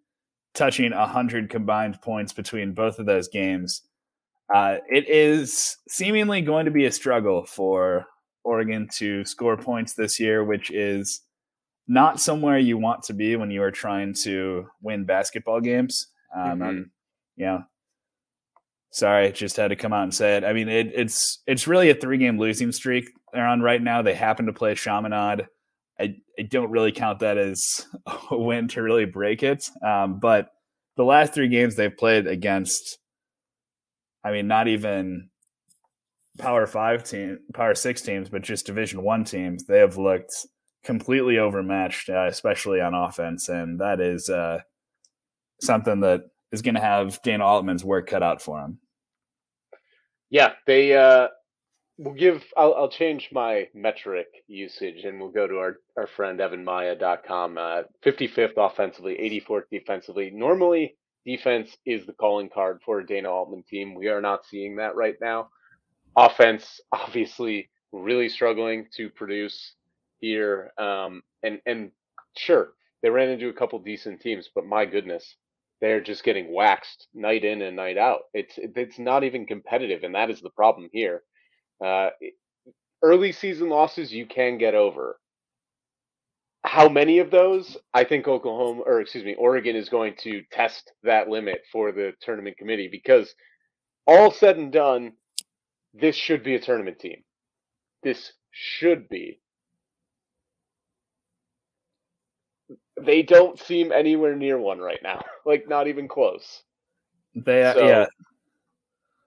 touching 0.53 0.91
100 0.91 1.49
combined 1.49 2.01
points 2.01 2.34
between 2.34 2.73
both 2.73 2.99
of 2.99 3.05
those 3.05 3.27
games. 3.27 3.81
Uh, 4.53 4.77
it 4.89 5.07
is 5.07 5.77
seemingly 5.88 6.41
going 6.41 6.65
to 6.65 6.72
be 6.72 6.85
a 6.85 6.91
struggle 6.91 7.45
for 7.45 8.05
Oregon 8.43 8.88
to 8.97 9.23
score 9.26 9.57
points 9.57 9.93
this 9.93 10.19
year, 10.19 10.43
which 10.43 10.72
is 10.72 11.22
not 11.88 12.19
somewhere 12.19 12.57
you 12.57 12.77
want 12.77 13.03
to 13.03 13.13
be 13.13 13.35
when 13.35 13.51
you 13.51 13.61
are 13.63 13.72
trying 13.72 14.13
to 14.23 14.68
win 14.81 15.05
basketball 15.05 15.61
games. 15.61 16.07
Um, 16.35 16.59
mm-hmm. 16.59 16.81
you 17.35 17.45
know, 17.45 17.63
Sorry, 18.93 19.31
just 19.31 19.55
had 19.55 19.69
to 19.69 19.77
come 19.77 19.93
out 19.93 20.03
and 20.03 20.13
say 20.13 20.35
it. 20.35 20.43
I 20.43 20.51
mean, 20.51 20.68
it, 20.68 20.91
it's 20.93 21.39
it's 21.47 21.65
really 21.65 21.89
a 21.89 21.95
three 21.95 22.18
game 22.18 22.38
losing 22.38 22.73
streak 22.73 23.09
they're 23.34 23.47
on 23.47 23.61
right 23.61 23.81
now. 23.81 24.01
They 24.01 24.13
happen 24.13 24.45
to 24.47 24.53
play 24.53 24.76
Chaminade. 24.76 25.47
I, 25.99 26.15
I 26.38 26.41
don't 26.43 26.72
really 26.72 26.91
count 26.91 27.19
that 27.19 27.38
as 27.38 27.85
a 28.31 28.38
win 28.38 28.68
to 28.69 28.81
really 28.81 29.05
break 29.05 29.43
it. 29.43 29.69
Um, 29.81 30.19
but 30.19 30.49
the 30.97 31.05
last 31.05 31.34
three 31.34 31.47
games 31.47 31.76
they've 31.76 31.95
played 31.95 32.27
against, 32.27 32.97
I 34.26 34.31
mean, 34.31 34.47
not 34.47 34.68
even 34.68 35.30
Power 36.37 36.65
Five 36.65 37.03
team, 37.03 37.39
Power 37.53 37.75
Six 37.75 38.01
teams, 38.01 38.29
but 38.29 38.41
just 38.41 38.65
Division 38.65 39.03
One 39.03 39.23
teams, 39.23 39.65
they 39.65 39.79
have 39.79 39.97
looked 39.97 40.33
completely 40.83 41.37
overmatched, 41.37 42.09
uh, 42.09 42.27
especially 42.27 42.81
on 42.81 42.93
offense, 42.93 43.49
and 43.49 43.79
that 43.79 43.99
is 43.99 44.29
uh, 44.29 44.59
something 45.61 45.99
that 46.01 46.21
is 46.51 46.61
going 46.61 46.75
to 46.75 46.81
have 46.81 47.21
Dana 47.21 47.45
Altman's 47.45 47.85
work 47.85 48.07
cut 48.07 48.23
out 48.23 48.41
for 48.41 48.59
him. 48.59 48.79
Yeah, 50.29 50.53
they 50.65 50.95
uh, 50.95 51.27
will 51.97 52.13
give. 52.13 52.43
I'll, 52.55 52.73
I'll 52.73 52.89
change 52.89 53.29
my 53.31 53.67
metric 53.73 54.27
usage, 54.47 55.03
and 55.03 55.19
we'll 55.19 55.31
go 55.31 55.47
to 55.47 55.57
our 55.57 55.77
our 55.97 56.07
friend 56.07 56.39
EvanMiya.com. 56.39 57.57
Uh, 57.57 57.81
55th 58.05 58.53
offensively, 58.57 59.17
84th 59.47 59.63
defensively. 59.69 60.31
Normally, 60.31 60.95
defense 61.25 61.75
is 61.85 62.05
the 62.05 62.13
calling 62.13 62.49
card 62.49 62.79
for 62.85 62.99
a 62.99 63.05
Dana 63.05 63.29
Altman 63.29 63.63
team. 63.63 63.93
We 63.93 64.07
are 64.07 64.21
not 64.21 64.45
seeing 64.45 64.77
that 64.77 64.95
right 64.95 65.15
now. 65.21 65.49
Offense, 66.15 66.81
obviously, 66.91 67.69
really 67.91 68.29
struggling 68.29 68.88
to 68.97 69.09
produce 69.09 69.73
here. 70.19 70.71
Um, 70.77 71.23
and 71.43 71.59
and 71.65 71.91
sure, 72.38 72.73
they 73.01 73.09
ran 73.09 73.29
into 73.29 73.49
a 73.49 73.53
couple 73.53 73.79
decent 73.79 74.21
teams, 74.21 74.49
but 74.53 74.65
my 74.65 74.85
goodness, 74.85 75.35
they're 75.81 76.01
just 76.01 76.23
getting 76.23 76.53
waxed 76.53 77.07
night 77.13 77.43
in 77.43 77.61
and 77.61 77.75
night 77.75 77.97
out. 77.97 78.21
It's 78.33 78.53
it's 78.57 78.99
not 78.99 79.23
even 79.23 79.45
competitive, 79.45 80.03
and 80.03 80.15
that 80.15 80.29
is 80.29 80.41
the 80.41 80.51
problem 80.51 80.89
here. 80.91 81.23
Uh, 81.83 82.09
early 83.01 83.31
season 83.31 83.69
losses 83.69 84.13
you 84.13 84.25
can 84.25 84.57
get 84.57 84.75
over. 84.75 85.17
How 86.63 86.88
many 86.88 87.17
of 87.17 87.31
those? 87.31 87.75
I 87.93 88.03
think 88.03 88.27
Oklahoma, 88.27 88.81
or 88.85 89.01
excuse 89.01 89.25
me, 89.25 89.33
Oregon 89.35 89.75
is 89.75 89.89
going 89.89 90.13
to 90.19 90.43
test 90.51 90.91
that 91.03 91.27
limit 91.27 91.61
for 91.71 91.91
the 91.91 92.13
tournament 92.21 92.57
committee 92.57 92.88
because 92.91 93.33
all 94.05 94.29
said 94.29 94.57
and 94.57 94.71
done, 94.71 95.13
this 95.93 96.15
should 96.15 96.43
be 96.43 96.55
a 96.55 96.59
tournament 96.59 96.99
team. 96.99 97.23
This 98.03 98.34
should 98.51 99.09
be 99.09 99.39
they 103.05 103.22
don't 103.22 103.59
seem 103.59 103.91
anywhere 103.91 104.35
near 104.35 104.57
one 104.57 104.80
right 104.80 104.99
now. 105.03 105.22
like 105.45 105.68
not 105.68 105.88
even 105.88 106.07
close. 106.07 106.63
They 107.35 107.63
uh, 107.63 107.73
so, 107.73 107.88
yeah. 107.88 108.05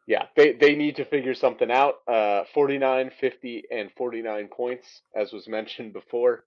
Yeah, 0.06 0.26
they 0.36 0.52
they 0.52 0.74
need 0.74 0.96
to 0.96 1.04
figure 1.04 1.34
something 1.34 1.70
out. 1.70 1.94
Uh 2.06 2.44
49, 2.52 3.10
50 3.18 3.64
and 3.70 3.90
49 3.96 4.48
points 4.48 5.02
as 5.16 5.32
was 5.32 5.48
mentioned 5.48 5.92
before. 5.92 6.44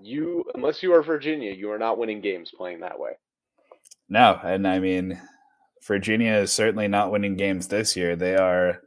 You 0.00 0.44
unless 0.54 0.82
you 0.82 0.92
are 0.94 1.02
Virginia, 1.02 1.52
you 1.52 1.70
are 1.72 1.78
not 1.78 1.98
winning 1.98 2.20
games 2.20 2.52
playing 2.56 2.80
that 2.80 2.98
way. 2.98 3.12
No, 4.08 4.38
and 4.42 4.66
I 4.66 4.78
mean 4.78 5.20
Virginia 5.82 6.34
is 6.34 6.52
certainly 6.52 6.88
not 6.88 7.10
winning 7.10 7.36
games 7.36 7.68
this 7.68 7.96
year. 7.96 8.14
They 8.14 8.36
are 8.36 8.80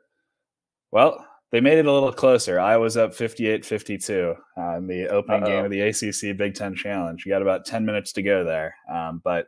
well, 0.92 1.26
they 1.52 1.62
made 1.62 1.80
it 1.80 1.86
a 1.86 1.92
little 1.92 2.14
closer. 2.14 2.60
I 2.60 2.78
was 2.78 2.96
up 2.98 3.14
58 3.14 3.66
52 3.66 4.36
uh, 4.58 4.78
in 4.78 4.88
the 4.88 5.08
opening 5.08 5.44
Uh-oh. 5.44 5.50
game 5.50 5.66
of 5.66 5.72
the 5.72 5.82
ACC 5.82 6.38
Big 6.38 6.54
Ten 6.54 6.76
Challenge. 6.76 7.26
You 7.26 7.32
got 7.32 7.42
about 7.42 7.66
10 7.66 7.86
minutes 7.86 8.14
to 8.14 8.22
go 8.22 8.44
there. 8.44 8.76
Um, 8.92 9.22
but 9.24 9.48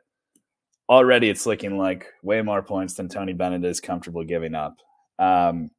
already 0.89 1.29
it's 1.29 1.45
looking 1.45 1.77
like 1.77 2.07
way 2.23 2.41
more 2.41 2.61
points 2.61 2.95
than 2.95 3.07
Tony 3.07 3.33
Bennett 3.33 3.63
is 3.63 3.79
comfortable 3.79 4.23
giving 4.23 4.55
up. 4.55 4.77
Um, 5.19 5.69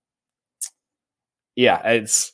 yeah, 1.57 1.87
it's 1.87 2.33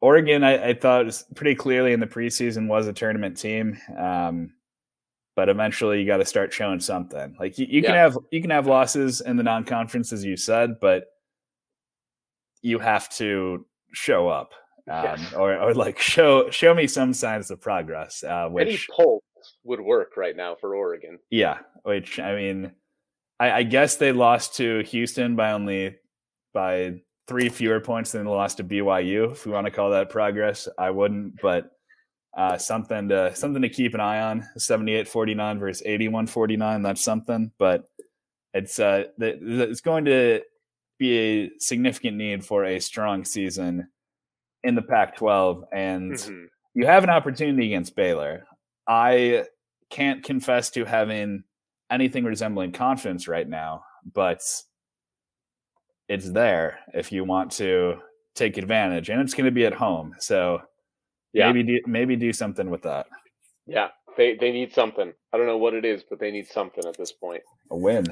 Oregon. 0.00 0.44
I, 0.44 0.68
I, 0.68 0.74
thought 0.74 1.06
was 1.06 1.24
pretty 1.34 1.54
clearly 1.54 1.92
in 1.92 2.00
the 2.00 2.06
preseason 2.06 2.68
was 2.68 2.86
a 2.86 2.92
tournament 2.92 3.38
team, 3.38 3.78
um, 3.98 4.52
but 5.34 5.48
eventually 5.48 6.00
you 6.00 6.06
got 6.06 6.18
to 6.18 6.24
start 6.24 6.52
showing 6.52 6.78
something. 6.78 7.34
Like 7.40 7.58
you, 7.58 7.66
you 7.68 7.80
yeah. 7.80 7.88
can 7.88 7.96
have 7.96 8.18
you 8.30 8.40
can 8.40 8.50
have 8.50 8.66
losses 8.66 9.20
in 9.22 9.36
the 9.36 9.42
non-conference, 9.42 10.12
as 10.12 10.24
you 10.24 10.36
said, 10.36 10.78
but 10.80 11.06
you 12.64 12.78
have 12.78 13.10
to 13.10 13.66
show 13.92 14.26
up 14.28 14.52
um, 14.90 15.04
yes. 15.04 15.32
or, 15.34 15.56
or 15.58 15.74
like 15.74 15.98
show 16.00 16.50
show 16.50 16.74
me 16.74 16.86
some 16.86 17.12
signs 17.12 17.50
of 17.50 17.60
progress. 17.60 18.24
Uh, 18.24 18.48
which 18.48 18.68
Eddie 18.68 18.80
Polk 18.90 19.22
would 19.64 19.80
work 19.80 20.16
right 20.16 20.34
now 20.34 20.54
for 20.54 20.74
Oregon. 20.74 21.18
Yeah, 21.30 21.58
which 21.82 22.18
I 22.18 22.34
mean, 22.34 22.72
I, 23.38 23.50
I 23.50 23.62
guess 23.64 23.96
they 23.96 24.12
lost 24.12 24.56
to 24.56 24.82
Houston 24.84 25.36
by 25.36 25.52
only 25.52 25.96
by 26.54 27.02
three 27.28 27.50
fewer 27.50 27.80
points 27.80 28.12
than 28.12 28.24
they 28.24 28.30
lost 28.30 28.56
to 28.56 28.64
BYU. 28.64 29.32
If 29.32 29.44
we 29.44 29.52
want 29.52 29.66
to 29.66 29.70
call 29.70 29.90
that 29.90 30.08
progress, 30.08 30.66
I 30.78 30.90
wouldn't, 30.90 31.40
but 31.42 31.70
uh, 32.36 32.56
something 32.56 33.10
to 33.10 33.34
something 33.36 33.62
to 33.62 33.68
keep 33.68 33.92
an 33.92 34.00
eye 34.00 34.22
on. 34.22 34.46
78-49 34.58 35.60
versus 35.60 35.86
81-49. 35.86 36.82
That's 36.82 37.04
something, 37.04 37.52
but 37.58 37.84
it's 38.54 38.78
uh, 38.78 39.04
it's 39.18 39.80
going 39.82 40.06
to 40.06 40.40
be 40.98 41.18
a 41.18 41.50
significant 41.58 42.16
need 42.16 42.44
for 42.44 42.64
a 42.64 42.80
strong 42.80 43.24
season 43.24 43.88
in 44.62 44.74
the 44.74 44.82
Pac-12, 44.82 45.62
and 45.72 46.12
mm-hmm. 46.12 46.44
you 46.74 46.86
have 46.86 47.04
an 47.04 47.10
opportunity 47.10 47.66
against 47.66 47.96
Baylor. 47.96 48.46
I 48.88 49.44
can't 49.90 50.22
confess 50.22 50.70
to 50.70 50.84
having 50.84 51.44
anything 51.90 52.24
resembling 52.24 52.72
confidence 52.72 53.28
right 53.28 53.48
now, 53.48 53.84
but 54.12 54.40
it's 56.08 56.30
there 56.30 56.78
if 56.92 57.12
you 57.12 57.24
want 57.24 57.52
to 57.52 57.96
take 58.34 58.56
advantage, 58.56 59.10
and 59.10 59.20
it's 59.20 59.34
going 59.34 59.46
to 59.46 59.50
be 59.50 59.66
at 59.66 59.74
home. 59.74 60.14
So 60.18 60.60
yeah. 61.32 61.52
maybe 61.52 61.62
do, 61.62 61.80
maybe 61.86 62.16
do 62.16 62.32
something 62.32 62.70
with 62.70 62.82
that. 62.82 63.06
Yeah, 63.66 63.88
they 64.16 64.36
they 64.36 64.50
need 64.50 64.72
something. 64.72 65.12
I 65.32 65.36
don't 65.36 65.46
know 65.46 65.58
what 65.58 65.74
it 65.74 65.84
is, 65.84 66.02
but 66.08 66.20
they 66.20 66.30
need 66.30 66.48
something 66.48 66.84
at 66.86 66.96
this 66.96 67.12
point. 67.12 67.42
A 67.70 67.76
win. 67.76 68.04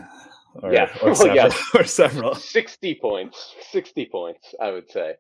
Or, 0.55 0.73
yeah, 0.73 0.91
or 1.03 1.15
several, 1.15 1.37
yeah. 1.37 1.51
or 1.75 1.85
several. 1.85 2.35
Sixty 2.35 2.95
points. 2.95 3.55
Sixty 3.71 4.07
points, 4.07 4.55
I 4.61 4.71
would 4.71 4.91
say. 4.91 5.15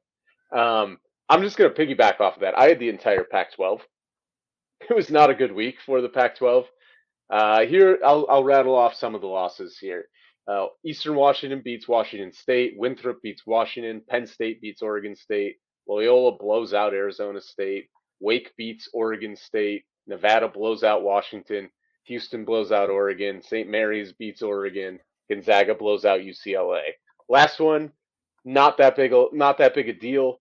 Um, 0.54 0.98
I'm 1.28 1.42
just 1.42 1.56
going 1.56 1.72
to 1.72 1.78
piggyback 1.86 2.20
off 2.20 2.34
of 2.36 2.40
that. 2.42 2.58
I 2.58 2.68
had 2.68 2.78
the 2.78 2.90
entire 2.90 3.24
Pac-12. 3.24 3.80
It 4.90 4.94
was 4.94 5.10
not 5.10 5.30
a 5.30 5.34
good 5.34 5.52
week 5.52 5.76
for 5.86 6.00
the 6.02 6.08
Pac-12. 6.08 6.64
Uh, 7.30 7.64
here, 7.64 7.98
I'll, 8.04 8.26
I'll 8.28 8.44
rattle 8.44 8.74
off 8.74 8.94
some 8.94 9.14
of 9.14 9.22
the 9.22 9.26
losses 9.28 9.78
here. 9.80 10.04
Uh, 10.46 10.66
Eastern 10.84 11.14
Washington 11.14 11.62
beats 11.64 11.88
Washington 11.88 12.32
State. 12.32 12.74
Winthrop 12.76 13.22
beats 13.22 13.46
Washington. 13.46 14.02
Penn 14.08 14.26
State 14.26 14.60
beats 14.60 14.82
Oregon 14.82 15.16
State. 15.16 15.56
Loyola 15.88 16.36
blows 16.36 16.74
out 16.74 16.92
Arizona 16.92 17.40
State. 17.40 17.86
Wake 18.20 18.52
beats 18.58 18.88
Oregon 18.92 19.36
State. 19.36 19.84
Nevada 20.06 20.48
blows 20.48 20.82
out 20.82 21.02
Washington. 21.02 21.70
Houston 22.04 22.44
blows 22.44 22.72
out 22.72 22.90
Oregon. 22.90 23.40
St. 23.40 23.68
Mary's 23.68 24.12
beats 24.12 24.42
Oregon. 24.42 24.98
Gonzaga 25.30 25.74
blows 25.74 26.04
out 26.04 26.20
UCLA. 26.20 26.82
Last 27.28 27.60
one, 27.60 27.92
not 28.44 28.76
that 28.78 28.96
big, 28.96 29.12
a, 29.12 29.26
not 29.32 29.58
that 29.58 29.74
big 29.74 29.88
a 29.88 29.92
deal. 29.92 30.40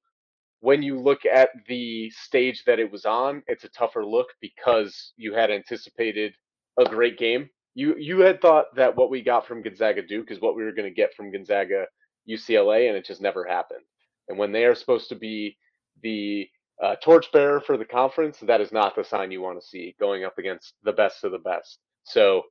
When 0.59 0.83
you 0.83 0.99
look 0.99 1.25
at 1.25 1.49
the 1.67 2.09
stage 2.11 2.63
that 2.65 2.79
it 2.79 2.91
was 2.91 3.05
on, 3.05 3.43
it's 3.47 3.63
a 3.63 3.69
tougher 3.69 4.05
look 4.05 4.27
because 4.41 5.13
you 5.17 5.33
had 5.33 5.49
anticipated 5.49 6.33
a 6.79 6.85
great 6.85 7.17
game. 7.17 7.49
You 7.73 7.95
you 7.97 8.19
had 8.19 8.41
thought 8.41 8.75
that 8.75 8.95
what 8.95 9.09
we 9.09 9.21
got 9.21 9.47
from 9.47 9.61
Gonzaga 9.61 10.01
Duke 10.01 10.29
is 10.29 10.41
what 10.41 10.55
we 10.55 10.63
were 10.63 10.73
going 10.73 10.89
to 10.89 10.93
get 10.95 11.13
from 11.15 11.31
Gonzaga 11.31 11.85
UCLA, 12.29 12.87
and 12.87 12.97
it 12.97 13.05
just 13.05 13.21
never 13.21 13.45
happened. 13.45 13.85
And 14.27 14.37
when 14.37 14.51
they 14.51 14.65
are 14.65 14.75
supposed 14.75 15.09
to 15.09 15.15
be 15.15 15.57
the 16.03 16.47
uh, 16.81 16.95
torchbearer 17.03 17.61
for 17.61 17.77
the 17.77 17.85
conference, 17.85 18.39
that 18.39 18.61
is 18.61 18.71
not 18.71 18.95
the 18.95 19.03
sign 19.03 19.31
you 19.31 19.41
want 19.41 19.59
to 19.59 19.65
see 19.65 19.95
going 19.99 20.23
up 20.23 20.37
against 20.37 20.73
the 20.83 20.93
best 20.93 21.23
of 21.23 21.31
the 21.31 21.39
best. 21.39 21.79
So, 22.03 22.43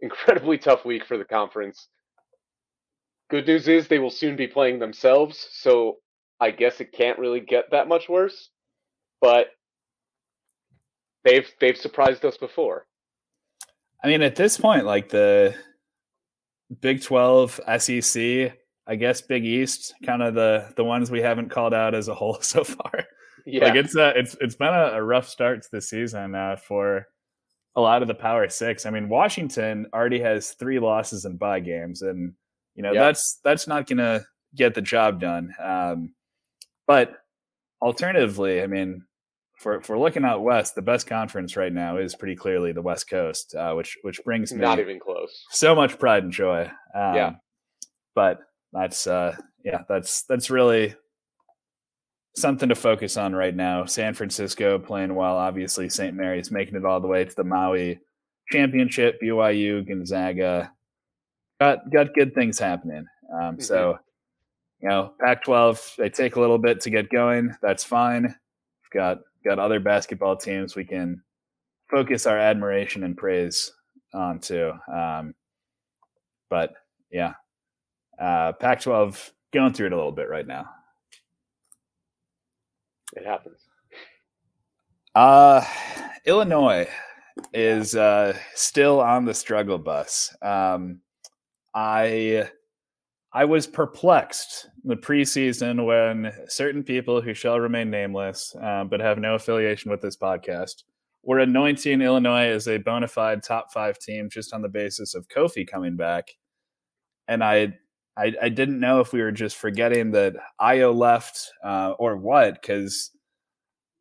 incredibly 0.00 0.58
tough 0.58 0.84
week 0.84 1.04
for 1.04 1.18
the 1.18 1.24
conference. 1.24 1.88
Good 3.30 3.46
news 3.46 3.68
is 3.68 3.88
they 3.88 3.98
will 3.98 4.10
soon 4.10 4.36
be 4.36 4.46
playing 4.46 4.78
themselves, 4.78 5.48
so 5.52 5.96
I 6.40 6.50
guess 6.50 6.80
it 6.80 6.92
can't 6.92 7.18
really 7.18 7.40
get 7.40 7.70
that 7.72 7.88
much 7.88 8.08
worse. 8.08 8.50
But 9.20 9.48
they've 11.24 11.48
they've 11.60 11.76
surprised 11.76 12.24
us 12.24 12.36
before. 12.36 12.86
I 14.02 14.08
mean, 14.08 14.22
at 14.22 14.36
this 14.36 14.56
point, 14.56 14.86
like 14.86 15.08
the 15.08 15.54
Big 16.80 17.02
Twelve, 17.02 17.60
SEC, 17.78 18.52
I 18.86 18.94
guess 18.96 19.20
Big 19.20 19.44
East, 19.44 19.94
kind 20.04 20.22
of 20.22 20.34
the 20.34 20.72
the 20.76 20.84
ones 20.84 21.10
we 21.10 21.20
haven't 21.20 21.50
called 21.50 21.74
out 21.74 21.94
as 21.94 22.08
a 22.08 22.14
whole 22.14 22.38
so 22.40 22.64
far. 22.64 23.04
Yeah, 23.44 23.66
like 23.66 23.74
it's 23.74 23.96
uh, 23.96 24.12
it's 24.14 24.36
it's 24.40 24.56
been 24.56 24.68
a, 24.68 24.92
a 24.94 25.02
rough 25.02 25.28
start 25.28 25.62
to 25.62 25.68
the 25.70 25.82
season 25.82 26.34
uh, 26.34 26.56
for 26.56 27.06
a 27.78 27.80
lot 27.80 28.02
of 28.02 28.08
the 28.08 28.14
Power 28.14 28.48
Six. 28.48 28.86
I 28.86 28.90
mean, 28.90 29.08
Washington 29.08 29.86
already 29.94 30.18
has 30.20 30.50
three 30.50 30.80
losses 30.80 31.24
in 31.24 31.36
bye 31.36 31.60
games, 31.60 32.02
and 32.02 32.34
you 32.74 32.82
know 32.82 32.92
that's 32.92 33.38
that's 33.44 33.68
not 33.68 33.86
going 33.86 33.98
to 33.98 34.26
get 34.56 34.74
the 34.74 34.82
job 34.82 35.20
done. 35.20 35.54
Um, 35.62 36.12
but 36.88 37.12
alternatively, 37.80 38.62
I 38.62 38.66
mean, 38.66 39.04
for 39.60 39.80
for 39.80 39.96
looking 39.96 40.24
out 40.24 40.42
west, 40.42 40.74
the 40.74 40.82
best 40.82 41.06
conference 41.06 41.56
right 41.56 41.72
now 41.72 41.98
is 41.98 42.16
pretty 42.16 42.34
clearly 42.34 42.72
the 42.72 42.82
West 42.82 43.08
Coast, 43.08 43.54
uh, 43.54 43.74
which 43.74 43.96
which 44.02 44.24
brings 44.24 44.52
me 44.52 44.60
not 44.60 44.80
even 44.80 44.98
close. 44.98 45.44
So 45.50 45.76
much 45.76 46.00
pride 46.00 46.24
and 46.24 46.32
joy. 46.32 46.64
Um, 46.96 47.14
yeah, 47.14 47.34
but 48.16 48.40
that's 48.72 49.06
uh, 49.06 49.36
yeah, 49.64 49.82
that's 49.88 50.22
that's 50.22 50.50
really 50.50 50.96
something 52.40 52.68
to 52.68 52.74
focus 52.74 53.16
on 53.16 53.34
right 53.34 53.54
now. 53.54 53.84
San 53.84 54.14
Francisco 54.14 54.78
playing 54.78 55.14
well, 55.14 55.36
obviously. 55.36 55.88
St. 55.88 56.14
Mary's 56.14 56.50
making 56.50 56.76
it 56.76 56.84
all 56.84 57.00
the 57.00 57.08
way 57.08 57.24
to 57.24 57.34
the 57.34 57.44
Maui 57.44 58.00
Championship. 58.50 59.20
BYU, 59.22 59.86
Gonzaga, 59.86 60.72
got 61.60 61.90
got 61.90 62.14
good 62.14 62.34
things 62.34 62.58
happening. 62.58 63.06
Um, 63.32 63.40
mm-hmm. 63.40 63.60
So, 63.60 63.98
you 64.80 64.88
know, 64.88 65.12
Pac-12 65.20 65.96
they 65.96 66.08
take 66.08 66.36
a 66.36 66.40
little 66.40 66.58
bit 66.58 66.80
to 66.82 66.90
get 66.90 67.10
going. 67.10 67.54
That's 67.60 67.84
fine. 67.84 68.22
We've 68.22 68.92
got 68.92 69.18
got 69.44 69.58
other 69.58 69.80
basketball 69.80 70.36
teams 70.36 70.76
we 70.76 70.84
can 70.84 71.22
focus 71.90 72.26
our 72.26 72.38
admiration 72.38 73.04
and 73.04 73.16
praise 73.16 73.72
on 74.14 74.40
too. 74.40 74.72
Um, 74.92 75.34
but 76.50 76.74
yeah, 77.10 77.34
uh, 78.18 78.52
Pac-12 78.52 79.30
going 79.52 79.72
through 79.72 79.86
it 79.86 79.92
a 79.92 79.96
little 79.96 80.12
bit 80.12 80.28
right 80.28 80.46
now. 80.46 80.68
It 83.14 83.26
happens. 83.26 83.60
Uh, 85.14 85.64
Illinois 86.26 86.88
is 87.52 87.94
uh, 87.94 88.36
still 88.54 89.00
on 89.00 89.24
the 89.24 89.34
struggle 89.34 89.78
bus. 89.78 90.34
Um, 90.42 91.00
I 91.74 92.48
I 93.32 93.44
was 93.44 93.66
perplexed 93.66 94.68
in 94.82 94.88
the 94.88 94.96
preseason 94.96 95.84
when 95.84 96.32
certain 96.48 96.82
people 96.82 97.20
who 97.20 97.34
shall 97.34 97.60
remain 97.60 97.90
nameless, 97.90 98.56
uh, 98.62 98.84
but 98.84 99.00
have 99.00 99.18
no 99.18 99.34
affiliation 99.34 99.90
with 99.90 100.00
this 100.00 100.16
podcast, 100.16 100.84
were 101.22 101.40
anointing 101.40 102.00
Illinois 102.00 102.46
as 102.46 102.68
a 102.68 102.78
bona 102.78 103.06
fide 103.06 103.42
top 103.42 103.72
five 103.72 103.98
team 103.98 104.30
just 104.30 104.54
on 104.54 104.62
the 104.62 104.68
basis 104.68 105.14
of 105.14 105.28
Kofi 105.28 105.66
coming 105.66 105.94
back. 105.94 106.30
And 107.28 107.44
I, 107.44 107.76
I, 108.18 108.34
I 108.42 108.48
didn't 108.48 108.80
know 108.80 109.00
if 109.00 109.12
we 109.12 109.22
were 109.22 109.32
just 109.32 109.56
forgetting 109.56 110.10
that 110.10 110.34
Ayo 110.60 110.94
left 110.94 111.52
uh, 111.64 111.92
or 111.98 112.16
what, 112.16 112.60
because 112.60 113.12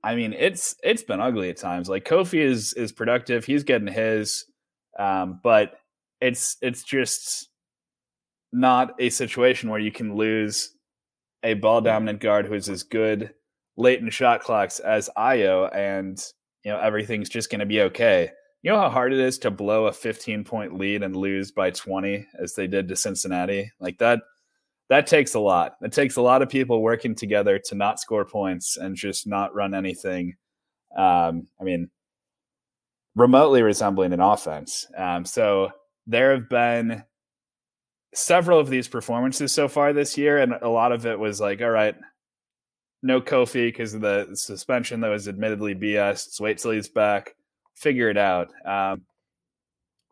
I 0.03 0.15
mean 0.15 0.33
it's 0.33 0.75
it's 0.83 1.03
been 1.03 1.21
ugly 1.21 1.49
at 1.49 1.57
times. 1.57 1.87
Like 1.87 2.05
Kofi 2.05 2.39
is 2.39 2.73
is 2.73 2.91
productive, 2.91 3.45
he's 3.45 3.63
getting 3.63 3.87
his, 3.87 4.45
um, 4.97 5.39
but 5.43 5.73
it's 6.19 6.57
it's 6.61 6.83
just 6.83 7.49
not 8.51 8.95
a 8.99 9.09
situation 9.09 9.69
where 9.69 9.79
you 9.79 9.91
can 9.91 10.15
lose 10.15 10.73
a 11.43 11.53
ball 11.53 11.81
dominant 11.81 12.19
guard 12.19 12.47
who 12.47 12.53
is 12.55 12.69
as 12.69 12.83
good 12.83 13.33
late 13.77 13.99
in 13.99 14.09
shot 14.09 14.41
clocks 14.41 14.79
as 14.79 15.09
Ayo, 15.15 15.73
and 15.75 16.19
you 16.63 16.71
know 16.71 16.79
everything's 16.79 17.29
just 17.29 17.51
going 17.51 17.59
to 17.59 17.65
be 17.65 17.81
okay. 17.81 18.31
You 18.63 18.71
know 18.71 18.79
how 18.79 18.89
hard 18.89 19.13
it 19.13 19.19
is 19.19 19.37
to 19.39 19.51
blow 19.51 19.85
a 19.85 19.93
15 19.93 20.43
point 20.43 20.77
lead 20.77 21.03
and 21.03 21.15
lose 21.15 21.51
by 21.51 21.71
20 21.71 22.27
as 22.41 22.53
they 22.53 22.67
did 22.67 22.87
to 22.87 22.95
Cincinnati. 22.95 23.71
Like 23.79 23.97
that, 23.99 24.19
that 24.89 25.07
takes 25.07 25.35
a 25.35 25.39
lot. 25.39 25.75
It 25.81 25.91
takes 25.91 26.15
a 26.15 26.21
lot 26.21 26.41
of 26.41 26.49
people 26.49 26.81
working 26.81 27.15
together 27.15 27.59
to 27.59 27.75
not 27.75 27.99
score 27.99 28.25
points 28.25 28.77
and 28.77 28.95
just 28.95 29.27
not 29.27 29.53
run 29.53 29.73
anything. 29.73 30.35
Um, 30.97 31.47
I 31.59 31.63
mean, 31.63 31.89
remotely 33.15 33.61
resembling 33.61 34.13
an 34.13 34.21
offense. 34.21 34.85
Um, 34.95 35.25
so 35.25 35.71
there 36.05 36.31
have 36.31 36.47
been 36.49 37.03
several 38.13 38.59
of 38.59 38.69
these 38.69 38.87
performances 38.87 39.51
so 39.51 39.67
far 39.67 39.91
this 39.91 40.17
year, 40.17 40.37
and 40.37 40.53
a 40.53 40.69
lot 40.69 40.91
of 40.91 41.05
it 41.05 41.19
was 41.19 41.41
like, 41.41 41.61
all 41.61 41.69
right, 41.69 41.95
no 43.03 43.19
Kofi 43.19 43.67
because 43.67 43.93
of 43.93 44.01
the 44.01 44.29
suspension 44.33 45.01
that 45.01 45.09
was 45.09 45.27
admittedly 45.27 45.75
BS. 45.75 46.07
Let's 46.07 46.39
wait 46.39 46.57
till 46.59 46.71
he's 46.71 46.89
back, 46.89 47.35
figure 47.77 48.09
it 48.09 48.17
out. 48.17 48.49
Um, 48.65 49.03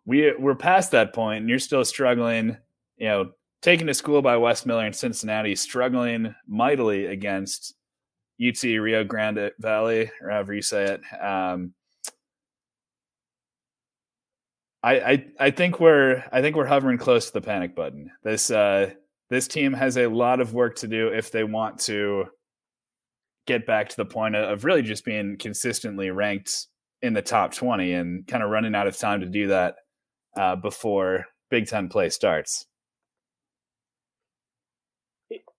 we 0.06 0.34
we're 0.38 0.56
past 0.56 0.92
that 0.92 1.14
point, 1.14 1.42
and 1.42 1.50
you're 1.50 1.60
still 1.60 1.84
struggling. 1.84 2.58
You 2.98 3.08
know, 3.08 3.32
taken 3.62 3.88
to 3.88 3.94
school 3.94 4.22
by 4.22 4.38
Wes 4.38 4.66
Miller 4.66 4.86
in 4.86 4.94
Cincinnati, 4.94 5.56
struggling 5.56 6.34
mightily 6.48 7.08
against 7.08 7.74
UT 8.46 8.62
Rio 8.64 9.04
Grande 9.04 9.52
Valley, 9.60 10.12
or 10.22 10.30
however 10.30 10.54
you 10.54 10.62
say 10.62 10.86
it. 10.86 11.02
Um, 11.22 11.74
I, 14.84 15.00
I 15.00 15.26
I 15.40 15.52
think 15.52 15.80
we're 15.80 16.24
I 16.32 16.42
think 16.42 16.56
we're 16.56 16.66
hovering 16.66 17.00
close 17.00 17.28
to 17.28 17.34
the 17.34 17.42
panic 17.42 17.76
button. 17.76 18.12
This 18.24 18.52
uh, 18.52 18.92
this 19.32 19.48
team 19.48 19.74
has 19.74 19.98
a 19.98 20.08
lot 20.08 20.40
of 20.40 20.54
work 20.54 20.76
to 20.78 20.88
do 20.88 21.08
if 21.08 21.32
they 21.32 21.44
want 21.44 21.80
to 21.82 22.26
get 23.48 23.66
back 23.66 23.90
to 23.90 23.98
the 23.98 24.06
point 24.06 24.36
of 24.36 24.66
really 24.66 24.82
just 24.82 25.06
being 25.06 25.38
consistently 25.38 26.10
ranked 26.12 26.68
in 27.02 27.14
the 27.14 27.22
top 27.22 27.54
20 27.54 27.94
and 27.94 28.28
kind 28.28 28.44
of 28.44 28.50
running 28.50 28.76
out 28.76 28.88
of 28.88 28.98
time 28.98 29.22
to 29.22 29.26
do 29.28 29.48
that 29.48 29.76
uh, 30.38 30.56
before 30.56 31.26
Big 31.50 31.68
Ten 31.68 31.88
play 31.90 32.10
starts. 32.10 32.66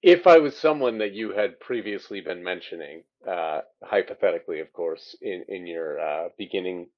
If 0.02 0.26
I 0.26 0.38
was 0.38 0.56
someone 0.56 0.98
that 0.98 1.14
you 1.14 1.32
had 1.32 1.58
previously 1.58 2.20
been 2.20 2.42
mentioning, 2.42 3.02
uh, 3.28 3.62
hypothetically, 3.82 4.60
of 4.60 4.72
course, 4.72 5.16
in 5.20 5.44
in 5.48 5.66
your 5.66 5.98
uh, 5.98 6.28
beginning 6.38 6.88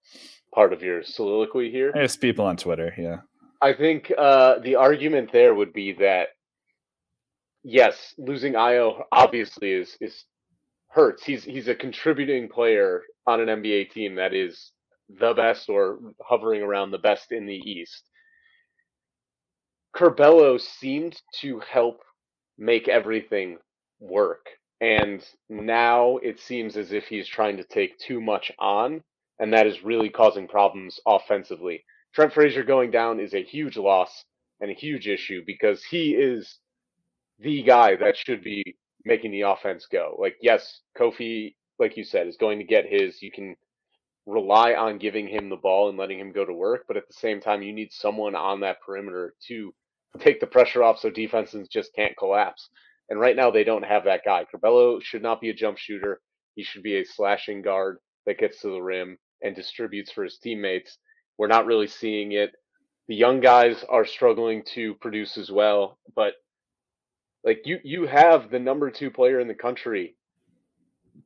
part 0.52 0.74
of 0.74 0.82
your 0.82 1.02
soliloquy 1.02 1.70
here, 1.70 1.90
there's 1.94 2.16
people 2.16 2.44
on 2.44 2.56
Twitter, 2.56 2.92
yeah. 2.98 3.20
I 3.62 3.72
think 3.72 4.12
uh, 4.16 4.58
the 4.58 4.76
argument 4.76 5.32
there 5.32 5.54
would 5.54 5.72
be 5.72 5.94
that 5.94 6.28
yes, 7.62 8.14
losing 8.18 8.54
Ayo 8.54 9.02
obviously 9.10 9.72
is 9.72 9.96
is 10.00 10.24
hurts. 10.88 11.24
He's 11.24 11.44
he's 11.44 11.68
a 11.68 11.74
contributing 11.74 12.48
player 12.48 13.02
on 13.28 13.40
an 13.40 13.62
NBA 13.62 13.90
team 13.90 14.14
that 14.14 14.34
is 14.34 14.72
the 15.20 15.34
best 15.34 15.68
or 15.68 15.98
hovering 16.20 16.62
around 16.62 16.90
the 16.90 16.98
best 16.98 17.30
in 17.30 17.44
the 17.44 17.56
East. 17.56 18.08
Curbelo 19.94 20.58
seemed 20.58 21.20
to 21.40 21.60
help 21.60 22.00
make 22.56 22.88
everything 22.88 23.58
work. 24.00 24.46
And 24.80 25.22
now 25.50 26.16
it 26.18 26.40
seems 26.40 26.76
as 26.76 26.92
if 26.92 27.06
he's 27.06 27.28
trying 27.28 27.56
to 27.58 27.64
take 27.64 27.98
too 27.98 28.20
much 28.20 28.50
on, 28.58 29.02
and 29.38 29.52
that 29.52 29.66
is 29.66 29.84
really 29.84 30.08
causing 30.08 30.48
problems 30.48 30.98
offensively. 31.06 31.84
Trent 32.14 32.32
Frazier 32.32 32.62
going 32.62 32.90
down 32.90 33.20
is 33.20 33.34
a 33.34 33.42
huge 33.42 33.76
loss 33.76 34.24
and 34.60 34.70
a 34.70 34.74
huge 34.74 35.06
issue 35.06 35.42
because 35.46 35.84
he 35.84 36.14
is 36.14 36.58
the 37.40 37.62
guy 37.62 37.96
that 37.96 38.16
should 38.16 38.42
be 38.42 38.62
making 39.04 39.32
the 39.32 39.42
offense 39.42 39.86
go. 39.90 40.16
Like, 40.18 40.36
yes, 40.40 40.80
Kofi, 40.96 41.54
like 41.78 41.96
you 41.96 42.04
said, 42.04 42.26
is 42.26 42.36
going 42.36 42.58
to 42.58 42.64
get 42.64 42.86
his. 42.86 43.22
You 43.22 43.30
can 43.30 43.56
rely 44.26 44.74
on 44.74 44.98
giving 44.98 45.26
him 45.26 45.48
the 45.48 45.56
ball 45.56 45.88
and 45.88 45.98
letting 45.98 46.20
him 46.20 46.32
go 46.32 46.44
to 46.44 46.52
work, 46.52 46.84
but 46.86 46.96
at 46.96 47.06
the 47.06 47.14
same 47.14 47.40
time, 47.40 47.62
you 47.62 47.72
need 47.72 47.92
someone 47.92 48.34
on 48.34 48.60
that 48.60 48.80
perimeter 48.80 49.34
to 49.48 49.72
take 50.18 50.40
the 50.40 50.46
pressure 50.46 50.82
off 50.82 50.98
so 50.98 51.10
defenses 51.10 51.68
just 51.68 51.94
can't 51.94 52.16
collapse. 52.16 52.68
And 53.08 53.18
right 53.18 53.36
now, 53.36 53.50
they 53.50 53.64
don't 53.64 53.84
have 53.84 54.04
that 54.04 54.22
guy. 54.24 54.44
Curbelo 54.44 55.02
should 55.02 55.22
not 55.22 55.40
be 55.40 55.48
a 55.48 55.54
jump 55.54 55.78
shooter. 55.78 56.20
He 56.54 56.62
should 56.62 56.82
be 56.82 56.96
a 56.96 57.04
slashing 57.04 57.62
guard 57.62 57.98
that 58.26 58.38
gets 58.38 58.60
to 58.60 58.68
the 58.68 58.80
rim 58.82 59.16
and 59.42 59.56
distributes 59.56 60.12
for 60.12 60.24
his 60.24 60.38
teammates. 60.38 60.98
We're 61.38 61.46
not 61.46 61.66
really 61.66 61.86
seeing 61.86 62.32
it. 62.32 62.52
The 63.06 63.14
young 63.14 63.40
guys 63.40 63.84
are 63.88 64.04
struggling 64.04 64.62
to 64.74 64.94
produce 64.96 65.38
as 65.38 65.50
well, 65.50 65.98
but 66.14 66.34
like 67.44 67.62
you 67.64 67.78
you 67.82 68.06
have 68.06 68.50
the 68.50 68.58
number 68.58 68.90
two 68.90 69.10
player 69.10 69.40
in 69.40 69.48
the 69.48 69.54
country 69.54 70.16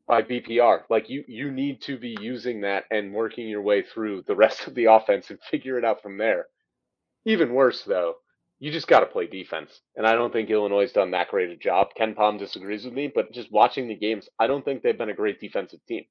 by 0.06 0.23
BPR. 0.23 0.82
Like 0.90 1.09
you 1.09 1.24
you 1.27 1.51
need 1.51 1.81
to 1.82 1.98
be 1.98 2.16
using 2.20 2.60
that 2.62 2.85
and 2.90 3.12
working 3.12 3.48
your 3.48 3.62
way 3.62 3.82
through 3.82 4.23
the 4.27 4.36
rest 4.36 4.66
of 4.66 4.74
the 4.74 4.85
offense 4.90 5.31
and 5.31 5.39
figure 5.51 5.78
it 5.78 5.85
out 5.85 6.02
from 6.02 6.19
there. 6.19 6.47
Even 7.24 7.55
worse 7.55 7.85
though, 7.85 8.16
you 8.59 8.70
just 8.70 8.89
got 8.89 9.01
to 9.01 9.06
play 9.06 9.27
defense. 9.27 9.81
And 9.97 10.06
I 10.06 10.12
don't 10.12 10.32
think 10.32 10.51
Illinois 10.51 10.82
has 10.82 10.93
done 10.93 11.10
that 11.12 11.28
great 11.28 11.51
a 11.51 11.56
job. 11.56 11.89
KenPom 11.98 12.39
disagrees 12.39 12.85
with 12.85 12.94
me, 12.94 13.10
but 13.12 13.32
just 13.32 13.51
watching 13.52 13.89
the 13.89 13.94
games, 13.94 14.28
I 14.39 14.47
don't 14.47 14.64
think 14.64 14.82
they've 14.82 14.97
been 14.97 15.10
a 15.10 15.14
great 15.14 15.40
defensive 15.40 15.81
team. 15.86 16.05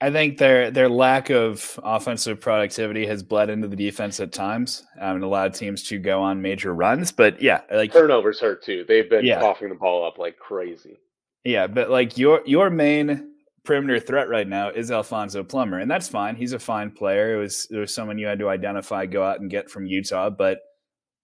I 0.00 0.10
think 0.10 0.36
their 0.36 0.70
their 0.70 0.90
lack 0.90 1.30
of 1.30 1.80
offensive 1.82 2.40
productivity 2.40 3.06
has 3.06 3.22
bled 3.22 3.48
into 3.48 3.66
the 3.66 3.76
defense 3.76 4.20
at 4.20 4.30
times 4.30 4.82
um, 5.00 5.16
and 5.16 5.24
allowed 5.24 5.54
teams 5.54 5.82
to 5.84 5.98
go 5.98 6.22
on 6.22 6.42
major 6.42 6.74
runs. 6.74 7.12
But 7.12 7.40
yeah, 7.40 7.62
like 7.70 7.92
turnovers 7.92 8.40
hurt 8.40 8.62
too. 8.62 8.84
They've 8.86 9.08
been 9.08 9.24
yeah. 9.24 9.40
coughing 9.40 9.70
the 9.70 9.74
ball 9.74 10.06
up 10.06 10.18
like 10.18 10.38
crazy. 10.38 10.98
Yeah, 11.46 11.68
but 11.68 11.90
like 11.90 12.18
your 12.18 12.42
your 12.44 12.70
main 12.70 13.30
perimeter 13.64 14.00
threat 14.00 14.28
right 14.28 14.48
now 14.48 14.70
is 14.70 14.90
Alfonso 14.90 15.44
Plummer, 15.44 15.78
and 15.78 15.88
that's 15.88 16.08
fine. 16.08 16.34
He's 16.34 16.52
a 16.52 16.58
fine 16.58 16.90
player. 16.90 17.36
It 17.36 17.38
was 17.38 17.68
it 17.70 17.76
was 17.76 17.94
someone 17.94 18.18
you 18.18 18.26
had 18.26 18.40
to 18.40 18.48
identify, 18.48 19.06
go 19.06 19.22
out 19.22 19.38
and 19.38 19.48
get 19.48 19.70
from 19.70 19.86
Utah, 19.86 20.28
but 20.28 20.58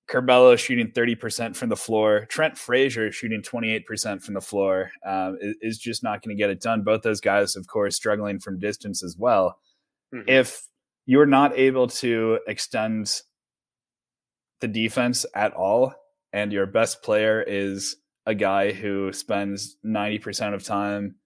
Curbelo 0.09 0.57
shooting 0.57 0.93
30% 0.93 1.57
from 1.57 1.71
the 1.71 1.77
floor. 1.77 2.27
Trent 2.29 2.57
Frazier 2.57 3.11
shooting 3.11 3.43
28% 3.43 4.23
from 4.23 4.35
the 4.35 4.41
floor 4.41 4.93
um, 5.05 5.39
is, 5.41 5.57
is, 5.61 5.79
just 5.79 6.03
not 6.03 6.23
going 6.23 6.37
to 6.37 6.41
get 6.41 6.51
it 6.51 6.61
done. 6.61 6.83
Both 6.83 7.03
those 7.03 7.21
guys, 7.21 7.57
of 7.57 7.67
course, 7.67 7.97
struggling 7.97 8.39
from 8.39 8.59
distance 8.59 9.03
as 9.03 9.17
well. 9.17 9.57
Mm-hmm. 10.15 10.29
If 10.29 10.67
you're 11.07 11.27
not 11.27 11.57
able 11.59 11.87
to 11.89 12.41
extend 12.47 13.23
the 14.61 14.69
defense 14.69 15.25
at 15.35 15.53
all, 15.55 15.95
and 16.33 16.53
your 16.53 16.67
best 16.67 17.03
player 17.03 17.43
is 17.43 17.97
a 18.27 18.35
guy 18.35 18.73
who 18.73 19.13
spends 19.13 19.77
90% 19.85 20.55
of 20.55 20.65
time 20.65 21.17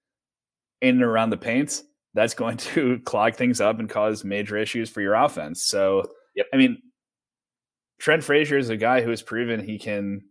in 0.80 0.96
and 0.96 1.04
around 1.04 1.30
the 1.30 1.36
paint, 1.36 1.82
that's 2.14 2.34
going 2.34 2.56
to 2.74 3.00
clog 3.04 3.34
things 3.34 3.60
up 3.60 3.78
and 3.78 3.88
cause 3.88 4.24
major 4.24 4.56
issues 4.56 4.90
for 4.90 5.00
your 5.00 5.14
offense. 5.14 5.62
So, 5.62 6.10
yep. 6.34 6.46
I 6.52 6.56
mean, 6.56 6.78
Trent 7.98 8.24
Frazier 8.24 8.58
is 8.58 8.68
a 8.68 8.76
guy 8.76 9.02
who 9.02 9.10
has 9.10 9.22
proven 9.22 9.60
he 9.60 9.78
can 9.78 10.22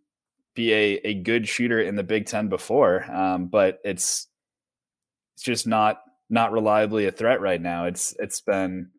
be 0.56 0.72
a, 0.72 0.94
a 1.04 1.14
good 1.16 1.48
shooter 1.48 1.82
in 1.82 1.96
the 1.96 2.04
Big 2.04 2.26
Ten 2.26 2.48
before, 2.48 3.04
um, 3.12 3.48
but 3.48 3.80
it's 3.84 4.28
it's 5.36 5.44
just 5.44 5.68
not 5.68 6.02
not 6.30 6.52
reliably 6.52 7.08
a 7.08 7.12
threat 7.12 7.42
right 7.42 7.62
now. 7.62 7.86
It's 7.86 8.16
it's 8.20 8.42
been 8.42 8.92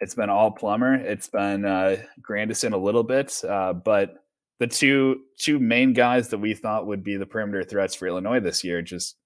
it's 0.00 0.14
been 0.14 0.30
all 0.30 0.50
Plummer. 0.50 0.94
It's 0.94 1.28
been 1.28 1.64
uh, 1.64 1.96
Grandison 2.22 2.72
a 2.72 2.78
little 2.78 3.02
bit, 3.02 3.42
uh, 3.44 3.72
but 3.72 4.14
the 4.58 4.66
two 4.66 5.20
two 5.38 5.58
main 5.58 5.92
guys 5.92 6.28
that 6.28 6.38
we 6.38 6.54
thought 6.54 6.86
would 6.86 7.04
be 7.04 7.16
the 7.16 7.26
perimeter 7.26 7.62
threats 7.62 7.94
for 7.94 8.08
Illinois 8.08 8.40
this 8.40 8.64
year 8.64 8.82
just 8.82 9.16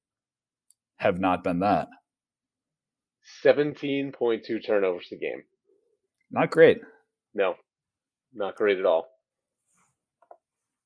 have 0.97 1.19
not 1.19 1.43
been 1.43 1.61
that. 1.61 1.89
Seventeen 3.41 4.13
point 4.13 4.45
two 4.45 4.59
turnovers 4.59 5.09
a 5.13 5.17
game. 5.17 5.43
Not 6.31 6.51
great. 6.51 6.81
No, 7.35 7.57
not 8.35 8.57
great 8.57 8.79
at 8.79 8.87
all. 8.87 9.07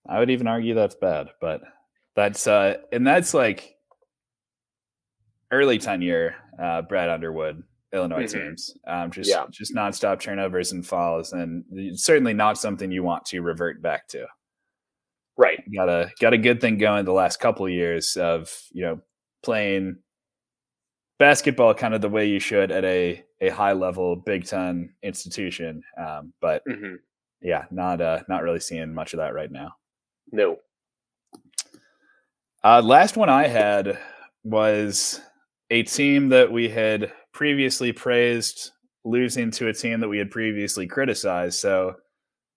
I 0.08 0.18
would 0.18 0.30
even 0.30 0.46
argue 0.46 0.74
that's 0.74 0.94
bad, 0.94 1.28
but 1.40 1.62
that's 2.14 2.46
uh 2.46 2.76
and 2.92 3.06
that's 3.06 3.34
like 3.34 3.74
early 5.50 5.78
tenure 5.78 6.36
uh 6.60 6.82
Brad 6.82 7.08
Underwood 7.08 7.62
Illinois 7.92 8.24
mm-hmm. 8.24 8.38
teams. 8.38 8.76
Um 8.86 9.10
just 9.10 9.30
yeah. 9.30 9.46
just 9.50 9.74
nonstop 9.74 10.20
turnovers 10.20 10.72
and 10.72 10.86
falls 10.86 11.32
and 11.32 11.64
certainly 11.98 12.34
not 12.34 12.58
something 12.58 12.90
you 12.90 13.02
want 13.02 13.24
to 13.26 13.40
revert 13.40 13.82
back 13.82 14.08
to. 14.08 14.26
Right. 15.36 15.62
Got 15.74 15.88
a 15.88 16.10
got 16.20 16.32
a 16.32 16.38
good 16.38 16.60
thing 16.60 16.78
going 16.78 17.04
the 17.04 17.12
last 17.12 17.38
couple 17.40 17.66
of 17.66 17.72
years 17.72 18.16
of, 18.16 18.50
you 18.72 18.82
know, 18.82 19.00
playing 19.42 19.98
basketball 21.18 21.74
kind 21.74 21.94
of 21.94 22.00
the 22.00 22.08
way 22.08 22.26
you 22.26 22.40
should 22.40 22.70
at 22.70 22.84
a 22.84 23.22
a 23.40 23.50
high 23.50 23.72
level 23.72 24.16
Big 24.16 24.46
Ten 24.46 24.94
institution. 25.02 25.82
Um, 25.98 26.32
but 26.40 26.62
mm-hmm 26.66 26.96
yeah, 27.40 27.64
not 27.70 28.00
uh, 28.00 28.20
not 28.28 28.42
really 28.42 28.60
seeing 28.60 28.92
much 28.94 29.12
of 29.12 29.18
that 29.18 29.34
right 29.34 29.50
now. 29.50 29.76
No. 30.32 30.58
Uh, 32.64 32.82
last 32.82 33.16
one 33.16 33.28
I 33.28 33.46
had 33.46 33.98
was 34.42 35.20
a 35.70 35.82
team 35.84 36.28
that 36.30 36.50
we 36.50 36.68
had 36.68 37.12
previously 37.36 37.92
praised 37.92 38.70
losing 39.04 39.50
to 39.50 39.68
a 39.68 39.72
team 39.72 40.00
that 40.00 40.08
we 40.08 40.16
had 40.16 40.30
previously 40.30 40.86
criticized. 40.86 41.60
So 41.60 41.96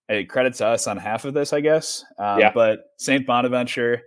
it 0.08 0.30
credits 0.30 0.62
us 0.62 0.88
on 0.88 0.96
half 0.96 1.26
of 1.26 1.34
this, 1.34 1.52
I 1.52 1.60
guess. 1.60 2.06
Um, 2.18 2.40
yeah. 2.40 2.52
But 2.54 2.86
St. 2.98 3.28
Bonaventure 3.28 4.04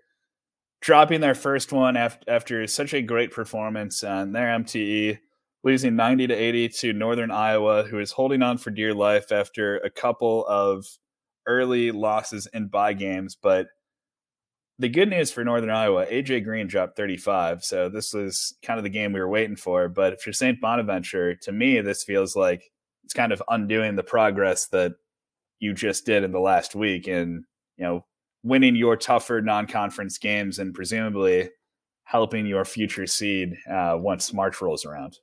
dropping 0.80 1.20
their 1.20 1.34
first 1.34 1.72
one 1.72 1.94
after, 1.98 2.30
after 2.30 2.66
such 2.66 2.94
a 2.94 3.02
great 3.02 3.30
performance 3.32 4.02
on 4.02 4.32
their 4.32 4.46
MTE 4.46 5.18
losing 5.62 5.94
90 5.94 6.28
to 6.28 6.34
80 6.34 6.68
to 6.70 6.92
Northern 6.94 7.30
Iowa, 7.30 7.82
who 7.84 7.98
is 7.98 8.10
holding 8.10 8.40
on 8.40 8.56
for 8.56 8.70
dear 8.70 8.94
life 8.94 9.30
after 9.30 9.76
a 9.78 9.90
couple 9.90 10.46
of 10.46 10.86
early 11.46 11.92
losses 11.92 12.48
in 12.54 12.68
bye 12.68 12.94
games. 12.94 13.36
But 13.40 13.66
the 14.78 14.88
good 14.88 15.10
news 15.10 15.30
for 15.30 15.44
Northern 15.44 15.70
Iowa, 15.70 16.06
AJ 16.06 16.44
Green 16.44 16.66
dropped 16.66 16.96
35. 16.96 17.64
So 17.64 17.88
this 17.88 18.12
was 18.12 18.54
kind 18.62 18.78
of 18.78 18.84
the 18.84 18.90
game 18.90 19.12
we 19.12 19.20
were 19.20 19.28
waiting 19.28 19.56
for. 19.56 19.88
But 19.88 20.20
for 20.20 20.32
St. 20.32 20.60
Bonaventure, 20.60 21.34
to 21.36 21.52
me, 21.52 21.80
this 21.80 22.02
feels 22.04 22.34
like 22.34 22.70
it's 23.04 23.14
kind 23.14 23.32
of 23.32 23.42
undoing 23.48 23.96
the 23.96 24.02
progress 24.02 24.66
that 24.68 24.92
you 25.60 25.74
just 25.74 26.06
did 26.06 26.24
in 26.24 26.32
the 26.32 26.40
last 26.40 26.74
week 26.74 27.06
and, 27.06 27.44
you 27.76 27.84
know, 27.84 28.04
winning 28.42 28.74
your 28.74 28.96
tougher 28.96 29.40
non 29.40 29.66
conference 29.66 30.18
games 30.18 30.58
and 30.58 30.74
presumably 30.74 31.50
helping 32.04 32.46
your 32.46 32.64
future 32.64 33.06
seed 33.06 33.56
uh, 33.70 33.96
once 33.98 34.32
March 34.32 34.60
rolls 34.60 34.84
around. 34.84 35.18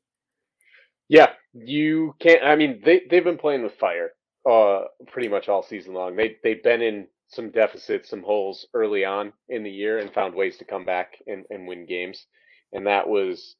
Yeah, 1.10 1.32
you 1.54 2.16
can't. 2.20 2.44
I 2.44 2.56
mean, 2.56 2.82
they 2.86 3.02
they've 3.10 3.24
been 3.24 3.38
playing 3.38 3.64
with 3.64 3.74
fire 3.74 4.12
uh, 4.50 4.82
pretty 5.08 5.28
much 5.28 5.50
all 5.50 5.64
season 5.64 5.94
long. 5.94 6.16
They 6.16 6.38
they've 6.44 6.64
been 6.64 6.82
in 6.82 7.08
some 7.28 7.52
deficits, 7.52 8.10
some 8.10 8.24
holes 8.24 8.68
early 8.74 9.06
on 9.06 9.34
in 9.50 9.64
the 9.64 9.72
year, 9.72 10.00
and 10.00 10.14
found 10.14 10.34
ways 10.34 10.58
to 10.58 10.66
come 10.66 10.86
back 10.86 11.14
and, 11.28 11.46
and 11.50 11.68
win 11.68 11.86
games. 11.86 12.26
And 12.74 12.88
that 12.88 13.08
was, 13.08 13.56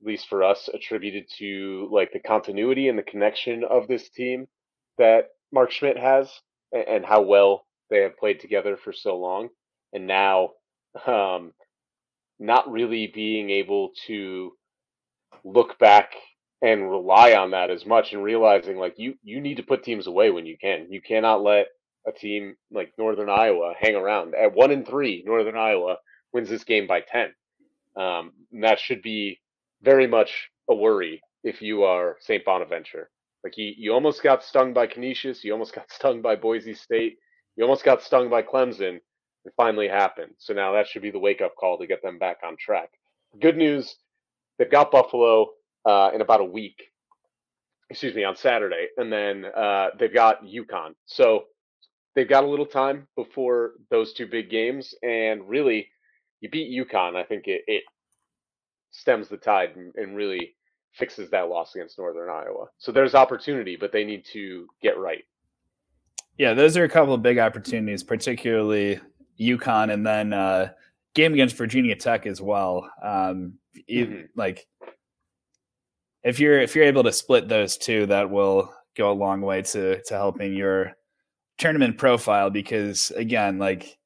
at 0.00 0.06
least 0.06 0.28
for 0.28 0.42
us, 0.42 0.68
attributed 0.72 1.24
to 1.38 1.88
like 1.90 2.12
the 2.12 2.20
continuity 2.20 2.88
and 2.88 2.98
the 2.98 3.02
connection 3.02 3.64
of 3.64 3.88
this 3.88 4.08
team 4.10 4.48
that 4.98 5.28
Mark 5.52 5.70
Schmidt 5.70 5.98
has, 5.98 6.30
and, 6.72 6.84
and 6.88 7.04
how 7.04 7.22
well 7.22 7.66
they 7.88 8.02
have 8.02 8.18
played 8.18 8.40
together 8.40 8.76
for 8.76 8.92
so 8.92 9.16
long. 9.16 9.48
And 9.92 10.06
now, 10.06 10.50
um, 11.06 11.52
not 12.38 12.70
really 12.70 13.06
being 13.06 13.50
able 13.50 13.92
to 14.06 14.52
look 15.44 15.78
back 15.78 16.14
and 16.62 16.90
rely 16.90 17.34
on 17.34 17.52
that 17.52 17.70
as 17.70 17.86
much 17.86 18.12
and 18.12 18.22
realizing 18.22 18.76
like 18.76 18.94
you 18.98 19.14
you 19.22 19.40
need 19.40 19.56
to 19.56 19.62
put 19.62 19.82
teams 19.82 20.06
away 20.06 20.30
when 20.30 20.46
you 20.46 20.56
can. 20.60 20.86
You 20.90 21.00
cannot 21.00 21.42
let 21.42 21.68
a 22.06 22.12
team 22.12 22.56
like 22.70 22.92
Northern 22.98 23.30
Iowa 23.30 23.74
hang 23.78 23.94
around. 23.96 24.34
At 24.34 24.54
one 24.54 24.70
and 24.70 24.86
three, 24.86 25.22
Northern 25.26 25.56
Iowa 25.56 25.96
wins 26.32 26.48
this 26.48 26.64
game 26.64 26.86
by 26.86 27.00
ten. 27.00 27.32
Um, 27.96 28.32
that 28.60 28.78
should 28.78 29.02
be 29.02 29.40
very 29.82 30.06
much 30.06 30.50
a 30.68 30.74
worry 30.74 31.22
if 31.42 31.62
you 31.62 31.84
are 31.84 32.16
St. 32.20 32.44
Bonaventure. 32.44 33.10
Like 33.42 33.56
you, 33.56 33.72
you 33.76 33.92
almost 33.92 34.22
got 34.22 34.44
stung 34.44 34.72
by 34.74 34.86
Canisius, 34.86 35.42
you 35.42 35.52
almost 35.52 35.74
got 35.74 35.90
stung 35.90 36.20
by 36.22 36.36
Boise 36.36 36.74
State, 36.74 37.16
you 37.56 37.64
almost 37.64 37.84
got 37.84 38.02
stung 38.02 38.28
by 38.28 38.42
Clemson. 38.42 39.00
It 39.46 39.54
finally 39.56 39.88
happened. 39.88 40.34
So 40.36 40.52
now 40.52 40.72
that 40.72 40.86
should 40.86 41.00
be 41.00 41.10
the 41.10 41.18
wake 41.18 41.40
up 41.40 41.56
call 41.56 41.78
to 41.78 41.86
get 41.86 42.02
them 42.02 42.18
back 42.18 42.38
on 42.44 42.56
track. 42.58 42.90
Good 43.40 43.56
news, 43.56 43.96
they've 44.58 44.70
got 44.70 44.90
Buffalo 44.90 45.48
uh, 45.84 46.10
in 46.14 46.20
about 46.20 46.40
a 46.40 46.44
week. 46.44 46.82
Excuse 47.88 48.14
me, 48.14 48.22
on 48.22 48.36
Saturday, 48.36 48.86
and 48.98 49.12
then 49.12 49.46
uh, 49.46 49.88
they've 49.98 50.14
got 50.14 50.44
UConn. 50.44 50.94
So 51.06 51.46
they've 52.14 52.28
got 52.28 52.44
a 52.44 52.46
little 52.46 52.66
time 52.66 53.08
before 53.16 53.72
those 53.90 54.12
two 54.12 54.26
big 54.26 54.48
games, 54.48 54.94
and 55.02 55.48
really, 55.48 55.88
you 56.40 56.48
beat 56.48 56.70
UConn. 56.70 57.16
I 57.16 57.24
think 57.24 57.48
it, 57.48 57.62
it 57.66 57.82
stems 58.92 59.28
the 59.28 59.36
tide 59.36 59.70
and, 59.74 59.92
and 59.96 60.16
really 60.16 60.54
fixes 60.92 61.30
that 61.30 61.48
loss 61.48 61.74
against 61.74 61.98
Northern 61.98 62.30
Iowa. 62.30 62.66
So 62.78 62.92
there's 62.92 63.14
opportunity, 63.14 63.76
but 63.76 63.90
they 63.90 64.04
need 64.04 64.24
to 64.32 64.68
get 64.80 64.98
right. 64.98 65.24
Yeah, 66.38 66.54
those 66.54 66.76
are 66.76 66.84
a 66.84 66.88
couple 66.88 67.14
of 67.14 67.22
big 67.22 67.38
opportunities, 67.38 68.02
particularly 68.02 69.00
UConn, 69.38 69.92
and 69.92 70.06
then 70.06 70.32
uh, 70.32 70.70
game 71.14 71.32
against 71.32 71.56
Virginia 71.56 71.96
Tech 71.96 72.26
as 72.26 72.40
well. 72.40 72.90
Um, 73.02 73.54
mm-hmm. 73.88 74.22
Like 74.34 74.66
if 76.22 76.38
you're 76.38 76.60
if 76.60 76.74
you're 76.74 76.84
able 76.84 77.04
to 77.04 77.12
split 77.12 77.48
those 77.48 77.76
two, 77.76 78.06
that 78.06 78.30
will 78.30 78.72
go 78.96 79.10
a 79.10 79.14
long 79.14 79.40
way 79.40 79.62
to 79.62 80.02
to 80.02 80.14
helping 80.14 80.54
your 80.54 80.92
tournament 81.58 81.98
profile. 81.98 82.50
Because 82.50 83.10
again, 83.12 83.58
like 83.58 83.98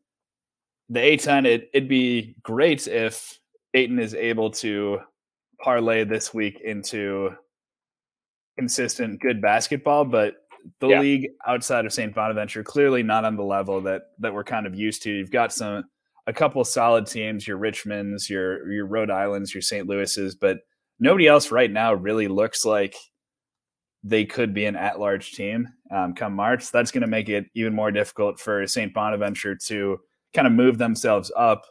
the 0.89 1.01
A10, 1.01 1.47
it, 1.47 1.71
it'd 1.73 1.89
be 1.89 2.37
great 2.43 2.87
if 2.87 3.39
Dayton 3.73 3.99
is 3.99 4.15
able 4.15 4.51
to 4.51 5.01
parlay 5.61 6.05
this 6.05 6.33
week 6.35 6.61
into 6.61 7.31
consistent 8.57 9.21
good 9.21 9.41
basketball, 9.43 10.05
but 10.05 10.37
the 10.81 10.89
yeah. 10.89 11.01
league 11.01 11.29
outside 11.47 11.85
of 11.85 11.93
St. 11.93 12.15
Bonaventure 12.15 12.63
clearly 12.63 13.03
not 13.03 13.25
on 13.25 13.37
the 13.37 13.43
level 13.43 13.81
that 13.83 14.03
that 14.19 14.33
we're 14.33 14.45
kind 14.45 14.67
of 14.67 14.75
used 14.75 15.03
to. 15.03 15.11
You've 15.11 15.31
got 15.31 15.53
some 15.53 15.85
a 16.27 16.33
couple 16.33 16.65
solid 16.65 17.07
teams, 17.07 17.47
your 17.47 17.59
Richmonds, 17.59 18.29
your 18.29 18.71
your 18.71 18.87
Rhode 18.87 19.11
Islands, 19.11 19.55
your 19.55 19.63
St. 19.63 19.87
Louis's, 19.87 20.35
but 20.35 20.59
nobody 20.99 21.27
else 21.27 21.51
right 21.51 21.71
now 21.71 21.95
really 21.95 22.29
looks 22.29 22.65
like 22.65 22.95
they 24.03 24.25
could 24.25 24.53
be 24.53 24.67
an 24.67 24.77
at-large 24.77 25.33
team 25.33 25.69
um, 25.91 26.15
come 26.15 26.35
March. 26.35 26.71
That's 26.71 26.91
going 26.91 27.03
to 27.03 27.07
make 27.07 27.29
it 27.29 27.47
even 27.55 27.75
more 27.75 27.91
difficult 27.91 28.39
for 28.39 28.67
St. 28.67 28.93
Bonaventure 28.93 29.57
to 29.67 29.99
kind 30.35 30.47
of 30.47 30.53
move 30.53 30.79
themselves 30.79 31.33
up 31.37 31.65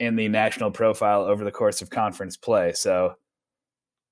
in 0.00 0.16
the 0.16 0.28
national 0.28 0.70
profile 0.70 1.22
over 1.22 1.44
the 1.44 1.52
course 1.52 1.80
of 1.80 1.90
conference 1.90 2.36
play. 2.36 2.72
So 2.72 3.14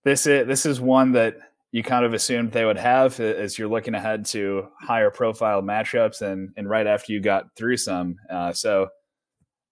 this 0.05 0.27
is 0.27 0.47
this 0.47 0.65
is 0.65 0.81
one 0.81 1.13
that 1.13 1.37
you 1.73 1.83
kind 1.83 2.05
of 2.05 2.15
assumed 2.15 2.53
they 2.53 2.65
would 2.65 2.79
have 2.79 3.19
as 3.19 3.59
you're 3.59 3.69
looking 3.69 3.95
ahead 3.95 4.25
to 4.27 4.69
higher 4.81 5.11
profile 5.11 5.61
matchups 5.61 6.23
and 6.23 6.51
and 6.57 6.69
right 6.69 6.87
after 6.87 7.13
you 7.13 7.21
got 7.21 7.55
through 7.57 7.79
some. 7.79 8.17
Uh, 8.31 8.53
so 8.53 8.89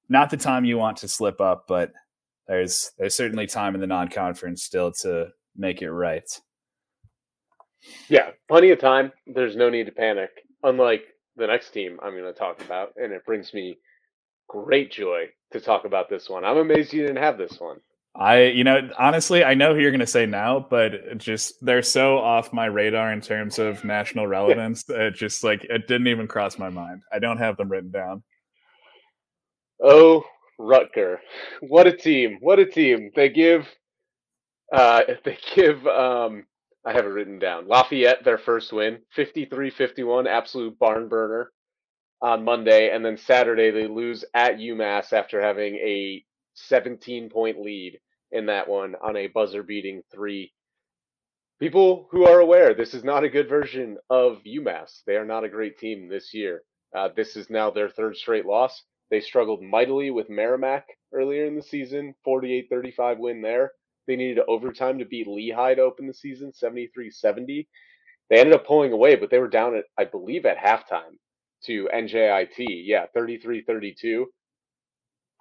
not 0.09 0.31
the 0.31 0.37
time 0.37 0.65
you 0.65 0.77
want 0.77 0.97
to 0.99 1.09
slip 1.09 1.41
up, 1.41 1.65
but 1.69 1.93
there's 2.53 2.93
there's 2.99 3.17
certainly 3.17 3.47
time 3.47 3.75
in 3.75 3.81
the 3.81 3.87
non-conference 3.87 4.63
still 4.63 4.93
to 4.93 5.29
make 5.57 5.81
it 5.81 5.91
right. 5.91 6.29
Yeah, 8.09 8.31
plenty 8.47 8.71
of 8.71 8.79
time. 8.79 9.11
There's 9.27 9.57
no 9.57 9.71
need 9.71 9.87
to 9.87 9.93
panic. 9.93 10.31
Unlike 10.63 11.05
the 11.37 11.47
next 11.47 11.71
team 11.71 11.99
I'm 12.03 12.13
going 12.13 12.31
to 12.31 12.39
talk 12.39 12.63
about, 12.63 12.93
and 12.97 13.11
it 13.13 13.25
brings 13.25 13.55
me 13.55 13.79
great 14.49 14.93
joy 14.93 15.29
to 15.53 15.61
talk 15.61 15.87
about 15.87 16.11
this 16.11 16.29
one. 16.29 16.45
I'm 16.45 16.59
amazed 16.59 16.93
you 16.93 17.01
didn't 17.01 17.23
have 17.23 17.39
this 17.39 17.59
one. 17.59 17.79
I, 18.15 18.43
you 18.43 18.65
know, 18.65 18.91
honestly, 18.99 19.43
I 19.43 19.55
know 19.55 19.75
who 19.75 19.81
you're 19.81 19.91
going 19.91 20.01
to 20.01 20.07
say 20.07 20.27
now, 20.27 20.67
but 20.69 21.17
just 21.17 21.55
they're 21.65 21.81
so 21.81 22.19
off 22.19 22.53
my 22.53 22.67
radar 22.67 23.11
in 23.15 23.23
terms 23.23 23.59
of 23.59 23.83
national 23.83 24.27
relevance. 24.27 24.85
it 24.91 25.15
just 25.15 25.43
like 25.43 25.65
it 25.65 25.89
didn't 25.89 26.09
even 26.09 26.29
cross 26.29 26.59
my 26.59 26.69
mind. 26.69 27.03
I 27.11 27.19
don't 27.19 27.39
have 27.39 27.57
them 27.57 27.71
written 27.71 27.91
down. 27.91 28.23
Oh, 29.83 30.23
Rutger. 30.61 31.19
What 31.61 31.87
a 31.87 31.93
team. 31.97 32.39
What 32.41 32.59
a 32.59 32.67
team. 32.67 33.11
They 33.17 33.29
give 33.31 33.69
uh 34.73 35.03
they 35.25 35.39
give 35.55 35.87
um 35.87 36.47
I 36.87 36.93
have 36.93 37.07
it 37.07 37.11
written 37.11 37.39
down. 37.39 37.69
Lafayette 37.69 38.25
their 38.25 38.39
first 38.39 38.73
win, 38.73 39.01
53-51, 39.17 40.29
absolute 40.29 40.79
barn 40.79 41.09
burner 41.09 41.53
on 42.23 42.45
Monday 42.45 42.91
and 42.95 43.05
then 43.05 43.17
Saturday 43.19 43.71
they 43.71 43.87
lose 43.89 44.25
at 44.35 44.59
UMass 44.59 45.13
after 45.13 45.41
having 45.43 45.77
a 45.77 46.25
17 46.55 47.31
point 47.31 47.61
lead 47.61 48.01
in 48.33 48.47
that 48.47 48.69
one 48.69 48.95
on 49.03 49.17
a 49.17 49.29
buzzer 49.29 49.63
beating 49.63 50.03
3 50.13 50.53
people 51.61 52.09
who 52.13 52.27
are 52.27 52.41
aware 52.41 52.75
this 52.75 52.95
is 52.95 53.05
not 53.05 53.25
a 53.25 53.31
good 53.31 53.49
version 53.49 53.99
of 54.11 54.39
UMass. 54.47 55.03
They 55.07 55.17
are 55.17 55.27
not 55.27 55.45
a 55.45 55.51
great 55.51 55.79
team 55.79 56.09
this 56.09 56.35
year. 56.35 56.63
Uh, 56.97 57.11
this 57.17 57.37
is 57.37 57.51
now 57.51 57.71
their 57.71 57.91
third 57.91 58.17
straight 58.17 58.47
loss. 58.47 58.85
They 59.13 59.21
struggled 59.21 59.63
mightily 59.63 60.11
with 60.11 60.31
Merrimack 60.31 60.87
earlier 61.13 61.45
in 61.45 61.55
the 61.55 61.63
season, 61.63 62.15
48 62.25 62.69
35 62.71 63.19
win 63.19 63.43
there. 63.43 63.73
They 64.07 64.17
needed 64.17 64.43
overtime 64.49 64.99
to 64.99 65.05
beat 65.05 65.29
Lehigh 65.29 65.75
to 65.75 65.83
open 65.83 66.07
the 66.07 66.15
season, 66.15 66.51
73 66.51 67.11
70. 67.11 67.69
They 68.31 68.41
ended 68.41 68.55
up 68.55 68.67
pulling 68.67 68.91
away, 68.91 69.17
but 69.17 69.29
they 69.29 69.39
were 69.39 69.49
down 69.49 69.77
at, 69.77 69.85
I 69.99 70.05
believe, 70.05 70.47
at 70.47 70.57
halftime 70.57 71.19
to 71.65 71.91
NJIT. 71.95 72.65
Yeah, 72.87 73.05
33 73.13 73.65
32. 73.65 74.29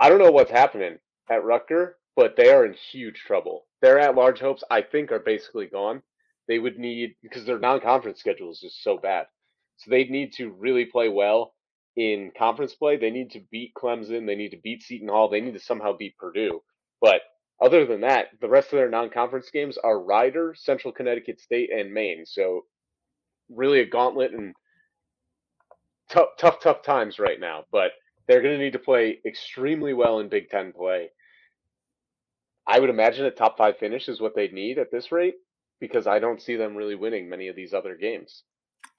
I 0.02 0.10
don't 0.10 0.20
know 0.20 0.32
what's 0.32 0.52
happening 0.52 0.98
at 1.30 1.42
Rutger, 1.42 1.94
but 2.18 2.36
they 2.36 2.52
are 2.52 2.66
in 2.66 2.74
huge 2.74 3.22
trouble. 3.26 3.68
Their 3.82 4.00
at 4.00 4.16
large 4.16 4.42
hopes, 4.42 4.66
I 4.70 4.82
think, 4.82 5.14
are 5.14 5.20
basically 5.20 5.68
gone. 5.68 6.02
They 6.50 6.60
would 6.60 6.78
need, 6.78 7.16
because 7.24 7.46
their 7.46 7.58
non 7.58 7.80
conference 7.80 8.20
schedule 8.20 8.52
is 8.52 8.60
just 8.60 8.84
so 8.84 8.98
bad. 8.98 9.28
So 9.78 9.92
they'd 9.92 10.12
need 10.12 10.34
to 10.34 10.52
really 10.52 10.84
play 10.84 11.08
well 11.08 11.54
in 11.96 12.32
conference 12.38 12.74
play. 12.74 12.98
They 12.98 13.10
need 13.10 13.32
to 13.32 13.42
beat 13.52 13.74
Clemson. 13.76 14.26
They 14.26 14.36
need 14.36 14.52
to 14.52 14.62
beat 14.64 14.84
Seton 14.84 15.10
Hall. 15.10 15.30
They 15.30 15.42
need 15.42 15.54
to 15.54 15.60
somehow 15.60 15.96
beat 15.96 16.18
Purdue. 16.18 16.62
But 17.02 17.22
other 17.62 17.86
than 17.86 18.02
that, 18.02 18.28
the 18.40 18.50
rest 18.50 18.72
of 18.72 18.78
their 18.78 18.90
non-conference 18.90 19.50
games 19.52 19.78
are 19.78 20.02
Rider, 20.02 20.56
Central 20.58 20.94
Connecticut 20.94 21.40
State, 21.40 21.70
and 21.72 21.94
Maine. 21.94 22.26
So 22.26 22.62
really 23.50 23.82
a 23.82 23.86
gauntlet 23.86 24.32
and 24.32 24.54
tough, 26.10 26.30
tough, 26.40 26.62
tough 26.62 26.84
times 26.84 27.20
right 27.20 27.40
now. 27.40 27.66
But 27.72 27.92
they're 28.28 28.42
going 28.42 28.58
to 28.58 28.64
need 28.64 28.74
to 28.74 28.80
play 28.80 29.20
extremely 29.26 29.94
well 29.94 30.20
in 30.20 30.30
Big 30.30 30.50
Ten 30.50 30.72
play. 30.72 31.10
I 32.68 32.80
would 32.80 32.90
imagine 32.90 33.26
a 33.26 33.32
top 33.32 33.58
five 33.58 33.78
finish 33.78 34.08
is 34.08 34.22
what 34.22 34.36
they'd 34.36 34.54
need 34.54 34.78
at 34.78 34.92
this 34.92 35.12
rate 35.12 35.36
because 35.80 36.08
I 36.08 36.20
don't 36.20 36.42
see 36.42 36.56
them 36.56 36.76
really 36.76 36.96
winning 36.96 37.28
many 37.28 37.48
of 37.48 37.56
these 37.56 37.74
other 37.74 37.96
games. 37.96 38.44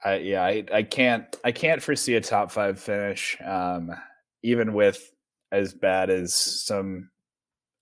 I, 0.04 0.16
yeah, 0.16 0.42
I, 0.42 0.64
I 0.72 0.82
can't 0.82 1.24
I 1.44 1.52
can't 1.52 1.82
foresee 1.82 2.16
a 2.16 2.20
top 2.20 2.50
five 2.50 2.80
finish, 2.80 3.36
um, 3.44 3.92
even 4.42 4.72
with 4.72 5.12
as 5.52 5.74
bad 5.74 6.10
as 6.10 6.34
some 6.34 7.10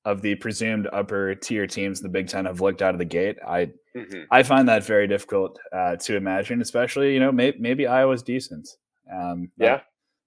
of 0.05 0.23
the 0.23 0.35
presumed 0.35 0.89
upper 0.93 1.35
tier 1.35 1.67
teams 1.67 2.01
in 2.01 2.05
the 2.05 2.11
Big 2.11 2.29
Ten 2.29 2.47
have 2.47 2.61
looked 2.61 2.83
out 2.83 2.95
of 2.95 2.99
the 2.99 3.05
gate. 3.05 3.39
I 3.47 3.73
mm-hmm. 3.97 4.23
I 4.31 4.43
find 4.43 4.69
that 4.69 4.85
very 4.85 5.07
difficult 5.07 5.59
uh, 5.73 5.97
to 5.97 6.17
imagine, 6.17 6.61
especially 6.61 7.15
you 7.15 7.21
know 7.21 7.33
may, 7.33 7.55
maybe 7.59 7.87
Iowa's 7.87 8.23
decent. 8.23 8.69
Um, 9.13 9.51
yeah, 9.57 9.81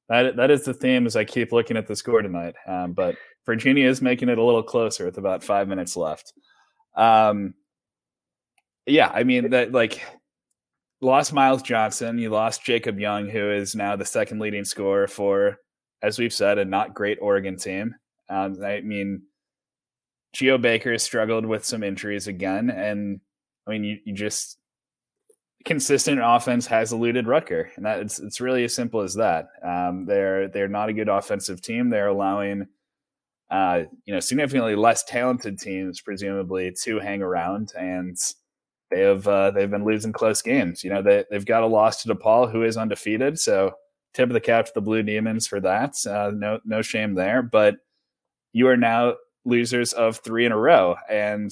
that 0.09 0.35
that 0.35 0.51
is 0.51 0.63
the 0.63 0.73
theme 0.73 1.05
as 1.05 1.15
I 1.15 1.25
keep 1.25 1.51
looking 1.51 1.77
at 1.77 1.87
the 1.87 1.95
score 1.95 2.21
tonight. 2.21 2.55
Um, 2.67 2.93
but 2.93 3.15
Virginia 3.45 3.87
is 3.87 4.01
making 4.01 4.29
it 4.29 4.37
a 4.37 4.43
little 4.43 4.63
closer 4.63 5.05
with 5.05 5.17
about 5.17 5.43
five 5.43 5.67
minutes 5.67 5.95
left. 5.95 6.33
Um, 6.95 7.53
yeah, 8.85 9.09
I 9.13 9.23
mean 9.23 9.51
that 9.51 9.71
like 9.71 10.01
lost 11.03 11.33
Myles 11.33 11.61
Johnson. 11.61 12.17
You 12.17 12.29
lost 12.29 12.63
Jacob 12.63 12.99
Young, 12.99 13.29
who 13.29 13.51
is 13.51 13.75
now 13.75 13.95
the 13.95 14.05
second 14.05 14.39
leading 14.39 14.65
scorer 14.65 15.07
for, 15.07 15.57
as 16.01 16.17
we've 16.17 16.33
said, 16.33 16.57
a 16.57 16.65
not 16.65 16.93
great 16.93 17.19
Oregon 17.21 17.57
team. 17.57 17.95
Um, 18.29 18.57
I 18.63 18.81
mean, 18.81 19.23
Geo 20.33 20.57
Baker 20.57 20.91
has 20.91 21.03
struggled 21.03 21.45
with 21.45 21.65
some 21.65 21.83
injuries 21.83 22.27
again, 22.27 22.69
and 22.69 23.19
I 23.67 23.71
mean, 23.71 23.83
you, 23.83 23.97
you 24.05 24.13
just 24.13 24.57
consistent 25.65 26.19
offense 26.23 26.65
has 26.67 26.91
eluded 26.91 27.25
Rutger, 27.25 27.67
and 27.75 27.85
that 27.85 27.99
it's 27.99 28.19
it's 28.19 28.41
really 28.41 28.63
as 28.63 28.73
simple 28.73 29.01
as 29.01 29.13
that. 29.15 29.47
Um, 29.63 30.05
they're 30.05 30.47
they're 30.47 30.67
not 30.67 30.89
a 30.89 30.93
good 30.93 31.09
offensive 31.09 31.61
team. 31.61 31.89
They're 31.89 32.07
allowing. 32.07 32.67
Uh, 33.51 33.83
you 34.05 34.13
know, 34.13 34.19
significantly 34.19 34.75
less 34.75 35.03
talented 35.03 35.59
teams, 35.59 36.01
presumably, 36.01 36.71
to 36.81 36.97
hang 36.97 37.21
around, 37.21 37.71
and 37.77 38.17
they 38.93 39.01
have 39.01 39.27
uh, 39.27 39.51
they've 39.51 39.71
been 39.71 39.85
losing 39.85 40.11
close 40.11 40.41
games. 40.41 40.83
You 40.83 40.91
know, 40.91 41.01
they 41.01 41.25
they've 41.31 41.45
got 41.45 41.63
a 41.63 41.67
loss 41.67 42.03
to 42.03 42.13
DePaul, 42.13 42.51
who 42.51 42.63
is 42.63 42.77
undefeated. 42.77 43.39
So 43.39 43.73
tip 44.13 44.29
of 44.29 44.33
the 44.33 44.39
cap 44.39 44.65
to 44.65 44.71
the 44.75 44.81
Blue 44.81 45.01
Demons 45.01 45.47
for 45.47 45.59
that. 45.61 45.95
Uh, 46.05 46.31
no 46.33 46.59
no 46.63 46.81
shame 46.81 47.15
there. 47.15 47.41
But 47.41 47.77
you 48.51 48.67
are 48.67 48.77
now 48.77 49.15
losers 49.45 49.93
of 49.93 50.17
three 50.17 50.45
in 50.45 50.51
a 50.51 50.57
row, 50.57 50.95
and 51.09 51.51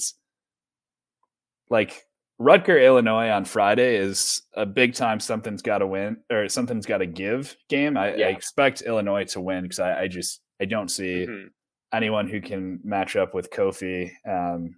like 1.68 2.06
Rutger 2.40 2.84
Illinois 2.84 3.28
on 3.28 3.44
Friday 3.44 3.96
is 3.96 4.42
a 4.54 4.66
big 4.66 4.94
time 4.94 5.18
something's 5.18 5.62
got 5.62 5.78
to 5.78 5.86
win 5.86 6.18
or 6.30 6.48
something's 6.48 6.86
got 6.86 6.98
to 6.98 7.06
give 7.06 7.56
game. 7.68 7.96
I, 7.96 8.14
yeah. 8.14 8.26
I, 8.26 8.30
expect 8.30 8.82
Illinois 8.82 9.24
to 9.32 9.40
win 9.40 9.62
because 9.62 9.78
I, 9.78 10.02
I, 10.02 10.08
just 10.08 10.40
I 10.60 10.64
don't 10.64 10.90
see 10.90 11.26
mm-hmm. 11.26 11.46
anyone 11.92 12.28
who 12.28 12.40
can 12.40 12.80
match 12.82 13.16
up 13.16 13.32
with 13.32 13.50
Kofi 13.50 14.10
um, 14.28 14.74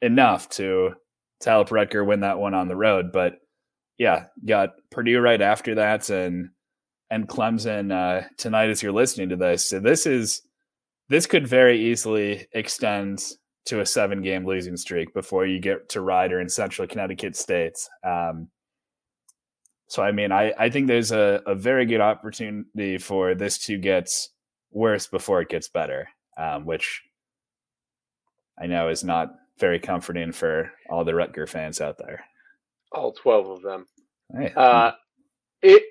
enough 0.00 0.48
to 0.50 0.94
help 1.50 1.70
Rutger 1.70 2.06
win 2.06 2.20
that 2.20 2.38
one 2.38 2.54
on 2.54 2.68
the 2.68 2.76
road. 2.76 3.12
But 3.12 3.38
yeah, 3.98 4.26
got 4.44 4.74
Purdue 4.90 5.20
right 5.20 5.40
after 5.40 5.74
that, 5.76 6.10
and 6.10 6.50
and 7.10 7.28
Clemson 7.28 7.92
uh, 7.92 8.26
tonight 8.38 8.70
as 8.70 8.82
you're 8.82 8.92
listening 8.92 9.28
to 9.30 9.36
this. 9.36 9.68
So 9.68 9.80
this 9.80 10.06
is 10.06 10.42
this 11.08 11.26
could 11.26 11.46
very 11.46 11.78
easily 11.90 12.46
extend 12.52 13.22
to 13.66 13.80
a 13.80 13.86
seven 13.86 14.22
game 14.22 14.46
losing 14.46 14.76
streak 14.76 15.12
before 15.14 15.46
you 15.46 15.60
get 15.60 15.88
to 15.90 16.00
Rider 16.00 16.40
in 16.40 16.48
Central 16.48 16.88
Connecticut 16.88 17.36
states. 17.36 17.88
Um, 18.02 18.48
so, 19.88 20.02
I 20.02 20.10
mean, 20.10 20.32
I, 20.32 20.54
I 20.58 20.70
think 20.70 20.86
there's 20.86 21.12
a, 21.12 21.42
a 21.46 21.54
very 21.54 21.84
good 21.84 22.00
opportunity 22.00 22.96
for 22.96 23.34
this 23.34 23.58
to 23.66 23.76
get 23.76 24.08
worse 24.70 25.06
before 25.06 25.42
it 25.42 25.50
gets 25.50 25.68
better, 25.68 26.08
um, 26.38 26.64
which 26.64 27.02
I 28.58 28.66
know 28.66 28.88
is 28.88 29.04
not 29.04 29.34
very 29.58 29.78
comforting 29.78 30.32
for 30.32 30.72
all 30.90 31.04
the 31.04 31.12
Rutger 31.12 31.48
fans 31.48 31.80
out 31.80 31.98
there. 31.98 32.24
All 32.92 33.12
12 33.12 33.50
of 33.50 33.62
them. 33.62 33.86
Hey. 34.36 34.52
Uh, 34.56 34.92
it 35.62 35.82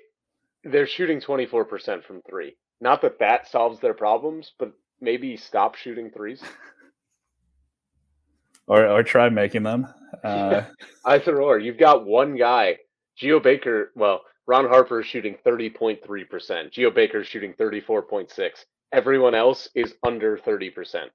they're 0.64 0.86
shooting 0.86 1.20
24% 1.20 2.04
from 2.04 2.22
three. 2.22 2.56
Not 2.80 3.02
that 3.02 3.18
that 3.18 3.48
solves 3.48 3.80
their 3.80 3.94
problems, 3.94 4.52
but 4.58 4.72
maybe 5.00 5.36
stop 5.36 5.74
shooting 5.74 6.10
threes. 6.10 6.42
or 8.66 8.86
or 8.86 9.02
try 9.02 9.28
making 9.28 9.62
them. 9.62 9.86
Uh, 10.22 10.62
Either 11.06 11.40
or. 11.40 11.58
You've 11.58 11.78
got 11.78 12.04
one 12.04 12.36
guy, 12.36 12.76
Geo 13.16 13.40
Baker. 13.40 13.92
Well, 13.96 14.20
Ron 14.46 14.68
Harper 14.68 15.00
is 15.00 15.06
shooting 15.06 15.36
thirty 15.42 15.70
point 15.70 16.00
three 16.04 16.22
percent. 16.22 16.70
Geo 16.70 16.90
Baker 16.90 17.22
is 17.22 17.26
shooting 17.26 17.54
thirty 17.56 17.80
four 17.80 18.02
point 18.02 18.30
six. 18.30 18.66
Everyone 18.92 19.34
else 19.34 19.70
is 19.74 19.94
under 20.06 20.36
thirty 20.36 20.68
percent. 20.68 21.10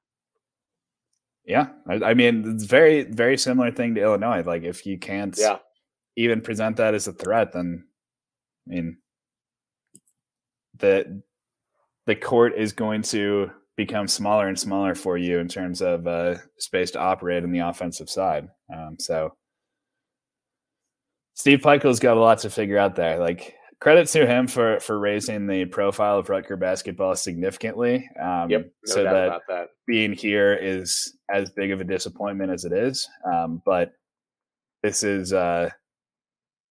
Yeah, 1.47 1.67
I, 1.89 1.93
I, 2.09 2.13
mean 2.13 2.43
it's 2.55 2.65
very 2.65 3.03
very 3.03 3.37
similar 3.37 3.71
thing 3.71 3.95
to 3.95 4.01
Illinois. 4.01 4.43
Like 4.45 4.63
if 4.63 4.85
you 4.85 4.99
can't 4.99 5.33
yeah. 5.39 5.59
even 6.17 6.41
present 6.41 6.75
that 6.75 6.93
as 6.93 7.07
a 7.07 7.13
threat, 7.13 7.53
then 7.53 7.85
I 8.67 8.73
mean 8.73 8.97
the 10.77 11.23
the 12.05 12.15
court 12.15 12.53
is 12.57 12.73
going 12.73 13.01
to 13.03 13.49
become 13.77 14.09
smaller 14.09 14.49
and 14.49 14.59
smaller 14.59 14.93
for 14.93 15.17
you 15.17 15.39
in 15.39 15.47
terms 15.47 15.81
of 15.81 16.05
uh, 16.05 16.35
space 16.57 16.91
to 16.91 16.99
operate 16.99 17.45
in 17.45 17.51
the 17.51 17.59
offensive 17.59 18.09
side. 18.09 18.49
Um, 18.73 18.97
so 18.99 19.33
Steve 21.35 21.59
Pikiell's 21.59 21.99
got 21.99 22.17
a 22.17 22.19
lot 22.19 22.39
to 22.39 22.49
figure 22.49 22.77
out 22.77 22.95
there. 22.95 23.19
Like 23.19 23.55
credit 23.79 24.07
to 24.09 24.25
him 24.25 24.47
for 24.47 24.79
for 24.79 24.99
raising 24.99 25.47
the 25.47 25.65
profile 25.65 26.17
of 26.17 26.27
Rutger 26.27 26.59
basketball 26.59 27.15
significantly. 27.15 28.09
Um, 28.21 28.49
yep, 28.49 28.71
no 28.85 28.93
so 28.93 29.03
that, 29.03 29.41
that, 29.47 29.69
being 29.85 30.13
here 30.13 30.53
is 30.53 31.15
as 31.29 31.51
big 31.51 31.71
of 31.71 31.81
a 31.81 31.83
disappointment 31.83 32.51
as 32.51 32.65
it 32.65 32.73
is. 32.73 33.07
Um, 33.31 33.61
but 33.65 33.93
this 34.83 35.03
is 35.03 35.33
uh, 35.33 35.69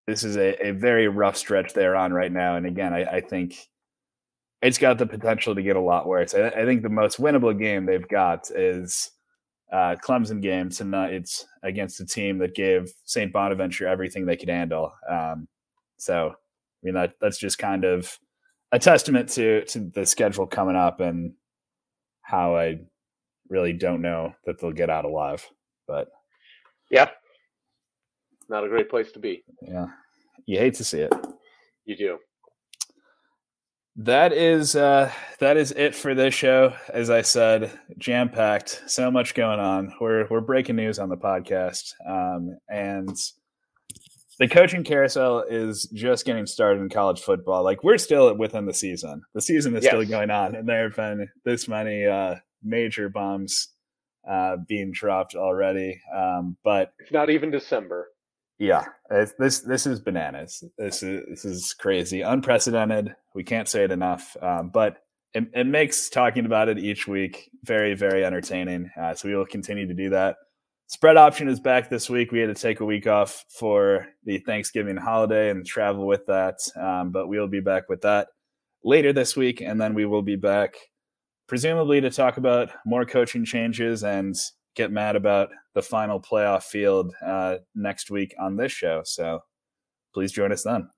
this 0.06 0.24
is 0.24 0.36
a, 0.36 0.68
a, 0.68 0.70
very 0.72 1.08
rough 1.08 1.36
stretch 1.36 1.72
they're 1.72 1.96
on 1.96 2.12
right 2.12 2.30
now. 2.30 2.56
And 2.56 2.66
again, 2.66 2.92
I, 2.92 3.04
I 3.04 3.20
think 3.20 3.56
it's 4.62 4.78
got 4.78 4.98
the 4.98 5.06
potential 5.06 5.54
to 5.54 5.62
get 5.62 5.76
a 5.76 5.80
lot 5.80 6.06
worse. 6.06 6.34
I, 6.34 6.48
I 6.48 6.64
think 6.64 6.82
the 6.82 6.88
most 6.88 7.20
winnable 7.20 7.58
game 7.58 7.86
they've 7.86 8.06
got 8.08 8.50
is 8.50 9.10
uh, 9.72 9.96
Clemson 10.04 10.40
game 10.40 10.70
tonight. 10.70 11.12
It's 11.12 11.44
against 11.62 12.00
a 12.00 12.06
team 12.06 12.38
that 12.38 12.54
gave 12.54 12.92
St. 13.04 13.32
Bonaventure 13.32 13.88
everything 13.88 14.24
they 14.24 14.36
could 14.36 14.48
handle. 14.48 14.92
Um, 15.08 15.48
so, 15.98 16.34
I 16.82 16.86
mean, 16.86 16.94
that 16.94 17.14
that's 17.20 17.38
just 17.38 17.58
kind 17.58 17.84
of 17.84 18.18
a 18.72 18.78
testament 18.78 19.28
to 19.30 19.64
to 19.66 19.90
the 19.94 20.06
schedule 20.06 20.46
coming 20.46 20.76
up 20.76 21.00
and 21.00 21.32
how 22.22 22.56
I 22.56 22.80
really 23.48 23.72
don't 23.72 24.02
know 24.02 24.34
that 24.44 24.60
they'll 24.60 24.72
get 24.72 24.90
out 24.90 25.04
alive. 25.04 25.46
But 25.86 26.08
yeah, 26.90 27.10
not 28.48 28.64
a 28.64 28.68
great 28.68 28.90
place 28.90 29.12
to 29.12 29.18
be. 29.18 29.44
Yeah, 29.62 29.86
you 30.46 30.58
hate 30.58 30.74
to 30.74 30.84
see 30.84 31.00
it. 31.00 31.12
You 31.84 31.96
do 31.96 32.18
that 33.98 34.32
is 34.32 34.76
uh 34.76 35.10
that 35.38 35.56
is 35.56 35.72
it 35.72 35.94
for 35.94 36.14
this 36.14 36.34
show 36.34 36.74
as 36.92 37.08
i 37.08 37.22
said 37.22 37.70
jam 37.96 38.28
packed 38.28 38.82
so 38.86 39.10
much 39.10 39.34
going 39.34 39.58
on 39.58 39.90
we're 40.00 40.26
we're 40.28 40.42
breaking 40.42 40.76
news 40.76 40.98
on 40.98 41.08
the 41.08 41.16
podcast 41.16 41.94
um 42.06 42.58
and 42.68 43.16
the 44.38 44.48
coaching 44.48 44.84
carousel 44.84 45.44
is 45.48 45.84
just 45.94 46.24
getting 46.24 46.46
started 46.46 46.80
in 46.80 46.88
college 46.88 47.20
football 47.20 47.62
like 47.62 47.82
we're 47.82 47.98
still 47.98 48.34
within 48.34 48.66
the 48.66 48.74
season 48.74 49.22
the 49.34 49.40
season 49.40 49.74
is 49.76 49.84
yes. 49.84 49.90
still 49.90 50.04
going 50.04 50.30
on 50.30 50.54
and 50.54 50.68
there 50.68 50.84
have 50.84 50.96
been 50.96 51.28
this 51.44 51.68
many 51.68 52.04
uh 52.04 52.34
major 52.62 53.08
bombs 53.08 53.68
uh 54.28 54.56
being 54.68 54.90
dropped 54.92 55.34
already 55.34 56.00
um 56.14 56.56
but 56.64 56.92
it's 56.98 57.12
not 57.12 57.30
even 57.30 57.50
december 57.50 58.08
yeah, 58.58 58.84
this 59.10 59.60
this 59.60 59.86
is 59.86 60.00
bananas. 60.00 60.64
This 60.78 61.02
is 61.02 61.24
this 61.28 61.44
is 61.44 61.74
crazy, 61.74 62.22
unprecedented. 62.22 63.14
We 63.34 63.44
can't 63.44 63.68
say 63.68 63.84
it 63.84 63.92
enough, 63.92 64.34
um, 64.40 64.70
but 64.70 64.98
it, 65.34 65.44
it, 65.52 65.66
makes 65.66 66.08
talking 66.08 66.46
about 66.46 66.70
it 66.70 66.78
each 66.78 67.06
week 67.06 67.50
very 67.64 67.94
very 67.94 68.24
entertaining. 68.24 68.90
Uh, 68.98 69.14
so 69.14 69.28
we 69.28 69.36
will 69.36 69.44
continue 69.44 69.86
to 69.86 69.92
do 69.92 70.08
that. 70.10 70.36
Spread 70.88 71.16
option 71.16 71.48
is 71.48 71.58
back 71.58 71.90
this 71.90 72.08
week. 72.08 72.30
We 72.30 72.38
had 72.38 72.54
to 72.54 72.60
take 72.60 72.78
a 72.78 72.84
week 72.84 73.08
off 73.08 73.44
for 73.48 74.06
the 74.24 74.38
Thanksgiving 74.38 74.96
holiday 74.96 75.50
and 75.50 75.66
travel 75.66 76.06
with 76.06 76.24
that, 76.26 76.58
um, 76.80 77.10
but 77.10 77.26
we 77.26 77.40
will 77.40 77.48
be 77.48 77.60
back 77.60 77.88
with 77.88 78.02
that 78.02 78.28
later 78.84 79.12
this 79.12 79.36
week, 79.36 79.60
and 79.60 79.80
then 79.80 79.94
we 79.94 80.06
will 80.06 80.22
be 80.22 80.36
back 80.36 80.76
presumably 81.48 82.00
to 82.00 82.10
talk 82.10 82.36
about 82.36 82.70
more 82.84 83.04
coaching 83.04 83.44
changes 83.44 84.04
and 84.04 84.36
get 84.76 84.92
mad 84.92 85.16
about 85.16 85.48
the 85.74 85.82
final 85.82 86.20
playoff 86.20 86.62
field 86.62 87.12
uh, 87.24 87.56
next 87.74 88.10
week 88.10 88.32
on 88.38 88.56
this 88.56 88.70
show. 88.70 89.02
So 89.04 89.40
please 90.14 90.30
join 90.30 90.52
us 90.52 90.62
then. 90.62 90.88